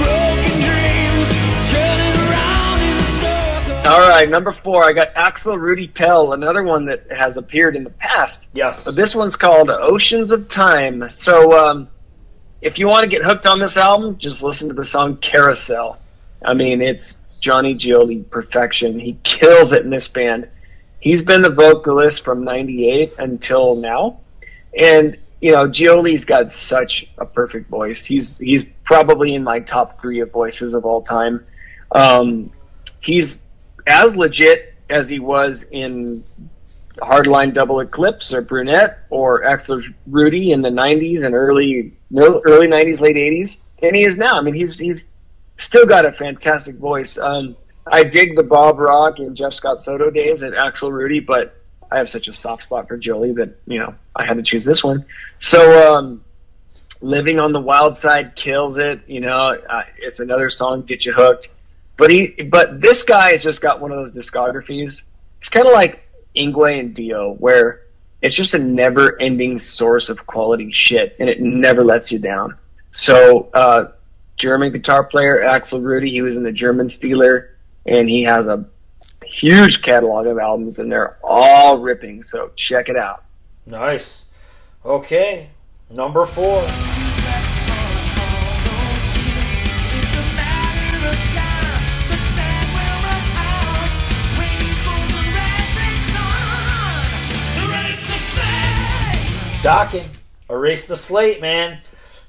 Broken 0.00 0.60
dreams 0.64 1.30
turning 1.68 2.16
around 2.30 2.80
in 2.80 2.98
circles. 3.20 3.86
All 3.86 4.08
right, 4.08 4.28
number 4.30 4.52
four. 4.52 4.84
I 4.84 4.92
got 4.92 5.08
Axel 5.14 5.58
Rudi 5.58 5.88
Pell, 5.88 6.32
another 6.32 6.62
one 6.62 6.86
that 6.86 7.10
has 7.10 7.36
appeared 7.36 7.76
in 7.76 7.84
the 7.84 7.90
past. 7.90 8.48
Yes. 8.54 8.84
But 8.86 8.96
this 8.96 9.14
one's 9.14 9.36
called 9.36 9.70
Oceans 9.70 10.32
of 10.32 10.48
Time. 10.48 11.10
So 11.10 11.52
um, 11.58 11.88
if 12.62 12.78
you 12.78 12.88
want 12.88 13.02
to 13.04 13.10
get 13.10 13.22
hooked 13.22 13.46
on 13.46 13.58
this 13.58 13.76
album, 13.76 14.16
just 14.16 14.42
listen 14.42 14.68
to 14.68 14.74
the 14.74 14.84
song 14.84 15.18
Carousel. 15.18 15.98
I 16.42 16.54
mean, 16.54 16.80
it's 16.80 17.20
Johnny 17.40 17.74
Gioeli 17.74 18.28
perfection. 18.30 18.98
He 18.98 19.18
kills 19.22 19.72
it 19.72 19.82
in 19.82 19.90
this 19.90 20.08
band. 20.08 20.48
He's 21.00 21.22
been 21.22 21.42
the 21.42 21.50
vocalist 21.50 22.22
from 22.22 22.44
98 22.44 23.14
until 23.18 23.74
now. 23.74 24.20
And, 24.78 25.16
you 25.40 25.52
know, 25.52 25.66
Gioeli's 25.66 26.24
got 26.24 26.52
such 26.52 27.06
a 27.18 27.24
perfect 27.24 27.70
voice. 27.70 28.04
He's 28.04 28.36
he's 28.38 28.64
probably 28.84 29.34
in 29.34 29.42
my 29.42 29.60
top 29.60 30.00
three 30.00 30.20
of 30.20 30.30
voices 30.30 30.74
of 30.74 30.84
all 30.84 31.02
time. 31.02 31.44
Um, 31.92 32.52
he's 33.00 33.42
as 33.86 34.14
legit 34.14 34.74
as 34.90 35.08
he 35.08 35.18
was 35.18 35.64
in 35.70 36.22
Hardline 36.98 37.54
Double 37.54 37.80
Eclipse 37.80 38.34
or 38.34 38.42
Brunette 38.42 38.98
or 39.08 39.44
Axel 39.44 39.82
Rudi 40.06 40.52
in 40.52 40.60
the 40.60 40.68
90s 40.68 41.22
and 41.22 41.34
early 41.34 41.92
early 42.14 42.66
90s, 42.66 43.00
late 43.00 43.16
80s. 43.16 43.56
And 43.82 43.96
he 43.96 44.04
is 44.04 44.18
now. 44.18 44.38
I 44.38 44.42
mean, 44.42 44.54
he's 44.54 44.78
he's 44.78 45.06
still 45.60 45.86
got 45.86 46.04
a 46.04 46.12
fantastic 46.12 46.76
voice. 46.76 47.18
Um, 47.18 47.56
I 47.86 48.04
dig 48.04 48.36
the 48.36 48.44
Rob 48.44 48.78
Rock 48.78 49.18
and 49.18 49.36
Jeff 49.36 49.54
Scott 49.54 49.80
Soto 49.80 50.10
days 50.10 50.42
at 50.42 50.54
Axel 50.54 50.92
Rudi, 50.92 51.20
but 51.20 51.56
I 51.90 51.98
have 51.98 52.08
such 52.08 52.28
a 52.28 52.32
soft 52.32 52.64
spot 52.64 52.88
for 52.88 52.98
Gioeli 52.98 53.34
that 53.36 53.56
you 53.66 53.78
know 53.78 53.94
I 54.14 54.24
had 54.24 54.36
to 54.36 54.42
choose 54.42 54.64
this 54.64 54.84
one. 54.84 55.04
So, 55.38 55.94
um, 55.94 56.24
"Living 57.00 57.38
on 57.38 57.52
the 57.52 57.60
Wild 57.60 57.96
Side" 57.96 58.36
kills 58.36 58.78
it. 58.78 59.00
You 59.06 59.20
know, 59.20 59.56
uh, 59.68 59.82
it's 59.98 60.20
another 60.20 60.50
song 60.50 60.82
get 60.82 61.04
you 61.04 61.12
hooked. 61.12 61.48
But 61.96 62.10
he, 62.10 62.28
but 62.50 62.80
this 62.80 63.02
guy 63.02 63.32
has 63.32 63.42
just 63.42 63.60
got 63.60 63.80
one 63.80 63.92
of 63.92 63.98
those 63.98 64.12
discographies. 64.12 65.02
It's 65.40 65.50
kind 65.50 65.66
of 65.66 65.72
like 65.72 66.08
Yngwie 66.34 66.80
and 66.80 66.94
Dio, 66.94 67.34
where 67.34 67.82
it's 68.22 68.34
just 68.34 68.54
a 68.54 68.58
never-ending 68.58 69.58
source 69.58 70.08
of 70.08 70.26
quality 70.26 70.70
shit, 70.72 71.16
and 71.18 71.28
it 71.28 71.40
never 71.40 71.84
lets 71.84 72.10
you 72.10 72.18
down. 72.18 72.56
So, 72.92 73.50
uh, 73.52 73.92
German 74.40 74.72
guitar 74.72 75.04
player 75.04 75.42
Axel 75.42 75.82
Rudi, 75.82 76.10
he 76.10 76.22
was 76.22 76.34
in 76.34 76.42
the 76.42 76.50
German 76.50 76.86
Steeler, 76.86 77.50
and 77.84 78.08
he 78.08 78.22
has 78.22 78.46
a 78.46 78.64
huge 79.22 79.82
catalog 79.82 80.26
of 80.26 80.38
albums, 80.38 80.78
and 80.78 80.90
they're 80.90 81.18
all 81.22 81.78
ripping. 81.78 82.24
So 82.24 82.50
check 82.56 82.88
it 82.88 82.96
out. 82.96 83.24
Nice. 83.66 84.24
Okay, 84.82 85.50
number 85.90 86.24
four. 86.24 86.66
Dokken, 99.62 100.06
erase 100.48 100.86
the 100.86 100.96
slate, 100.96 101.42
man. 101.42 101.78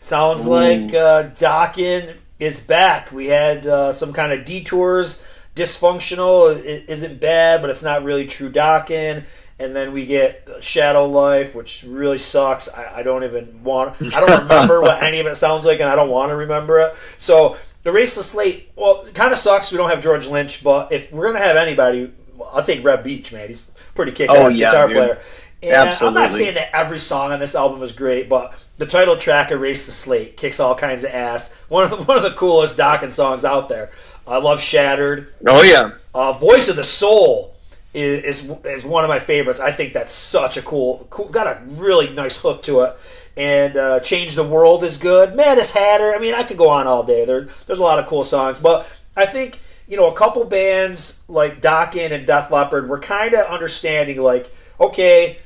Sounds 0.01 0.47
like 0.47 0.93
uh, 0.95 1.29
Dokken 1.29 2.15
is 2.39 2.59
back. 2.59 3.11
We 3.11 3.27
had 3.27 3.67
uh, 3.67 3.93
some 3.93 4.13
kind 4.13 4.31
of 4.33 4.45
detours, 4.45 5.23
dysfunctional. 5.55 6.57
It 6.57 6.89
isn't 6.89 7.21
bad, 7.21 7.61
but 7.61 7.69
it's 7.69 7.83
not 7.83 8.03
really 8.03 8.25
true 8.25 8.51
Dokken. 8.51 9.23
And 9.59 9.75
then 9.75 9.93
we 9.93 10.07
get 10.07 10.49
Shadow 10.59 11.05
Life, 11.05 11.53
which 11.53 11.83
really 11.87 12.17
sucks. 12.17 12.67
I, 12.67 12.97
I 12.97 13.03
don't 13.03 13.23
even 13.23 13.63
want. 13.63 14.01
I 14.01 14.19
don't 14.19 14.41
remember 14.41 14.81
what 14.81 15.03
any 15.03 15.19
of 15.19 15.27
it 15.27 15.35
sounds 15.35 15.65
like, 15.65 15.79
and 15.79 15.87
I 15.87 15.95
don't 15.95 16.09
want 16.09 16.31
to 16.31 16.35
remember 16.35 16.79
it. 16.79 16.95
So 17.19 17.57
the 17.83 18.05
slate. 18.07 18.71
Well, 18.75 19.03
it 19.05 19.13
kind 19.13 19.31
of 19.31 19.37
sucks. 19.37 19.71
We 19.71 19.77
don't 19.77 19.91
have 19.91 20.01
George 20.01 20.25
Lynch, 20.25 20.63
but 20.63 20.91
if 20.91 21.11
we're 21.13 21.31
gonna 21.31 21.45
have 21.45 21.57
anybody, 21.57 22.11
I'll 22.51 22.63
take 22.63 22.83
Reb 22.83 23.03
Beach, 23.03 23.31
man. 23.31 23.49
He's 23.49 23.61
pretty 23.93 24.13
kick-ass 24.13 24.35
Oh, 24.35 24.47
yeah, 24.49 24.71
guitar 24.71 24.87
dude. 24.87 24.97
player. 24.97 25.19
And 25.63 25.89
I'm 26.01 26.13
not 26.15 26.29
saying 26.29 26.55
that 26.55 26.75
every 26.75 26.97
song 26.97 27.31
on 27.31 27.39
this 27.39 27.53
album 27.53 27.83
is 27.83 27.91
great, 27.91 28.27
but 28.27 28.55
the 28.77 28.85
title 28.85 29.15
track 29.17 29.51
"Erase 29.51 29.85
the 29.85 29.91
Slate" 29.91 30.37
kicks 30.37 30.59
all 30.59 30.75
kinds 30.75 31.03
of 31.03 31.11
ass. 31.11 31.53
One 31.69 31.83
of 31.83 31.91
the, 31.91 31.97
one 32.03 32.17
of 32.17 32.23
the 32.23 32.31
coolest 32.31 32.77
Dokken 32.77 33.11
songs 33.11 33.45
out 33.45 33.69
there. 33.69 33.91
I 34.27 34.37
love 34.37 34.59
"Shattered." 34.61 35.33
Oh 35.45 35.63
yeah, 35.63 35.91
Uh, 36.13 36.33
"Voice 36.33 36.67
of 36.67 36.75
the 36.75 36.83
Soul" 36.83 37.55
is, 37.93 38.43
is 38.43 38.51
is 38.63 38.83
one 38.85 39.03
of 39.03 39.09
my 39.09 39.19
favorites. 39.19 39.59
I 39.59 39.71
think 39.71 39.93
that's 39.93 40.13
such 40.13 40.57
a 40.57 40.61
cool, 40.61 41.07
cool 41.09 41.27
got 41.29 41.47
a 41.47 41.61
really 41.65 42.09
nice 42.09 42.37
hook 42.37 42.63
to 42.63 42.81
it. 42.81 42.97
And 43.37 43.77
uh, 43.77 43.99
"Change 44.01 44.35
the 44.35 44.43
World" 44.43 44.83
is 44.83 44.97
good. 44.97 45.35
Maddest 45.35 45.73
Hatter. 45.73 46.13
I 46.13 46.19
mean, 46.19 46.33
I 46.33 46.43
could 46.43 46.57
go 46.57 46.69
on 46.69 46.87
all 46.87 47.03
day. 47.03 47.25
There, 47.25 47.47
there's 47.65 47.79
a 47.79 47.83
lot 47.83 47.99
of 47.99 48.05
cool 48.05 48.23
songs, 48.23 48.59
but 48.59 48.87
I 49.15 49.25
think 49.25 49.59
you 49.87 49.97
know 49.97 50.09
a 50.09 50.15
couple 50.15 50.43
bands 50.45 51.23
like 51.27 51.61
Dokken 51.61 52.11
and 52.11 52.25
Def 52.25 52.51
Leppard 52.51 52.89
were 52.89 52.99
kind 52.99 53.33
of 53.33 53.47
understanding, 53.47 54.21
like, 54.21 54.53
okay, 54.79 55.39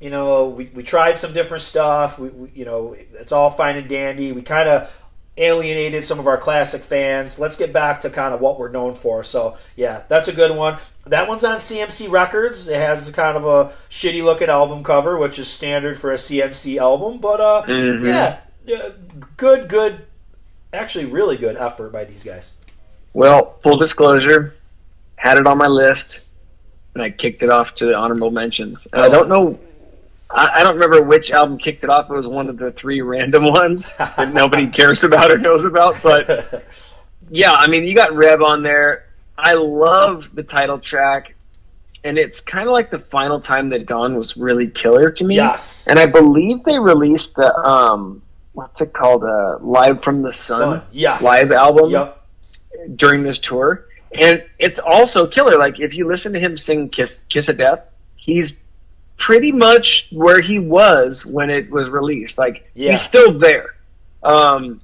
you 0.00 0.10
know, 0.10 0.48
we, 0.48 0.70
we 0.74 0.82
tried 0.82 1.18
some 1.18 1.32
different 1.32 1.62
stuff. 1.62 2.18
We, 2.18 2.28
we 2.28 2.50
you 2.54 2.64
know, 2.64 2.96
it's 3.14 3.32
all 3.32 3.50
fine 3.50 3.76
and 3.76 3.88
dandy. 3.88 4.32
We 4.32 4.42
kind 4.42 4.68
of 4.68 4.90
alienated 5.38 6.04
some 6.04 6.18
of 6.18 6.26
our 6.26 6.36
classic 6.36 6.82
fans. 6.82 7.38
Let's 7.38 7.56
get 7.56 7.72
back 7.72 8.00
to 8.02 8.10
kind 8.10 8.34
of 8.34 8.40
what 8.40 8.58
we're 8.58 8.70
known 8.70 8.94
for. 8.94 9.24
So 9.24 9.56
yeah, 9.76 10.02
that's 10.08 10.28
a 10.28 10.32
good 10.32 10.56
one. 10.56 10.78
That 11.06 11.28
one's 11.28 11.44
on 11.44 11.58
CMC 11.58 12.10
Records. 12.10 12.68
It 12.68 12.76
has 12.76 13.10
kind 13.10 13.36
of 13.36 13.46
a 13.46 13.72
shitty 13.88 14.22
looking 14.22 14.48
album 14.48 14.84
cover, 14.84 15.16
which 15.16 15.38
is 15.38 15.48
standard 15.48 15.98
for 15.98 16.12
a 16.12 16.16
CMC 16.16 16.78
album. 16.78 17.18
But 17.18 17.40
uh, 17.40 17.64
yeah, 17.68 18.40
yeah, 18.66 18.90
good, 19.36 19.68
good, 19.68 20.06
actually 20.72 21.06
really 21.06 21.36
good 21.36 21.56
effort 21.56 21.90
by 21.90 22.04
these 22.04 22.24
guys. 22.24 22.52
Well, 23.14 23.58
full 23.62 23.78
disclosure, 23.78 24.54
had 25.16 25.38
it 25.38 25.46
on 25.46 25.56
my 25.56 25.66
list, 25.66 26.20
and 26.94 27.02
I 27.02 27.10
kicked 27.10 27.42
it 27.42 27.50
off 27.50 27.74
to 27.76 27.86
the 27.86 27.94
honorable 27.94 28.30
mentions. 28.30 28.86
And 28.92 29.02
I 29.02 29.08
don't 29.08 29.28
know, 29.28 29.58
I, 30.30 30.48
I 30.60 30.62
don't 30.62 30.74
remember 30.74 31.02
which 31.02 31.30
album 31.30 31.58
kicked 31.58 31.84
it 31.84 31.90
off. 31.90 32.10
It 32.10 32.12
was 32.14 32.26
one 32.26 32.48
of 32.48 32.58
the 32.58 32.70
three 32.72 33.00
random 33.00 33.44
ones 33.44 33.94
that 33.96 34.32
nobody 34.34 34.66
cares 34.78 35.04
about 35.04 35.30
or 35.30 35.38
knows 35.38 35.64
about. 35.64 35.96
But 36.02 36.64
yeah, 37.30 37.52
I 37.52 37.68
mean, 37.68 37.84
you 37.84 37.94
got 37.94 38.12
Reb 38.14 38.42
on 38.42 38.62
there. 38.62 39.06
I 39.38 39.54
love 39.54 40.28
the 40.34 40.42
title 40.42 40.78
track, 40.78 41.34
and 42.04 42.18
it's 42.18 42.40
kind 42.40 42.66
of 42.68 42.72
like 42.72 42.90
the 42.90 42.98
final 42.98 43.40
time 43.40 43.68
that 43.70 43.86
Don 43.86 44.16
was 44.16 44.36
really 44.36 44.68
killer 44.68 45.10
to 45.12 45.24
me. 45.24 45.36
Yes. 45.36 45.86
And 45.86 45.98
I 45.98 46.06
believe 46.06 46.64
they 46.64 46.78
released 46.78 47.36
the 47.36 47.54
um, 47.56 48.20
what's 48.52 48.80
it 48.80 48.92
called? 48.92 49.24
Uh, 49.24 49.58
Live 49.60 50.02
from 50.02 50.22
the 50.22 50.32
Sun, 50.32 50.58
Son, 50.58 50.82
yes. 50.92 51.22
live 51.22 51.52
album 51.52 51.90
Yep. 51.90 52.26
during 52.96 53.22
this 53.22 53.38
tour, 53.38 53.86
and 54.20 54.44
it's 54.58 54.78
also 54.80 55.26
killer. 55.26 55.56
Like 55.58 55.78
if 55.80 55.94
you 55.94 56.06
listen 56.08 56.32
to 56.32 56.40
him 56.40 56.56
sing 56.56 56.88
"Kiss 56.88 57.20
Kiss 57.28 57.48
of 57.48 57.58
Death," 57.58 57.80
he's 58.16 58.60
pretty 59.18 59.52
much 59.52 60.08
where 60.10 60.40
he 60.40 60.58
was 60.58 61.26
when 61.26 61.50
it 61.50 61.70
was 61.70 61.88
released. 61.88 62.38
Like 62.38 62.70
Yeah. 62.74 62.92
he's 62.92 63.02
still 63.02 63.38
there. 63.38 63.74
Um, 64.22 64.80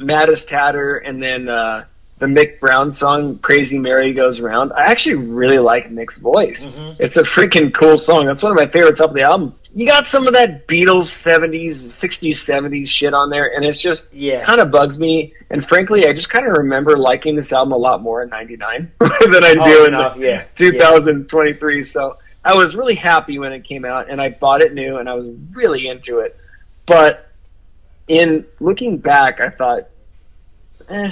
Maddest 0.00 0.50
Hatter, 0.50 0.96
and 0.96 1.22
then 1.22 1.48
uh, 1.48 1.84
the 2.18 2.26
Mick 2.26 2.58
Brown 2.58 2.90
song 2.92 3.38
"Crazy 3.38 3.78
Mary 3.78 4.12
Goes 4.12 4.40
Round." 4.40 4.72
I 4.72 4.82
actually 4.84 5.14
really 5.16 5.58
like 5.58 5.88
Mick's 5.90 6.18
voice. 6.18 6.66
Mm-hmm. 6.66 7.02
It's 7.02 7.16
a 7.16 7.22
freaking 7.22 7.72
cool 7.72 7.96
song. 7.96 8.26
That's 8.26 8.42
one 8.42 8.50
of 8.50 8.56
my 8.56 8.66
favorites 8.66 9.00
off 9.00 9.12
the 9.12 9.22
album. 9.22 9.54
You 9.72 9.86
got 9.86 10.06
some 10.06 10.26
of 10.26 10.32
that 10.34 10.66
Beatles 10.66 11.04
'70s, 11.04 11.70
'60s, 11.76 12.30
'70s 12.32 12.88
shit 12.88 13.14
on 13.14 13.30
there, 13.30 13.54
and 13.54 13.64
it's 13.64 13.78
just 13.78 14.12
Yeah. 14.12 14.44
kind 14.44 14.60
of 14.60 14.70
bugs 14.72 14.98
me. 14.98 15.32
And 15.50 15.66
frankly, 15.68 16.06
I 16.08 16.12
just 16.12 16.28
kind 16.28 16.46
of 16.46 16.56
remember 16.56 16.98
liking 16.98 17.36
this 17.36 17.52
album 17.52 17.72
a 17.72 17.76
lot 17.76 18.02
more 18.02 18.22
in 18.22 18.28
'99 18.30 18.90
than 19.00 19.44
I 19.44 19.54
do 19.54 19.60
Oh, 19.62 19.84
in 19.86 19.92
no, 19.92 20.14
yeah, 20.16 20.44
2023. 20.56 21.82
So 21.84 22.18
I 22.44 22.54
was 22.54 22.76
really 22.76 22.94
happy 22.94 23.38
when 23.38 23.52
it 23.52 23.64
came 23.64 23.84
out, 23.84 24.10
and 24.10 24.20
I 24.20 24.30
bought 24.30 24.60
it 24.60 24.74
new, 24.74 24.98
and 24.98 25.08
I 25.08 25.14
was 25.14 25.34
really 25.52 25.88
into 25.88 26.18
it. 26.18 26.38
But 26.86 27.28
in 28.06 28.44
looking 28.60 28.98
back, 28.98 29.40
I 29.40 29.48
thought, 29.48 29.88
eh, 30.88 31.10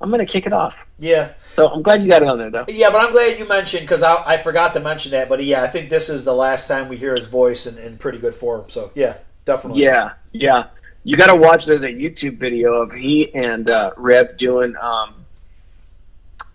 I'm 0.00 0.10
gonna 0.10 0.24
kick 0.24 0.46
it 0.46 0.52
off. 0.52 0.74
Yeah. 0.98 1.32
So 1.54 1.68
I'm 1.68 1.82
glad 1.82 2.02
you 2.02 2.08
got 2.08 2.22
it 2.22 2.28
on 2.28 2.38
there, 2.38 2.50
though. 2.50 2.64
Yeah, 2.68 2.90
but 2.90 3.00
I'm 3.00 3.10
glad 3.10 3.38
you 3.38 3.46
mentioned 3.46 3.82
because 3.82 4.02
I, 4.02 4.22
I 4.24 4.36
forgot 4.38 4.72
to 4.74 4.80
mention 4.80 5.12
that. 5.12 5.28
But 5.28 5.44
yeah, 5.44 5.62
I 5.62 5.68
think 5.68 5.90
this 5.90 6.08
is 6.08 6.24
the 6.24 6.34
last 6.34 6.68
time 6.68 6.88
we 6.88 6.96
hear 6.96 7.14
his 7.14 7.26
voice 7.26 7.66
in, 7.66 7.76
in 7.78 7.98
pretty 7.98 8.18
good 8.18 8.34
form. 8.34 8.64
So 8.68 8.90
yeah, 8.94 9.18
definitely. 9.44 9.82
Yeah, 9.82 10.12
yeah. 10.32 10.68
You 11.04 11.16
got 11.16 11.28
to 11.28 11.36
watch. 11.36 11.64
There's 11.64 11.82
a 11.82 11.88
YouTube 11.88 12.38
video 12.38 12.74
of 12.74 12.92
he 12.92 13.34
and 13.34 13.68
uh, 13.68 13.92
Reb 13.96 14.36
doing. 14.36 14.76
Um, 14.76 15.24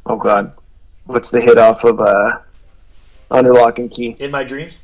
oh 0.05 0.17
God, 0.17 0.53
what's 1.05 1.30
the 1.30 1.41
hit 1.41 1.57
off 1.57 1.84
of 1.84 1.99
uh, 1.99 2.39
Under 3.32 3.53
Lock 3.53 3.80
and 3.80 3.91
Key? 3.91 4.15
In 4.19 4.32
my 4.32 4.43
dreams. 4.43 4.80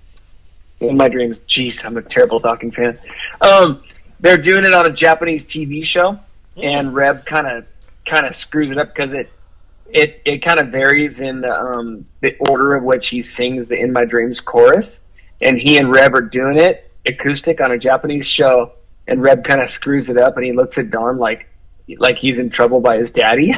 In 0.79 0.97
my 0.97 1.09
dreams. 1.09 1.41
Jeez, 1.41 1.85
I'm 1.85 1.97
a 1.97 2.01
terrible 2.01 2.41
Dokken's 2.41 2.75
fan. 2.75 2.99
Um, 3.41 3.83
they're 4.19 4.37
doing 4.37 4.65
it 4.65 4.73
on 4.73 4.85
a 4.85 4.91
Japanese 4.91 5.45
TV 5.45 5.85
show, 5.85 6.19
and 6.57 6.93
Reb 6.93 7.25
kind 7.25 7.47
of 7.47 7.65
kind 8.05 8.25
of 8.25 8.35
screws 8.35 8.71
it 8.71 8.77
up 8.77 8.87
because 8.87 9.13
it 9.13 9.29
it 9.89 10.21
it 10.25 10.39
kind 10.39 10.59
of 10.59 10.69
varies 10.69 11.19
in 11.19 11.41
the 11.41 11.53
um, 11.53 12.05
the 12.21 12.35
order 12.49 12.75
of 12.75 12.83
which 12.83 13.09
he 13.09 13.21
sings 13.21 13.67
the 13.67 13.79
"In 13.79 13.91
My 13.91 14.05
Dreams" 14.05 14.39
chorus, 14.39 15.01
and 15.41 15.57
he 15.57 15.77
and 15.77 15.91
Reb 15.91 16.15
are 16.15 16.21
doing 16.21 16.57
it 16.57 16.91
acoustic 17.05 17.61
on 17.61 17.71
a 17.71 17.77
Japanese 17.77 18.27
show, 18.27 18.73
and 19.07 19.21
Reb 19.21 19.43
kind 19.43 19.61
of 19.61 19.69
screws 19.69 20.09
it 20.09 20.17
up, 20.17 20.37
and 20.37 20.45
he 20.45 20.51
looks 20.51 20.77
at 20.77 20.89
Don 20.89 21.17
like 21.17 21.47
like 21.97 22.17
he's 22.17 22.39
in 22.39 22.49
trouble 22.49 22.79
by 22.79 22.97
his 22.97 23.11
daddy. 23.11 23.47
you 23.47 23.53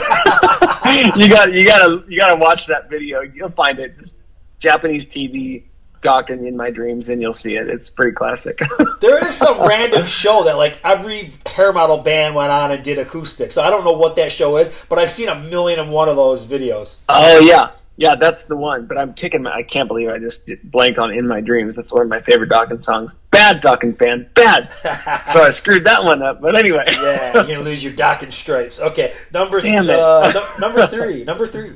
got 1.29 1.53
you 1.53 1.65
gotta 1.65 2.03
you 2.07 2.19
gotta 2.19 2.35
watch 2.35 2.67
that 2.67 2.89
video. 2.89 3.21
You'll 3.21 3.51
find 3.51 3.79
it. 3.79 3.97
Just 3.99 4.15
Japanese 4.63 5.05
TV. 5.05 5.63
Dokken's 6.01 6.45
in 6.45 6.57
my 6.57 6.69
dreams, 6.69 7.07
and 7.07 7.21
you'll 7.21 7.33
see 7.33 7.55
it. 7.55 7.69
It's 7.69 7.89
pretty 7.89 8.11
classic. 8.13 8.59
There 8.99 9.25
is 9.25 9.33
some 9.35 9.59
random 9.61 10.03
show 10.05 10.43
that 10.45 10.57
like 10.57 10.79
every 10.83 11.31
hair 11.45 11.71
metal 11.73 11.97
band 11.97 12.35
went 12.35 12.51
on 12.51 12.71
and 12.71 12.81
did 12.83 12.99
acoustic. 12.99 13.51
So 13.53 13.61
I 13.63 13.69
don't 13.69 13.83
know 13.85 13.93
what 13.93 14.15
that 14.17 14.31
show 14.31 14.57
is, 14.57 14.69
but 14.89 14.97
I've 14.99 15.09
seen 15.09 15.27
a 15.29 15.39
million 15.39 15.79
and 15.79 15.91
one 15.91 16.07
of 16.09 16.15
those 16.17 16.45
videos. 16.45 16.97
Oh 17.09 17.39
yeah, 17.39 17.71
yeah, 17.97 18.15
that's 18.15 18.45
the 18.45 18.55
one. 18.57 18.85
But 18.85 18.97
I'm 18.97 19.13
kicking 19.13 19.43
my. 19.43 19.53
I 19.53 19.63
can't 19.63 19.87
believe 19.89 20.09
I 20.09 20.19
just 20.19 20.49
blanked 20.63 20.99
on 20.99 21.11
"In 21.11 21.27
My 21.27 21.41
Dreams." 21.41 21.75
That's 21.75 21.91
one 21.91 22.01
of 22.03 22.07
my 22.09 22.21
favorite 22.21 22.49
Dokken's 22.49 22.85
songs. 22.85 23.15
Bad 23.31 23.61
Dokken's 23.61 23.97
fan, 23.97 24.29
bad. 24.35 24.71
so 25.27 25.41
I 25.43 25.49
screwed 25.51 25.85
that 25.85 26.03
one 26.03 26.21
up. 26.21 26.41
But 26.41 26.55
anyway, 26.57 26.85
Yeah, 26.91 27.33
you're 27.33 27.43
gonna 27.45 27.61
lose 27.61 27.83
your 27.83 27.93
Dokken's 27.93 28.35
stripes. 28.35 28.79
Okay, 28.79 29.13
number 29.33 29.59
th- 29.61 29.89
uh, 29.89 30.31
num- 30.33 30.59
number 30.61 30.87
three, 30.87 31.23
number 31.23 31.45
three. 31.45 31.73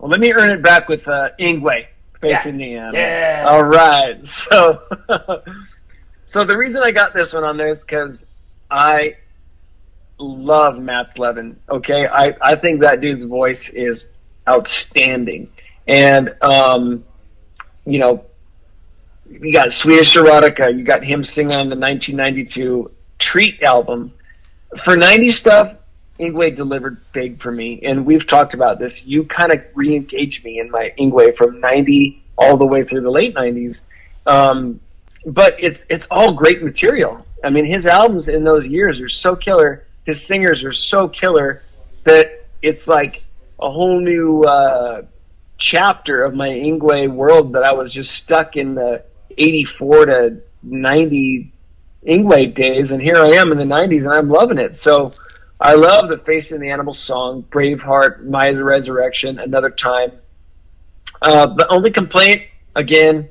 Well, 0.00 0.10
let 0.10 0.18
me 0.20 0.32
earn 0.32 0.48
it 0.48 0.62
back 0.62 0.88
with 0.88 1.06
uh, 1.06 1.30
Yngwie 1.38 1.86
facing 2.22 2.56
the 2.56 2.74
animal. 2.74 2.94
Yeah. 2.94 3.44
All 3.48 3.62
right. 3.64 4.16
So, 4.26 4.80
so 6.24 6.44
the 6.44 6.56
reason 6.56 6.82
I 6.82 6.90
got 6.90 7.12
this 7.12 7.34
one 7.34 7.44
on 7.44 7.56
there 7.56 7.68
is 7.68 7.80
because 7.80 8.24
I 8.70 9.16
love 10.18 10.78
Mats 10.78 11.18
Levén. 11.18 11.56
Okay, 11.68 12.06
I 12.06 12.34
I 12.40 12.54
think 12.56 12.80
that 12.80 13.00
dude's 13.00 13.24
voice 13.24 13.68
is 13.68 14.08
outstanding, 14.48 15.50
and 15.86 16.34
um, 16.40 17.04
you 17.84 17.98
know, 17.98 18.24
you 19.28 19.52
got 19.52 19.72
Swedish 19.72 20.16
Erotica. 20.16 20.76
You 20.76 20.84
got 20.84 21.04
him 21.04 21.24
singing 21.24 21.52
on 21.52 21.68
the 21.68 21.76
1992 21.76 22.90
Treat 23.18 23.62
album. 23.62 24.12
For 24.84 24.96
90s 24.96 25.32
stuff, 25.32 25.74
Yngwie 26.20 26.54
delivered 26.54 26.98
big 27.12 27.40
for 27.40 27.50
me, 27.50 27.80
and 27.82 28.04
we've 28.04 28.26
talked 28.26 28.54
about 28.54 28.78
this. 28.78 29.04
You 29.04 29.24
kind 29.24 29.52
of 29.52 29.64
re-engaged 29.74 30.44
me 30.44 30.60
in 30.60 30.70
my 30.70 30.92
Yngwie 30.98 31.36
from 31.36 31.60
90 31.60 32.22
all 32.36 32.56
the 32.56 32.66
way 32.66 32.84
through 32.84 33.00
the 33.02 33.10
late 33.10 33.34
90s. 33.34 33.82
Um, 34.26 34.80
but 35.26 35.56
it's 35.58 35.84
it's 35.88 36.06
all 36.10 36.32
great 36.32 36.62
material. 36.62 37.24
I 37.44 37.50
mean, 37.50 37.64
his 37.64 37.86
albums 37.86 38.28
in 38.28 38.44
those 38.44 38.66
years 38.66 39.00
are 39.00 39.08
so 39.08 39.36
killer. 39.36 39.86
His 40.04 40.24
singers 40.24 40.64
are 40.64 40.72
so 40.72 41.08
killer 41.08 41.62
that 42.04 42.46
it's 42.62 42.88
like 42.88 43.22
a 43.60 43.70
whole 43.70 44.00
new 44.00 44.42
uh, 44.42 45.02
chapter 45.58 46.24
of 46.24 46.34
my 46.34 46.48
Yngwie 46.48 47.10
world 47.10 47.52
that 47.52 47.62
I 47.62 47.72
was 47.72 47.92
just 47.92 48.12
stuck 48.12 48.56
in 48.56 48.74
the 48.74 49.02
84 49.36 50.06
to 50.06 50.40
90 50.62 51.52
Yngwie 52.06 52.54
days, 52.54 52.92
and 52.92 53.02
here 53.02 53.16
I 53.16 53.28
am 53.28 53.52
in 53.52 53.58
the 53.58 53.64
90s, 53.64 54.04
and 54.04 54.12
I'm 54.12 54.30
loving 54.30 54.58
it. 54.58 54.76
So 54.76 55.12
I 55.60 55.74
love 55.74 56.08
the 56.08 56.18
Facing 56.18 56.60
the 56.60 56.70
Animal 56.70 56.94
song, 56.94 57.44
Braveheart, 57.50 58.24
My 58.24 58.48
Resurrection, 58.50 59.38
Another 59.38 59.68
Time. 59.68 60.12
Uh, 61.20 61.46
the 61.46 61.68
only 61.68 61.90
complaint, 61.90 62.42
again, 62.76 63.28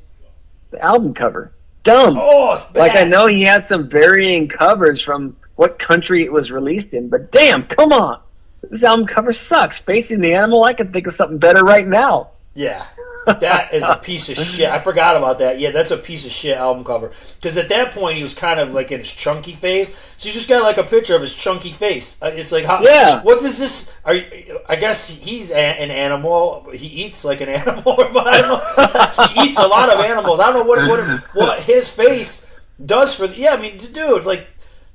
the 0.69 0.79
album 0.79 1.13
cover. 1.13 1.51
Dumb. 1.83 2.17
Oh, 2.19 2.67
Like 2.75 2.95
I 2.95 3.05
know 3.05 3.25
he 3.25 3.41
had 3.41 3.65
some 3.65 3.89
varying 3.89 4.47
covers 4.47 5.01
from 5.01 5.35
what 5.55 5.79
country 5.79 6.23
it 6.23 6.31
was 6.31 6.51
released 6.51 6.93
in, 6.93 7.09
but 7.09 7.31
damn, 7.31 7.63
come 7.63 7.91
on. 7.91 8.21
This 8.69 8.83
album 8.83 9.07
cover 9.07 9.33
sucks. 9.33 9.79
Facing 9.79 10.21
the 10.21 10.33
Animal, 10.33 10.63
I 10.65 10.73
can 10.73 10.91
think 10.91 11.07
of 11.07 11.13
something 11.13 11.39
better 11.39 11.63
right 11.63 11.87
now. 11.87 12.29
Yeah, 12.59 12.85
that 13.25 13.73
is 13.73 13.83
a 13.83 13.95
piece 13.95 14.27
of 14.27 14.35
shit. 14.37 14.69
I 14.69 14.79
forgot 14.79 15.15
about 15.15 15.39
that. 15.39 15.59
Yeah, 15.59 15.71
that's 15.71 15.91
a 15.91 15.97
piece 15.97 16.25
of 16.25 16.31
shit 16.31 16.57
album 16.57 16.83
cover. 16.83 17.11
Because 17.35 17.55
at 17.55 17.69
that 17.69 17.91
point 17.93 18.17
he 18.17 18.21
was 18.23 18.33
kind 18.33 18.59
of 18.59 18.73
like 18.73 18.91
in 18.91 18.99
his 18.99 19.11
chunky 19.11 19.53
phase. 19.53 19.95
So 20.17 20.27
you 20.27 20.33
just 20.33 20.49
got 20.49 20.61
like 20.63 20.77
a 20.77 20.83
picture 20.83 21.15
of 21.15 21.21
his 21.21 21.33
chunky 21.33 21.71
face. 21.71 22.17
Uh, 22.21 22.31
It's 22.33 22.51
like, 22.51 22.65
how, 22.65 22.81
Yeah. 22.81 23.21
What 23.23 23.39
does 23.39 23.57
this? 23.59 23.93
Are 24.03 24.13
you, 24.15 24.59
I 24.67 24.75
guess 24.75 25.09
he's 25.09 25.51
a, 25.51 25.55
an 25.55 25.89
animal. 25.89 26.69
He 26.73 26.87
eats 26.87 27.23
like 27.23 27.39
an 27.39 27.47
animal, 27.61 27.95
but 28.13 28.27
I 28.27 28.41
don't 28.41 28.49
know. 28.49 29.27
he 29.43 29.49
eats 29.51 29.59
a 29.59 29.67
lot 29.67 29.87
of 29.93 29.99
animals. 30.03 30.41
I 30.41 30.51
don't 30.51 30.55
know 30.55 30.69
what 30.69 30.89
what 30.89 31.19
what 31.33 31.59
his 31.63 31.89
face 31.89 32.45
does 32.85 33.15
for. 33.15 33.27
The, 33.27 33.37
yeah, 33.37 33.53
I 33.53 33.57
mean, 33.61 33.77
dude, 33.77 34.25
like. 34.25 34.47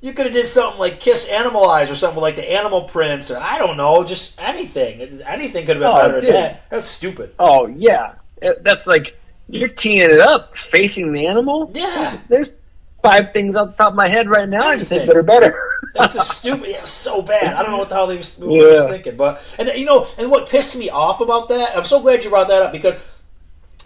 You 0.05 0.13
could 0.13 0.27
have 0.27 0.33
did 0.33 0.47
something 0.47 0.79
like 0.79 0.99
Kiss 0.99 1.27
Animalize 1.27 1.89
or 1.89 1.95
something 1.95 2.21
like 2.21 2.35
the 2.35 2.51
Animal 2.51 2.83
Prince 2.83 3.31
or 3.31 3.37
I 3.39 3.57
don't 3.57 3.75
know, 3.75 4.03
just 4.03 4.39
anything. 4.39 5.01
Anything 5.23 5.65
could 5.65 5.77
have 5.77 5.79
been 5.81 5.91
Oh, 5.91 5.95
better 5.95 6.21
dude. 6.21 6.29
than 6.29 6.41
that. 6.41 6.63
That's 6.69 6.85
stupid. 6.85 7.33
Oh 7.39 7.65
yeah, 7.67 8.13
It- 8.41 8.63
that's 8.63 8.85
like 8.85 9.19
you're 9.49 9.67
teeing 9.69 10.01
it 10.03 10.19
up. 10.19 10.55
Facing 10.57 11.11
the 11.11 11.25
Animal. 11.25 11.71
Yeah. 11.73 12.19
There's 12.29 12.53
five 13.01 13.33
things 13.33 13.55
off 13.55 13.71
the 13.71 13.77
top 13.77 13.89
of 13.93 13.95
my 13.95 14.07
head 14.07 14.29
right 14.29 14.47
now 14.49 14.69
I 14.69 14.77
can 14.77 14.85
think 14.85 15.07
that 15.07 15.17
are 15.17 15.23
better. 15.23 15.57
That's 15.95 16.15
a 16.15 16.21
stupid. 16.21 16.69
Yeah, 16.69 16.83
so 16.85 17.21
bad. 17.21 17.55
I 17.55 17.61
don't 17.63 17.71
know 17.71 17.77
what 17.77 17.89
the 17.89 17.95
hell 17.95 18.05
they 18.07 18.17
was, 18.17 18.37
what 18.37 18.47
they 18.49 18.63
was 18.63 18.73
Yeah. 18.83 18.87
thinking. 18.89 19.15
But 19.15 19.55
and 19.57 19.69
you 19.69 19.85
know, 19.85 20.07
and 20.19 20.29
what 20.29 20.47
pissed 20.49 20.75
me 20.75 20.89
off 20.91 21.19
about 21.21 21.49
that, 21.49 21.75
I'm 21.75 21.83
so 21.83 21.99
glad 21.99 22.23
you 22.23 22.29
brought 22.29 22.49
that 22.49 22.61
up 22.61 22.71
because 22.71 22.99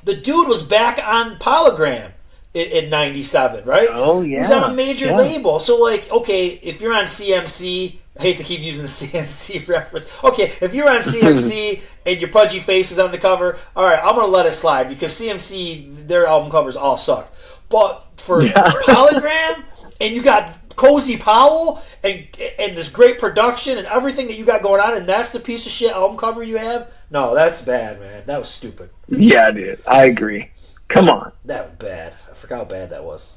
the 0.03 0.15
dude 0.15 0.47
was 0.49 0.63
back 0.63 0.99
on 1.01 1.37
Polygram 1.37 2.11
in, 2.53 2.85
in 2.85 2.89
'97, 2.89 3.65
right? 3.65 3.89
Oh, 3.91 4.21
yeah, 4.21 4.39
he's 4.39 4.51
on 4.51 4.71
a 4.71 4.73
major 4.73 5.07
Yeah. 5.07 5.17
label. 5.17 5.59
So 5.59 5.77
like, 5.81 6.11
okay, 6.11 6.47
if 6.47 6.81
you're 6.81 6.93
on 6.93 7.03
CMC. 7.05 7.95
I 8.17 8.23
hate 8.23 8.37
to 8.37 8.43
keep 8.43 8.59
using 8.59 8.83
the 8.83 8.89
CMC 8.89 9.65
reference. 9.65 10.05
Okay, 10.25 10.51
if 10.59 10.73
you're 10.73 10.89
on 10.89 10.97
CMC 10.97 11.81
and 12.05 12.19
your 12.19 12.29
pudgy 12.29 12.59
face 12.59 12.91
is 12.91 12.99
on 12.99 13.11
the 13.11 13.17
cover, 13.17 13.57
all 13.77 13.85
right, 13.85 13.99
I'm 14.03 14.13
gonna 14.13 14.27
let 14.27 14.45
it 14.45 14.51
slide 14.51 14.89
because 14.89 15.13
CMC 15.13 16.05
their 16.05 16.27
album 16.27 16.51
covers 16.51 16.75
all 16.75 16.97
suck. 16.97 17.33
But 17.69 18.05
for 18.17 18.41
Polygram 18.89 19.63
and 20.01 20.13
you 20.13 20.21
got 20.21 20.57
Cozy 20.75 21.15
Powell 21.15 21.81
and 22.03 22.27
and 22.57 22.75
this 22.77 22.89
great 22.89 23.19
production 23.19 23.77
and 23.77 23.87
everything 23.87 24.27
that 24.27 24.35
you 24.35 24.43
got 24.43 24.63
going 24.63 24.81
on, 24.81 24.97
and 24.97 25.07
that's 25.07 25.31
the 25.31 25.39
piece 25.39 25.65
of 25.65 25.71
shit 25.71 25.91
album 25.93 26.17
cover 26.17 26.43
you 26.43 26.57
have. 26.57 26.91
No, 27.11 27.33
that's 27.33 27.61
bad, 27.61 28.01
man. 28.01 28.23
That 28.25 28.39
was 28.39 28.49
stupid. 28.49 28.89
yeah, 29.07 29.49
dude. 29.51 29.79
I 29.87 30.05
agree. 30.05 30.49
Come 30.89 31.09
on. 31.09 31.31
That 31.45 31.69
was 31.69 31.75
bad 31.77 32.13
forgot 32.39 32.59
how 32.59 32.65
bad 32.65 32.89
that 32.91 33.03
was. 33.03 33.35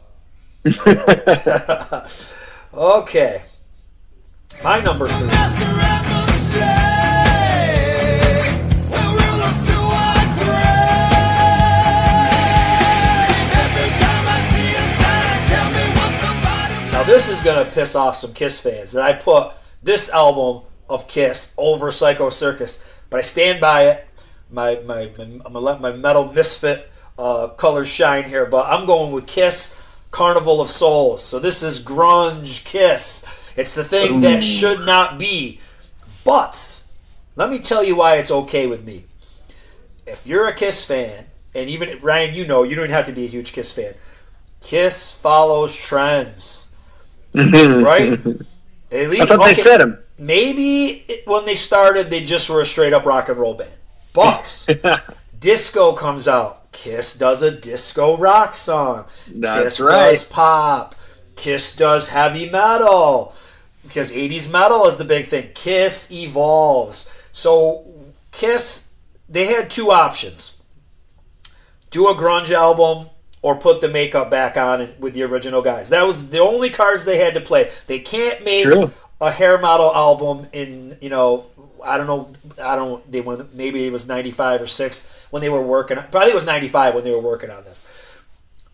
okay. 2.75 3.43
My 4.63 4.81
number 4.81 5.09
three. 5.09 5.27
Now 16.93 17.03
this 17.03 17.29
is 17.29 17.41
gonna 17.41 17.65
piss 17.65 17.97
off 17.97 18.17
some 18.17 18.33
Kiss 18.33 18.61
fans 18.61 18.93
that 18.93 19.03
I 19.03 19.15
put 19.15 19.51
this 19.83 20.11
album 20.11 20.63
of 20.89 21.09
Kiss 21.09 21.55
over 21.59 21.91
Psycho 21.91 22.31
Circus, 22.31 22.85
but 23.11 23.17
I 23.17 23.23
stand 23.23 23.61
by 23.61 23.87
it. 23.87 24.07
My 24.49 24.77
my 24.87 25.11
my, 25.51 25.79
my 25.79 25.91
metal 25.91 26.33
misfit 26.33 26.89
uh, 27.19 27.49
colors 27.49 27.89
shine 27.89 28.25
here, 28.25 28.47
but 28.47 28.67
I'm 28.67 28.87
going 28.87 29.13
with 29.13 29.27
Kiss 29.27 29.79
Carnival 30.11 30.61
of 30.61 30.71
Souls. 30.71 31.23
So 31.23 31.39
this 31.39 31.63
is 31.63 31.81
grunge 31.81 32.65
Kiss. 32.65 33.25
It's 33.57 33.75
the 33.75 33.85
thing 33.85 34.21
that 34.23 34.43
should 34.43 34.81
not 34.81 35.19
be. 35.19 35.61
But 36.25 36.85
let 37.37 37.51
me 37.51 37.59
tell 37.59 37.85
you 37.85 37.97
why 37.97 38.17
it's 38.17 38.31
okay 38.31 38.67
with 38.67 38.85
me. 38.85 39.05
If 40.07 40.27
you're 40.27 40.49
a 40.49 40.55
Kiss 40.55 40.85
fan, 40.85 41.27
and 41.55 41.69
even 41.69 41.99
Ryan, 42.01 42.35
you 42.35 42.47
know, 42.47 42.63
you 42.63 42.75
don't 42.75 42.85
even 42.85 42.95
have 42.95 43.07
to 43.07 43.13
be 43.13 43.25
a 43.25 43.29
huge 43.29 43.53
Kiss 43.53 43.73
fan. 43.73 43.95
Kiss 44.61 45.13
follows 45.13 45.75
trends, 45.75 46.69
right? 47.35 48.13
At 48.93 49.11
least, 49.11 49.23
I 49.23 49.27
thought 49.27 49.45
they 49.45 49.55
said 49.55 49.81
him. 49.81 49.99
Maybe 50.19 51.05
it, 51.09 51.27
when 51.27 51.45
they 51.45 51.55
started, 51.55 52.11
they 52.11 52.25
just 52.25 52.49
were 52.49 52.61
a 52.61 52.67
straight 52.67 52.93
up 52.93 53.05
rock 53.05 53.29
and 53.29 53.39
roll 53.39 53.55
band. 53.55 53.73
But 54.13 54.69
disco 55.39 55.93
comes 55.93 56.29
out. 56.29 56.62
Kiss 56.73 57.17
does 57.17 57.43
a 57.43 57.51
disco 57.51 58.17
rock 58.17 58.55
song. 58.55 59.05
That's 59.29 59.77
Kiss 59.77 59.81
right. 59.81 60.11
does 60.11 60.25
pop. 60.25 60.95
Kiss 61.37 61.77
does 61.77 62.09
heavy 62.09 62.51
metal. 62.51 63.35
Because 63.83 64.11
80s 64.11 64.51
metal 64.51 64.87
is 64.87 64.97
the 64.97 65.05
big 65.05 65.27
thing. 65.27 65.51
Kiss 65.55 66.11
evolves. 66.11 67.11
So, 67.33 67.85
Kiss, 68.31 68.91
they 69.29 69.47
had 69.47 69.71
two 69.71 69.91
options 69.91 70.59
do 71.93 72.09
a 72.09 72.15
grunge 72.15 72.51
album 72.51 73.09
or 73.43 73.55
put 73.55 73.81
the 73.81 73.89
makeup 73.89 74.31
back 74.31 74.57
on 74.57 74.89
with 74.99 75.15
the 75.15 75.23
original 75.23 75.63
guys. 75.63 75.91
That 75.91 76.05
was 76.05 76.29
the 76.29 76.41
only 76.41 76.71
cards 76.71 77.05
they 77.05 77.19
had 77.19 77.35
to 77.35 77.41
play. 77.41 77.71
They 77.87 78.01
can't 78.01 78.45
make 78.45 78.65
True. 78.65 78.91
a 79.21 79.31
hair 79.31 79.59
metal 79.59 79.93
album 79.95 80.49
in, 80.53 80.97
you 81.01 81.11
know, 81.11 81.47
I 81.85 81.97
don't 81.97 82.07
know, 82.07 82.33
I 82.63 82.77
don't 82.77 83.09
they 83.11 83.21
went 83.21 83.55
maybe 83.55 83.87
it 83.87 83.93
was 83.93 84.07
95 84.07 84.63
or 84.63 84.67
6 84.67 85.13
when 85.33 85.41
they 85.41 85.49
were 85.49 85.63
working 85.63 85.97
probably 86.11 86.31
it 86.31 86.35
was 86.35 86.45
95 86.45 86.95
when 86.95 87.05
they 87.05 87.11
were 87.11 87.19
working 87.19 87.51
on 87.51 87.65
this. 87.65 87.85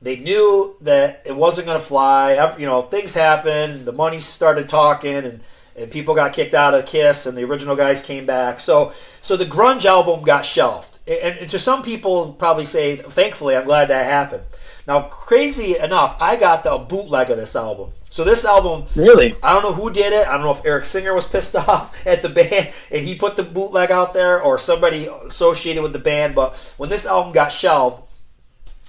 They 0.03 0.17
knew 0.17 0.77
that 0.83 1.23
it 1.25 1.35
wasn't 1.35 1.67
going 1.67 1.79
to 1.79 1.85
fly. 1.85 2.55
You 2.59 2.67
know, 2.67 2.83
things 2.83 3.15
happened. 3.15 3.85
The 3.85 3.93
money 3.93 4.19
started 4.19 4.69
talking, 4.69 5.15
and, 5.15 5.41
and 5.77 5.91
people 5.91 6.15
got 6.15 6.33
kicked 6.33 6.55
out 6.55 6.75
of 6.75 6.85
Kiss, 6.87 7.27
and 7.27 7.37
the 7.37 7.45
original 7.45 7.75
guys 7.75 8.03
came 8.03 8.27
back. 8.27 8.61
So, 8.61 8.93
so 9.23 9.37
the 9.37 9.47
grunge 9.47 9.85
album 9.85 10.23
got 10.23 10.45
shelved. 10.45 10.98
And, 11.09 11.49
to 11.49 11.59
some 11.59 11.83
people, 11.83 12.33
probably 12.35 12.65
say, 12.65 12.97
thankfully, 12.97 13.57
I'm 13.57 13.65
glad 13.65 13.89
that 13.89 14.05
happened. 14.05 14.43
Now, 14.87 15.03
crazy 15.03 15.77
enough, 15.79 16.17
I 16.21 16.37
got 16.37 16.65
the 16.65 16.77
bootleg 16.79 17.31
of 17.31 17.37
this 17.37 17.57
album. 17.57 17.93
So 18.11 18.25
this 18.25 18.45
album, 18.45 18.87
Really? 18.95 19.37
I 19.43 19.53
don't 19.53 19.63
know 19.63 19.75
who 19.75 19.91
did 19.91 20.13
it. 20.13 20.27
I 20.27 20.33
don't 20.33 20.43
know 20.43 20.51
if 20.51 20.65
Eric 20.65 20.85
Singer 20.85 21.15
was 21.15 21.27
pissed 21.27 21.55
off 21.69 21.95
at 22.07 22.23
the 22.23 22.29
band 22.29 22.71
and 22.91 23.05
he 23.05 23.15
put 23.15 23.37
the 23.37 23.43
bootleg 23.43 23.91
out 23.91 24.15
there, 24.15 24.41
or 24.41 24.59
somebody 24.59 25.07
associated 25.27 25.83
with 25.83 25.93
the 25.93 25.99
band. 25.99 26.35
But 26.35 26.55
when 26.77 26.89
this 26.89 27.07
album 27.07 27.33
got 27.33 27.53
shelved, 27.53 28.03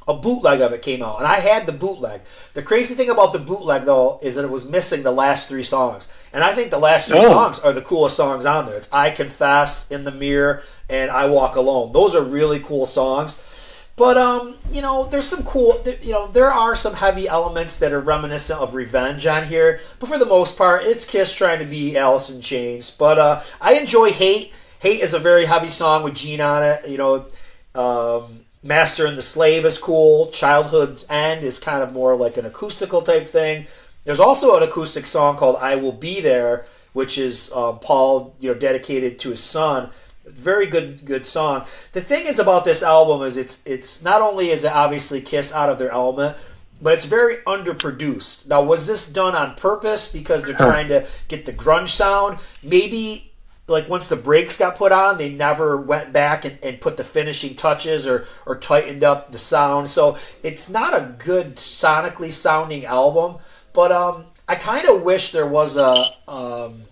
a 0.10 0.14
bootleg 0.16 0.60
of 0.60 0.74
it 0.74 0.82
came 0.82 1.02
out, 1.04 1.20
and 1.20 1.28
I 1.28 1.36
had 1.40 1.66
the 1.68 1.72
bootleg. 1.72 2.22
The 2.56 2.64
crazy 2.64 2.96
thing 2.96 3.10
about 3.10 3.32
the 3.32 3.40
bootleg, 3.40 3.86
though, 3.86 4.20
is 4.22 4.36
that 4.36 4.44
it 4.44 4.52
was 4.52 4.66
missing 4.68 5.04
the 5.04 5.12
last 5.12 5.48
three 5.48 5.64
songs, 5.64 6.10
and 6.34 6.44
I 6.44 6.54
think 6.56 6.72
the 6.72 6.80
last 6.80 7.08
three 7.08 7.20
Oh. 7.20 7.30
songs 7.30 7.60
are 7.60 7.72
the 7.72 7.82
coolest 7.82 8.18
songs 8.18 8.46
on 8.46 8.66
there. 8.66 8.76
It's 8.78 8.90
"I 8.92 9.12
Confess," 9.12 9.90
"In 9.92 10.04
the 10.04 10.12
Mirror," 10.12 10.64
and 10.90 11.12
"I 11.12 11.28
Walk 11.28 11.56
Alone." 11.56 11.94
Those 11.94 12.16
are 12.16 12.22
really 12.22 12.60
cool 12.60 12.86
songs. 12.86 13.40
But 13.96 14.18
um, 14.18 14.56
you 14.72 14.82
know, 14.82 15.04
there's 15.04 15.28
some 15.28 15.44
cool. 15.44 15.84
You 16.02 16.14
know, 16.14 16.28
there 16.28 16.52
are 16.52 16.76
some 16.76 16.94
heavy 16.96 17.28
elements 17.28 17.78
that 17.80 17.92
are 17.92 18.00
reminiscent 18.00 18.60
of 18.60 18.74
Revenge 18.74 19.28
on 19.28 19.46
here. 19.46 19.82
But 20.00 20.08
for 20.10 20.18
the 20.18 20.26
most 20.26 20.58
part, 20.58 20.84
it's 20.86 21.04
Kiss 21.06 21.34
trying 21.36 21.60
to 21.60 21.66
be 21.66 21.98
Alice 21.98 22.30
in 22.30 22.40
Chains. 22.42 22.90
But 22.92 23.20
uh, 23.20 23.42
I 23.60 23.74
enjoy 23.74 24.12
Hate. 24.14 24.54
Hate 24.80 25.02
is 25.02 25.14
a 25.14 25.20
very 25.20 25.46
heavy 25.46 25.68
song 25.68 26.04
with 26.04 26.16
Gene 26.16 26.40
on 26.40 26.64
it. 26.64 26.88
You 26.88 26.98
know, 26.98 27.26
um, 27.76 28.39
Master 28.62 29.06
and 29.06 29.18
the 29.18 29.22
Slave 29.22 29.66
is 29.66 29.78
cool. 29.78 30.28
Childhood's 30.28 31.06
End 31.10 31.44
is 31.44 31.60
kind 31.60 31.82
of 31.82 31.94
more 31.94 32.16
like 32.16 32.38
an 32.38 32.46
acoustical 32.46 33.02
type 33.02 33.30
thing. 33.30 33.68
There's 34.04 34.20
also 34.20 34.58
an 34.58 34.64
acoustic 34.64 35.08
song 35.08 35.38
called 35.38 35.58
"I 35.62 35.76
Will 35.76 35.94
Be 35.94 36.20
There," 36.20 36.66
which 36.94 37.18
is 37.18 37.52
uh, 37.56 37.74
Paul, 37.74 38.36
you 38.40 38.52
know, 38.52 38.60
dedicated 38.60 39.20
to 39.20 39.30
his 39.30 39.42
son. 39.42 39.92
Very 40.26 40.68
good, 40.68 41.06
good 41.06 41.26
song. 41.26 41.66
The 41.94 42.02
thing 42.02 42.26
is 42.26 42.38
about 42.38 42.66
this 42.66 42.84
album 42.84 43.26
is 43.26 43.38
it's 43.38 43.66
it's 43.66 44.04
not 44.04 44.22
only 44.22 44.50
is 44.50 44.64
it 44.64 44.72
obviously 44.72 45.22
Kiss 45.22 45.54
out 45.54 45.70
of 45.70 45.80
their 45.80 45.92
element, 45.92 46.38
but 46.82 46.94
it's 46.94 47.06
very 47.06 47.38
underproduced. 47.48 48.48
Now, 48.48 48.62
was 48.62 48.88
this 48.88 49.12
done 49.12 49.36
on 49.36 49.56
purpose 49.56 50.12
because 50.12 50.44
they're 50.44 50.56
trying 50.56 50.88
to 50.90 51.08
get 51.28 51.46
the 51.46 51.54
grunge 51.54 51.90
sound? 51.90 52.40
Maybe 52.62 53.29
like 53.70 53.88
once 53.88 54.10
the 54.10 54.16
brakes 54.16 54.58
got 54.58 54.76
put 54.76 54.92
on, 54.92 55.18
they 55.18 55.30
never 55.30 55.78
went 55.78 56.12
back 56.12 56.46
and, 56.46 56.58
and 56.64 56.82
put 56.82 56.98
the 56.98 57.04
finishing 57.04 57.56
touches 57.56 58.08
or 58.08 58.28
or 58.46 58.58
tightened 58.58 59.04
up 59.04 59.32
the 59.32 59.38
sound. 59.38 59.90
So 59.90 60.18
it's 60.44 60.70
not 60.70 60.94
a 60.94 61.16
good 61.18 61.56
sonically 61.56 62.32
sounding 62.32 62.86
album. 62.86 63.38
But 63.74 63.92
um, 63.92 64.26
I 64.48 64.56
kind 64.56 64.88
of 64.88 65.04
wish 65.04 65.32
there 65.32 65.48
was 65.48 65.78
a 65.78 65.94
um, 66.28 66.84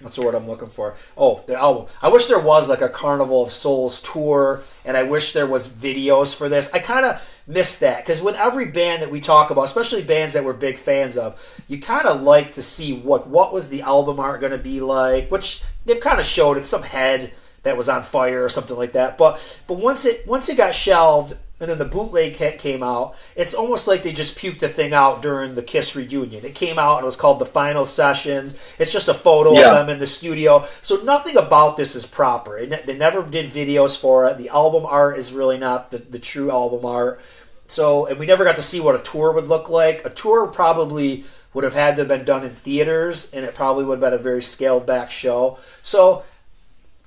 what's 0.00 0.16
the 0.16 0.22
word 0.22 0.34
I'm 0.34 0.48
looking 0.48 0.68
for? 0.68 0.96
Oh, 1.16 1.42
the 1.46 1.56
album. 1.56 1.86
I 2.02 2.08
wish 2.08 2.26
there 2.26 2.40
was 2.40 2.68
like 2.68 2.80
a 2.80 2.88
Carnival 2.88 3.42
of 3.42 3.50
Souls 3.50 4.00
tour, 4.00 4.62
and 4.84 4.96
I 4.96 5.04
wish 5.04 5.32
there 5.32 5.46
was 5.46 5.68
videos 5.68 6.34
for 6.34 6.48
this. 6.48 6.70
I 6.72 6.78
kind 6.78 7.06
of 7.06 7.22
miss 7.46 7.78
that 7.78 8.04
because 8.04 8.20
with 8.20 8.34
every 8.36 8.66
band 8.66 9.02
that 9.02 9.10
we 9.10 9.20
talk 9.20 9.50
about, 9.50 9.64
especially 9.64 10.02
bands 10.02 10.34
that 10.34 10.44
we're 10.44 10.52
big 10.52 10.78
fans 10.78 11.16
of, 11.16 11.40
you 11.68 11.80
kind 11.80 12.06
of 12.06 12.22
like 12.22 12.54
to 12.54 12.62
see 12.62 12.92
what 12.92 13.28
what 13.28 13.52
was 13.52 13.68
the 13.68 13.82
album 13.82 14.20
art 14.20 14.40
going 14.40 14.52
to 14.52 14.58
be 14.58 14.80
like, 14.80 15.30
which 15.30 15.62
they've 15.84 16.00
kind 16.00 16.20
of 16.20 16.26
showed. 16.26 16.56
It's 16.56 16.68
some 16.68 16.82
head 16.82 17.32
that 17.62 17.76
was 17.76 17.88
on 17.88 18.02
fire 18.02 18.44
or 18.44 18.48
something 18.48 18.76
like 18.76 18.92
that. 18.92 19.18
But 19.18 19.60
but 19.66 19.78
once 19.78 20.04
it 20.04 20.26
once 20.26 20.48
it 20.48 20.56
got 20.56 20.74
shelved. 20.74 21.36
And 21.60 21.68
then 21.68 21.76
the 21.76 21.84
bootleg 21.84 22.36
ca- 22.38 22.56
came 22.56 22.82
out. 22.82 23.14
It's 23.36 23.52
almost 23.52 23.86
like 23.86 24.02
they 24.02 24.12
just 24.12 24.38
puked 24.38 24.60
the 24.60 24.68
thing 24.68 24.94
out 24.94 25.20
during 25.20 25.54
the 25.54 25.62
Kiss 25.62 25.94
reunion. 25.94 26.44
It 26.44 26.54
came 26.54 26.78
out 26.78 26.96
and 26.96 27.02
it 27.02 27.06
was 27.06 27.16
called 27.16 27.38
the 27.38 27.44
Final 27.46 27.84
Sessions. 27.84 28.56
It's 28.78 28.92
just 28.92 29.08
a 29.08 29.14
photo 29.14 29.52
Yeah. 29.52 29.68
of 29.68 29.74
them 29.74 29.90
in 29.90 29.98
the 29.98 30.06
studio. 30.06 30.66
So 30.80 30.96
nothing 31.02 31.36
about 31.36 31.76
this 31.76 31.94
is 31.94 32.06
proper. 32.06 32.56
It 32.56 32.70
ne- 32.70 32.82
They 32.86 32.96
never 32.96 33.22
did 33.22 33.44
videos 33.46 33.98
for 34.00 34.26
it. 34.26 34.38
The 34.38 34.48
album 34.48 34.86
art 34.86 35.18
is 35.18 35.32
really 35.32 35.58
not 35.58 35.90
the, 35.90 35.98
the 35.98 36.18
true 36.18 36.50
album 36.50 36.86
art. 36.86 37.20
So, 37.66 38.06
and 38.06 38.18
we 38.18 38.24
never 38.26 38.42
got 38.44 38.56
to 38.56 38.62
see 38.62 38.80
what 38.80 38.94
a 38.96 38.98
tour 38.98 39.32
would 39.32 39.46
look 39.46 39.68
like. 39.68 40.04
A 40.06 40.10
tour 40.10 40.46
probably 40.46 41.24
would 41.52 41.64
have 41.64 41.74
had 41.74 41.96
to 41.96 42.00
have 42.02 42.08
been 42.08 42.24
done 42.24 42.42
in 42.42 42.50
theaters, 42.50 43.30
and 43.32 43.44
it 43.44 43.54
probably 43.54 43.84
would 43.84 44.00
have 44.00 44.10
been 44.12 44.18
a 44.18 44.22
very 44.22 44.40
scaled 44.42 44.86
back 44.86 45.10
show. 45.10 45.58
So, 45.82 46.22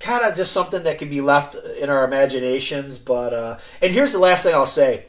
kind 0.03 0.23
of 0.23 0.35
just 0.35 0.51
something 0.51 0.83
that 0.83 0.99
can 0.99 1.09
be 1.09 1.21
left 1.21 1.55
in 1.55 1.89
our 1.89 2.03
imaginations. 2.05 2.97
But 2.99 3.33
uh, 3.33 3.57
and 3.81 3.91
here's 3.91 4.11
the 4.11 4.19
last 4.19 4.43
thing 4.43 4.53
I'll 4.53 4.65
say: 4.65 5.05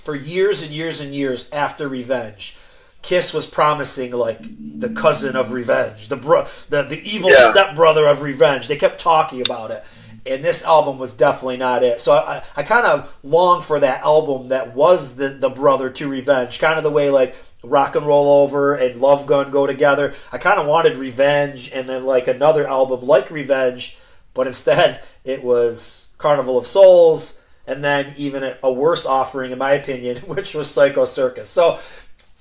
for 0.00 0.14
years 0.16 0.62
and 0.62 0.72
years 0.72 1.00
and 1.00 1.14
years 1.14 1.48
after 1.52 1.86
Revenge, 1.86 2.56
Kiss 3.02 3.32
was 3.34 3.46
promising 3.46 4.12
like 4.12 4.40
the 4.80 4.88
cousin 4.88 5.36
of 5.36 5.52
Revenge, 5.52 6.08
the 6.08 6.16
bro, 6.16 6.46
the 6.70 6.82
the 6.82 7.00
evil 7.08 7.30
Yeah. 7.30 7.52
stepbrother 7.52 8.06
of 8.08 8.22
Revenge. 8.22 8.66
They 8.66 8.76
kept 8.76 8.98
talking 9.00 9.40
about 9.40 9.70
it. 9.70 9.84
And 10.26 10.42
this 10.42 10.64
album 10.64 10.98
was 10.98 11.12
definitely 11.12 11.58
not 11.58 11.82
it. 11.82 12.00
So 12.00 12.14
I, 12.14 12.42
I 12.56 12.62
kind 12.62 12.86
of 12.86 13.14
long 13.22 13.60
for 13.60 13.78
that 13.80 14.00
album 14.00 14.48
that 14.48 14.74
was 14.74 15.16
the, 15.16 15.28
the 15.28 15.50
brother 15.50 15.90
to 15.90 16.08
Revenge, 16.08 16.58
kind 16.58 16.78
of 16.78 16.82
the 16.82 16.90
way 16.90 17.10
like 17.10 17.36
Rock 17.62 17.94
and 17.94 18.06
Roll 18.06 18.42
Over 18.42 18.74
and 18.74 19.02
Love 19.02 19.26
Gun 19.26 19.50
go 19.50 19.66
together. 19.66 20.14
I 20.32 20.38
kind 20.38 20.58
of 20.58 20.66
wanted 20.66 20.96
Revenge 20.96 21.70
and 21.74 21.86
then 21.86 22.06
like 22.06 22.26
another 22.26 22.66
album 22.66 23.06
like 23.06 23.30
Revenge, 23.30 23.98
but 24.34 24.46
instead 24.46 25.02
it 25.24 25.42
was 25.42 26.08
Carnival 26.18 26.58
of 26.58 26.66
Souls 26.66 27.40
and 27.66 27.82
then 27.82 28.14
even 28.16 28.54
a, 28.62 28.72
worse 28.72 29.06
offering, 29.06 29.50
in 29.50 29.58
my 29.58 29.72
opinion, 29.72 30.18
which 30.26 30.54
was 30.54 30.70
Psycho 30.70 31.04
Circus. 31.04 31.48
So 31.48 31.78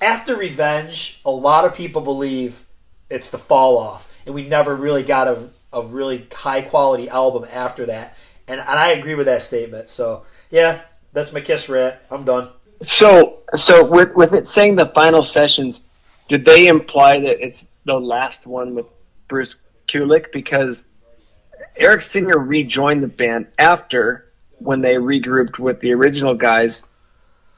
after 0.02 0.36
Revenge, 0.36 1.22
a 1.24 1.32
lot 1.32 1.66
of 1.66 1.74
people 1.74 2.02
believe 2.02 2.64
it's 3.10 3.30
the 3.30 3.38
fall 3.38 3.78
off, 3.78 4.12
and 4.26 4.36
we 4.36 4.48
never 4.48 4.76
really 4.76 5.04
got 5.04 5.28
a, 5.28 5.50
a 5.72 5.82
really 5.82 6.28
high 6.34 6.62
quality 6.62 7.08
album 7.10 7.48
after 7.52 7.86
that. 7.86 8.18
And, 8.48 8.60
and 8.60 8.70
I 8.70 8.90
agree 8.90 9.16
with 9.16 9.28
that 9.28 9.42
statement. 9.42 9.90
So 9.90 10.24
yeah, 10.52 10.82
that's 11.14 11.32
my 11.32 11.42
kiss 11.42 11.70
rant. 11.70 11.96
I'm 12.12 12.26
done. 12.26 12.50
So, 12.82 13.40
so 13.56 13.86
with 13.86 14.14
with 14.14 14.34
it 14.34 14.48
saying 14.48 14.76
the 14.76 14.88
final 14.88 15.24
sessions, 15.24 15.84
did 16.28 16.46
they 16.46 16.68
imply 16.68 17.20
that 17.20 17.44
it's 17.44 17.70
the 17.86 18.00
last 18.00 18.46
one 18.46 18.76
with 18.76 18.88
Bruce 19.30 19.56
Kulick? 19.88 20.34
Because 20.34 20.86
Eric 21.76 22.02
Singer 22.02 22.38
rejoined 22.38 23.04
the 23.04 23.08
band 23.08 23.48
after 23.58 24.32
when 24.60 24.82
they 24.82 24.96
regrouped 24.96 25.60
with 25.60 25.80
the 25.82 25.92
original 25.94 26.36
guys, 26.36 26.88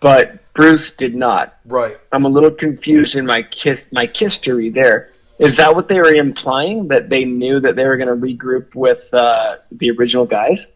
but 0.01 0.53
Bruce 0.53 0.91
did 0.91 1.15
not. 1.15 1.57
Right. 1.65 1.97
I'm 2.11 2.25
a 2.25 2.29
little 2.29 2.51
confused 2.51 3.15
in 3.15 3.25
my 3.25 3.43
kiss 3.43 3.91
my 3.91 4.09
history 4.13 4.69
there. 4.69 5.11
Is 5.37 5.57
that 5.57 5.75
what 5.75 5.89
they 5.89 5.97
were 5.97 6.15
implying? 6.15 6.87
That 6.87 7.09
they 7.09 7.25
knew 7.25 7.59
that 7.59 7.75
they 7.75 7.83
were 7.83 7.97
going 7.97 8.07
to 8.07 8.15
regroup 8.15 8.73
with 8.73 9.13
uh, 9.13 9.57
the 9.71 9.91
original 9.91 10.25
guys? 10.25 10.67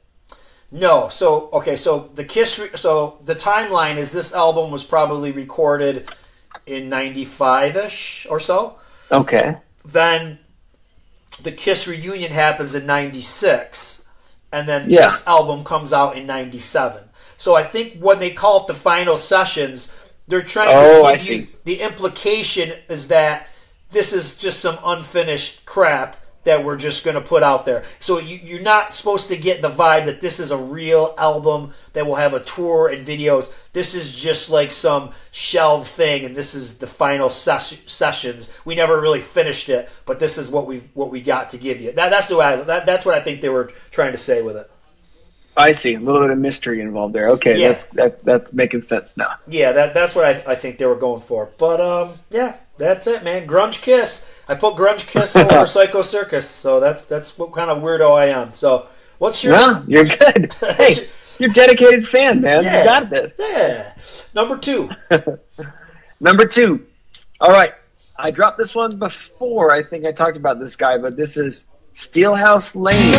No, 0.71 1.09
so 1.09 1.49
okay, 1.53 1.75
so 1.75 2.11
the 2.13 2.23
Kiss, 2.23 2.59
re- 2.59 2.69
so 2.75 3.19
the 3.25 3.35
timeline 3.35 3.97
is 3.97 4.11
this 4.11 4.33
album 4.33 4.69
was 4.69 4.83
probably 4.83 5.31
recorded 5.31 6.07
in 6.65 6.89
95 6.89 7.75
ish 7.77 8.27
or 8.29 8.39
so. 8.39 8.77
Okay. 9.11 9.57
Then 9.83 10.39
the 11.43 11.51
Kiss 11.51 11.87
reunion 11.87 12.31
happens 12.31 12.75
in 12.75 12.85
96. 12.85 14.03
And 14.51 14.67
then 14.67 14.89
Yeah. 14.89 15.03
this 15.03 15.25
album 15.27 15.63
comes 15.63 15.93
out 15.93 16.17
in 16.17 16.25
97. 16.25 17.03
So 17.37 17.55
I 17.55 17.63
think 17.63 17.99
when 17.99 18.19
they 18.19 18.31
call 18.31 18.61
it 18.61 18.67
the 18.67 18.73
final 18.73 19.17
sessions, 19.17 19.91
they're 20.27 20.41
trying 20.41 20.69
Oh, 20.71 21.11
to 21.11 21.17
give 21.17 21.27
you 21.27 21.47
the 21.63 21.81
implication 21.81 22.73
is 22.87 23.07
that 23.07 23.47
this 23.91 24.13
is 24.13 24.37
just 24.37 24.59
some 24.59 24.77
unfinished 24.83 25.65
crap 25.65 26.15
that 26.45 26.63
we're 26.63 26.77
just 26.77 27.03
going 27.03 27.15
to 27.15 27.21
put 27.21 27.43
out 27.43 27.65
there. 27.65 27.83
So 27.99 28.17
you, 28.19 28.39
you're 28.41 28.61
not 28.61 28.93
supposed 28.93 29.27
to 29.27 29.37
get 29.37 29.61
the 29.61 29.69
vibe 29.69 30.05
that 30.05 30.21
this 30.21 30.39
is 30.39 30.51
a 30.51 30.57
real 30.57 31.13
album 31.17 31.73
that 31.93 32.07
will 32.07 32.15
have 32.15 32.33
a 32.33 32.39
tour 32.39 32.87
and 32.87 33.05
videos. 33.05 33.53
This 33.73 33.93
is 33.93 34.11
just 34.17 34.49
like 34.49 34.71
some 34.71 35.11
shelved 35.31 35.87
thing, 35.87 36.25
and 36.25 36.35
this 36.35 36.55
is 36.55 36.77
the 36.77 36.87
final 36.87 37.29
ses- 37.29 37.81
sessions. 37.87 38.49
We 38.65 38.75
never 38.75 38.99
really 38.99 39.21
finished 39.21 39.69
it, 39.69 39.89
but 40.05 40.19
this 40.19 40.37
is 40.37 40.49
what 40.49 40.65
we 40.65 40.79
what 40.93 41.11
we 41.11 41.21
got 41.21 41.49
to 41.51 41.57
give 41.57 41.81
you. 41.81 41.91
That, 41.91 42.09
that's 42.09 42.29
the 42.29 42.37
way 42.37 42.45
I, 42.45 42.55
that, 42.55 42.85
that's 42.85 43.05
what 43.05 43.15
I 43.15 43.21
think 43.21 43.41
they 43.41 43.49
were 43.49 43.71
trying 43.91 44.13
to 44.13 44.17
say 44.17 44.41
with 44.41 44.55
it. 44.55 44.71
I 45.57 45.73
see. 45.73 45.95
A 45.95 45.99
little 45.99 46.21
bit 46.21 46.29
of 46.31 46.37
mystery 46.37 46.79
involved 46.79 47.13
there. 47.13 47.29
Okay, 47.31 47.59
Yeah. 47.59 47.69
that's 47.69 47.83
that's 47.85 48.15
that's 48.23 48.53
making 48.53 48.83
sense 48.83 49.17
now. 49.17 49.35
Yeah, 49.45 49.73
that 49.73 49.93
that's 49.93 50.15
what 50.15 50.23
I, 50.25 50.51
I 50.53 50.55
think 50.55 50.77
they 50.77 50.85
were 50.85 50.95
going 50.95 51.21
for. 51.21 51.49
But 51.57 51.81
um, 51.81 52.13
yeah, 52.29 52.55
that's 52.77 53.07
it, 53.07 53.23
man. 53.23 53.45
Grunge 53.45 53.81
Kiss. 53.81 54.29
I 54.49 54.55
put 54.55 54.75
Grunge 54.75 55.07
Kiss 55.07 55.35
over 55.35 55.65
Psycho 55.67 56.01
Circus, 56.01 56.49
so 56.49 56.79
that's 56.79 57.03
that's 57.05 57.37
what 57.37 57.53
kind 57.53 57.69
of 57.69 57.83
weirdo 57.83 58.17
I 58.17 58.29
am. 58.29 58.53
So, 58.53 58.87
what's 59.19 59.43
your 59.43 59.53
Yeah, 59.53 59.83
you're 59.87 60.05
good. 60.05 60.51
Hey, 60.59 61.07
you're 61.37 61.51
a 61.51 61.53
dedicated 61.53 62.07
fan, 62.07 62.41
man. 62.41 62.63
Yeah. 62.63 62.79
You 62.79 62.85
got 62.85 63.09
this. 63.09 63.35
yeah 63.39 63.93
number 64.33 64.57
two? 64.57 64.89
Number 66.19 66.45
two. 66.45 66.85
All 67.39 67.51
right. 67.51 67.73
I 68.17 68.31
dropped 68.31 68.57
this 68.57 68.75
one 68.75 68.99
before. 68.99 69.73
I 69.73 69.83
think 69.83 70.05
I 70.05 70.11
talked 70.11 70.35
about 70.35 70.59
this 70.59 70.75
guy, 70.75 70.97
but 70.97 71.15
this 71.15 71.37
is 71.37 71.69
Steelhouse 71.95 72.75
Lane. 72.75 73.15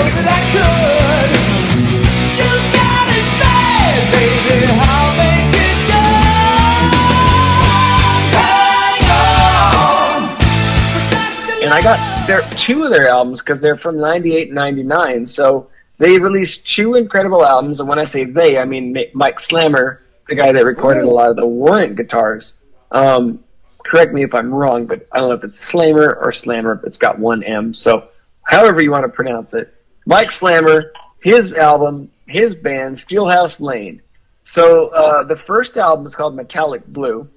And 11.71 11.79
I 11.79 11.83
got 11.83 12.27
their 12.27 12.43
two 12.59 12.83
of 12.83 12.91
their 12.91 13.07
albums 13.07 13.43
because 13.43 13.61
they're 13.61 13.77
from 13.77 13.97
98 13.97 14.49
and 14.49 14.57
99. 14.57 15.25
So 15.25 15.71
they 15.99 16.19
released 16.19 16.67
two 16.67 16.97
incredible 16.97 17.47
albums. 17.47 17.79
And 17.79 17.89
when 17.89 17.97
I 17.97 18.03
say 18.03 18.25
they, 18.25 18.59
I 18.59 18.65
mean 18.65 18.97
Mike 19.15 19.39
Slammer, 19.39 20.03
the 20.27 20.35
guy 20.35 20.51
that 20.51 20.65
recorded 20.65 21.05
a 21.05 21.11
lot 21.11 21.31
of 21.31 21.37
the 21.37 21.47
Warrant 21.47 21.95
guitars. 21.95 22.61
Um, 22.91 23.45
correct 23.85 24.13
me 24.13 24.25
if 24.25 24.35
I'm 24.35 24.53
wrong, 24.53 24.85
but 24.87 25.07
I 25.13 25.21
don't 25.21 25.29
know 25.29 25.37
if 25.37 25.45
it's 25.45 25.61
Slammer 25.61 26.15
or 26.15 26.33
Slammer, 26.33 26.75
but 26.75 26.89
it's 26.89 26.99
got 26.99 27.21
one 27.21 27.45
M. 27.45 27.73
So 27.73 28.09
however 28.43 28.83
you 28.83 28.91
want 28.91 29.05
to 29.05 29.09
pronounce 29.09 29.55
it. 29.55 29.73
Mike 30.07 30.33
Slammer, 30.33 30.91
his 31.23 31.53
album, 31.53 32.11
his 32.27 32.57
band, 32.57 32.97
Steelhouse 32.97 33.61
Lane. 33.61 34.03
So 34.43 34.89
uh, 34.89 35.23
the 35.23 35.37
first 35.37 35.77
album 35.77 36.05
is 36.05 36.17
called 36.17 36.35
Metallic 36.35 36.85
Blue. 36.89 37.29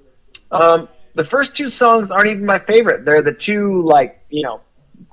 Um, 0.50 0.88
the 1.14 1.24
first 1.24 1.54
two 1.54 1.68
songs 1.68 2.10
aren't 2.10 2.28
even 2.28 2.44
my 2.44 2.58
favorite. 2.58 3.04
They're 3.04 3.22
the 3.22 3.32
two 3.32 3.82
like 3.82 4.20
you 4.30 4.42
know, 4.42 4.60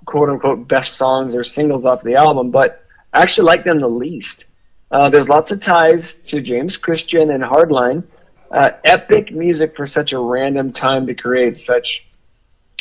quote 0.06 0.30
unquote 0.30 0.68
best 0.68 0.98
songs 0.98 1.36
or 1.36 1.44
singles 1.44 1.86
off 1.86 2.04
the 2.04 2.16
album, 2.16 2.52
but 2.52 2.86
I 3.14 3.22
actually 3.22 3.46
like 3.46 3.64
them 3.64 3.80
the 3.80 3.90
least. 3.90 4.46
Uh, 4.90 5.10
there's 5.10 5.30
lots 5.30 5.52
of 5.52 5.62
ties 5.62 6.16
to 6.16 6.42
James 6.42 6.76
Christian 6.78 7.32
and 7.32 7.44
Hardline. 7.44 8.04
Uh, 8.52 8.72
epic 8.84 9.32
music 9.32 9.78
for 9.78 9.88
such 9.88 10.12
a 10.12 10.20
random 10.20 10.74
time 10.74 11.08
to 11.08 11.16
create 11.16 11.56
such 11.56 12.06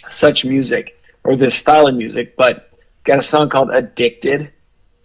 such 0.08 0.44
music 0.44 1.00
or 1.22 1.36
this 1.36 1.54
style 1.54 1.86
of 1.86 1.94
music. 1.94 2.36
But 2.36 2.70
got 3.04 3.18
a 3.18 3.22
song 3.22 3.48
called 3.48 3.70
"Addicted," 3.70 4.50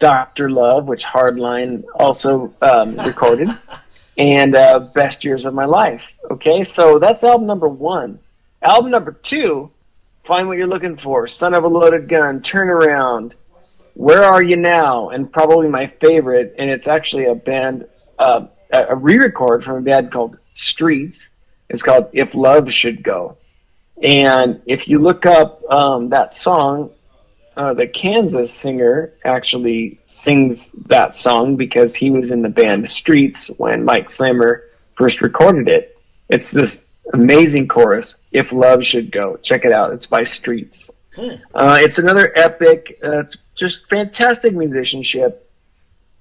"Doctor 0.00 0.50
Love," 0.50 0.86
which 0.86 1.04
Hardline 1.04 1.84
also 1.94 2.52
um, 2.62 2.96
recorded 2.96 3.48
and 4.16 4.54
uh, 4.54 4.80
best 4.94 5.24
years 5.24 5.44
of 5.44 5.54
my 5.54 5.64
life. 5.64 6.02
Okay, 6.30 6.62
so 6.62 6.98
that's 6.98 7.22
album 7.24 7.46
number 7.46 7.68
one. 7.68 8.18
Album 8.62 8.90
number 8.90 9.12
two, 9.12 9.70
find 10.24 10.48
what 10.48 10.56
you're 10.56 10.66
looking 10.66 10.96
for. 10.96 11.26
Son 11.26 11.54
of 11.54 11.64
a 11.64 11.68
loaded 11.68 12.08
gun, 12.08 12.40
turn 12.42 12.68
around. 12.68 13.34
Where 13.94 14.24
are 14.24 14.42
you 14.42 14.56
now? 14.56 15.10
And 15.10 15.30
probably 15.30 15.68
my 15.68 15.92
favorite, 16.00 16.54
and 16.58 16.70
it's 16.70 16.88
actually 16.88 17.26
a 17.26 17.34
band, 17.34 17.86
uh, 18.18 18.46
a 18.72 18.96
re-record 18.96 19.64
from 19.64 19.76
a 19.76 19.80
band 19.80 20.12
called 20.12 20.38
Streets. 20.54 21.30
It's 21.68 21.82
called 21.82 22.08
"If 22.12 22.34
Love 22.34 22.72
Should 22.72 23.02
Go." 23.02 23.36
And 24.02 24.60
if 24.66 24.88
you 24.88 24.98
look 24.98 25.24
up 25.24 25.62
um, 25.70 26.10
that 26.10 26.34
song, 26.34 26.90
uh, 27.56 27.72
the 27.72 27.86
Kansas 27.86 28.52
singer 28.52 29.12
actually 29.24 29.98
sings 30.06 30.70
that 30.86 31.16
song 31.16 31.56
because 31.56 31.94
he 31.94 32.10
was 32.10 32.30
in 32.30 32.42
the 32.42 32.48
band 32.48 32.90
Streets 32.90 33.50
when 33.58 33.84
Mike 33.84 34.10
Slammer 34.10 34.64
first 34.94 35.22
recorded 35.22 35.68
it. 35.68 35.98
It's 36.28 36.50
this 36.50 36.88
amazing 37.14 37.68
chorus, 37.68 38.22
If 38.32 38.52
Love 38.52 38.84
Should 38.84 39.10
Go. 39.10 39.36
Check 39.42 39.64
it 39.64 39.72
out. 39.72 39.92
It's 39.92 40.06
by 40.06 40.24
Streets. 40.24 40.90
Uh, 41.54 41.78
it's 41.80 41.98
another 41.98 42.30
epic, 42.36 42.98
uh, 43.02 43.20
it's 43.20 43.38
just 43.54 43.88
fantastic 43.88 44.54
musicianship. 44.54 45.50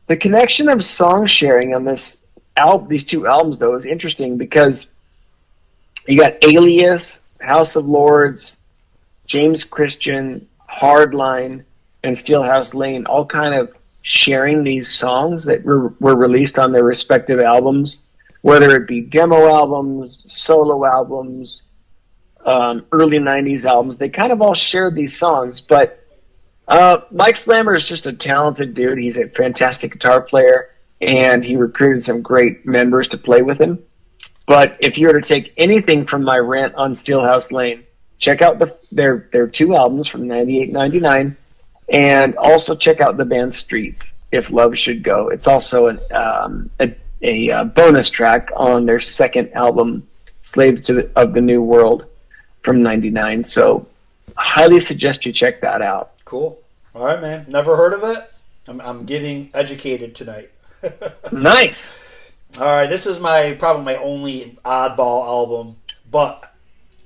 The 0.07 0.15
connection 0.15 0.69
of 0.69 0.85
song 0.85 1.25
sharing 1.25 1.75
on 1.75 1.83
this 1.83 2.25
al- 2.55 2.85
these 2.85 3.03
two 3.03 3.27
albums, 3.27 3.57
though, 3.57 3.75
is 3.75 3.83
interesting 3.83 4.37
because 4.37 4.93
you 6.07 6.17
got 6.17 6.35
Alias, 6.43 7.23
House 7.41 7.75
of 7.75 7.85
Lords, 7.85 8.61
James 9.25 9.65
Christian, 9.65 10.47
Hardline, 10.79 11.63
and 12.03 12.15
Steelhouse 12.15 12.73
Lane 12.73 13.05
all 13.05 13.25
kind 13.25 13.53
of 13.53 13.75
sharing 14.01 14.63
these 14.63 14.93
songs 14.93 15.45
that 15.45 15.63
were, 15.65 15.89
were 15.99 16.15
released 16.15 16.59
on 16.59 16.71
their 16.71 16.83
respective 16.83 17.39
albums, 17.39 18.07
whether 18.41 18.75
it 18.75 18.87
be 18.87 19.01
demo 19.01 19.47
albums, 19.47 20.23
solo 20.27 20.85
albums, 20.85 21.63
um, 22.45 22.85
early 22.91 23.17
90s 23.17 23.65
albums. 23.65 23.97
They 23.97 24.09
kind 24.09 24.31
of 24.31 24.41
all 24.41 24.53
shared 24.53 24.93
these 24.93 25.17
songs, 25.17 25.59
but 25.61 26.05
uh, 26.67 27.01
Mike 27.11 27.35
Slammer 27.35 27.73
is 27.73 27.87
just 27.87 28.05
a 28.05 28.13
talented 28.13 28.75
dude. 28.75 28.99
He's 28.99 29.17
a 29.17 29.27
fantastic 29.29 29.93
guitar 29.93 30.21
player, 30.21 30.69
and 31.01 31.43
he 31.43 31.55
recruited 31.55 32.03
some 32.03 32.21
great 32.21 32.65
members 32.65 33.07
to 33.09 33.17
play 33.17 33.41
with 33.41 33.59
him. 33.59 33.79
But 34.45 34.77
if 34.79 34.99
you 34.99 35.07
were 35.07 35.19
to 35.19 35.27
take 35.27 35.53
anything 35.57 36.05
from 36.05 36.23
my 36.23 36.37
rant 36.37 36.75
on 36.75 36.93
Steelhouse 36.93 37.51
Lane, 37.51 37.84
check 38.17 38.41
out 38.41 38.59
the, 38.59 38.77
their 38.91 39.29
their 39.31 39.47
two 39.47 39.75
albums 39.75 40.07
from 40.07 40.27
98 40.27 40.71
99 40.71 41.37
and 41.89 42.35
also 42.37 42.75
check 42.75 43.01
out 43.01 43.17
the 43.17 43.25
band 43.25 43.53
Streets 43.53 44.15
if 44.31 44.49
love 44.49 44.77
should 44.77 45.03
go 45.03 45.29
it's 45.29 45.47
also 45.47 45.87
an, 45.87 45.99
um, 46.11 46.69
a, 46.79 46.95
a 47.21 47.51
uh, 47.51 47.63
bonus 47.63 48.09
track 48.09 48.49
on 48.55 48.85
their 48.85 48.99
second 48.99 49.51
album 49.53 50.07
slaves 50.41 50.81
the, 50.87 51.09
of 51.15 51.33
the 51.33 51.41
new 51.41 51.61
world 51.61 52.05
from 52.63 52.81
99 52.81 53.43
so 53.43 53.85
highly 54.35 54.79
suggest 54.79 55.25
you 55.25 55.31
check 55.31 55.61
that 55.61 55.81
out 55.81 56.15
Cool. 56.25 56.59
All 56.95 57.05
right, 57.05 57.21
man. 57.21 57.45
Never 57.47 57.77
heard 57.77 57.93
of 57.93 58.03
it. 58.03 58.31
I'm, 58.67 58.81
I'm 58.81 59.05
getting 59.05 59.51
educated 59.53 60.15
tonight. 60.15 60.49
nice 61.31 61.93
All 62.59 62.65
right, 62.65 62.87
this 62.87 63.05
is 63.05 63.19
my 63.19 63.53
probably 63.53 63.83
my 63.83 63.95
only 63.95 64.57
oddball 64.65 65.25
album, 65.25 65.77
but 66.11 66.53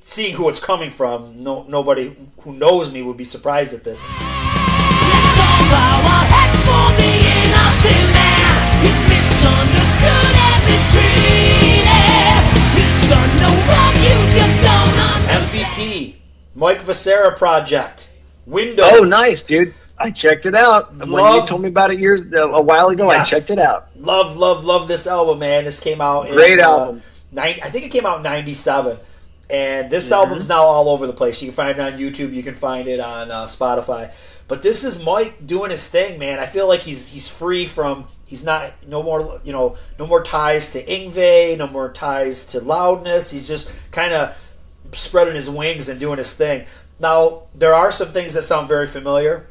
seeing 0.09 0.33
who 0.33 0.49
it's 0.49 0.59
coming 0.59 0.89
from, 0.89 1.35
no 1.43 1.61
nobody 1.69 2.15
who 2.41 2.51
knows 2.53 2.91
me 2.91 3.03
would 3.03 3.15
be 3.17 3.23
surprised 3.23 3.75
at 3.75 3.83
this. 3.83 3.99
Sunflower 3.99 4.15
heads 6.33 6.57
for 6.65 6.87
the 6.97 7.11
innocent 7.37 8.05
man. 8.17 8.81
He's 8.81 8.97
misunderstood 9.05 10.33
and 10.49 10.61
mistreated. 10.65 11.85
He's 12.73 13.05
got 13.05 13.29
no 13.37 13.53
love, 13.69 13.93
you 14.01 14.17
just 14.33 14.57
don't 14.65 14.97
understand. 15.13 15.45
MVP, 15.45 16.17
Mike 16.55 16.81
Vescera 16.81 17.37
Project, 17.37 18.09
Windows. 18.47 18.89
oh 18.93 19.03
nice 19.03 19.43
dude 19.43 19.75
i 20.01 20.09
checked 20.09 20.45
it 20.45 20.55
out 20.55 20.95
when 20.95 21.09
you 21.35 21.45
told 21.45 21.61
me 21.61 21.67
about 21.67 21.91
it 21.91 21.99
years 21.99 22.21
uh, 22.33 22.47
a 22.49 22.61
while 22.61 22.87
ago 22.87 23.11
Yes. 23.11 23.27
i 23.27 23.31
checked 23.37 23.49
it 23.51 23.59
out 23.59 23.89
Love, 23.97 24.37
love, 24.37 24.63
love 24.65 24.87
this 24.87 25.05
album, 25.07 25.39
man. 25.39 25.65
This 25.65 25.79
came 25.81 25.99
out. 26.01 26.27
In, 26.29 26.33
Great 26.35 26.57
uh, 26.59 26.63
album. 26.69 27.01
I 27.37 27.51
think 27.69 27.85
it 27.85 27.91
came 27.91 28.05
out 28.05 28.17
in 28.17 28.23
'97, 28.23 28.97
and 29.49 29.89
this 29.89 30.05
Mm-hmm. 30.05 30.13
album's 30.13 30.49
now 30.49 30.63
all 30.63 30.89
over 30.89 31.07
the 31.07 31.13
place. 31.13 31.41
You 31.41 31.47
can 31.47 31.55
find 31.55 31.71
it 31.71 31.79
on 31.79 31.93
YouTube. 31.99 32.33
You 32.33 32.43
can 32.43 32.55
find 32.55 32.87
it 32.87 32.99
on 32.99 33.31
uh, 33.31 33.45
Spotify. 33.45 34.11
But 34.47 34.63
this 34.63 34.83
is 34.83 35.03
Mike 35.03 35.45
doing 35.45 35.69
his 35.71 35.87
thing, 35.87 36.17
man. 36.17 36.39
I 36.39 36.45
feel 36.47 36.67
like 36.67 36.81
he's 36.81 37.07
he's 37.07 37.29
free 37.29 37.65
from. 37.67 38.05
He's 38.25 38.43
not 38.43 38.73
no 38.87 39.03
more 39.03 39.39
you 39.43 39.51
know 39.53 39.77
no 39.99 40.07
more 40.07 40.23
ties 40.23 40.71
to 40.73 40.83
Yngwie, 40.83 41.57
no 41.57 41.67
more 41.67 41.91
ties 41.91 42.45
to 42.47 42.59
loudness. 42.59 43.29
He's 43.31 43.47
just 43.47 43.71
kind 43.91 44.11
of 44.13 44.35
spreading 44.93 45.35
his 45.35 45.49
wings 45.49 45.87
and 45.89 45.99
doing 45.99 46.17
his 46.17 46.35
thing. 46.35 46.65
Now 46.99 47.43
there 47.53 47.75
are 47.75 47.91
some 47.91 48.09
things 48.11 48.33
that 48.33 48.43
sound 48.43 48.67
very 48.67 48.87
familiar. 48.87 49.47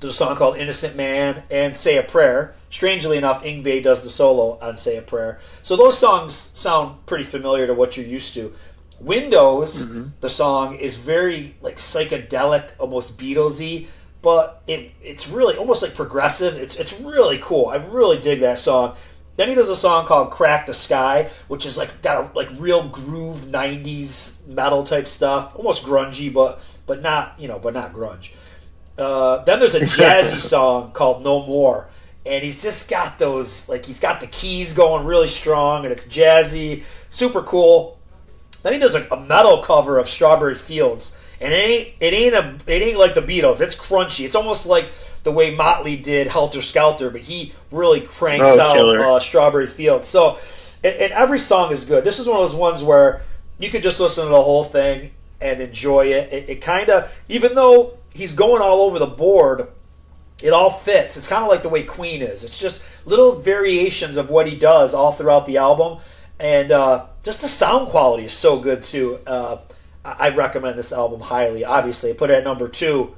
There's 0.00 0.12
a 0.12 0.16
song 0.16 0.36
called 0.36 0.58
Innocent 0.58 0.94
Man 0.94 1.42
and 1.50 1.76
Say 1.76 1.96
a 1.96 2.02
Prayer. 2.02 2.54
Strangely 2.70 3.16
enough, 3.16 3.42
Yngwie 3.42 3.82
does 3.82 4.02
the 4.02 4.10
solo 4.10 4.58
on 4.60 4.76
Say 4.76 4.96
a 4.98 5.02
Prayer. 5.02 5.40
So 5.62 5.74
those 5.74 5.98
songs 5.98 6.34
sound 6.34 7.04
pretty 7.06 7.24
familiar 7.24 7.66
to 7.66 7.74
what 7.74 7.96
you're 7.96 8.06
used 8.06 8.34
to. 8.34 8.54
Windows, 9.00 9.84
Mm-hmm. 9.84 10.04
the 10.20 10.28
song 10.30 10.76
is 10.76 10.96
very 10.96 11.54
like 11.60 11.76
psychedelic, 11.76 12.70
almost 12.78 13.16
Beatlesy, 13.18 13.86
but 14.22 14.62
it 14.66 14.90
it's 15.02 15.28
really 15.28 15.56
almost 15.56 15.82
like 15.82 15.94
progressive. 15.94 16.56
It's 16.56 16.76
it's 16.76 16.98
really 17.00 17.38
cool. 17.42 17.66
I 17.66 17.76
really 17.76 18.18
dig 18.18 18.40
that 18.40 18.58
song. 18.58 18.96
Then 19.36 19.48
he 19.48 19.54
does 19.54 19.68
a 19.68 19.76
song 19.76 20.04
called 20.04 20.30
"Crack 20.32 20.66
the 20.66 20.74
Sky," 20.74 21.30
which 21.46 21.64
is 21.64 21.78
like 21.78 22.02
got 22.02 22.24
a 22.24 22.36
like 22.36 22.48
real 22.58 22.88
groove 22.88 23.46
'90s 23.46 24.44
metal 24.48 24.82
type 24.84 25.06
stuff, 25.06 25.54
almost 25.54 25.84
grungy, 25.84 26.32
but 26.32 26.60
but 26.86 27.00
not 27.02 27.34
you 27.38 27.46
know, 27.46 27.58
but 27.60 27.72
not 27.74 27.92
grunge. 27.92 28.30
Uh, 28.96 29.44
then 29.44 29.60
there's 29.60 29.76
a 29.76 29.80
jazzy 29.82 30.40
song 30.40 30.90
called 30.90 31.22
"No 31.22 31.46
More," 31.46 31.88
and 32.26 32.42
he's 32.42 32.60
just 32.64 32.90
got 32.90 33.20
those 33.20 33.68
like 33.68 33.86
he's 33.86 34.00
got 34.00 34.18
the 34.18 34.26
keys 34.26 34.74
going 34.74 35.06
really 35.06 35.28
strong, 35.28 35.84
and 35.84 35.92
it's 35.92 36.02
jazzy, 36.04 36.82
super 37.08 37.42
cool. 37.42 37.97
Then 38.68 38.74
he 38.74 38.86
does 38.86 38.94
a, 38.94 39.08
a 39.10 39.18
metal 39.18 39.58
cover 39.58 39.98
of 39.98 40.08
Strawberry 40.08 40.54
Fields, 40.54 41.12
and 41.40 41.54
it 41.54 41.56
ain't 41.56 41.88
it 42.00 42.12
ain't 42.12 42.34
a 42.34 42.58
it 42.66 42.82
ain't 42.82 42.98
like 42.98 43.14
the 43.14 43.22
Beatles. 43.22 43.60
It's 43.60 43.74
crunchy. 43.74 44.26
It's 44.26 44.34
almost 44.34 44.66
like 44.66 44.90
the 45.22 45.32
way 45.32 45.54
Motley 45.54 45.96
did 45.96 46.26
Helter 46.26 46.60
Skelter, 46.60 47.08
but 47.10 47.22
he 47.22 47.54
really 47.70 48.00
cranks 48.02 48.50
Oh, 48.50 48.60
out 48.60 48.78
uh, 48.78 49.20
Strawberry 49.20 49.66
Fields. 49.66 50.06
So, 50.06 50.38
and, 50.84 50.94
and 50.94 51.12
every 51.12 51.38
song 51.38 51.72
is 51.72 51.84
good. 51.84 52.04
This 52.04 52.18
is 52.18 52.26
one 52.26 52.36
of 52.36 52.42
those 52.42 52.54
ones 52.54 52.82
where 52.82 53.22
you 53.58 53.70
could 53.70 53.82
just 53.82 54.00
listen 54.00 54.24
to 54.24 54.30
the 54.30 54.42
whole 54.42 54.64
thing 54.64 55.12
and 55.40 55.60
enjoy 55.60 56.06
it. 56.06 56.32
It, 56.32 56.50
it 56.50 56.60
kind 56.60 56.90
of, 56.90 57.10
even 57.28 57.54
though 57.54 57.96
he's 58.12 58.32
going 58.32 58.60
all 58.60 58.82
over 58.82 58.98
the 58.98 59.06
board, 59.06 59.68
it 60.42 60.52
all 60.52 60.70
fits. 60.70 61.16
It's 61.16 61.26
kind 61.26 61.42
of 61.42 61.50
like 61.50 61.62
the 61.62 61.68
way 61.68 61.82
Queen 61.84 62.22
is. 62.22 62.44
It's 62.44 62.58
just 62.58 62.82
little 63.06 63.32
variations 63.40 64.16
of 64.16 64.30
what 64.30 64.46
he 64.46 64.56
does 64.56 64.94
all 64.94 65.12
throughout 65.12 65.46
the 65.46 65.56
album, 65.56 65.98
and 66.40 66.70
uh, 66.72 67.06
just 67.22 67.40
the 67.40 67.48
sound 67.48 67.88
quality 67.88 68.24
is 68.24 68.32
so 68.32 68.58
good 68.58 68.82
too. 68.82 69.18
Uh, 69.26 69.58
I 70.04 70.28
I 70.28 70.28
recommend 70.30 70.78
this 70.78 70.92
album 70.92 71.20
highly. 71.20 71.64
Obviously, 71.64 72.10
I 72.10 72.14
put 72.14 72.30
it 72.30 72.34
at 72.34 72.44
number 72.44 72.68
two. 72.68 73.14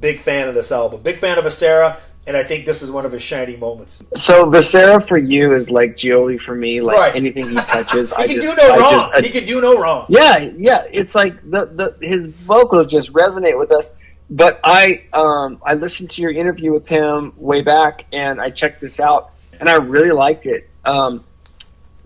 Big 0.00 0.20
fan 0.20 0.48
of 0.48 0.54
this 0.54 0.70
album. 0.70 1.00
Big 1.02 1.18
fan 1.18 1.38
of 1.38 1.44
Vescera, 1.44 1.96
and 2.26 2.36
I 2.36 2.44
think 2.44 2.66
this 2.66 2.82
is 2.82 2.90
one 2.90 3.04
of 3.04 3.10
his 3.10 3.22
shining 3.22 3.58
moments. 3.58 4.00
So 4.14 4.48
Vescera 4.48 5.00
for 5.00 5.18
you 5.18 5.54
is 5.56 5.70
like 5.70 5.96
Gioeli 5.96 6.40
for 6.40 6.54
me. 6.54 6.80
Like 6.80 6.96
Right. 6.96 7.16
anything 7.16 7.48
he 7.48 7.54
touches, 7.74 8.10
He 8.10 8.16
I 8.16 8.26
can 8.28 8.36
just, 8.40 8.56
do 8.56 8.62
no 8.62 8.74
I 8.74 8.78
wrong. 8.78 9.10
just- 9.12 9.24
he 9.24 9.30
can 9.30 9.46
do 9.46 9.60
no 9.60 9.80
wrong. 9.80 10.06
Yeah, 10.08 10.38
yeah. 10.56 10.84
It's 10.92 11.14
like 11.16 11.34
the, 11.50 11.66
the 11.66 12.06
his 12.06 12.28
vocals 12.28 12.86
just 12.86 13.12
resonate 13.12 13.58
with 13.58 13.72
us. 13.72 13.92
But 14.30 14.60
I 14.62 15.02
um 15.14 15.60
I 15.64 15.74
listened 15.74 16.10
to 16.12 16.22
your 16.22 16.30
interview 16.32 16.72
with 16.72 16.86
him 16.86 17.32
way 17.36 17.62
back, 17.62 18.04
and 18.12 18.40
I 18.40 18.50
checked 18.50 18.80
this 18.80 19.00
out, 19.00 19.30
and 19.58 19.68
I 19.68 19.76
really 19.76 20.12
liked 20.12 20.46
it. 20.46 20.68
Um, 20.84 21.24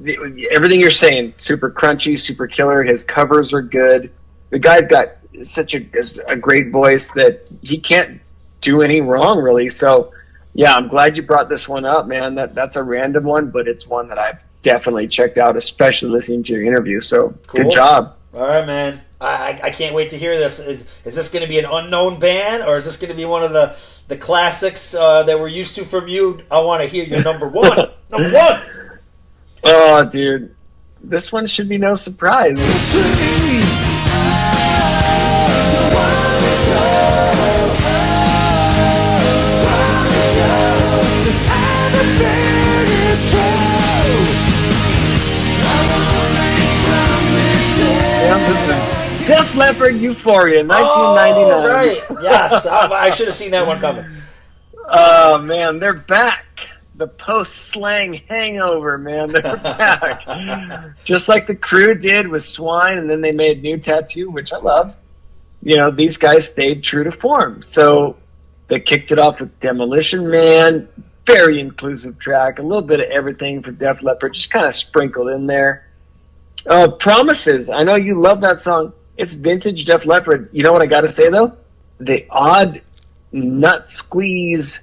everything 0.01 0.81
you're 0.81 0.91
saying, 0.91 1.35
super 1.39 1.71
crunchy, 1.71 2.19
super 2.19 2.47
killer. 2.47 2.83
His 2.83 3.05
covers 3.05 3.53
are 3.53 3.63
good. 3.63 4.11
The 4.51 4.59
guy's 4.59 4.89
got 4.89 5.17
such 5.43 5.75
a 5.75 5.85
a 6.29 6.37
great 6.37 6.71
voice 6.71 7.11
that 7.13 7.47
he 7.63 7.79
can't 7.79 8.21
do 8.61 8.83
any 8.83 9.01
wrong, 9.01 9.39
really. 9.39 9.69
So, 9.71 10.13
yeah, 10.55 10.75
I'm 10.75 10.89
glad 10.89 11.17
you 11.17 11.23
brought 11.23 11.49
this 11.49 11.69
one 11.69 11.85
up, 11.85 12.07
man. 12.07 12.35
That 12.35 12.55
that's 12.55 12.77
a 12.77 12.83
random 12.83 13.25
one, 13.25 13.51
but 13.51 13.69
it's 13.69 13.87
one 13.87 14.09
that 14.09 14.19
I've 14.19 14.39
definitely 14.63 15.09
checked 15.09 15.39
out, 15.39 15.57
especially 15.57 16.11
listening 16.11 16.43
to 16.45 16.53
your 16.53 16.65
interview. 16.65 17.01
So, 17.01 17.35
Cool. 17.47 17.65
good 17.65 17.73
job. 17.73 18.17
All 18.35 18.47
right, 18.47 18.67
man. 18.67 19.03
I, 19.21 19.61
I, 19.63 19.71
can't 19.71 19.95
wait 19.95 20.11
to 20.11 20.19
hear 20.19 20.37
this. 20.37 20.59
Is 20.59 20.89
is 21.05 21.15
this 21.15 21.29
going 21.29 21.45
to 21.45 21.49
be 21.49 21.59
an 21.59 21.65
unknown 21.65 22.19
band, 22.19 22.65
or 22.65 22.77
is 22.77 22.85
this 22.85 22.97
going 22.97 23.11
to 23.11 23.17
be 23.17 23.25
one 23.25 23.45
of 23.45 23.53
the 23.53 23.77
the 24.09 24.17
classics 24.17 24.95
uh, 24.95 25.23
that 25.25 25.39
we're 25.39 25.49
used 25.49 25.77
to 25.77 25.85
from 25.85 26.09
you? 26.09 26.41
I 26.51 26.61
want 26.61 26.83
to 26.83 26.89
hear 26.89 27.05
your 27.05 27.23
number 27.23 27.47
one. 27.47 27.91
number 28.11 28.33
one. 28.33 28.63
Oh, 29.65 30.05
dude, 30.05 30.55
this 31.03 31.33
one 31.33 31.47
should 31.47 31.69
be 31.69 31.79
no 31.79 31.95
surprise. 31.95 32.59
Yeah, 48.23 48.39
this 48.39 48.69
is 49.23 49.29
Def 49.29 49.55
Leppard 49.55 49.97
Euphoria, 49.97 50.65
1999. 50.65 51.53
Oh, 51.53 51.69
right. 51.69 52.23
Yes, 52.23 52.67
I, 52.67 52.87
I 52.91 53.11
should 53.11 53.27
have 53.27 53.35
seen 53.35 53.51
that 53.53 53.67
one 53.67 53.79
coming. 53.81 54.07
Oh 54.89 55.39
man, 55.39 55.79
they're 55.79 55.93
back. 55.93 56.45
The 56.97 57.07
post 57.07 57.55
slang 57.57 58.15
hangover, 58.29 58.99
man, 58.99 59.29
they're 59.29 59.57
back. 59.57 60.25
Just 61.05 61.29
like 61.29 61.47
the 61.47 61.55
crew 61.55 61.95
did 61.95 62.29
with 62.29 62.43
Swine, 62.43 62.99
and 62.99 63.09
then 63.09 63.23
they 63.23 63.33
made 63.33 63.63
New 63.63 63.79
Tattoo, 63.79 64.31
which 64.31 64.53
I 64.53 64.59
love. 64.59 64.95
You 65.63 65.79
know, 65.79 65.91
these 65.91 66.19
guys 66.19 66.47
stayed 66.49 66.85
true 66.85 67.05
to 67.05 67.13
form. 67.13 67.63
So 67.63 68.17
they 68.69 68.81
kicked 68.81 69.11
it 69.11 69.19
off 69.19 69.41
with 69.41 69.59
Demolition 69.61 70.29
Man, 70.29 70.89
very 71.25 71.61
inclusive 71.61 72.19
track, 72.19 72.59
a 72.59 72.63
little 72.63 72.83
bit 72.83 73.01
of 73.01 73.11
everything 73.11 73.63
for 73.63 73.71
Def 73.71 74.03
Leppard, 74.03 74.35
just 74.35 74.51
kind 74.51 74.67
of 74.67 74.75
sprinkled 74.75 75.29
in 75.29 75.47
there. 75.47 75.89
Uh, 76.67 76.89
Promises, 76.91 77.69
I 77.69 77.85
know 77.85 77.97
you 77.97 78.21
love 78.21 78.41
that 78.43 78.61
song. 78.61 78.93
It's 79.17 79.35
vintage 79.35 79.85
Def 79.85 80.05
Leppard. 80.05 80.51
You 80.53 80.63
know 80.63 80.73
what 80.73 80.83
I 80.83 80.87
got 80.87 81.03
to 81.03 81.09
say 81.09 81.31
though? 81.31 81.57
The 82.01 82.27
odd 82.31 82.83
nut 83.33 83.89
squeeze 83.89 84.81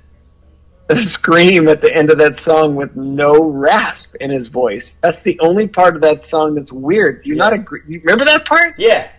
scream 0.97 1.67
at 1.67 1.81
the 1.81 1.93
end 1.95 2.09
of 2.11 2.17
that 2.17 2.37
song 2.37 2.75
with 2.75 2.95
no 2.95 3.43
rasp 3.43 4.15
in 4.19 4.29
his 4.31 4.47
voice. 4.47 4.93
That's 5.01 5.21
the 5.21 5.39
only 5.39 5.67
part 5.67 5.95
of 5.95 6.01
that 6.01 6.25
song 6.25 6.55
that's 6.55 6.71
weird. 6.71 7.23
Do 7.23 7.29
you 7.29 7.35
not 7.35 7.53
agree? 7.53 7.81
You 7.87 8.01
remember 8.03 8.25
that 8.25 8.45
part? 8.45 8.75
Yeah, 8.77 9.09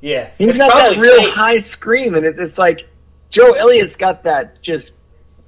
yeah. 0.00 0.30
He's 0.38 0.50
It's 0.50 0.58
got 0.58 0.74
that 0.74 0.96
real 1.00 1.16
fake. 1.22 1.34
high 1.34 1.58
scream, 1.58 2.14
and 2.14 2.24
it, 2.26 2.38
it's 2.38 2.58
like 2.58 2.88
Joe 3.30 3.52
Elliott's 3.52 3.96
got 3.96 4.22
that 4.24 4.60
just 4.62 4.92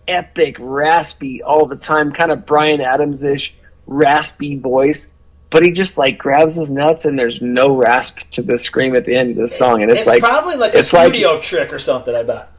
epic, 0.09 0.57
raspy, 0.59 1.43
all 1.43 1.67
the 1.67 1.77
time, 1.77 2.13
kind 2.13 2.33
of 2.33 2.45
Bryan 2.47 2.81
Adams 2.81 3.23
ish, 3.23 3.55
raspy 3.87 4.57
voice. 4.57 5.13
But 5.51 5.65
he 5.65 5.73
just 5.73 5.99
like 5.99 6.17
grabs 6.17 6.55
his 6.55 6.71
nuts, 6.71 7.05
and 7.07 7.19
there's 7.19 7.43
no 7.43 7.75
rasp 7.75 8.21
to 8.31 8.43
the 8.43 8.57
scream 8.57 8.95
at 8.95 9.05
the 9.05 9.17
end 9.17 9.31
of 9.33 9.37
the 9.37 9.49
song, 9.49 9.83
and 9.83 9.91
it's, 9.91 10.01
It's, 10.01 10.09
like 10.09 10.21
probably 10.23 10.55
like 10.57 10.75
a 10.75 10.79
it's 10.79 10.93
like- 10.93 11.09
studio 11.09 11.41
trick 11.41 11.73
or 11.73 11.79
something. 11.81 12.15
I 12.15 12.23
bet. 12.23 12.51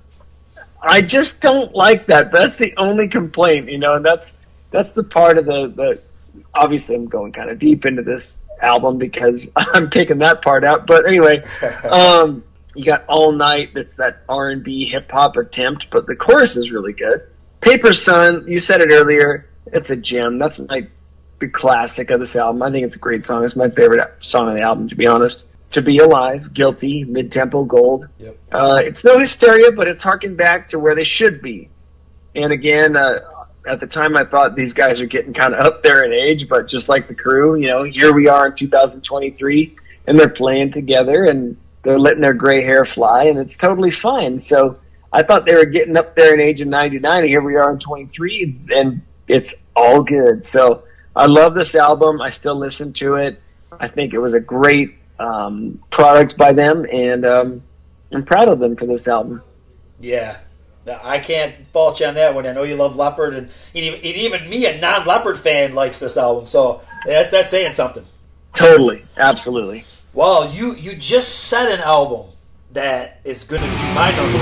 I 0.81 1.01
just 1.01 1.41
don't 1.41 1.73
like 1.75 2.07
that. 2.07 2.31
That's 2.31 2.57
the 2.57 2.73
only 2.77 3.07
complaint, 3.07 3.69
you 3.69 3.77
know, 3.77 3.95
and 3.95 4.05
that's 4.05 4.33
that's 4.71 4.93
the 4.93 5.03
part 5.03 5.37
of 5.37 5.45
the 5.45 5.71
the. 5.75 6.01
Obviously, 6.53 6.95
I'm 6.95 7.07
going 7.07 7.31
kind 7.33 7.49
of 7.49 7.59
deep 7.59 7.85
into 7.85 8.01
this 8.01 8.39
album 8.61 8.97
because 8.97 9.49
I'm 9.55 9.89
taking 9.89 10.19
that 10.19 10.41
part 10.41 10.63
out. 10.63 10.87
But 10.87 11.07
anyway, 11.07 11.43
um, 11.89 12.43
you 12.73 12.85
got 12.85 13.05
all 13.07 13.31
night. 13.31 13.73
That's 13.73 13.95
that 13.95 14.23
R 14.29 14.49
and 14.49 14.63
B 14.63 14.89
hip 14.89 15.11
hop 15.11 15.35
attempt, 15.35 15.89
but 15.91 16.07
the 16.07 16.15
chorus 16.15 16.55
is 16.55 16.71
really 16.71 16.93
good. 16.93 17.27
Paper 17.59 17.93
Sun, 17.93 18.47
you 18.47 18.59
said 18.59 18.81
it 18.81 18.89
earlier. 18.91 19.47
It's 19.67 19.91
a 19.91 19.95
gem. 19.95 20.39
That's 20.39 20.57
my 20.57 20.87
big 21.37 21.53
classic 21.53 22.09
of 22.09 22.19
this 22.19 22.35
album. 22.35 22.63
I 22.63 22.71
think 22.71 22.85
it's 22.85 22.95
a 22.95 22.99
great 22.99 23.23
song. 23.23 23.45
It's 23.45 23.55
my 23.55 23.69
favorite 23.69 24.11
song 24.19 24.49
on 24.49 24.55
the 24.55 24.61
album, 24.61 24.89
to 24.89 24.95
be 24.95 25.05
honest. 25.05 25.45
To 25.71 25.81
Be 25.81 25.97
Alive, 25.99 26.53
Guilty, 26.53 27.03
Mid 27.03 27.31
Tempo 27.31 27.63
Gold. 27.63 28.07
Yep. 28.19 28.37
Uh, 28.51 28.79
it's 28.83 29.03
no 29.03 29.19
hysteria, 29.19 29.71
but 29.71 29.87
it's 29.87 30.03
harking 30.03 30.35
back 30.35 30.69
to 30.69 30.79
where 30.79 30.95
they 30.95 31.03
should 31.03 31.41
be. 31.41 31.69
And 32.35 32.51
again, 32.51 32.95
uh, 32.95 33.19
at 33.67 33.79
the 33.79 33.87
time, 33.87 34.17
I 34.17 34.25
thought 34.25 34.55
these 34.55 34.73
guys 34.73 35.01
are 35.01 35.05
getting 35.05 35.33
kind 35.33 35.53
of 35.53 35.65
up 35.65 35.83
there 35.83 36.03
in 36.03 36.13
age, 36.13 36.49
but 36.49 36.67
just 36.67 36.89
like 36.89 37.07
the 37.07 37.15
crew, 37.15 37.55
you 37.55 37.67
know, 37.67 37.83
here 37.83 38.13
we 38.13 38.27
are 38.27 38.47
in 38.47 38.55
2023, 38.55 39.75
and 40.07 40.19
they're 40.19 40.29
playing 40.29 40.71
together, 40.71 41.25
and 41.25 41.57
they're 41.83 41.99
letting 41.99 42.21
their 42.21 42.33
gray 42.33 42.63
hair 42.63 42.85
fly, 42.85 43.25
and 43.25 43.37
it's 43.37 43.57
totally 43.57 43.91
fine. 43.91 44.39
So 44.39 44.79
I 45.13 45.23
thought 45.23 45.45
they 45.45 45.55
were 45.55 45.65
getting 45.65 45.97
up 45.97 46.15
there 46.15 46.33
in 46.33 46.39
age 46.39 46.61
in 46.61 46.69
99, 46.69 47.19
and 47.19 47.27
here 47.27 47.41
we 47.41 47.55
are 47.55 47.71
in 47.71 47.79
23, 47.79 48.59
and 48.69 49.01
it's 49.27 49.53
all 49.75 50.03
good. 50.03 50.45
So 50.45 50.83
I 51.15 51.25
love 51.25 51.53
this 51.53 51.75
album. 51.75 52.21
I 52.21 52.29
still 52.29 52.55
listen 52.55 52.93
to 52.93 53.15
it. 53.15 53.41
I 53.79 53.87
think 53.87 54.13
it 54.13 54.19
was 54.19 54.33
a 54.33 54.39
great 54.39 54.95
um, 55.21 55.81
product 55.89 56.37
by 56.37 56.51
them, 56.53 56.85
and 56.91 57.25
um, 57.25 57.63
I'm 58.11 58.25
proud 58.25 58.49
of 58.49 58.59
them 58.59 58.75
for 58.75 58.85
this 58.85 59.07
album. 59.07 59.41
Yeah. 59.99 60.37
I 61.03 61.19
can't 61.19 61.67
fault 61.67 61.99
you 61.99 62.07
on 62.07 62.15
that 62.15 62.33
one. 62.33 62.47
I 62.47 62.53
know 62.53 62.63
you 62.63 62.75
love 62.75 62.95
Leppard, 62.95 63.35
and 63.35 63.49
even, 63.73 63.99
and 63.99 64.05
even 64.05 64.49
me, 64.49 64.65
a 64.65 64.79
non-Leppard 64.79 65.37
fan, 65.37 65.75
likes 65.75 65.99
this 65.99 66.17
album. 66.17 66.47
So 66.47 66.81
that, 67.05 67.29
that's 67.29 67.51
saying 67.51 67.73
something. 67.73 68.03
Totally, 68.55 69.05
absolutely. 69.15 69.83
Well, 70.13 70.51
you 70.51 70.75
you 70.75 70.95
just 70.95 71.47
said 71.47 71.71
an 71.71 71.79
album 71.79 72.25
that 72.71 73.21
is 73.23 73.43
going 73.43 73.61
to 73.61 73.67
be 73.67 73.75
my 73.93 74.11
number 74.11 74.37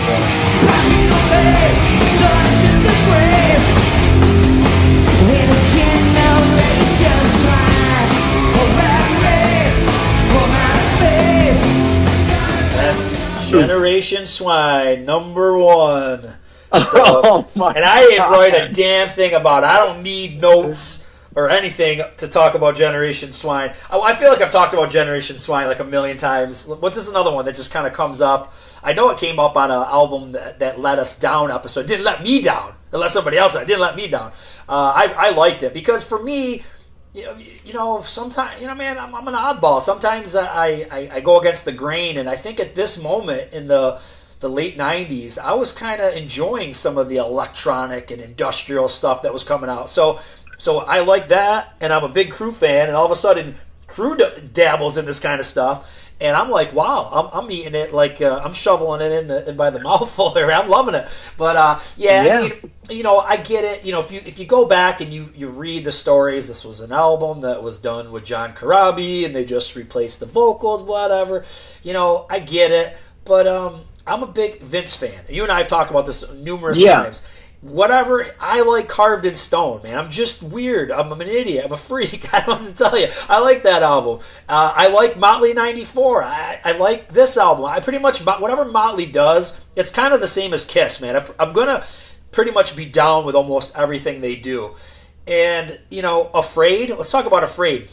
one. 3.76 3.79
Generation 13.50 14.26
Swine, 14.26 15.06
number 15.06 15.58
one. 15.58 16.36
oh 16.72 17.48
my! 17.56 17.74
And 17.74 17.84
I 17.84 18.02
didn't 18.02 18.30
write 18.30 18.54
a 18.54 18.72
damn 18.72 19.10
thing 19.10 19.34
about 19.34 19.64
it. 19.64 19.68
I 19.68 19.78
don't 19.78 20.04
need 20.04 20.40
notes 20.40 21.04
or 21.04 21.10
or 21.36 21.50
anything 21.50 22.02
to 22.18 22.28
talk 22.28 22.54
about 22.54 22.76
Generation 22.76 23.32
Swine. 23.32 23.74
I, 23.90 24.00
I 24.00 24.16
feel 24.16 24.30
like 24.30 24.42
I've 24.42 24.52
talked 24.52 24.74
about 24.74 24.90
Generation 24.90 25.38
Swine 25.38 25.68
like 25.68 25.80
a 25.80 25.84
million 25.84 26.18
times. 26.18 26.68
What's 26.68 26.98
this 26.98 27.10
another 27.10 27.32
one 27.32 27.46
that 27.46 27.56
just 27.56 27.72
kind 27.72 27.88
of 27.88 27.94
comes 27.94 28.22
up? 28.22 28.54
I 28.84 28.94
know 28.94 29.10
it 29.10 29.18
came 29.18 29.40
up 29.40 29.56
on 29.56 29.72
an 29.72 29.78
album 29.78 30.34
that, 30.34 30.60
that 30.60 30.80
let 30.80 31.00
us 31.00 31.18
down 31.18 31.50
episode. 31.50 31.82
It 31.82 31.88
didn't 31.88 32.06
let 32.06 32.24
me 32.24 32.42
down. 32.42 32.74
It 32.92 32.98
let 32.98 33.12
somebody 33.12 33.38
else. 33.38 33.56
It 33.56 33.68
didn't 33.68 33.82
let 33.82 33.96
me 33.96 34.08
down. 34.08 34.32
Uh, 34.68 34.94
I, 34.96 35.14
I 35.18 35.30
liked 35.32 35.64
it 35.64 35.74
because 35.74 36.04
for 36.04 36.22
me, 36.22 36.64
you 37.14 37.24
know, 37.24 37.38
you 37.66 37.74
know 37.74 38.02
sometimes, 38.02 38.62
you 38.62 38.68
know, 38.68 38.76
man, 38.76 38.98
I'm, 38.98 39.14
I'm 39.16 39.28
an 39.28 39.34
oddball. 39.34 39.82
Sometimes 39.82 40.36
I, 40.36 40.88
I, 40.92 41.10
I 41.14 41.20
go 41.22 41.40
against 41.40 41.66
the 41.66 41.72
grain, 41.72 42.18
and 42.18 42.30
I 42.30 42.36
think 42.36 42.60
at 42.60 42.76
this 42.76 43.02
moment 43.02 43.54
in 43.54 43.68
the 43.68 44.00
the 44.40 44.50
late 44.50 44.78
90s, 44.78 45.38
I 45.38 45.54
was 45.54 45.74
kind 45.74 46.02
of 46.02 46.14
enjoying 46.14 46.74
some 46.74 46.98
of 46.98 47.10
the 47.10 47.18
electronic 47.18 48.10
and 48.10 48.22
industrial 48.22 48.88
stuff 48.88 49.24
that 49.24 49.34
was 49.34 49.44
coming 49.44 49.70
out. 49.70 49.90
So 49.90 50.22
so 50.58 50.80
I 50.80 51.00
like 51.02 51.30
that, 51.30 51.76
and 51.82 51.92
I'm 51.92 52.04
a 52.04 52.10
big 52.10 52.32
crew 52.32 52.52
fan, 52.52 52.88
and 52.88 52.96
all 52.96 53.06
of 53.06 53.12
a 53.12 53.16
sudden, 53.16 53.56
crew 53.88 54.18
dabbles 54.18 54.98
in 54.98 55.06
this 55.06 55.20
kind 55.20 55.40
of 55.40 55.46
stuff. 55.46 55.90
And 56.22 56.36
I'm 56.36 56.50
like, 56.50 56.74
wow, 56.74 57.10
I'm, 57.12 57.44
I'm 57.46 57.52
eating 57.52 57.76
it 57.76 57.94
like 57.94 58.22
uh, 58.22 58.42
I'm 58.44 58.52
shoveling 58.54 59.00
it 59.02 59.12
in 59.14 59.28
the 59.28 59.50
in 59.50 59.56
by 59.56 59.70
the 59.70 59.80
mouthful 59.90 60.34
here. 60.34 60.52
I'm 60.52 60.68
loving 60.68 60.96
it. 60.96 61.08
But 61.38 61.56
uh, 61.56 61.80
yeah, 61.96 62.24
Yeah. 62.26 62.40
I 62.40 62.42
mean, 62.50 62.72
you 62.90 63.04
know, 63.04 63.20
I 63.20 63.38
get 63.38 63.64
it. 63.64 63.86
You 63.86 63.94
know, 63.94 64.02
if 64.02 64.12
you 64.12 64.20
if 64.26 64.38
you 64.38 64.46
go 64.46 64.66
back 64.66 65.00
and 65.00 65.14
you 65.14 65.30
you 65.36 65.50
read 65.50 65.86
the 65.86 65.92
stories, 65.94 66.48
this 66.50 66.66
was 66.66 66.82
an 66.82 66.92
album 66.92 67.42
that 67.42 67.64
was 67.64 67.80
done 67.80 68.12
with 68.12 68.26
John 68.26 68.54
Corabi, 68.54 69.26
and 69.26 69.34
they 69.36 69.46
just 69.46 69.76
replaced 69.76 70.20
the 70.20 70.26
vocals, 70.26 70.82
whatever. 70.84 71.46
You 71.84 71.94
know, 71.94 72.26
I 72.30 72.40
get 72.40 72.72
it. 72.72 72.98
But 73.24 73.48
um, 73.48 73.82
I'm 74.08 74.24
a 74.24 74.28
big 74.28 74.60
Vince 74.62 74.96
fan. 74.96 75.22
You 75.30 75.44
and 75.44 75.52
I 75.52 75.60
have 75.60 75.68
talked 75.68 75.90
about 75.92 76.06
this 76.06 76.30
numerous 76.34 76.80
Yeah. 76.80 77.04
times. 77.04 77.24
Whatever 77.62 78.26
I 78.40 78.62
like 78.62 78.88
carved 78.88 79.26
in 79.26 79.36
stone, 79.36 79.84
man. 79.84 79.98
I'm 79.98 80.10
just 80.10 80.42
weird. 80.42 80.92
I'm, 80.92 81.12
I'm 81.12 81.20
an 81.20 81.28
idiot. 81.28 81.66
I'm 81.66 81.74
a 81.74 81.78
freak. 81.78 82.34
I 82.34 82.46
don't 82.46 82.62
know 82.62 82.70
to 82.70 82.76
tell 82.76 82.98
you. 82.98 83.10
I 83.28 83.40
like 83.40 83.64
that 83.64 83.84
album. 83.84 84.20
Uh, 84.48 84.74
I 84.76 84.88
like 84.88 85.18
Motley 85.18 85.54
'94. 85.54 86.24
I, 86.24 86.62
I 86.64 86.72
like 86.74 87.10
this 87.10 87.38
album. 87.38 87.66
I 87.66 87.82
pretty 87.82 88.00
much 88.00 88.20
whatever 88.26 88.64
Motley 88.64 89.06
does, 89.06 89.60
it's 89.76 89.92
kind 89.92 90.14
of 90.14 90.22
the 90.22 90.28
same 90.28 90.54
as 90.54 90.64
Kiss, 90.64 91.02
man. 91.02 91.18
I, 91.18 91.26
I'm 91.38 91.52
gonna 91.52 91.84
pretty 92.32 92.52
much 92.52 92.78
be 92.78 92.86
down 92.86 93.26
with 93.26 93.36
almost 93.36 93.78
everything 93.78 94.22
they 94.22 94.36
do. 94.36 94.76
And 95.28 95.80
you 95.90 96.02
know, 96.02 96.32
Afraid. 96.34 96.92
Let's 96.92 97.12
talk 97.12 97.26
about 97.26 97.44
Afraid. 97.44 97.90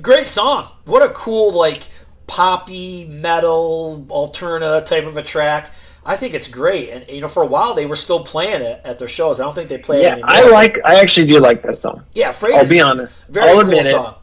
Great 0.00 0.26
song. 0.26 0.68
What 0.86 1.02
a 1.02 1.10
cool 1.10 1.52
like 1.52 1.84
poppy 2.26 3.04
metal 3.04 4.06
alterna 4.08 4.84
type 4.84 5.04
of 5.04 5.16
a 5.16 5.22
track. 5.22 5.70
I 6.04 6.16
think 6.16 6.34
it's 6.34 6.48
great, 6.48 6.90
and 6.90 7.08
you 7.08 7.20
know, 7.20 7.28
for 7.28 7.42
a 7.42 7.46
while 7.46 7.74
they 7.74 7.86
were 7.86 7.96
still 7.96 8.24
playing 8.24 8.60
it 8.62 8.80
at 8.84 8.98
their 8.98 9.08
shows. 9.08 9.38
I 9.40 9.44
don't 9.44 9.54
think 9.54 9.68
they 9.68 9.78
play 9.78 10.00
it 10.00 10.02
Yeah, 10.02 10.12
anymore. 10.14 10.30
I 10.30 10.48
like. 10.50 10.78
I 10.84 11.00
actually 11.00 11.26
do 11.28 11.38
like 11.38 11.62
that 11.62 11.80
song. 11.80 12.04
Yeah, 12.14 12.30
Afraid. 12.30 12.54
I'll 12.56 12.68
be 12.68 12.80
honest. 12.80 13.24
Very 13.28 13.48
I'll 13.48 13.52
cool 13.54 13.60
admit 13.62 13.86
it. 13.86 13.90
song. 13.92 14.14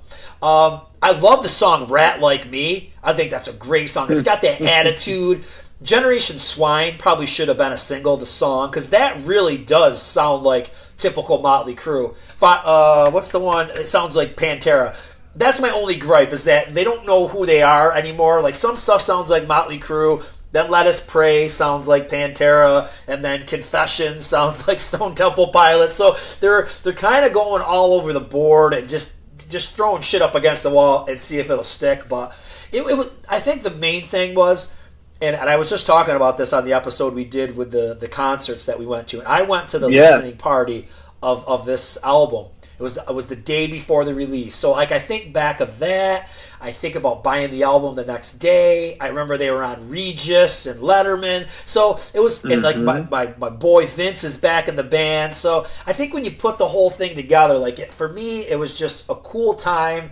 Um, 0.42 0.82
I 1.02 1.12
love 1.12 1.42
the 1.44 1.50
song 1.50 1.90
"Rat 1.90 2.20
Like 2.20 2.50
Me." 2.50 2.92
I 3.02 3.14
think 3.14 3.32
that's 3.32 3.48
a 3.48 3.54
great 3.54 3.90
song. 3.90 4.12
It's 4.12 4.24
got 4.24 4.42
that 4.42 4.62
attitude. 4.80 5.44
Generation 5.82 6.40
Swine 6.40 6.98
probably 6.98 7.26
should 7.26 7.48
have 7.48 7.58
been 7.58 7.72
a 7.72 7.78
single. 7.78 8.18
The 8.18 8.26
song 8.26 8.70
because 8.70 8.90
that 8.90 9.18
really 9.26 9.58
does 9.58 10.02
sound 10.02 10.44
like 10.44 10.72
typical 10.98 11.38
Motley 11.42 11.76
Crue. 11.76 12.14
But 12.42 12.66
uh, 12.66 13.12
what's 13.12 13.32
the 13.32 13.40
one? 13.40 13.70
It 13.70 13.88
sounds 13.88 14.16
like 14.16 14.36
Pantera. 14.36 14.96
That's 15.36 15.62
my 15.62 15.70
only 15.70 15.96
gripe 15.96 16.34
is 16.34 16.44
that 16.46 16.74
they 16.74 16.84
don't 16.84 17.06
know 17.06 17.30
who 17.30 17.46
they 17.46 17.62
are 17.62 17.94
anymore. 17.94 18.42
Like 18.42 18.56
some 18.56 18.76
stuff 18.76 19.02
sounds 19.02 19.30
like 19.30 19.48
Motley 19.48 19.80
Crue. 19.80 20.26
Then 20.52 20.72
Let 20.72 20.88
Us 20.88 21.00
Pray 21.06 21.48
sounds 21.48 21.88
like 21.88 22.10
Pantera, 22.10 22.90
and 23.08 23.24
then 23.24 23.46
Confession 23.46 24.20
sounds 24.34 24.68
like 24.68 24.80
Stone 24.80 25.16
Temple 25.16 25.48
Pilots. 25.50 25.96
So 25.96 26.18
they're 26.40 26.68
they're 26.84 26.94
kind 26.94 27.26
of 27.26 27.34
going 27.34 27.62
all 27.62 27.94
over 27.94 28.14
the 28.14 28.20
board 28.20 28.74
and 28.74 28.90
just 28.90 29.14
just 29.48 29.76
throwing 29.76 30.02
shit 30.02 30.22
up 30.22 30.36
against 30.36 30.64
the 30.64 30.70
wall 30.70 31.06
and 31.10 31.20
see 31.20 31.40
if 31.40 31.50
it'll 31.50 31.64
stick. 31.64 32.08
But 32.08 32.36
it, 32.72 32.82
it 32.82 32.98
was, 32.98 33.10
I 33.28 33.40
think 33.40 33.64
the 33.64 33.72
main 33.72 34.04
thing 34.04 34.36
was, 34.36 34.76
and, 35.22 35.36
and 35.36 35.50
I 35.50 35.56
was 35.56 35.70
just 35.70 35.86
talking 35.88 36.16
about 36.16 36.38
this 36.38 36.54
on 36.54 36.66
the 36.66 36.74
episode 36.74 37.14
we 37.14 37.26
did 37.26 37.56
with 37.56 37.72
the 37.72 37.96
the 38.00 38.08
concerts 38.08 38.66
that 38.68 38.80
we 38.80 38.86
went 38.86 39.08
to, 39.10 39.20
and 39.20 39.28
I 39.28 39.44
went 39.44 39.70
to 39.70 39.80
the 39.80 39.90
Yes. 39.90 40.18
listening 40.18 40.38
party 40.38 40.88
of 41.22 41.46
of 41.48 41.66
this 41.66 41.98
album. 42.04 42.48
It 42.80 42.84
was 42.84 42.98
it 42.98 43.14
was 43.14 43.28
the 43.28 43.36
day 43.36 43.68
before 43.68 44.06
the 44.06 44.16
release. 44.16 44.56
So 44.56 44.72
like 44.72 44.94
I 44.94 45.00
think 45.00 45.34
back 45.34 45.60
of 45.60 45.80
that. 45.80 46.30
I 46.62 46.72
think 46.72 46.96
about 46.96 47.24
buying 47.24 47.52
the 47.52 47.64
album 47.64 47.96
the 47.96 48.06
next 48.06 48.34
day. 48.34 48.98
I 49.00 49.08
remember 49.08 49.38
they 49.38 49.52
were 49.52 49.64
on 49.64 49.90
Regis 49.90 50.66
and 50.66 50.82
Letterman. 50.82 51.50
So 51.66 52.00
it 52.14 52.22
was 52.22 52.44
and 52.46 52.64
like 52.64 52.78
my, 52.78 53.02
my, 53.02 53.34
my 53.38 53.50
boy 53.50 53.86
Vince 53.86 54.24
is 54.24 54.38
back 54.38 54.68
in 54.70 54.78
the 54.78 54.84
band. 54.84 55.36
So 55.36 55.68
I 55.86 55.94
think 55.94 56.14
when 56.14 56.24
you 56.24 56.32
put 56.32 56.58
the 56.58 56.68
whole 56.70 56.90
thing 56.90 57.16
together, 57.16 57.58
like 57.58 57.80
it, 57.80 57.94
for 57.94 58.08
me, 58.08 58.46
it 58.46 58.58
was 58.58 58.78
just 58.78 59.10
a 59.10 59.16
cool 59.16 59.56
time. 59.56 60.12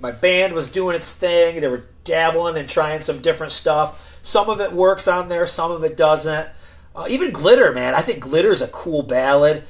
My 0.00 0.12
band 0.12 0.52
was 0.54 0.68
doing 0.68 0.94
its 0.94 1.12
thing. 1.12 1.60
They 1.60 1.68
were 1.68 1.86
dabbling 2.04 2.56
and 2.56 2.68
trying 2.68 3.00
some 3.00 3.20
different 3.20 3.52
stuff. 3.52 4.18
Some 4.22 4.50
of 4.50 4.60
it 4.60 4.72
works 4.72 5.06
on 5.08 5.28
there, 5.28 5.46
some 5.46 5.70
of 5.70 5.84
it 5.84 5.96
doesn't. 5.96 6.48
Uh, 6.94 7.06
even 7.08 7.30
Glitter, 7.30 7.72
man. 7.72 7.94
I 7.94 8.02
think 8.02 8.22
Glitter's 8.22 8.60
a 8.60 8.68
cool 8.68 9.02
ballad. 9.02 9.64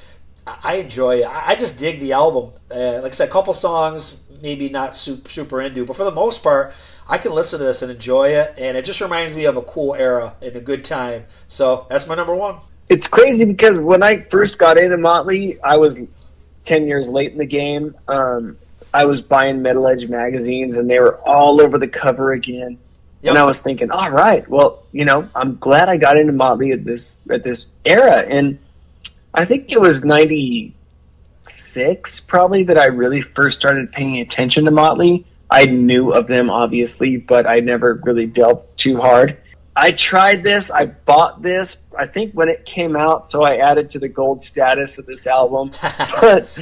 I, 0.63 0.75
enjoy 0.77 1.21
it. 1.21 1.27
I, 1.27 1.53
I 1.53 1.55
just 1.55 1.79
dig 1.79 2.01
the 2.01 2.13
album. 2.13 2.53
Uh, 2.71 3.01
like 3.03 3.13
I 3.13 3.15
said, 3.15 3.29
a 3.29 3.33
couple 3.33 3.55
songs 3.55 4.23
maybe 4.43 4.69
not 4.69 4.95
super, 4.95 5.29
super 5.29 5.61
into, 5.61 5.85
but 5.85 5.97
for 5.97 6.05
the 6.05 6.13
most 6.13 6.43
part, 6.43 6.73
I 7.09 7.19
can 7.19 7.33
listen 7.33 7.59
to 7.59 7.65
this 7.65 7.83
and 7.83 7.91
enjoy 7.91 8.31
it. 8.31 8.55
And 8.59 8.77
it 8.77 8.85
just 8.85 9.01
reminds 9.01 9.35
me 9.35 9.47
of 9.47 9.57
a 9.57 9.63
cool 9.63 9.95
era 9.95 10.35
and 10.43 10.55
a 10.57 10.61
good 10.61 10.85
time. 10.85 11.25
So 11.49 11.87
that's 11.89 12.07
my 12.07 12.15
number 12.15 12.35
one. 12.35 12.59
It's 12.89 13.09
crazy 13.09 13.45
because 13.45 13.79
when 13.79 14.03
I 14.03 14.23
first 14.23 14.59
got 14.59 14.79
into 14.79 14.97
Motley, 14.97 15.61
I 15.63 15.77
was 15.77 15.99
ten 16.65 16.87
years 16.87 17.09
late 17.09 17.33
in 17.33 17.39
the 17.39 17.47
game. 17.47 17.95
Um, 18.09 18.57
I 18.95 19.05
was 19.05 19.21
buying 19.21 19.61
Metal 19.61 19.87
Edge 19.87 20.09
magazines, 20.09 20.77
and 20.77 20.89
they 20.89 20.99
were 20.99 21.17
all 21.19 21.61
over 21.61 21.79
the 21.79 21.89
cover 21.89 22.33
again. 22.33 22.79
Yep. 23.23 23.31
And 23.31 23.39
I 23.39 23.45
was 23.45 23.61
thinking, 23.61 23.91
all 23.91 24.11
right, 24.11 24.49
well, 24.49 24.85
you 24.93 25.05
know, 25.05 25.29
I'm 25.35 25.57
glad 25.57 25.89
I 25.89 25.97
got 25.97 26.17
into 26.17 26.33
Motley 26.33 26.73
at 26.73 26.85
this 26.85 27.17
at 27.31 27.45
this 27.45 27.67
era, 27.85 28.25
and 28.27 28.59
I 29.39 29.45
think 29.45 29.71
it 29.71 29.81
was 29.81 30.05
'96 30.05 32.21
probably 32.23 32.65
that 32.65 32.77
I 32.77 32.87
really 32.87 33.21
first 33.21 33.57
started 33.57 33.93
paying 33.93 34.19
attention 34.19 34.65
to 34.65 34.73
Motley. 34.73 35.25
I 35.49 35.67
knew 35.67 36.13
of 36.13 36.27
them 36.27 36.51
obviously, 36.51 37.19
but 37.19 37.47
I 37.47 37.61
never 37.61 38.01
really 38.03 38.27
delved 38.27 38.77
too 38.77 38.97
hard. 38.97 39.37
I 39.77 39.93
tried 39.93 40.43
this. 40.43 40.73
I 40.73 40.87
bought 40.87 41.41
this. 41.41 41.77
I 41.97 42.09
think 42.09 42.33
when 42.33 42.49
it 42.49 42.67
came 42.67 42.97
out, 42.97 43.29
so 43.29 43.45
I 43.45 43.59
added 43.59 43.91
to 43.91 44.01
the 44.01 44.09
gold 44.09 44.43
status 44.43 44.99
of 44.99 45.07
this 45.07 45.29
album. 45.29 45.71
but 46.21 46.53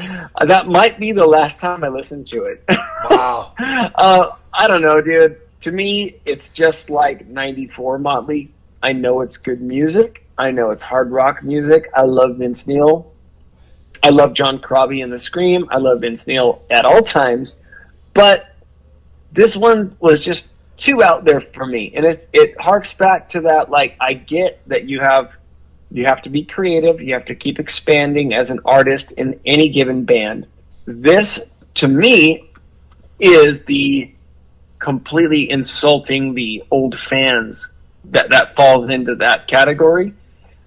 that 0.44 0.69
might 0.69 1.01
be 1.01 1.12
the 1.12 1.24
last 1.24 1.59
time 1.59 1.82
I 1.82 1.89
listened 1.89 2.28
to 2.28 2.44
it. 2.44 2.62
Wow. 3.09 3.55
uh, 3.59 4.32
I 4.53 4.69
don't 4.69 4.82
know, 4.82 5.01
dude. 5.01 5.39
To 5.62 5.73
me, 5.73 6.20
it's 6.27 6.51
just 6.51 6.90
like 6.90 7.27
'94 7.27 8.01
Motley. 8.01 8.51
I 8.82 8.93
know 8.93 9.23
it's 9.23 9.39
good 9.39 9.62
music. 9.62 10.26
I 10.39 10.51
know 10.51 10.71
it's 10.71 10.83
hard 10.83 11.11
rock 11.11 11.43
music. 11.43 11.91
I 11.95 12.03
love 12.03 12.37
Vince 12.37 12.67
Neil. 12.67 13.13
I 14.03 14.11
love 14.11 14.35
John 14.35 14.59
Corabi 14.59 15.03
and 15.03 15.13
the 15.13 15.19
Scream. 15.19 15.67
I 15.71 15.79
love 15.79 16.01
Vince 16.01 16.27
Neil 16.27 16.63
at 16.71 16.85
all 16.85 17.03
times. 17.03 17.63
But 18.13 18.55
this 19.33 19.57
one 19.57 19.97
was 20.01 20.21
just 20.21 20.53
too 20.77 21.03
out 21.03 21.25
there 21.25 21.41
for 21.41 21.67
me, 21.67 21.93
and 21.95 22.05
it 22.05 22.29
it 22.33 22.61
harks 22.61 22.93
back 22.93 23.29
to 23.31 23.43
that. 23.43 23.71
Like 23.71 23.97
I 24.01 24.15
get 24.15 24.61
that 24.69 24.85
you 24.85 25.01
have 25.01 25.33
you 25.91 26.05
have 26.05 26.23
to 26.23 26.31
be 26.31 26.45
creative. 26.45 27.01
You 27.01 27.15
have 27.15 27.27
to 27.27 27.35
keep 27.35 27.59
expanding 27.59 28.35
as 28.35 28.51
an 28.51 28.61
artist 28.65 29.13
in 29.13 29.41
any 29.47 29.69
given 29.69 30.05
band. 30.05 30.47
This, 30.85 31.51
to 31.75 31.89
me, 31.89 32.51
is 33.19 33.65
the 33.65 34.13
completely 34.79 35.51
insulting 35.51 36.35
the 36.35 36.63
old 36.71 36.99
fans 36.99 37.73
that 38.05 38.31
that 38.31 38.55
falls 38.55 38.89
into 38.89 39.15
that 39.17 39.49
category. 39.49 40.13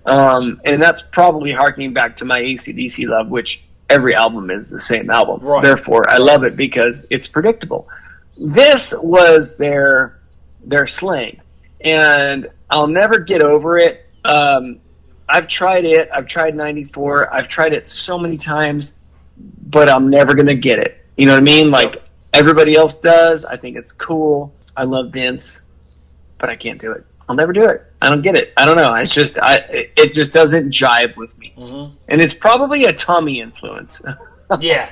Um, 0.09 0.59
and 0.65 0.81
that's 0.81 1.01
probably 1.01 1.51
harkening 1.51 1.93
back 1.93 2.17
to 2.17 2.25
my 2.25 2.39
ACDC 2.41 3.07
love, 3.07 3.29
which 3.29 3.61
every 3.89 4.15
album 4.15 4.49
is 4.49 4.69
the 4.69 4.79
same 4.79 5.09
album. 5.09 5.41
Right. 5.41 5.61
Therefore, 5.61 6.09
I 6.09 6.17
love 6.17 6.43
it 6.43 6.55
because 6.55 7.05
it's 7.09 7.27
predictable. 7.27 7.87
This 8.37 8.93
was 8.97 9.55
their 9.57 10.19
their 10.63 10.87
slang, 10.87 11.41
and 11.81 12.49
I'll 12.69 12.87
never 12.87 13.19
get 13.19 13.41
over 13.41 13.77
it. 13.77 14.05
Um, 14.25 14.79
I've 15.27 15.47
tried 15.47 15.85
it. 15.85 16.09
I've 16.13 16.27
tried 16.27 16.55
'94. 16.55 17.33
I've 17.33 17.47
tried 17.47 17.73
it 17.73 17.87
so 17.87 18.17
many 18.17 18.37
times, 18.37 18.99
but 19.37 19.89
I'm 19.89 20.09
never 20.09 20.33
gonna 20.33 20.55
get 20.55 20.79
it. 20.79 21.05
You 21.17 21.25
know 21.25 21.33
what 21.33 21.39
I 21.39 21.43
mean? 21.43 21.69
Like 21.69 22.01
everybody 22.33 22.75
else 22.75 22.93
does. 22.93 23.45
I 23.45 23.57
think 23.57 23.75
it's 23.77 23.91
cool. 23.91 24.53
I 24.75 24.83
love 24.83 25.11
Vince, 25.11 25.63
but 26.37 26.49
I 26.49 26.55
can't 26.55 26.79
do 26.79 26.93
it. 26.93 27.05
I'll 27.29 27.35
never 27.35 27.53
do 27.53 27.63
it. 27.63 27.85
I 28.01 28.09
don't 28.09 28.23
get 28.23 28.35
it. 28.35 28.51
I 28.57 28.65
don't 28.65 28.75
know. 28.75 28.93
It's 28.95 29.13
just 29.13 29.37
I. 29.39 29.57
it- 29.95 30.13
just 30.13 30.33
doesn't 30.33 30.71
jive 30.71 31.15
with 31.15 31.37
me, 31.37 31.53
and 32.07 32.19
it's 32.19 32.33
probably 32.33 32.85
a 32.85 32.93
Tommy 32.93 33.39
influence. 33.39 34.01
Yeah. 34.59 34.91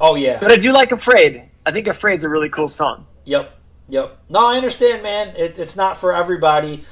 Oh, 0.00 0.16
yeah. 0.16 0.40
but 0.40 0.50
I 0.50 0.56
do 0.56 0.72
like 0.72 0.90
Afraid. 0.90 1.44
I 1.64 1.70
think 1.70 1.86
Afraid's 1.86 2.24
a 2.24 2.28
really 2.28 2.48
cool 2.48 2.66
song. 2.66 3.06
Yep, 3.26 3.56
yep. 3.88 4.18
No, 4.28 4.44
I 4.44 4.56
understand, 4.56 5.04
man. 5.04 5.28
It, 5.36 5.56
it's 5.56 5.76
not 5.76 5.96
for 5.96 6.12
everybody. 6.12 6.84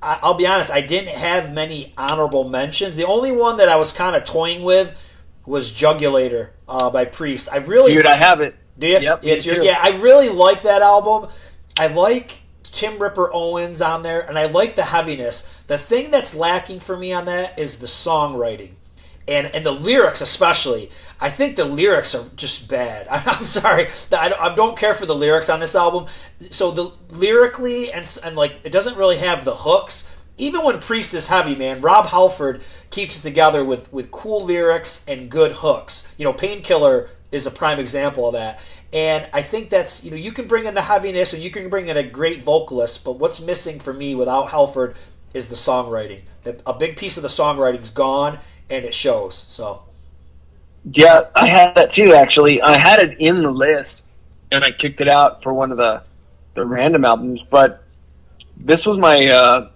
I, 0.00 0.18
I'll 0.22 0.32
be 0.32 0.46
honest. 0.46 0.70
I 0.70 0.80
didn't 0.80 1.14
have 1.14 1.52
many 1.52 1.92
honorable 1.98 2.48
mentions. 2.48 2.96
The 2.96 3.04
only 3.04 3.30
one 3.30 3.58
that 3.58 3.68
I 3.68 3.76
was 3.76 3.92
kind 3.92 4.16
of 4.16 4.24
toying 4.24 4.62
with 4.62 4.98
was 5.44 5.70
Jugulator 5.70 6.50
uh, 6.66 6.88
by 6.88 7.04
Priest. 7.04 7.50
I 7.52 7.58
really 7.58 7.92
Dude, 7.92 8.06
I 8.06 8.16
have 8.16 8.40
it. 8.40 8.54
do 8.78 8.86
you? 8.86 9.00
Yep, 9.00 9.20
it's 9.22 9.44
your, 9.44 9.56
too. 9.56 9.64
yeah, 9.64 9.78
I 9.82 9.98
really 10.00 10.30
like 10.30 10.62
that 10.62 10.80
album. 10.80 11.28
I 11.78 11.88
like 11.88 12.40
Tim 12.72 13.00
Ripper 13.00 13.32
Owens 13.32 13.80
on 13.80 14.02
there, 14.02 14.20
and 14.20 14.38
I 14.38 14.46
like 14.46 14.74
the 14.74 14.84
heaviness. 14.84 15.48
The 15.66 15.78
thing 15.78 16.10
that's 16.10 16.34
lacking 16.34 16.80
for 16.80 16.96
me 16.96 17.12
on 17.12 17.26
that 17.26 17.58
is 17.58 17.78
the 17.78 17.86
songwriting. 17.86 18.72
And, 19.28 19.46
and 19.54 19.64
the 19.64 19.72
lyrics 19.72 20.20
especially. 20.20 20.90
I 21.20 21.30
think 21.30 21.56
the 21.56 21.64
lyrics 21.64 22.14
are 22.14 22.24
just 22.34 22.68
bad. 22.68 23.06
I'm 23.10 23.46
sorry. 23.46 23.88
I 24.12 24.28
don't, 24.28 24.40
I 24.40 24.54
don't 24.54 24.76
care 24.76 24.94
for 24.94 25.06
the 25.06 25.14
lyrics 25.14 25.48
on 25.48 25.60
this 25.60 25.76
album. 25.76 26.06
So 26.50 26.70
the 26.70 26.92
lyrically 27.10 27.92
and, 27.92 28.20
and 28.24 28.34
like 28.34 28.56
it 28.64 28.70
doesn't 28.70 28.96
really 28.96 29.18
have 29.18 29.44
the 29.44 29.54
hooks. 29.54 30.10
Even 30.38 30.64
when 30.64 30.80
priest 30.80 31.12
is 31.12 31.28
heavy 31.28 31.54
man 31.54 31.82
rob 31.82 32.06
halford 32.06 32.62
keeps 32.88 33.18
it 33.18 33.20
together 33.20 33.62
with 33.62 33.92
with 33.92 34.10
cool 34.10 34.42
lyrics 34.44 35.04
and 35.06 35.30
good 35.30 35.52
hooks. 35.52 36.08
You 36.16 36.24
know 36.24 36.32
painkiller 36.32 37.10
is 37.30 37.46
a 37.46 37.50
prime 37.50 37.78
example 37.78 38.26
of 38.26 38.32
that 38.32 38.58
and 38.92 39.28
i 39.32 39.42
think 39.42 39.70
that's 39.70 40.04
you 40.04 40.10
know 40.10 40.16
you 40.16 40.32
can 40.32 40.46
bring 40.46 40.66
in 40.66 40.74
the 40.74 40.82
heaviness 40.82 41.32
and 41.32 41.42
you 41.42 41.50
can 41.50 41.68
bring 41.68 41.88
in 41.88 41.96
a 41.96 42.02
great 42.02 42.42
vocalist 42.42 43.04
but 43.04 43.12
what's 43.18 43.40
missing 43.40 43.78
for 43.78 43.92
me 43.92 44.14
without 44.14 44.50
halford 44.50 44.96
is 45.34 45.48
the 45.48 45.54
songwriting 45.54 46.22
The- 46.44 46.60
a 46.66 46.72
big 46.74 46.96
piece 46.96 47.16
of 47.16 47.22
the 47.22 47.28
songwriting's 47.28 47.90
gone 47.90 48.38
and 48.68 48.84
it 48.84 48.94
shows 48.94 49.46
so 49.48 49.82
Yeah, 50.84 51.22
I 51.36 51.46
had 51.46 51.74
that 51.76 51.92
too. 51.92 52.14
Actually, 52.14 52.62
I 52.62 52.78
had 52.78 53.00
it 53.00 53.18
in 53.20 53.42
the 53.42 53.50
list, 53.50 54.04
and 54.50 54.64
I 54.64 54.70
kicked 54.70 55.00
it 55.00 55.08
out 55.08 55.42
for 55.42 55.52
one 55.52 55.70
of 55.72 55.76
the 55.78 56.02
the 56.54 56.64
random 56.64 57.04
albums. 57.04 57.42
But 57.50 57.84
this 58.56 58.86
was 58.86 58.98
my 58.98 59.26
uh, 59.28 59.70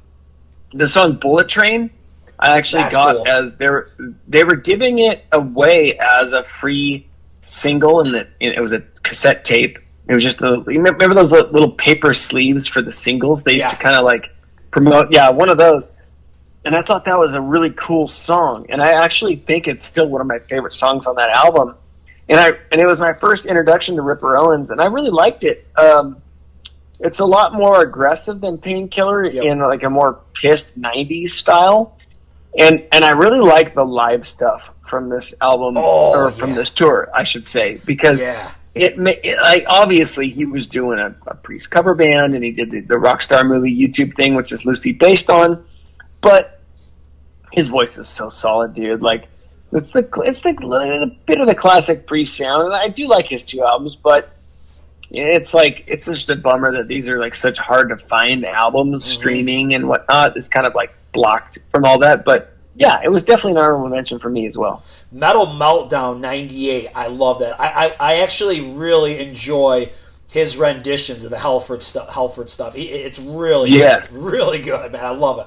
the 0.72 0.88
song 0.88 1.14
"Bullet 1.16 1.48
Train." 1.48 1.90
I 2.38 2.56
actually 2.58 2.84
That's 2.84 2.94
got 2.94 3.16
cool. 3.16 3.28
as 3.28 3.54
they 3.56 3.66
were 3.68 3.90
they 4.28 4.44
were 4.44 4.56
giving 4.56 4.98
it 4.98 5.24
away 5.32 5.98
as 5.98 6.32
a 6.32 6.44
free 6.44 7.08
single, 7.44 8.00
and 8.00 8.14
it, 8.14 8.28
it 8.40 8.60
was 8.60 8.72
a 8.72 8.80
cassette 9.02 9.44
tape. 9.44 9.78
It 10.08 10.14
was 10.14 10.22
just 10.22 10.38
the 10.38 10.62
remember 10.66 11.14
those 11.14 11.32
little 11.32 11.70
paper 11.70 12.14
sleeves 12.14 12.66
for 12.66 12.82
the 12.82 12.92
singles. 12.92 13.42
They 13.42 13.54
used 13.54 13.70
to 13.70 13.76
kind 13.76 13.96
of 13.96 14.04
like 14.04 14.26
promote. 14.70 15.12
Yeah, 15.12 15.30
one 15.30 15.48
of 15.48 15.56
those 15.58 15.90
and 16.64 16.74
I 16.74 16.82
thought 16.82 17.04
that 17.04 17.18
was 17.18 17.34
a 17.34 17.40
really 17.40 17.70
cool 17.70 18.06
song. 18.06 18.66
And 18.70 18.82
I 18.82 18.92
actually 19.04 19.36
think 19.36 19.68
it's 19.68 19.84
still 19.84 20.08
one 20.08 20.20
of 20.20 20.26
my 20.26 20.38
favorite 20.38 20.74
songs 20.74 21.06
on 21.06 21.16
that 21.16 21.30
album. 21.30 21.74
And 22.28 22.40
I 22.40 22.52
and 22.72 22.80
it 22.80 22.86
was 22.86 22.98
my 22.98 23.12
first 23.12 23.44
introduction 23.44 23.96
to 23.96 24.02
Ripper 24.02 24.36
Owens, 24.36 24.70
and 24.70 24.80
I 24.80 24.86
really 24.86 25.10
liked 25.10 25.44
it. 25.44 25.66
Um, 25.76 26.22
it's 26.98 27.18
a 27.18 27.26
lot 27.26 27.52
more 27.52 27.82
aggressive 27.82 28.40
than 28.40 28.56
Painkiller 28.56 29.26
Yep. 29.26 29.44
in 29.44 29.58
like 29.58 29.82
a 29.82 29.90
more 29.90 30.20
pissed 30.32 30.80
'90s 30.80 31.30
style, 31.30 31.98
and 32.58 32.82
and 32.92 33.04
I 33.04 33.10
really 33.10 33.40
like 33.40 33.74
the 33.74 33.84
live 33.84 34.26
stuff 34.26 34.70
from 34.86 35.08
this 35.08 35.34
album 35.40 35.74
Oh, 35.76 36.12
or 36.14 36.30
from 36.30 36.50
yeah. 36.50 36.56
this 36.56 36.70
tour, 36.70 37.08
I 37.14 37.24
should 37.24 37.46
say, 37.46 37.80
because 37.84 38.24
Yeah. 38.24 38.50
it, 38.74 38.98
it 38.98 39.38
like 39.40 39.64
obviously 39.66 40.30
he 40.30 40.44
was 40.44 40.66
doing 40.66 40.98
a, 40.98 41.14
a 41.26 41.34
Priest 41.34 41.70
cover 41.70 41.94
band 41.94 42.34
and 42.34 42.44
he 42.44 42.50
did 42.50 42.70
the, 42.70 42.80
the 42.80 42.94
Rockstar 42.94 43.46
movie 43.46 43.74
YouTube 43.74 44.14
thing, 44.16 44.34
which 44.34 44.52
is 44.52 44.64
loosely 44.64 44.92
based 44.92 45.30
on, 45.30 45.64
but 46.20 46.60
his 47.52 47.68
voice 47.68 47.96
is 47.98 48.08
so 48.08 48.30
solid, 48.30 48.74
dude. 48.74 49.02
Like 49.02 49.28
it's 49.72 49.92
the 49.92 50.08
it's 50.24 50.42
the 50.42 50.50
a 50.50 51.06
bit 51.26 51.40
of 51.40 51.46
the 51.46 51.54
classic 51.54 52.06
Priest 52.06 52.36
sound, 52.36 52.64
and 52.64 52.74
I 52.74 52.88
do 52.88 53.08
like 53.08 53.28
his 53.28 53.44
two 53.44 53.62
albums, 53.62 53.96
but 53.96 54.30
it's 55.10 55.54
like 55.54 55.84
it's 55.86 56.06
just 56.06 56.30
a 56.30 56.36
bummer 56.36 56.72
that 56.72 56.88
these 56.88 57.08
are 57.08 57.18
like 57.18 57.34
such 57.34 57.58
hard 57.58 57.88
to 57.90 57.96
find 57.96 58.44
albums 58.44 59.04
mm-hmm. 59.04 59.18
streaming 59.20 59.74
and 59.74 59.88
whatnot. 59.88 60.36
It's 60.36 60.48
kind 60.48 60.66
of 60.66 60.74
like 60.74 60.94
blocked 61.12 61.58
from 61.70 61.84
all 61.84 61.98
that, 62.00 62.24
but. 62.24 62.50
Yeah, 62.76 63.00
it 63.04 63.08
was 63.08 63.24
definitely 63.24 63.52
an 63.52 63.58
honorable 63.58 63.88
mention 63.88 64.18
for 64.18 64.28
me 64.30 64.46
as 64.46 64.58
well. 64.58 64.82
Metal 65.12 65.46
Meltdown 65.46 66.20
'98. 66.20 66.88
I 66.94 67.06
love 67.06 67.38
that. 67.40 67.60
I, 67.60 67.86
I, 67.86 67.96
I 68.00 68.14
actually 68.22 68.60
really 68.60 69.18
enjoy 69.20 69.92
his 70.30 70.56
renditions 70.56 71.24
of 71.24 71.30
the 71.30 71.38
Halford 71.38 71.82
stuff. 71.82 72.12
Halford 72.12 72.50
stuff. 72.50 72.74
It's 72.76 73.18
really 73.20 73.70
Yes. 73.70 74.16
good. 74.16 74.24
really 74.24 74.58
good, 74.60 74.90
man. 74.92 75.04
I 75.04 75.10
love 75.10 75.38
it. 75.38 75.46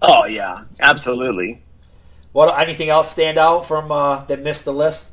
Oh 0.00 0.24
yeah, 0.24 0.64
absolutely. 0.80 1.62
What 2.32 2.58
anything 2.58 2.88
else 2.88 3.10
stand 3.10 3.38
out 3.38 3.66
from 3.66 3.92
uh, 3.92 4.24
that 4.24 4.40
missed 4.42 4.64
the 4.64 4.72
list? 4.72 5.12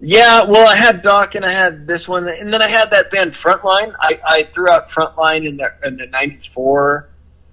Yeah, 0.00 0.42
well, 0.44 0.68
I 0.68 0.76
had 0.76 1.02
Dokken 1.02 1.44
I 1.44 1.52
had 1.52 1.86
this 1.86 2.06
one, 2.08 2.28
and 2.28 2.52
then 2.52 2.62
I 2.62 2.68
had 2.68 2.90
that 2.90 3.10
band 3.10 3.32
Frontline. 3.32 3.94
I, 3.98 4.20
I 4.24 4.44
threw 4.52 4.68
out 4.68 4.90
Frontline 4.90 5.48
in 5.48 5.56
the 5.56 5.72
in 5.84 5.96
the 5.96 6.06
'94 6.06 7.08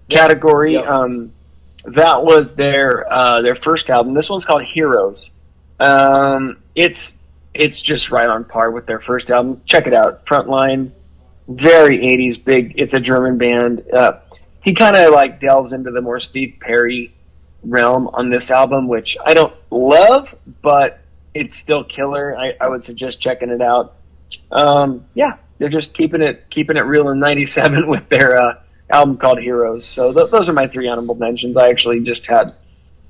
category. 0.10 0.74
Yep. 0.74 0.88
Um, 0.88 1.32
that 1.88 2.24
was 2.24 2.56
their 2.56 3.12
uh, 3.12 3.42
their 3.42 3.56
first 3.56 3.90
album. 3.90 4.14
This 4.14 4.30
one's 4.30 4.46
called 4.46 4.64
Heroes. 4.64 5.32
Um, 5.80 6.62
it's 6.74 7.18
it's 7.54 7.82
just 7.82 8.12
right 8.12 8.28
on 8.28 8.46
par 8.46 8.72
with 8.72 8.86
their 8.86 9.00
first 9.00 9.32
album. 9.32 9.62
Check 9.66 9.88
it 9.88 9.94
out, 9.94 10.26
Frontline. 10.26 10.92
Very 11.48 12.00
'80s, 12.00 12.44
big. 12.44 12.74
It's 12.78 12.94
a 12.94 13.00
German 13.00 13.38
band. 13.38 13.84
Uh, 13.92 14.20
he 14.64 14.74
kind 14.74 14.96
of 14.96 15.14
like 15.14 15.40
delves 15.40 15.74
into 15.74 15.92
the 15.92 16.02
more 16.02 16.20
Steve 16.20 16.58
Perry 16.60 17.14
realm 17.64 18.08
on 18.14 18.30
this 18.30 18.50
album, 18.52 18.88
which 18.88 19.18
I 19.24 19.34
don't 19.34 19.54
love, 19.70 20.34
but 20.62 21.00
it's 21.34 21.58
still 21.58 21.84
killer. 21.84 22.36
I, 22.38 22.54
I 22.60 22.68
would 22.68 22.84
suggest 22.84 23.22
checking 23.22 23.50
it 23.50 23.62
out. 23.62 23.96
Um, 24.52 25.06
yeah, 25.14 25.38
they're 25.60 25.70
just 25.70 25.94
keeping 25.94 26.22
it 26.22 26.50
keeping 26.50 26.78
it 26.78 26.82
real 26.82 27.10
in 27.10 27.20
'97 27.20 27.88
with 27.88 28.10
their 28.10 28.42
uh, 28.42 28.60
album 28.90 29.18
called 29.18 29.40
Heroes. 29.40 29.86
So 29.86 30.14
th- 30.14 30.32
those 30.32 30.48
are 30.50 30.54
my 30.54 30.68
three 30.68 30.88
honorable 30.88 31.16
mentions. 31.16 31.58
I 31.58 31.70
actually 31.70 32.02
just 32.02 32.26
had 32.26 32.54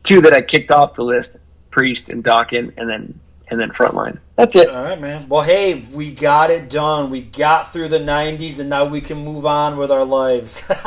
two 0.03 0.21
that 0.21 0.33
I 0.33 0.41
kicked 0.41 0.71
off 0.71 0.95
the 0.95 1.03
list: 1.03 1.37
Priest 1.71 2.09
and 2.09 2.23
Dokken, 2.23 2.73
and 2.77 2.89
then 2.89 3.19
and 3.47 3.59
then 3.59 3.69
Frontline. 3.71 4.19
That's 4.35 4.55
it. 4.55 4.69
All 4.69 4.83
right, 4.83 4.99
man. 4.99 5.29
Well, 5.29 5.43
hey, 5.43 5.85
we 5.93 6.11
got 6.11 6.49
it 6.49 6.69
done. 6.69 7.09
We 7.11 7.21
got 7.21 7.71
through 7.71 7.89
the 7.89 7.99
'90s, 7.99 8.59
and 8.59 8.69
now 8.69 8.85
we 8.85 9.01
can 9.01 9.17
move 9.19 9.45
on 9.45 9.77
with 9.77 9.91
our 9.91 10.05
lives. 10.05 10.69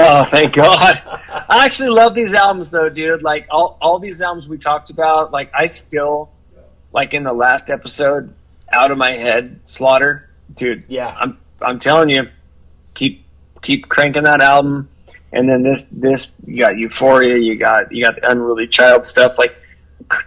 Oh, 0.00 0.22
thank 0.24 0.52
God. 0.54 1.02
I 1.48 1.64
actually 1.64 1.88
love 1.88 2.14
these 2.14 2.32
albums 2.32 2.70
though, 2.70 2.88
dude. 2.88 3.22
Like 3.22 3.48
all, 3.50 3.78
all 3.80 3.98
these 3.98 4.20
albums 4.20 4.46
we 4.46 4.56
talked 4.56 4.90
about, 4.90 5.32
like 5.32 5.50
I 5.54 5.66
still 5.66 6.30
like 6.92 7.14
in 7.14 7.24
the 7.24 7.32
last 7.32 7.68
episode, 7.68 8.32
out 8.70 8.92
of 8.92 8.98
my 8.98 9.12
head, 9.16 9.58
Slaughter. 9.64 10.28
Dude, 10.54 10.84
Yeah. 10.86 11.12
I'm 11.18 11.38
I'm 11.60 11.80
telling 11.80 12.10
you, 12.10 12.28
keep 12.94 13.24
keep 13.62 13.88
cranking 13.88 14.22
that 14.24 14.40
album. 14.40 14.88
And 15.32 15.48
then 15.48 15.62
this 15.62 15.84
this 15.92 16.28
you 16.46 16.58
got 16.58 16.78
Euphoria, 16.78 17.36
you 17.36 17.56
got 17.56 17.92
you 17.92 18.02
got 18.04 18.16
the 18.16 18.30
Unruly 18.30 18.66
Child 18.66 19.06
stuff, 19.06 19.38
like 19.38 19.54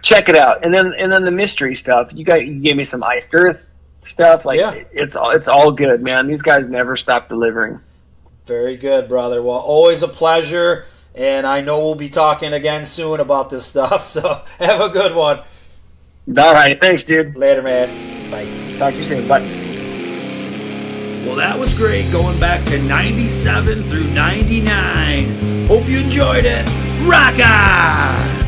check 0.02 0.28
it 0.28 0.36
out. 0.36 0.64
And 0.64 0.72
then 0.72 0.92
and 0.96 1.12
then 1.12 1.24
the 1.24 1.30
mystery 1.30 1.74
stuff. 1.74 2.10
You 2.12 2.24
got 2.24 2.46
you 2.46 2.60
gave 2.60 2.76
me 2.76 2.84
some 2.84 3.02
Iced 3.02 3.34
Earth 3.34 3.64
stuff. 4.00 4.44
Like 4.44 4.60
Yeah. 4.60 4.74
it's 4.92 5.16
all 5.16 5.30
it's 5.32 5.48
all 5.48 5.72
good, 5.72 6.02
man. 6.02 6.28
These 6.28 6.42
guys 6.42 6.66
never 6.68 6.96
stop 6.96 7.28
delivering. 7.28 7.80
Very 8.46 8.76
good, 8.76 9.08
brother. 9.08 9.42
Well, 9.42 9.58
always 9.58 10.02
a 10.02 10.08
pleasure, 10.08 10.84
and 11.14 11.46
I 11.46 11.60
know 11.60 11.78
we'll 11.84 11.94
be 11.94 12.08
talking 12.08 12.52
again 12.52 12.84
soon 12.84 13.20
about 13.20 13.50
this 13.50 13.66
stuff. 13.66 14.04
So 14.04 14.42
have 14.58 14.80
a 14.80 14.88
good 14.88 15.14
one. 15.14 15.38
All 16.38 16.52
right, 16.52 16.80
thanks, 16.80 17.02
dude. 17.04 17.36
Later, 17.36 17.62
man. 17.62 18.30
Bye. 18.30 18.78
Talk 18.78 18.92
to 18.92 18.98
you 18.98 19.04
soon. 19.04 19.26
Bye. 19.26 19.71
Well, 21.24 21.36
that 21.36 21.56
was 21.56 21.72
great 21.74 22.10
going 22.10 22.38
back 22.40 22.64
to 22.66 22.82
97 22.82 23.84
through 23.84 24.10
99. 24.10 25.66
Hope 25.68 25.86
you 25.86 25.98
enjoyed 25.98 26.44
it. 26.44 26.66
Rock 27.06 27.38
on! 27.38 28.41